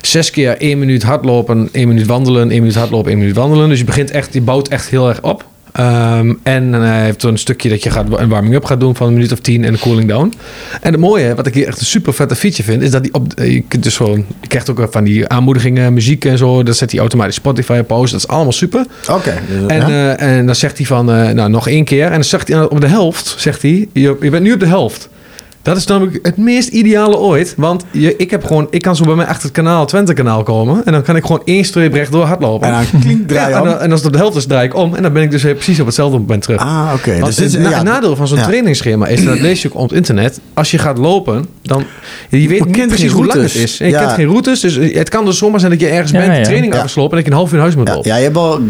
Zes 0.00 0.30
keer 0.30 0.56
één 0.56 0.78
minuut 0.78 1.02
hardlopen, 1.02 1.68
één 1.72 1.88
minuut 1.88 2.06
wandelen, 2.06 2.50
één 2.50 2.60
minuut 2.60 2.74
hardlopen, 2.74 3.10
één 3.10 3.18
minuut 3.18 3.36
wandelen. 3.36 3.68
Dus 3.68 3.78
je 3.78 3.84
begint 3.84 4.10
echt, 4.10 4.32
je 4.34 4.40
bouwt 4.40 4.68
echt 4.68 4.88
heel 4.88 5.08
erg 5.08 5.22
op. 5.22 5.44
Ehm, 5.72 6.32
en 6.42 6.74
eh, 6.74 6.80
hij 6.80 7.04
heeft 7.04 7.20
zo'n 7.20 7.36
stukje 7.36 7.68
dat 7.68 7.82
je 7.82 7.90
gaat, 7.90 8.06
een 8.18 8.28
warming-up 8.28 8.64
gaat 8.64 8.80
doen 8.80 8.96
van 8.96 9.06
een 9.06 9.12
minuut 9.12 9.32
of 9.32 9.38
tien 9.38 9.64
en 9.64 9.72
een 9.72 9.78
cooling 9.78 10.08
down. 10.08 10.32
En 10.80 10.92
het 10.92 11.00
mooie, 11.00 11.34
wat 11.34 11.46
ik 11.46 11.54
hier 11.54 11.66
echt 11.66 11.80
een 11.80 11.86
super 11.86 12.14
vette 12.14 12.36
feature 12.36 12.62
vind, 12.62 12.82
is 12.82 12.90
dat 12.90 13.02
die 13.02 13.14
op, 13.14 13.32
eh, 13.32 13.52
je, 13.52 13.62
kunt 13.68 13.82
dus 13.82 13.96
gewoon, 13.96 14.24
je 14.40 14.46
krijgt 14.46 14.70
ook 14.70 14.88
van 14.90 15.04
die 15.04 15.28
aanmoedigingen, 15.28 15.92
muziek 15.92 16.24
en 16.24 16.38
zo. 16.38 16.62
Dat 16.62 16.76
zet 16.76 16.90
hij 16.90 17.00
automatisch 17.00 17.34
Spotify 17.34 17.78
op 17.80 17.86
pauze. 17.86 18.12
Dat 18.12 18.20
is 18.20 18.28
allemaal 18.28 18.52
super. 18.52 18.86
Oké. 19.10 19.34
dus, 19.48 19.66
En, 19.66 19.88
ja. 19.88 20.16
eh, 20.16 20.36
en 20.36 20.46
dan 20.46 20.54
zegt 20.54 20.76
hij 20.76 20.86
van, 20.86 21.04
nou 21.04 21.48
nog 21.48 21.68
één 21.68 21.84
keer. 21.84 22.06
En 22.06 22.12
dan 22.12 22.24
zegt 22.24 22.48
hij 22.48 22.68
op 22.68 22.80
de 22.80 22.86
helft, 22.86 23.34
zegt 23.38 23.62
hij, 23.62 23.88
je, 23.92 24.16
je 24.20 24.30
bent 24.30 24.42
nu 24.42 24.52
op 24.52 24.60
de 24.60 24.66
helft. 24.66 25.08
Dat 25.62 25.76
is 25.76 25.86
namelijk 25.86 26.18
het 26.22 26.36
meest 26.36 26.68
ideale 26.68 27.16
ooit. 27.18 27.54
Want 27.56 27.84
je, 27.90 28.16
ik, 28.16 28.30
heb 28.30 28.44
gewoon, 28.44 28.66
ik 28.70 28.82
kan 28.82 28.96
zo 28.96 29.04
bij 29.04 29.14
mij 29.14 29.26
achter 29.26 29.42
het 29.42 29.52
kanaal, 29.52 29.86
Twente 29.86 30.12
kanaal 30.12 30.42
komen. 30.42 30.82
En 30.84 30.92
dan 30.92 31.02
kan 31.02 31.16
ik 31.16 31.22
gewoon 31.24 31.42
één 31.44 31.64
streep 31.64 31.92
rechtdoor 31.94 32.24
hardlopen. 32.24 32.68
En 32.68 32.74
dan 32.92 33.00
klink, 33.00 33.28
draai 33.28 33.50
Ja, 33.50 33.78
en, 33.78 33.90
als 33.90 34.00
het 34.00 34.06
op 34.06 34.12
de 34.12 34.18
helft 34.18 34.36
is, 34.36 34.46
draai 34.46 34.66
ik 34.66 34.74
om. 34.76 34.94
En 34.94 35.02
dan 35.02 35.12
ben 35.12 35.22
ik 35.22 35.30
dus 35.30 35.42
weer 35.42 35.54
precies 35.54 35.80
op 35.80 35.86
hetzelfde 35.86 36.18
moment 36.18 36.42
terug. 36.42 36.60
Ah, 36.60 36.90
oké. 36.94 37.18
Dus 37.24 37.36
het 37.36 37.58
na- 37.58 37.68
ja, 37.70 37.82
nadeel 37.82 38.16
van 38.16 38.28
zo'n 38.28 38.38
ja. 38.38 38.44
trainingsschema 38.46 39.06
is, 39.06 39.24
dat 39.24 39.38
lees 39.40 39.62
je 39.62 39.68
ook 39.68 39.74
op 39.74 39.88
het 39.88 39.92
internet. 39.96 40.40
Als 40.54 40.70
je 40.70 40.78
gaat 40.78 40.98
lopen, 40.98 41.46
dan... 41.62 41.84
Je 42.28 42.48
weet 42.48 42.64
niet 42.64 42.86
precies 42.86 43.12
hoe 43.12 43.26
lang 43.26 43.42
het 43.42 43.54
is. 43.54 43.80
En 43.80 43.86
je 43.86 43.92
Ja. 43.92 43.98
kent 44.00 44.12
geen 44.12 44.26
routes. 44.26 44.60
Dus 44.60 44.74
het 44.94 45.08
kan 45.08 45.24
dus 45.24 45.38
zomaar 45.38 45.60
zijn 45.60 45.72
dat 45.72 45.80
je 45.80 45.88
ergens 45.88 46.10
Ja, 46.10 46.18
bent, 46.18 46.34
de 46.36 46.42
training 46.42 46.72
Ja. 46.72 46.78
afgeslopen... 46.78 47.10
en 47.10 47.16
dat 47.16 47.24
je 47.26 47.30
een 47.30 47.36
half 47.38 47.48
uur 47.50 47.54
in 47.56 47.60
huis 47.62 47.74
moet 47.76 47.88
Ja, 47.88 47.94
lopen. 47.94 48.10
ja, 48.10 48.16
je 48.16 48.22
hebt 48.22 48.34
wel, 48.34 48.60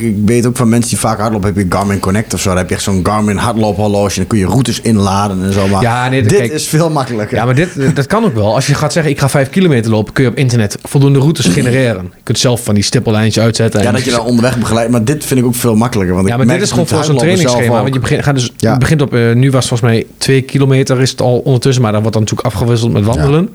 ik 0.00 0.14
weet 0.24 0.46
ook 0.46 0.56
van 0.56 0.68
mensen 0.68 0.90
die 0.90 0.98
vaak 0.98 1.18
hardlopen, 1.20 1.46
heb 1.54 1.56
je 1.56 1.76
Garmin 1.76 1.98
Connect 2.00 2.34
of 2.34 2.40
zo. 2.40 2.48
Dan 2.48 2.58
heb 2.58 2.68
je 2.68 2.74
echt 2.74 2.84
zo'n 2.84 3.00
Garmin 3.02 3.36
hardloophorloge 3.36 4.08
en 4.10 4.16
dan 4.16 4.26
kun 4.26 4.38
je 4.38 4.46
routes 4.46 4.80
inladen 4.80 5.42
en 5.44 5.52
zo. 5.52 5.68
Maar 5.68 5.82
Ja, 5.82 6.08
nee, 6.08 6.22
dit 6.32 6.40
kijk- 6.40 6.52
is 6.60 6.68
veel 6.68 6.90
makkelijker. 6.90 7.36
Ja, 7.36 7.44
maar 7.44 7.54
dit, 7.54 7.68
dat 7.96 8.06
kan 8.06 8.24
ook 8.24 8.34
wel. 8.34 8.54
Als 8.54 8.66
je 8.66 8.74
gaat 8.74 8.92
zeggen, 8.92 9.12
ik 9.12 9.18
ga 9.20 9.28
vijf 9.28 9.50
kilometer 9.50 9.90
lopen... 9.90 10.12
kun 10.12 10.24
je 10.24 10.30
op 10.30 10.36
internet 10.36 10.76
voldoende 10.82 11.18
routes 11.18 11.46
genereren. 11.56 12.04
Je 12.04 12.22
kunt 12.22 12.38
zelf 12.38 12.64
van 12.64 12.74
die 12.74 12.84
stippellijntjes 12.84 13.44
uitzetten. 13.44 13.80
Ja, 13.80 13.86
en- 13.86 13.92
dat 13.92 14.04
je 14.04 14.10
dan 14.10 14.20
onderweg 14.24 14.58
begeleidt. 14.58 14.90
Maar 14.90 15.04
dit 15.04 15.24
vind 15.24 15.40
ik 15.40 15.46
ook 15.46 15.54
veel 15.54 15.74
makkelijker. 15.76 16.14
Want 16.14 16.28
Ja, 16.28 16.36
maar 16.36 16.46
dit 16.46 16.62
is 16.62 16.70
gewoon 16.70 16.86
voor 16.86 17.04
zo'n 17.04 17.16
trainingsschema. 17.16 17.82
Want 17.82 17.94
je 17.94 18.00
begint, 18.00 18.22
gaat 18.24 18.34
dus, 18.34 18.52
Ja. 18.56 18.78
begint 18.78 19.02
op, 19.02 19.14
eh, 19.14 19.32
nu 19.32 19.50
was 19.50 19.68
het 19.68 19.68
volgens 19.68 19.80
mij 19.90 20.06
twee 20.18 20.42
kilometer 20.42 21.00
is 21.00 21.10
het 21.10 21.20
al 21.20 21.38
ondertussen. 21.38 21.82
Maar 21.82 21.92
dan 21.92 22.00
wordt 22.02 22.16
dan 22.16 22.26
natuurlijk 22.26 22.54
afgewisseld 22.54 22.92
met 22.92 23.04
wandelen. 23.04 23.48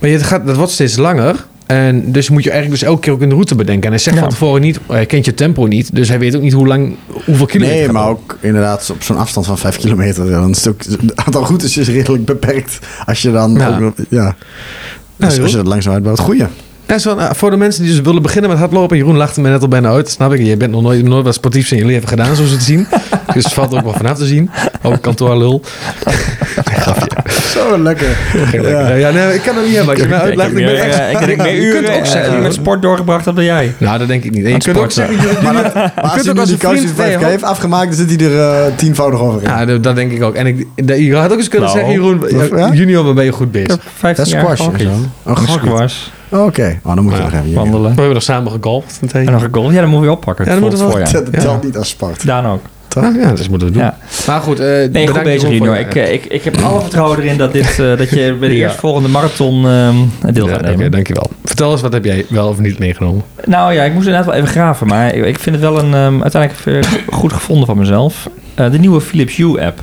Maar 0.00 0.10
je 0.10 0.18
gaat, 0.18 0.46
dat 0.46 0.56
wordt 0.56 0.72
steeds 0.72 0.96
langer. 0.96 1.46
En 1.70 2.12
dus 2.12 2.28
moet 2.30 2.44
je 2.44 2.50
eigenlijk 2.50 2.80
dus 2.80 2.88
elke 2.90 3.00
keer 3.00 3.12
ook 3.12 3.20
een 3.22 3.30
route 3.30 3.54
bedenken. 3.54 3.82
En 3.84 3.90
hij 3.90 3.98
zegt 3.98 4.16
Ja. 4.16 4.22
van 4.22 4.30
tevoren 4.30 4.60
niet, 4.60 4.80
hij 4.88 5.06
kent 5.06 5.24
je 5.24 5.34
tempo 5.34 5.66
niet. 5.66 5.94
Dus 5.94 6.08
hij 6.08 6.18
weet 6.18 6.36
ook 6.36 6.42
niet 6.42 6.52
hoe 6.52 6.66
lang, 6.66 6.94
hoeveel 7.24 7.46
kilometer 7.46 7.76
Nee, 7.76 7.84
gaat 7.84 7.94
maar 7.94 8.08
ook 8.08 8.36
inderdaad 8.40 8.90
op 8.90 9.02
zo'n 9.02 9.16
afstand 9.16 9.46
van 9.46 9.58
5 9.58 9.76
kilometer. 9.76 10.30
Dan 10.30 10.50
is 10.50 10.64
het, 10.64 10.68
ook, 10.68 10.82
het 10.84 11.16
aantal 11.16 11.44
routes 11.46 11.76
is 11.76 11.88
redelijk 11.88 12.24
beperkt. 12.24 12.78
Als 13.06 13.22
je 13.22 13.30
dan 13.32 13.52
Ja. 13.54 13.68
ook 13.74 13.78
nog- 13.80 13.92
ja. 14.08 14.36
Dus 15.16 15.40
als 15.40 15.50
je 15.50 15.56
dat 15.56 15.66
langzaam 15.66 15.92
uitbouwt. 15.94 16.18
Goeie. 16.18 16.46
Ja, 16.90 16.98
zo, 16.98 17.14
nou, 17.14 17.34
voor 17.36 17.50
de 17.50 17.56
mensen 17.56 17.82
die 17.82 17.92
dus 17.92 18.00
willen 18.00 18.22
beginnen 18.22 18.50
met 18.50 18.58
hardlopen. 18.58 18.96
Jeroen 18.96 19.16
lachte 19.16 19.40
me 19.40 19.48
net 19.48 19.62
al 19.62 19.68
bijna 19.68 19.88
uit. 19.88 20.10
Snap 20.10 20.32
ik. 20.32 20.42
Je 20.42 20.56
bent 20.56 20.70
nog 20.70 20.82
nooit, 20.82 21.04
nooit 21.04 21.24
wat 21.24 21.34
sportiefs 21.34 21.72
in 21.72 21.78
je 21.78 21.84
leven 21.84 22.08
gedaan, 22.08 22.34
zoals 22.34 22.50
we 22.50 22.56
het 22.56 22.64
zien. 22.64 22.86
dus 23.34 23.44
het 23.44 23.52
valt 23.52 23.74
ook 23.74 23.82
wel 23.82 23.92
vanaf 23.92 24.18
te 24.18 24.26
zien. 24.26 24.50
Ook 24.82 25.00
kantoorlul. 25.00 25.62
Zo 27.52 27.78
lekker. 27.82 28.08
Ja, 28.52 28.94
ja 28.94 29.10
nee, 29.10 29.34
ik 29.34 29.42
kan 29.42 29.56
het 29.56 29.66
niet 29.66 29.76
hebben. 29.76 29.96
Ik 29.96 30.52
meer, 30.52 30.74
echt... 30.74 30.98
eh, 30.98 31.10
ik 31.12 31.26
denk 31.26 31.36
meer 31.42 31.54
Je 31.62 31.72
kunt 31.72 31.84
uren 31.84 31.98
ook 31.98 32.06
zeggen, 32.06 32.36
eh, 32.36 32.42
met 32.42 32.54
sport 32.54 32.82
doorgebracht 32.82 33.24
dan 33.24 33.44
jij. 33.44 33.74
Nou, 33.78 33.98
dat 33.98 34.08
denk 34.08 34.24
ik 34.24 34.30
niet. 34.30 34.44
En 34.44 34.50
je 34.50 34.58
kunt 34.58 34.78
ook 34.78 34.90
zeggen, 34.90 35.16
Maar, 35.42 35.52
dat, 35.52 35.74
maar 35.74 35.92
als 35.96 36.14
nu 36.14 36.32
die 36.32 36.40
een 36.42 36.58
coach 36.58 36.76
vriend- 36.76 36.96
die 36.96 37.04
5K 37.04 37.20
nee, 37.20 37.30
heeft 37.30 37.42
afgemaakt, 37.42 37.96
dan 37.96 38.08
zit 38.08 38.20
hij 38.20 38.30
er 38.30 38.40
eh, 38.66 38.72
tienvoudig 38.76 39.20
over 39.20 39.42
in. 39.42 39.48
Ja, 39.48 39.64
dat, 39.64 39.82
dat 39.82 39.94
denk 39.96 40.12
ik 40.12 40.22
ook. 40.22 40.34
En 40.34 40.46
ik, 40.46 40.66
je 40.74 41.16
had 41.16 41.32
ook 41.32 41.38
eens 41.38 41.48
kunnen 41.48 41.68
Nou, 41.68 41.80
zeggen, 41.80 42.00
Jeroen, 42.00 42.58
ja? 42.58 42.72
junior, 42.72 43.04
waar 43.04 43.14
ben 43.14 43.24
je 43.24 43.32
goed 43.32 43.50
bezig? 43.50 43.68
heb 43.68 43.80
15 43.98 44.24
Dat 44.24 44.34
is 44.34 44.40
squash. 44.40 44.74
Een 45.24 45.46
squash, 45.48 45.94
Oké, 46.30 46.78
oh, 46.84 46.94
dan 46.94 47.04
moet 47.04 47.12
je 47.12 47.18
Ja, 47.18 47.24
nog 47.24 47.32
even. 47.32 47.52
wandelen. 47.54 47.82
We 47.82 47.88
hebben 47.96 48.12
nog 48.14 48.22
samen 48.22 48.52
gegolfd. 48.52 48.98
een 49.02 49.08
tijdje. 49.08 49.28
En 49.30 49.34
nog 49.36 49.42
een 49.46 49.54
goal. 49.54 49.70
Ja, 49.70 49.80
dan 49.80 49.90
moet 49.90 50.02
je 50.02 50.10
oppakken. 50.10 50.44
Ja, 50.44 50.50
dan 50.50 50.60
dat 50.60 50.70
moeten 50.70 50.88
we. 50.98 51.12
Dat 51.12 51.28
Ja. 51.32 51.40
telt 51.40 51.64
niet 51.64 51.76
als 51.76 51.88
sport. 51.88 52.26
Daan 52.26 52.46
ook. 52.46 52.60
Ah, 52.96 53.14
ja, 53.16 53.28
dat 53.32 53.48
moeten 53.48 53.68
we 53.68 53.72
doen. 53.74 53.82
Ja. 53.82 53.96
Maar 54.26 54.40
goed, 54.40 54.60
eh 54.60 54.66
Nee, 54.66 54.84
goed 54.86 54.92
bedankt 54.92 55.22
bezig 55.24 55.56
voor- 55.58 55.76
Ik, 55.76 55.94
eh, 55.94 56.12
ik, 56.12 56.24
ik 56.24 56.42
heb 56.44 56.56
alle 56.56 56.80
vertrouwen 56.80 57.18
erin 57.18 57.36
dat, 57.38 57.52
dit, 57.52 57.78
eh, 57.78 57.96
dat 57.96 58.10
je 58.10 58.36
bij 58.40 58.48
de 58.48 58.56
Ja. 58.56 58.62
eerstvolgende 58.66 59.08
marathon 59.08 59.66
ehm 59.66 59.96
deel 60.34 60.46
gaat 60.46 60.58
Oké, 60.60 60.68
nemen. 60.68 60.90
dankjewel. 60.90 61.30
Vertel 61.44 61.70
eens, 61.72 61.80
wat 61.80 61.92
heb 61.92 62.04
jij 62.04 62.24
wel 62.28 62.48
of 62.48 62.58
niet 62.58 62.78
meegenomen? 62.78 63.22
Nou 63.44 63.72
ja, 63.72 63.82
ik 63.84 63.92
moest 63.92 64.06
inderdaad 64.06 64.28
wel 64.30 64.38
even 64.40 64.48
graven. 64.48 64.86
Maar 64.86 65.14
ik, 65.14 65.24
ik 65.26 65.38
vind 65.38 65.54
het 65.56 65.64
wel 65.64 65.78
een, 65.78 65.94
ehm, 65.94 66.22
uiteindelijk 66.22 66.86
goed 67.10 67.32
gevonden 67.32 67.66
van 67.66 67.78
mezelf. 67.78 68.28
Eh, 68.54 68.70
de 68.70 68.78
nieuwe 68.78 69.00
Philips 69.00 69.36
Hue 69.36 69.60
app. 69.64 69.80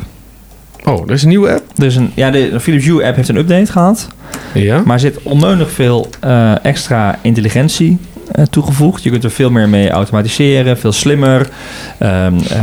Oh, 0.87 1.03
er 1.07 1.13
is 1.13 1.23
een 1.23 1.29
nieuwe 1.29 1.53
app? 1.53 1.63
Dus 1.75 1.95
een, 1.95 2.11
ja, 2.15 2.31
de 2.31 2.59
Philips 2.59 2.85
Hue 2.85 3.05
app 3.05 3.15
heeft 3.15 3.29
een 3.29 3.37
update 3.37 3.71
gehad. 3.71 4.07
Ja. 4.53 4.81
Maar 4.85 4.93
er 4.93 4.99
zit 4.99 5.21
onnodig 5.23 5.71
veel 5.71 6.09
eh, 6.19 6.65
extra 6.65 7.19
intelligentie 7.21 7.97
eh, 8.31 8.43
toegevoegd. 8.43 9.03
Je 9.03 9.09
kunt 9.09 9.23
er 9.23 9.31
veel 9.31 9.51
meer 9.51 9.69
mee 9.69 9.89
automatiseren, 9.89 10.77
veel 10.77 10.91
slimmer. 10.91 11.49
Ehm, 11.97 12.37
eh, 12.37 12.59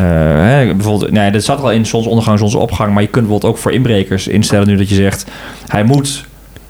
hè, 0.46 0.74
bijvoorbeeld, 0.74 1.10
nee, 1.10 1.30
dat 1.30 1.44
zat 1.44 1.60
al 1.60 1.72
in 1.72 1.86
zonsondergang, 1.86 2.38
zonsopgang. 2.38 2.92
Maar 2.92 3.02
je 3.02 3.08
kunt 3.08 3.26
bijvoorbeeld 3.26 3.52
ook 3.52 3.60
voor 3.60 3.72
inbrekers 3.72 4.28
instellen 4.28 4.66
nu 4.66 4.76
dat 4.76 4.88
je 4.88 4.94
zegt... 4.94 5.26
hij 5.66 5.84
moet 5.84 6.24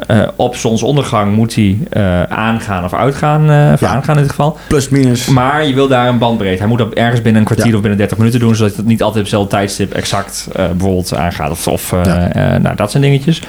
eh, 0.07 0.29
op 0.37 0.57
zonsondergang 0.57 1.35
moet 1.37 1.55
hij, 1.55 1.79
eh, 1.91 2.23
aangaan 2.23 2.85
of 2.85 2.95
uitgaan. 2.95 3.51
eh, 3.51 3.71
of 3.73 3.81
Ja. 3.81 3.89
aangaan 3.89 4.15
in 4.17 4.21
dit 4.23 4.31
geval. 4.31 4.57
Plus 4.69 4.89
minus. 4.89 5.27
Maar 5.27 5.67
je 5.67 5.75
wil 5.75 5.89
daar 5.89 6.09
een 6.09 6.19
bandbreedte. 6.19 6.59
Hij 6.59 6.69
moet 6.69 6.79
dat 6.79 6.93
ergens 6.93 7.23
binnen 7.23 7.41
een 7.41 7.47
kwartier 7.47 7.67
Ja. 7.71 7.75
of 7.75 7.81
binnen 7.81 7.99
30 7.99 8.19
minuten 8.19 8.41
doen, 8.41 8.55
zodat 8.55 8.77
het 8.77 8.87
niet 8.87 9.03
altijd 9.03 9.17
op 9.25 9.31
hetzelfde 9.31 9.51
tijdstip 9.57 9.93
exact 9.93 10.49
eh, 10.53 10.65
bijvoorbeeld 10.69 11.15
aangaat. 11.15 11.51
Of, 11.51 11.69
of 11.69 11.93
eh, 11.93 12.01
Ja. 12.05 12.33
eh, 12.33 12.61
nou, 12.61 12.77
dat 12.77 12.91
zijn 12.91 13.03
dingetjes. 13.03 13.43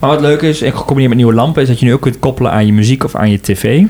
Maar 0.00 0.10
wat 0.10 0.20
leuk 0.20 0.42
is, 0.42 0.62
en 0.62 0.70
gecombineerd 0.72 1.08
met 1.08 1.16
nieuwe 1.16 1.34
lampen, 1.34 1.62
is 1.62 1.68
dat 1.68 1.78
je 1.78 1.84
nu 1.86 1.92
ook 1.92 2.00
kunt 2.00 2.18
koppelen 2.18 2.50
aan 2.52 2.66
je 2.66 2.72
muziek 2.72 3.04
of 3.04 3.14
aan 3.14 3.30
je 3.30 3.40
tv. 3.40 3.82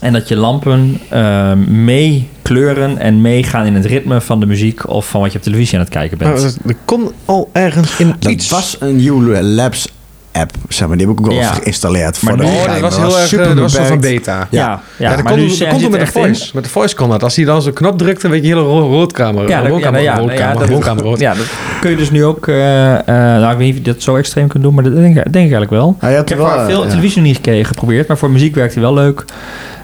En 0.00 0.12
dat 0.12 0.28
je 0.28 0.36
lampen 0.36 0.98
eh, 1.08 1.52
mee 1.68 2.28
kleuren 2.42 2.98
en 2.98 3.20
meegaan 3.20 3.66
in 3.66 3.74
het 3.74 3.84
ritme 3.84 4.20
van 4.20 4.40
de 4.40 4.46
muziek 4.46 4.88
of 4.88 5.08
van 5.08 5.20
wat 5.20 5.32
je 5.32 5.38
op 5.38 5.44
televisie 5.44 5.74
aan 5.78 5.84
het 5.84 5.92
kijken 5.92 6.18
bent. 6.18 6.30
Nou, 6.30 6.42
dat- 6.44 6.58
er 6.66 6.76
kon 6.84 7.12
al 7.24 7.48
ergens 7.52 7.98
in 7.98 8.14
Dat 8.18 8.30
iets... 8.32 8.50
was 8.50 8.76
een 8.80 8.98
Hue 9.00 9.42
Labs 9.42 9.88
app, 10.32 10.50
zeg 10.68 10.88
maar. 10.88 10.96
Die 10.96 11.06
heb 11.06 11.18
ik 11.18 11.26
ook 11.26 11.32
Ja. 11.32 11.38
eens 11.38 11.58
geïnstalleerd. 11.58 12.22
Maar 12.22 12.34
voor 12.34 12.42
de 12.44 12.50
nu- 12.50 12.56
Oh, 12.58 12.66
dat 12.72 12.80
was 12.80 12.96
heel 12.96 13.18
erg... 13.18 13.26
super 13.26 13.44
eh, 13.50 13.56
Dat 13.56 13.72
was 13.72 13.86
van 13.88 14.00
beta. 14.00 14.36
ja, 14.36 14.46
ja, 14.50 14.80
Ja, 14.96 15.08
dat 15.16 15.36
nu 15.36 15.48
dat 15.48 15.80
met 15.80 15.90
de 15.90 15.98
in. 15.98 16.06
voice. 16.06 16.50
Met 16.54 16.64
de 16.64 16.70
voice 16.70 16.94
kon 16.94 17.08
dat. 17.08 17.22
Als 17.22 17.36
hij 17.36 17.44
dan 17.44 17.62
zo'n 17.62 17.72
knop 17.72 17.98
drukte, 17.98 18.28
weet 18.28 18.42
je 18.42 18.48
hele 18.48 18.60
ro- 18.60 18.88
roodkamer. 18.88 19.48
Ja, 19.48 19.66
roodkamer, 19.68 20.00
ja, 20.00 20.14
roodkamer, 20.16 20.38
ja, 20.38 20.52
dat, 20.54 20.68
roodkamer, 20.68 21.02
rood. 21.02 21.20
ja, 21.20 21.34
dat 21.34 21.46
kun 21.80 21.90
je 21.90 21.96
dus 21.96 22.10
nu 22.10 22.24
ook... 22.24 22.48
eh, 22.48 22.94
eh, 22.98 23.04
nou, 23.06 23.50
ik 23.52 23.56
weet 23.58 23.66
niet 23.66 23.78
of 23.78 23.84
je 23.86 23.92
dat 23.92 24.02
zo 24.02 24.16
extreem 24.16 24.48
kunt 24.48 24.62
doen, 24.62 24.74
maar 24.74 24.84
dat 24.84 24.92
denk, 24.94 25.06
ik- 25.06 25.14
denk 25.14 25.26
ik 25.26 25.34
eigenlijk 25.36 25.70
wel. 25.70 25.96
Hij 25.98 26.12
had 26.14 26.22
Ik 26.22 26.28
heb 26.28 26.38
wel, 26.38 26.64
veel 26.66 26.82
ja. 26.84 26.88
televisie 26.88 27.22
niet 27.22 27.36
gekeken, 27.36 27.64
geprobeerd, 27.66 28.08
maar 28.08 28.18
voor 28.18 28.30
muziek 28.30 28.54
werkt 28.54 28.74
hij 28.74 28.82
wel 28.82 28.94
leuk. 28.94 29.24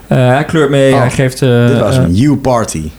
Eh, 0.06 0.28
hij 0.28 0.44
kleurt 0.44 0.70
mee, 0.70 0.92
Oh, 0.92 0.98
hij 1.00 1.10
geeft... 1.10 1.42
eh, 1.42 1.66
Dit 1.66 1.78
was 1.78 1.96
een 1.96 2.14
Hue 2.16 2.36
Party. 2.36 2.90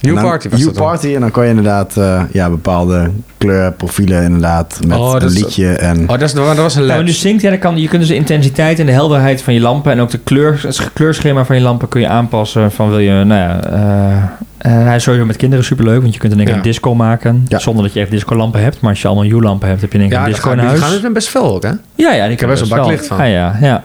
New 0.00 0.16
En 0.16 0.20
dan- 0.20 0.30
Party 0.30 0.48
was 0.48 0.62
dan. 0.64 0.72
Party 0.72 1.14
en 1.14 1.20
dan 1.20 1.30
kon 1.30 1.42
je 1.42 1.48
inderdaad 1.48 1.96
eh, 1.96 2.22
ja, 2.32 2.50
bepaalde 2.50 3.10
kleurprofielen 3.38 4.22
inderdaad 4.22 4.78
met 4.86 4.98
Oh, 4.98 5.14
een 5.18 5.26
is- 5.26 5.34
liedje 5.34 5.68
en... 5.72 6.00
Oh, 6.02 6.08
dat, 6.08 6.22
is, 6.22 6.32
dat 6.32 6.56
was 6.56 6.74
een 6.74 6.80
Nou, 6.86 6.96
lab. 6.96 7.06
nu 7.06 7.12
zingt, 7.12 7.42
ja, 7.42 7.50
dan 7.50 7.58
kan, 7.58 7.78
je 7.80 7.88
kunt 7.88 8.00
dus 8.00 8.10
de 8.10 8.14
intensiteit 8.16 8.78
en 8.78 8.86
de 8.86 8.92
helderheid 8.92 9.42
van 9.42 9.54
je 9.54 9.60
lampen 9.60 9.92
en 9.92 10.00
ook 10.00 10.10
de 10.10 10.18
kleur, 10.18 10.60
het 10.66 10.90
kleurschema 10.92 11.44
van 11.44 11.56
je 11.56 11.62
lampen 11.62 11.88
kun 11.88 12.00
je 12.00 12.08
aanpassen. 12.08 12.72
Van 12.72 12.88
wil 12.88 12.98
je, 12.98 13.10
nou 13.24 13.40
ja, 13.40 13.60
eh, 13.64 14.16
eh, 14.58 14.84
hij 14.86 14.96
is 14.96 15.02
sowieso 15.02 15.26
met 15.26 15.36
kinderen 15.36 15.64
superleuk, 15.64 16.00
want 16.00 16.14
je 16.14 16.20
kunt 16.20 16.32
in 16.32 16.38
één 16.38 16.46
keer 16.46 16.56
Ja. 16.56 16.62
een 16.62 16.68
disco 16.70 16.94
maken, 16.94 17.44
Ja. 17.48 17.58
zonder 17.58 17.84
dat 17.84 17.92
je 17.92 18.00
echt 18.00 18.10
discolampen 18.10 18.62
hebt. 18.62 18.80
Maar 18.80 18.90
als 18.90 19.02
je 19.02 19.08
allemaal 19.08 19.26
Hue-lampen 19.26 19.68
hebt, 19.68 19.80
heb 19.80 19.90
je 19.92 19.96
in 19.98 20.02
één 20.02 20.10
keer 20.12 20.18
Ja, 20.20 20.24
een 20.26 20.30
disco 20.32 20.48
gaan, 20.48 20.58
in 20.58 20.64
die 20.68 20.78
huis. 20.80 20.92
gaan 20.94 21.04
er 21.04 21.12
best 21.12 21.28
fel 21.28 21.54
ook, 21.54 21.62
hè? 21.62 21.68
Ja, 21.94 22.12
ja, 22.12 22.26
die 22.28 22.36
heb 22.36 22.48
best 22.48 22.62
een 22.62 22.68
bak 22.68 22.86
licht 22.86 23.06
van. 23.06 23.16
Ja, 23.16 23.24
ja, 23.24 23.56
ja. 23.60 23.82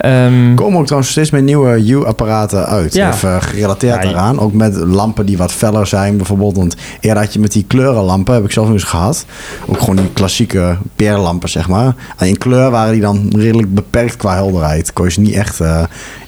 Ehm, 0.00 0.48
Er 0.48 0.54
komen 0.54 0.78
ook 0.78 0.84
trouwens 0.84 1.10
steeds 1.12 1.30
meer 1.30 1.42
nieuwe 1.42 1.84
U-apparaten 1.86 2.66
uit. 2.66 2.94
Ja. 2.94 3.08
Of, 3.08 3.24
gerelateerd 3.40 3.94
Ja, 3.94 4.00
je- 4.00 4.06
daaraan. 4.14 4.40
Ook 4.40 4.52
met 4.52 4.76
lampen 4.76 5.26
die 5.26 5.36
wat 5.38 5.52
feller 5.52 5.86
zijn 5.86 6.16
bijvoorbeeld. 6.16 6.56
Want 6.56 6.76
eerder 7.00 7.22
had 7.22 7.32
je 7.32 7.38
met 7.40 7.52
die 7.52 7.64
kleurenlampen, 7.68 8.34
heb 8.34 8.44
ik 8.44 8.50
zelf 8.52 8.66
nog 8.66 8.74
eens 8.74 8.84
gehad. 8.84 9.24
Ook 9.66 9.78
gewoon 9.78 9.96
die 9.96 10.10
klassieke 10.12 10.76
peerlampen, 10.96 11.48
zeg 11.48 11.68
maar. 11.68 11.94
En 12.16 12.26
in 12.28 12.38
kleur 12.38 12.70
waren 12.70 12.92
die 12.92 13.00
dan 13.00 13.32
redelijk 13.36 13.74
beperkt 13.74 14.16
qua 14.16 14.34
helderheid. 14.34 14.92
Kon 14.92 15.04
je 15.04 15.10
ze 15.10 15.20
niet 15.20 15.34
echt... 15.34 15.60
eh 15.60 15.82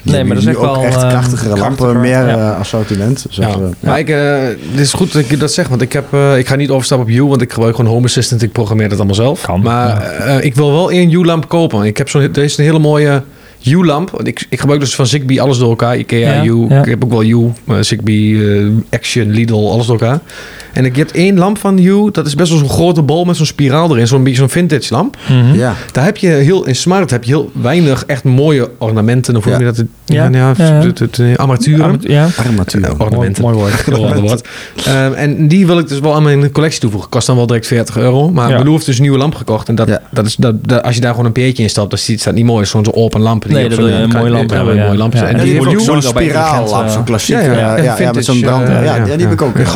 je 0.04 0.10
Nee, 0.10 0.16
hebt 0.16 0.26
maar 0.26 0.36
dat 0.36 0.44
is 0.46 0.50
echt 0.58 0.68
ook 0.68 0.74
wel, 0.76 0.84
echt 0.84 1.02
eh, 1.02 1.08
krachtigere 1.08 1.48
lampen, 1.48 1.76
krachtiger, 1.76 1.96
meer 2.00 2.26
ja. 2.28 2.52
eh, 2.52 2.58
assortiment. 2.58 3.22
Dus 3.26 3.36
Ja. 3.36 3.56
Maar 3.80 3.98
ik, 3.98 4.08
eh, 4.08 4.32
het 4.70 4.80
is 4.80 4.92
goed 4.92 5.12
dat 5.12 5.22
ik 5.30 5.40
dat 5.40 5.52
zeg, 5.52 5.68
want 5.68 5.82
ik, 5.82 5.92
heb, 5.92 6.04
eh, 6.14 6.38
ik 6.38 6.46
ga 6.48 6.56
niet 6.56 6.70
overstappen 6.70 7.06
op 7.08 7.14
U, 7.14 7.24
want 7.24 7.42
ik 7.42 7.52
gebruik 7.52 7.76
gewoon 7.76 7.90
Home 7.90 8.04
Assistant. 8.06 8.42
Ik 8.42 8.52
programmeer 8.52 8.88
dat 8.88 8.96
allemaal 8.98 9.14
zelf. 9.14 9.40
Kan, 9.40 9.60
maar 9.62 9.88
ja. 9.88 10.00
eh, 10.02 10.44
ik 10.44 10.54
wil 10.54 10.72
wel 10.72 10.90
één 10.90 11.10
U-lamp 11.10 11.48
kopen. 11.48 11.84
Ik 11.84 11.96
heb 11.98 12.08
zo'n, 12.08 12.20
deze 12.32 12.40
is 12.46 12.58
een 12.58 12.64
hele 12.64 12.78
mooie 12.78 13.22
U-lamp. 13.66 14.10
Want 14.10 14.26
Ik, 14.28 14.46
ik 14.48 14.60
gebruik 14.60 14.80
dus 14.80 14.94
van 14.94 15.06
Zigbee 15.06 15.42
alles 15.42 15.58
door 15.58 15.68
elkaar. 15.68 15.98
Ikea, 15.98 16.34
Ja, 16.34 16.44
U. 16.44 16.66
ja. 16.68 16.80
Ik 16.80 16.84
heb 16.90 17.04
ook 17.04 17.10
wel 17.10 17.22
U, 17.22 17.50
eh, 17.66 17.76
Zigbee, 17.80 18.56
eh, 18.58 18.66
Action, 18.90 19.30
Lidl, 19.30 19.54
alles 19.70 19.86
door 19.86 20.00
elkaar. 20.00 20.20
En 20.72 20.84
ik 20.84 20.96
heb 20.96 21.10
één 21.10 21.38
lamp 21.38 21.58
van 21.58 21.78
U. 21.78 22.08
Dat 22.12 22.26
is 22.26 22.34
best 22.34 22.50
wel 22.50 22.58
zo'n 22.58 22.68
grote 22.68 23.02
bol 23.02 23.24
met 23.24 23.36
zo'n 23.36 23.46
spiraal 23.46 23.90
erin. 23.92 24.06
Zo'n 24.06 24.22
beetje 24.22 24.38
zo'n 24.38 24.48
vintage 24.48 24.94
lamp. 24.94 25.16
mhm. 25.28 25.54
ja. 25.54 25.74
Daar 25.92 26.04
heb 26.04 26.16
je 26.16 26.28
heel, 26.28 26.66
in 26.66 26.76
Smart 26.76 27.10
heb 27.10 27.24
je 27.24 27.30
heel 27.30 27.50
weinig 27.54 28.04
echt 28.06 28.24
mooie 28.24 28.70
ornamenten. 28.78 29.36
Of 29.36 29.42
hoe 29.44 29.52
Ja. 29.52 29.58
noem 29.58 29.68
je 29.68 29.74
dat? 29.74 29.84
Ja, 30.04 30.28
Ja, 30.32 30.54
ja, 30.56 31.36
armaturen. 31.36 31.98
Ja, 32.00 32.28
Armatuur. 32.36 32.84
Eh, 32.84 32.90
ornamenten. 33.00 33.42
Mooi, 33.42 33.56
mooi 33.90 34.20
woord. 34.20 34.48
Ehm, 34.84 35.12
en 35.12 35.48
die 35.48 35.66
wil 35.66 35.78
ik 35.78 35.88
dus 35.88 35.98
wel 36.00 36.14
aan 36.14 36.22
mijn 36.22 36.52
collectie 36.52 36.80
toevoegen. 36.80 37.10
Kost 37.10 37.26
dan 37.26 37.36
wel 37.36 37.46
direct 37.46 37.66
40 37.66 37.96
euro. 37.96 38.30
Maar 38.30 38.48
Ja. 38.50 38.64
Heeft 38.72 38.86
dus 38.86 38.96
een 38.96 39.02
nieuwe 39.02 39.18
lamp 39.18 39.34
gekocht. 39.34 39.68
En 39.68 39.74
dat, 39.74 39.88
Ja. 39.88 40.00
dat 40.10 40.26
is, 40.26 40.36
dat, 40.36 40.64
dat- 40.68 40.82
als 40.82 40.94
je 40.94 41.00
daar 41.00 41.10
gewoon 41.10 41.26
een 41.26 41.32
peertje 41.32 41.62
in 41.62 41.70
stapt, 41.70 41.90
dan 41.90 41.98
ziet 41.98 42.20
staat 42.20 42.34
niet 42.34 42.44
mooi. 42.44 42.66
Zo'n 42.66 42.84
zo'n 42.84 42.94
open 42.94 43.20
lamp. 43.20 43.46
Nee, 43.48 43.68
dat 43.68 43.78
wil 43.78 43.88
je 43.88 43.94
een 43.94 44.08
mooie 44.08 44.30
lamp 44.30 44.50
hebben, 44.50 44.74
ja. 44.74 44.84
Mooie 44.86 44.96
lamp. 44.98 45.12
Ja, 45.14 45.26
En 45.26 45.34
die 45.34 45.44
die 45.44 45.52
heeft 45.54 45.66
ook 45.66 45.80
zo'n 45.80 46.02
spiraallamp, 46.02 46.88
zo'n 46.88 47.04
klassiek. 47.04 47.36
ja, 47.36 47.76
Ja, 47.76 48.12
met 48.12 48.24
zo'n 48.24 48.40
brand. 48.40 48.68
ja, 48.68 48.98
die 49.04 49.12
heb 49.26 49.32
ik 49.32 49.42
ook 49.42 49.56
En 49.56 49.66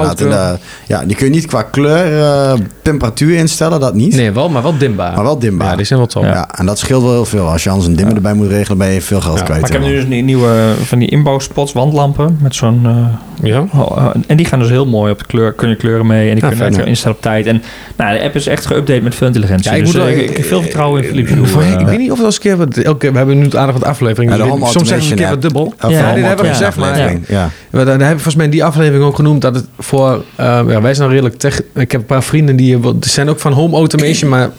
ja, 0.86 1.04
die 1.04 1.16
kun 1.16 1.26
je 1.26 1.32
niet 1.32 1.46
qua 1.46 1.62
kleur, 1.62 2.20
eh, 2.22 2.52
temperatuur 2.82 3.36
instellen, 3.36 3.80
dat 3.80 3.94
niet. 3.94 4.14
Nee, 4.14 4.32
wel, 4.32 4.48
maar 4.48 4.62
wel 4.62 4.78
dimbaar. 4.78 5.14
Maar 5.14 5.24
wel 5.24 5.38
dimbaar. 5.38 5.70
Ja, 5.70 5.76
die 5.76 5.84
zijn 5.84 5.98
wel 5.98 6.08
top. 6.08 6.22
Ja. 6.24 6.48
en 6.54 6.66
dat 6.66 6.78
scheelt 6.78 7.02
wel 7.02 7.12
heel 7.12 7.24
veel. 7.24 7.46
Als 7.48 7.62
je 7.64 7.70
anders 7.70 7.88
een 7.88 7.96
dimmer 7.96 8.14
erbij 8.14 8.34
moet 8.34 8.48
regelen, 8.48 8.78
ben 8.78 8.88
je 8.88 9.00
veel 9.00 9.20
geld 9.20 9.38
Ja, 9.38 9.44
kwijt. 9.44 9.60
Maar 9.60 9.70
ik 9.70 9.76
heb 9.76 9.86
nu 9.86 9.94
dus 9.94 10.04
een 10.18 10.24
nieuwe 10.24 10.74
van 10.84 10.98
die 10.98 11.08
inbouwspots, 11.08 11.72
wandlampen 11.72 12.38
met 12.40 12.54
zo'n... 12.54 12.80
eh, 12.84 13.06
Ja? 13.42 13.64
oh, 13.74 13.96
eh, 13.96 14.20
en 14.26 14.36
die 14.36 14.46
gaan 14.46 14.58
dus 14.58 14.68
heel 14.68 14.86
mooi 14.86 15.12
op 15.12 15.18
de 15.18 15.24
kleur, 15.26 15.52
kun 15.52 15.68
je 15.68 15.76
kleuren 15.76 16.06
mee 16.06 16.28
en 16.28 16.34
die 16.34 16.44
Ja, 16.44 16.48
kunnen 16.50 16.66
fijn, 16.72 16.80
ja. 16.84 16.88
instellen 16.88 17.16
op 17.16 17.22
tijd. 17.22 17.46
En 17.46 17.62
nou, 17.96 18.18
de 18.18 18.24
app 18.24 18.34
is 18.34 18.46
echt 18.46 18.72
geüpdate 18.72 19.02
met 19.02 19.14
veel 19.14 19.26
intelligentie. 19.26 19.70
Ja, 19.70 19.76
ik 19.76 19.84
dus 19.84 19.92
moet 19.94 20.02
wel- 20.02 20.10
eh, 20.12 20.18
ik, 20.18 20.30
ik 20.30 20.36
heb 20.36 20.46
veel 20.46 20.62
vertrouwen 20.62 21.02
in 21.02 21.08
Philips 21.08 21.30
Hue. 21.30 21.44
Voor- 21.46 21.62
eh. 21.62 21.72
ik 21.80 21.86
weet 21.86 21.98
niet 21.98 22.10
of 22.10 22.16
het 22.16 22.26
als 22.26 22.34
een 22.34 22.40
keer... 22.40 22.56
wat- 22.56 22.76
Elke 22.76 22.98
keer, 22.98 23.10
we 23.12 23.16
hebben 23.18 23.38
nu 23.38 23.44
het 23.44 23.56
aardig 23.56 23.74
wat 23.74 23.84
afleveringen. 23.84 24.36
Ja, 24.36 24.44
de 24.44 24.50
dus 24.50 24.58
home 24.60 24.70
soms 24.72 24.88
zeggen 24.88 25.06
we 25.06 25.12
een 25.12 25.18
keer 25.18 25.28
wat 25.28 25.42
dubbel. 25.42 25.74
Ja, 25.88 26.08
een 26.08 26.14
dit 26.14 26.24
hebben 26.24 26.44
we 26.44 26.50
gezegd, 26.50 26.76
maar- 26.76 26.90
aflevering. 26.90 27.24
Ja. 27.28 27.50
We, 27.70 27.78
daar 27.78 27.86
hebben 27.86 28.06
we 28.08 28.12
volgens 28.12 28.34
mij 28.34 28.44
in 28.44 28.50
die 28.50 28.64
aflevering 28.64 29.04
ook 29.04 29.16
genoemd 29.16 29.40
dat 29.42 29.54
het 29.54 29.64
voor... 29.78 30.24
eh, 30.36 30.44
ja, 30.46 30.64
wij 30.64 30.80
zijn 30.94 30.96
nou 30.98 31.10
redelijk 31.10 31.34
tech... 31.38 31.60
Ik 31.74 31.92
heb 31.92 32.00
een 32.00 32.06
paar 32.06 32.22
vrienden 32.22 32.56
die, 32.56 32.80
die 32.80 32.94
zijn 33.00 33.28
ook 33.28 33.38
van 33.40 33.52
home 33.52 33.76
automation, 33.76 34.30
maar 34.30 34.50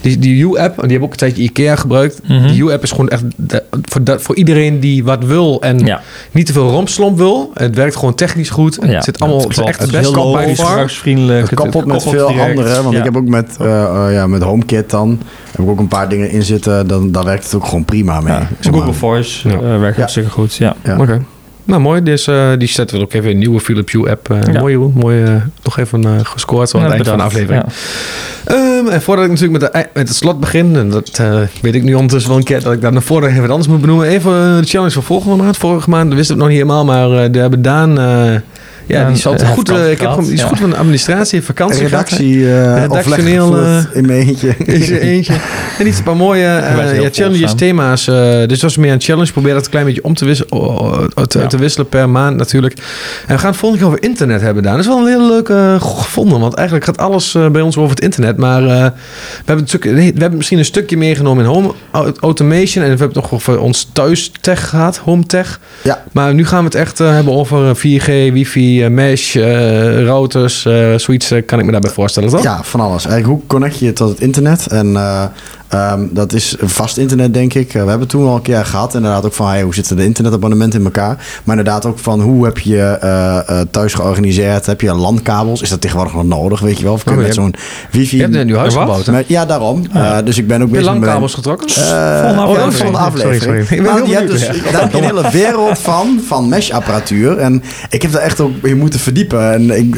die, 0.00 0.18
die 0.18 0.42
U-app, 0.42 0.74
die 0.74 0.90
hebben 0.90 1.02
ook 1.02 1.10
een 1.12 1.16
tijdje 1.18 1.42
IKEA 1.42 1.76
gebruikt. 1.76 2.20
Mhm. 2.28 2.46
Die 2.46 2.62
U-app 2.62 2.82
is 2.82 2.90
gewoon 2.90 3.08
echt 3.08 3.22
de- 3.36 3.62
voor, 3.82 4.04
dat, 4.04 4.22
voor 4.22 4.36
iedereen 4.36 4.80
die 4.80 5.04
wat 5.04 5.24
wil 5.24 5.60
en 5.62 5.78
Ja. 5.78 6.00
niet 6.30 6.46
te 6.46 6.52
veel 6.52 6.68
rompslomp 6.70 7.16
wil. 7.18 7.50
Het 7.54 7.74
werkt 7.76 7.96
gewoon 7.96 8.14
technisch 8.26 8.50
goed. 8.50 8.78
Ja. 8.80 8.86
Het 8.88 9.04
zit 9.04 9.20
allemaal 9.20 9.40
Ja, 9.40 9.46
het 9.48 9.58
is 9.58 9.64
echt 9.64 9.80
het 9.80 10.06
far. 10.56 10.66
gebruiksvriendelijk. 10.66 11.50
Het 11.50 11.58
koppelt 11.58 11.86
met 11.86 12.02
veel 12.02 12.28
direct. 12.28 12.48
andere, 12.58 12.82
want 12.82 12.92
Ja. 12.94 12.98
ik 12.98 13.04
heb 13.04 13.16
ook 13.16 13.28
met, 13.28 13.56
eh, 13.60 13.82
eh, 14.06 14.12
ja, 14.12 14.26
met 14.26 14.42
HomeKit 14.42 14.90
dan, 14.90 15.18
heb 15.50 15.60
ik 15.60 15.68
ook 15.70 15.78
een 15.78 15.88
paar 15.88 16.08
dingen 16.08 16.30
in 16.30 16.42
zitten, 16.42 16.86
dan, 16.86 17.12
daar 17.12 17.24
werkt 17.24 17.44
het 17.44 17.54
ook 17.54 17.64
gewoon 17.64 17.84
prima 17.84 18.20
mee. 18.20 18.38
Google 18.60 18.92
Voice 18.92 19.48
Ja. 19.48 19.54
eh, 19.54 19.60
werkt 19.60 19.94
Ja. 19.94 20.00
hartstikke 20.00 20.30
goed. 20.30 20.54
Ja. 20.54 20.74
Ja. 20.84 20.98
Oké. 20.98 21.20
Nou, 21.64 21.80
mooi. 21.80 22.02
Dus 22.02 22.26
eh, 22.26 22.50
die 22.58 22.68
zetten 22.68 22.96
we 22.96 23.02
ook 23.02 23.12
even 23.12 23.28
in 23.28 23.32
een 23.34 23.38
nieuwe 23.38 23.60
Philips 23.60 23.92
Hue 23.92 24.10
app. 24.10 24.30
Eh 24.30 24.52
Ja. 24.52 24.60
Mooi. 24.60 24.76
Mooi. 24.76 25.42
nog 25.62 25.78
even 25.78 26.26
gescoord 26.26 26.68
zo 26.68 26.76
aan 26.78 26.82
het 26.82 26.92
Ja, 26.92 26.96
eind 26.96 27.08
van 27.08 27.18
de 27.18 27.24
aflevering. 27.24 27.64
Ja. 27.66 27.72
Ehm, 28.54 28.88
en 28.88 29.02
voordat 29.02 29.24
ik 29.24 29.30
natuurlijk 29.30 29.62
met, 29.62 29.72
de, 29.72 29.86
met 29.94 30.08
het 30.08 30.16
slot 30.16 30.40
begin, 30.40 30.76
en 30.76 30.90
dat 30.90 31.20
weet 31.60 31.74
ik 31.74 31.82
nu 31.82 31.94
ondertussen 31.94 32.30
wel 32.30 32.38
een 32.38 32.44
keer, 32.44 32.62
dat 32.62 32.72
ik 32.72 32.80
daar 32.80 32.92
naar 32.92 33.02
voren 33.02 33.28
even 33.28 33.40
wat 33.40 33.50
anders 33.50 33.68
moet 33.68 33.80
benoemen. 33.80 34.06
Even 34.08 34.32
de 34.60 34.66
challenge 34.68 34.92
van 34.92 35.02
volgende 35.02 35.42
maand. 35.42 35.56
Vorige 35.56 35.90
maand 35.90 36.08
dat 36.08 36.16
wisten 36.18 36.36
we 36.36 36.42
het 36.42 36.50
nog 36.52 36.60
niet 36.60 36.70
helemaal, 36.70 37.08
maar 37.08 37.30
die 37.32 37.40
hebben 37.40 37.62
Daan, 37.62 37.98
ja, 38.86 39.08
die 39.08 39.16
zat 39.16 39.42
eh, 39.42 39.48
goed, 39.48 39.68
eh, 39.68 39.74
vakantie 39.74 39.92
ik 39.92 40.00
heb 40.00 40.20
die 40.24 40.32
is 40.32 40.40
ja. 40.40 40.46
goed 40.46 40.58
van 40.58 40.70
de 40.70 40.76
administratie, 40.76 41.42
vakantie 41.42 41.76
gehad. 41.88 41.90
Redactie, 42.10 42.52
eh 42.52 42.80
Redactioneel, 42.82 43.56
in 43.92 44.06
mijn 44.06 44.26
eentje. 44.26 44.54
Is 44.64 44.90
er 44.90 45.00
eentje. 45.00 45.34
En 45.78 45.86
iets 45.86 45.98
een 45.98 46.04
paar 46.04 46.16
mooie 46.16 46.46
eh, 46.46 47.00
ja, 47.02 47.08
challenges, 47.12 47.54
thema's. 47.54 48.08
eh, 48.08 48.14
dus 48.14 48.46
dat 48.48 48.60
was 48.60 48.76
meer 48.76 48.92
een 48.92 49.00
challenge. 49.00 49.32
Probeer 49.32 49.54
dat 49.54 49.64
een 49.64 49.70
klein 49.70 49.86
beetje 49.86 50.04
om 50.04 50.14
te, 50.14 50.24
wisselen, 50.24 50.48
te, 51.28 51.38
Ja. 51.38 51.46
te 51.46 51.56
wisselen 51.56 51.88
per 51.88 52.08
maand 52.08 52.36
natuurlijk. 52.36 52.74
En 53.26 53.34
we 53.34 53.38
gaan 53.38 53.50
het 53.50 53.58
volgende 53.58 53.84
keer 53.84 53.92
over 53.94 54.08
internet 54.08 54.40
hebben, 54.40 54.62
Daan. 54.62 54.72
Dat 54.72 54.80
is 54.82 54.86
wel 54.90 54.98
een 54.98 55.06
hele 55.12 55.26
leuke 55.26 55.76
gevonden. 55.80 56.40
Want 56.40 56.54
eigenlijk 56.54 56.86
gaat 56.86 56.98
alles 56.98 57.34
eh, 57.34 57.48
bij 57.48 57.62
ons 57.62 57.76
over 57.76 57.90
het 57.90 58.00
internet. 58.04 58.36
Maar 58.36 58.62
eh, 58.62 58.68
we, 58.68 58.92
hebben 59.44 59.58
een 59.64 59.68
stuk, 59.68 59.84
we 59.84 60.02
hebben 60.18 60.36
misschien 60.36 60.58
een 60.58 60.64
stukje 60.64 60.96
meegenomen 60.96 61.44
in 61.44 61.50
home 61.50 61.72
au- 61.90 62.12
automation. 62.20 62.84
En 62.84 62.90
we 62.90 62.98
hebben 62.98 63.06
het 63.06 63.14
nog 63.14 63.32
over 63.32 63.60
ons 63.60 63.88
thuis 63.92 64.32
tech 64.40 64.68
gehad. 64.68 64.96
Home 64.96 65.26
tech. 65.26 65.60
Ja. 65.82 66.02
Maar 66.12 66.34
nu 66.34 66.46
gaan 66.46 66.58
we 66.58 66.64
het 66.64 66.74
echt 66.74 66.98
hebben 66.98 67.32
over 67.32 67.68
eh, 67.68 67.74
4G, 68.00 68.32
wifi, 68.32 68.73
eh, 68.82 68.90
mesh, 68.90 69.36
eh, 69.36 70.04
routers. 70.04 70.64
eh, 70.64 70.94
zoiets 70.94 71.32
kan 71.46 71.58
ik 71.58 71.64
me 71.64 71.72
daarbij 71.72 71.90
voorstellen, 71.90 72.28
toch? 72.28 72.42
Ja, 72.42 72.62
van 72.62 72.80
alles. 72.80 73.06
Eigenlijk, 73.06 73.26
hoe 73.40 73.46
connect 73.46 73.78
je 73.78 73.92
tot 73.92 74.08
het 74.08 74.20
internet? 74.20 74.66
En 74.66 74.96
eh, 75.74 75.90
ehm, 75.92 76.06
dat 76.10 76.32
is 76.32 76.56
een 76.58 76.68
vast 76.68 76.96
internet, 76.96 77.34
denk 77.34 77.54
ik. 77.54 77.66
Eh, 77.68 77.72
we 77.72 77.78
hebben 77.78 78.00
het 78.00 78.08
toen 78.08 78.26
al 78.26 78.34
een 78.36 78.42
keer 78.42 78.64
gehad. 78.64 78.94
Inderdaad 78.94 79.24
ook 79.24 79.32
van, 79.32 79.48
hey, 79.48 79.62
hoe 79.62 79.74
zitten 79.74 79.96
de 79.96 80.04
internetabonnementen 80.04 80.78
in 80.78 80.84
elkaar? 80.84 81.26
Maar 81.44 81.56
inderdaad 81.56 81.86
ook 81.86 81.98
van, 81.98 82.20
hoe 82.20 82.44
heb 82.44 82.58
je 82.58 82.78
eh, 82.80 83.36
eh, 83.48 83.66
thuis 83.70 83.94
georganiseerd? 83.94 84.66
Heb 84.66 84.80
je 84.80 84.94
landkabels? 84.94 85.62
Is 85.62 85.68
dat 85.68 85.80
tegenwoordig 85.80 86.14
nog 86.14 86.24
nodig, 86.24 86.60
weet 86.60 86.78
je 86.78 86.84
wel? 86.84 86.92
Of 86.92 87.04
kun 87.04 87.12
je 87.12 87.18
Oh, 87.18 87.24
met 87.24 87.34
zo'n 87.34 87.54
wifi... 87.90 88.16
Je 88.16 88.22
hebt 88.22 88.34
een 88.34 88.46
nieuw 88.46 88.56
huis 88.56 88.74
gebouwd? 88.74 89.06
Met- 89.06 89.28
ja, 89.28 89.46
daarom. 89.46 89.82
Dus 90.24 90.38
ik 90.38 90.46
ben 90.46 90.56
ook 90.56 90.68
Heb 90.68 90.70
je 90.70 90.76
bezig 90.76 90.92
met... 90.92 91.02
langkabels 91.02 91.34
getrokken? 91.34 91.68
Eh, 91.68 91.74
Volgende 92.20 92.42
oh, 92.42 92.48
aflevering. 92.48 92.74
volgende 92.74 92.98
aflevering. 92.98 93.42
Sorry, 93.42 93.60
sorry. 93.64 93.76
Ik 93.78 93.82
ben 93.82 93.92
Maar 93.92 93.94
heel 93.94 94.06
je 94.06 94.14
hebt 94.14 94.30
dus, 94.30 94.46
daar 94.72 94.80
heb 94.80 94.92
je 94.92 94.98
een 94.98 95.04
hele 95.04 95.30
wereld 95.30 95.78
van, 95.78 96.20
van 96.26 96.48
mesh-apparatuur. 96.48 97.38
En 97.38 97.62
ik 97.90 98.02
heb 98.02 98.12
daar 98.12 98.22
echt 98.22 98.40
ook 98.40 98.52
in 98.62 98.78
moeten 98.78 99.00
verdiepen. 99.00 99.52
En 99.52 99.70
ik, 99.70 99.96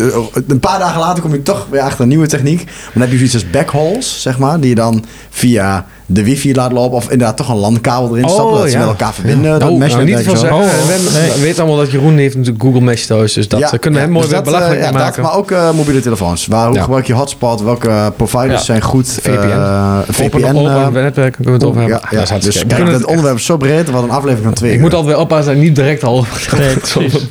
een 0.48 0.60
paar 0.60 0.78
dagen 0.78 1.00
later 1.00 1.22
kom 1.22 1.32
je 1.32 1.42
toch 1.42 1.66
weer 1.70 1.80
achter 1.80 2.00
een 2.00 2.08
nieuwe 2.08 2.26
techniek. 2.26 2.64
Maar 2.64 2.90
dan 2.92 3.02
heb 3.02 3.10
je 3.10 3.16
zoiets 3.16 3.34
als 3.34 3.50
backholes, 3.50 4.22
zeg 4.22 4.38
maar. 4.38 4.60
Die 4.60 4.68
je 4.68 4.74
dan 4.74 5.04
via 5.30 5.65
de 6.06 6.24
wifi 6.24 6.54
laat 6.54 6.72
lopen. 6.72 6.96
Of 6.96 7.02
inderdaad 7.10 7.36
toch 7.36 7.48
een 7.48 7.56
landkabel 7.56 8.16
erin 8.16 8.28
stoppen. 8.28 8.58
dat 8.60 8.70
ze 8.70 8.78
met 8.78 8.86
elkaar 8.86 9.14
verbinden. 9.14 9.50
Dat 9.50 9.60
Nou, 9.60 9.76
mesh 9.78 9.92
nou, 9.92 10.04
niet 10.04 10.14
netwerk 10.14 10.36
zo. 10.38 10.42
zeggen. 10.46 10.60
Oh, 10.62 10.70
we, 10.86 10.92
hebben- 10.92 11.12
nee. 11.12 11.32
we 11.32 11.40
weten 11.40 11.62
allemaal 11.62 11.78
dat 11.78 11.90
Jeroen 11.90 12.16
heeft 12.16 12.34
natuurlijk 12.36 12.64
Google 12.64 12.80
Mesh 12.80 13.04
thuis. 13.04 13.32
Dus 13.32 13.48
dat 13.48 13.60
eh, 13.60 13.68
kunnen 13.78 13.92
we 14.00 14.04
hem 14.06 14.10
mooi 14.14 14.22
dus 14.26 14.34
weer 14.34 14.42
dat, 14.42 14.52
belachelijk 14.52 14.80
eh, 14.80 14.86
ja, 14.86 14.92
maken. 14.92 15.22
Dat, 15.22 15.30
maar 15.30 15.40
ook 15.40 15.50
eh, 15.50 15.70
mobiele 15.72 16.00
telefoons. 16.00 16.46
Waar, 16.46 16.66
hoe 16.66 16.76
Ja. 16.76 16.82
gebruik 16.82 17.06
je 17.06 17.12
hotspot? 17.12 17.62
Welke 17.62 18.12
providers 18.16 18.58
Ja. 18.58 18.64
zijn 18.64 18.82
goed? 18.82 19.08
VPN. 19.22 19.28
eh, 19.30 19.98
VPN. 20.10 20.44
open 20.44 20.70
eh, 20.70 20.88
netwerken 21.02 21.44
kunnen 21.44 21.52
we 21.52 21.52
het 21.52 21.64
over 21.64 21.82
ja, 21.82 21.88
hebben. 21.88 22.18
ja, 22.18 22.24
Dat 22.24 22.42
dus 22.42 22.66
kijk, 22.66 22.88
het 22.88 23.04
onderwerp 23.04 23.36
is 23.36 23.44
zo 23.44 23.56
breed, 23.56 23.90
wat 23.90 24.02
een 24.02 24.10
aflevering 24.10 24.44
van 24.44 24.54
twee 24.54 24.72
Ik 24.72 24.80
moet 24.80 24.94
altijd 24.94 25.12
weer 25.14 25.22
oppassen 25.24 25.54
dat 25.54 25.62
niet 25.62 25.76
direct 25.76 26.04
al 26.04 26.24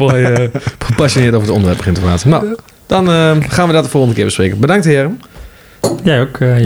eh, 0.07 0.47
gepassioneerd 0.79 1.33
over 1.33 1.47
het 1.47 1.55
onderwerp 1.55 1.77
begin 1.77 1.93
te 1.93 2.01
praten. 2.01 2.29
Nou, 2.29 2.55
dan 2.85 3.09
eh, 3.11 3.31
gaan 3.47 3.67
we 3.67 3.73
dat 3.73 3.83
de 3.83 3.89
volgende 3.89 4.15
keer 4.15 4.25
bespreken. 4.25 4.59
Bedankt 4.59 4.85
heren. 4.85 5.21
Jij 6.03 6.21
ook, 6.21 6.37
eh. 6.39 6.61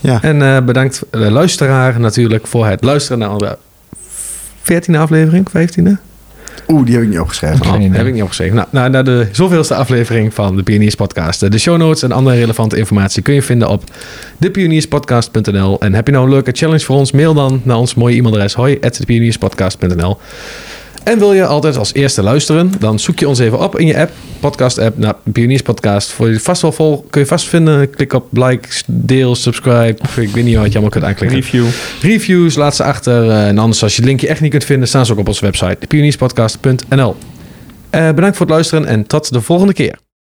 Ja. 0.00 0.22
En 0.22 0.42
eh, 0.42 0.64
bedankt 0.64 1.02
de 1.10 1.30
luisteraar 1.30 2.00
natuurlijk 2.00 2.46
voor 2.46 2.66
het 2.66 2.84
luisteren 2.84 3.18
naar 3.18 3.32
onze 3.32 3.58
14e 4.62 4.96
aflevering, 4.96 5.48
15e? 5.48 6.12
Oeh, 6.68 6.84
die 6.84 6.94
heb 6.94 7.02
ik 7.02 7.08
niet 7.08 7.18
opgeschreven. 7.18 7.66
Oh, 7.66 7.74
idee. 7.74 7.96
heb 7.98 8.06
ik 8.06 8.12
niet 8.12 8.22
opgeschreven. 8.22 8.56
Nou, 8.56 8.68
nou, 8.70 8.90
naar 8.90 9.04
de 9.04 9.28
zoveelste 9.32 9.74
aflevering 9.74 10.34
van 10.34 10.56
de 10.56 10.62
Pioniers 10.62 10.94
Podcast. 10.94 11.50
De 11.52 11.58
show 11.58 11.76
notes 11.76 12.02
en 12.02 12.12
andere 12.12 12.36
relevante 12.36 12.76
informatie 12.76 13.22
kun 13.22 13.34
je 13.34 13.42
vinden 13.42 13.68
op 13.68 13.84
depionierspodcast.nl. 14.38 15.80
En 15.80 15.94
heb 15.94 16.06
je 16.06 16.12
nou 16.12 16.24
een 16.24 16.30
leuke 16.30 16.52
challenge 16.52 16.84
voor 16.84 16.96
ons? 16.96 17.12
Mail 17.12 17.34
dan 17.34 17.60
naar 17.64 17.76
ons 17.76 17.94
mooie 17.94 18.16
e-mailadres 18.16 18.54
hoi 18.54 18.78
depionierspodcast.nl. 18.80 20.18
En 21.04 21.18
wil 21.18 21.32
je 21.32 21.46
altijd 21.46 21.76
als 21.76 21.94
eerste 21.94 22.22
luisteren? 22.22 22.72
Dan 22.78 22.98
zoek 22.98 23.18
je 23.18 23.28
ons 23.28 23.38
even 23.38 23.58
op 23.60 23.78
in 23.78 23.86
je 23.86 23.98
app, 23.98 24.10
podcast 24.40 24.78
app, 24.78 24.98
naar 24.98 25.14
Pioniers 25.32 25.62
Podcast. 25.62 26.10
Voor 26.10 26.30
je 26.30 26.40
vast 26.40 26.62
wel 26.62 26.72
vol, 26.72 27.06
kun 27.10 27.20
je 27.20 27.26
vast 27.26 27.48
vinden. 27.48 27.90
Klik 27.90 28.12
op 28.12 28.26
like, 28.30 28.68
deel, 28.86 29.34
subscribe. 29.34 29.96
Ik 30.16 30.30
weet 30.30 30.44
niet 30.44 30.56
wat 30.56 30.66
je 30.66 30.72
allemaal 30.72 30.88
kunt 30.88 31.04
aanklikken. 31.04 31.38
Review. 31.38 31.66
Reviews, 32.02 32.54
laat 32.54 32.76
ze 32.76 32.84
achter. 32.84 33.30
Eh, 33.30 33.48
en 33.48 33.58
anders, 33.58 33.82
als 33.82 33.92
je 33.92 34.00
het 34.00 34.08
linkje 34.08 34.28
echt 34.28 34.40
niet 34.40 34.50
kunt 34.50 34.64
vinden, 34.64 34.88
staan 34.88 35.06
ze 35.06 35.12
ook 35.12 35.18
op 35.18 35.28
onze 35.28 35.44
website, 35.44 35.86
pionierspodcast.nl. 35.88 37.16
Eh 37.90 38.08
bedankt 38.08 38.36
voor 38.36 38.46
het 38.46 38.54
luisteren 38.54 38.86
en 38.86 39.06
tot 39.06 39.32
de 39.32 39.40
volgende 39.40 39.72
keer. 39.72 40.03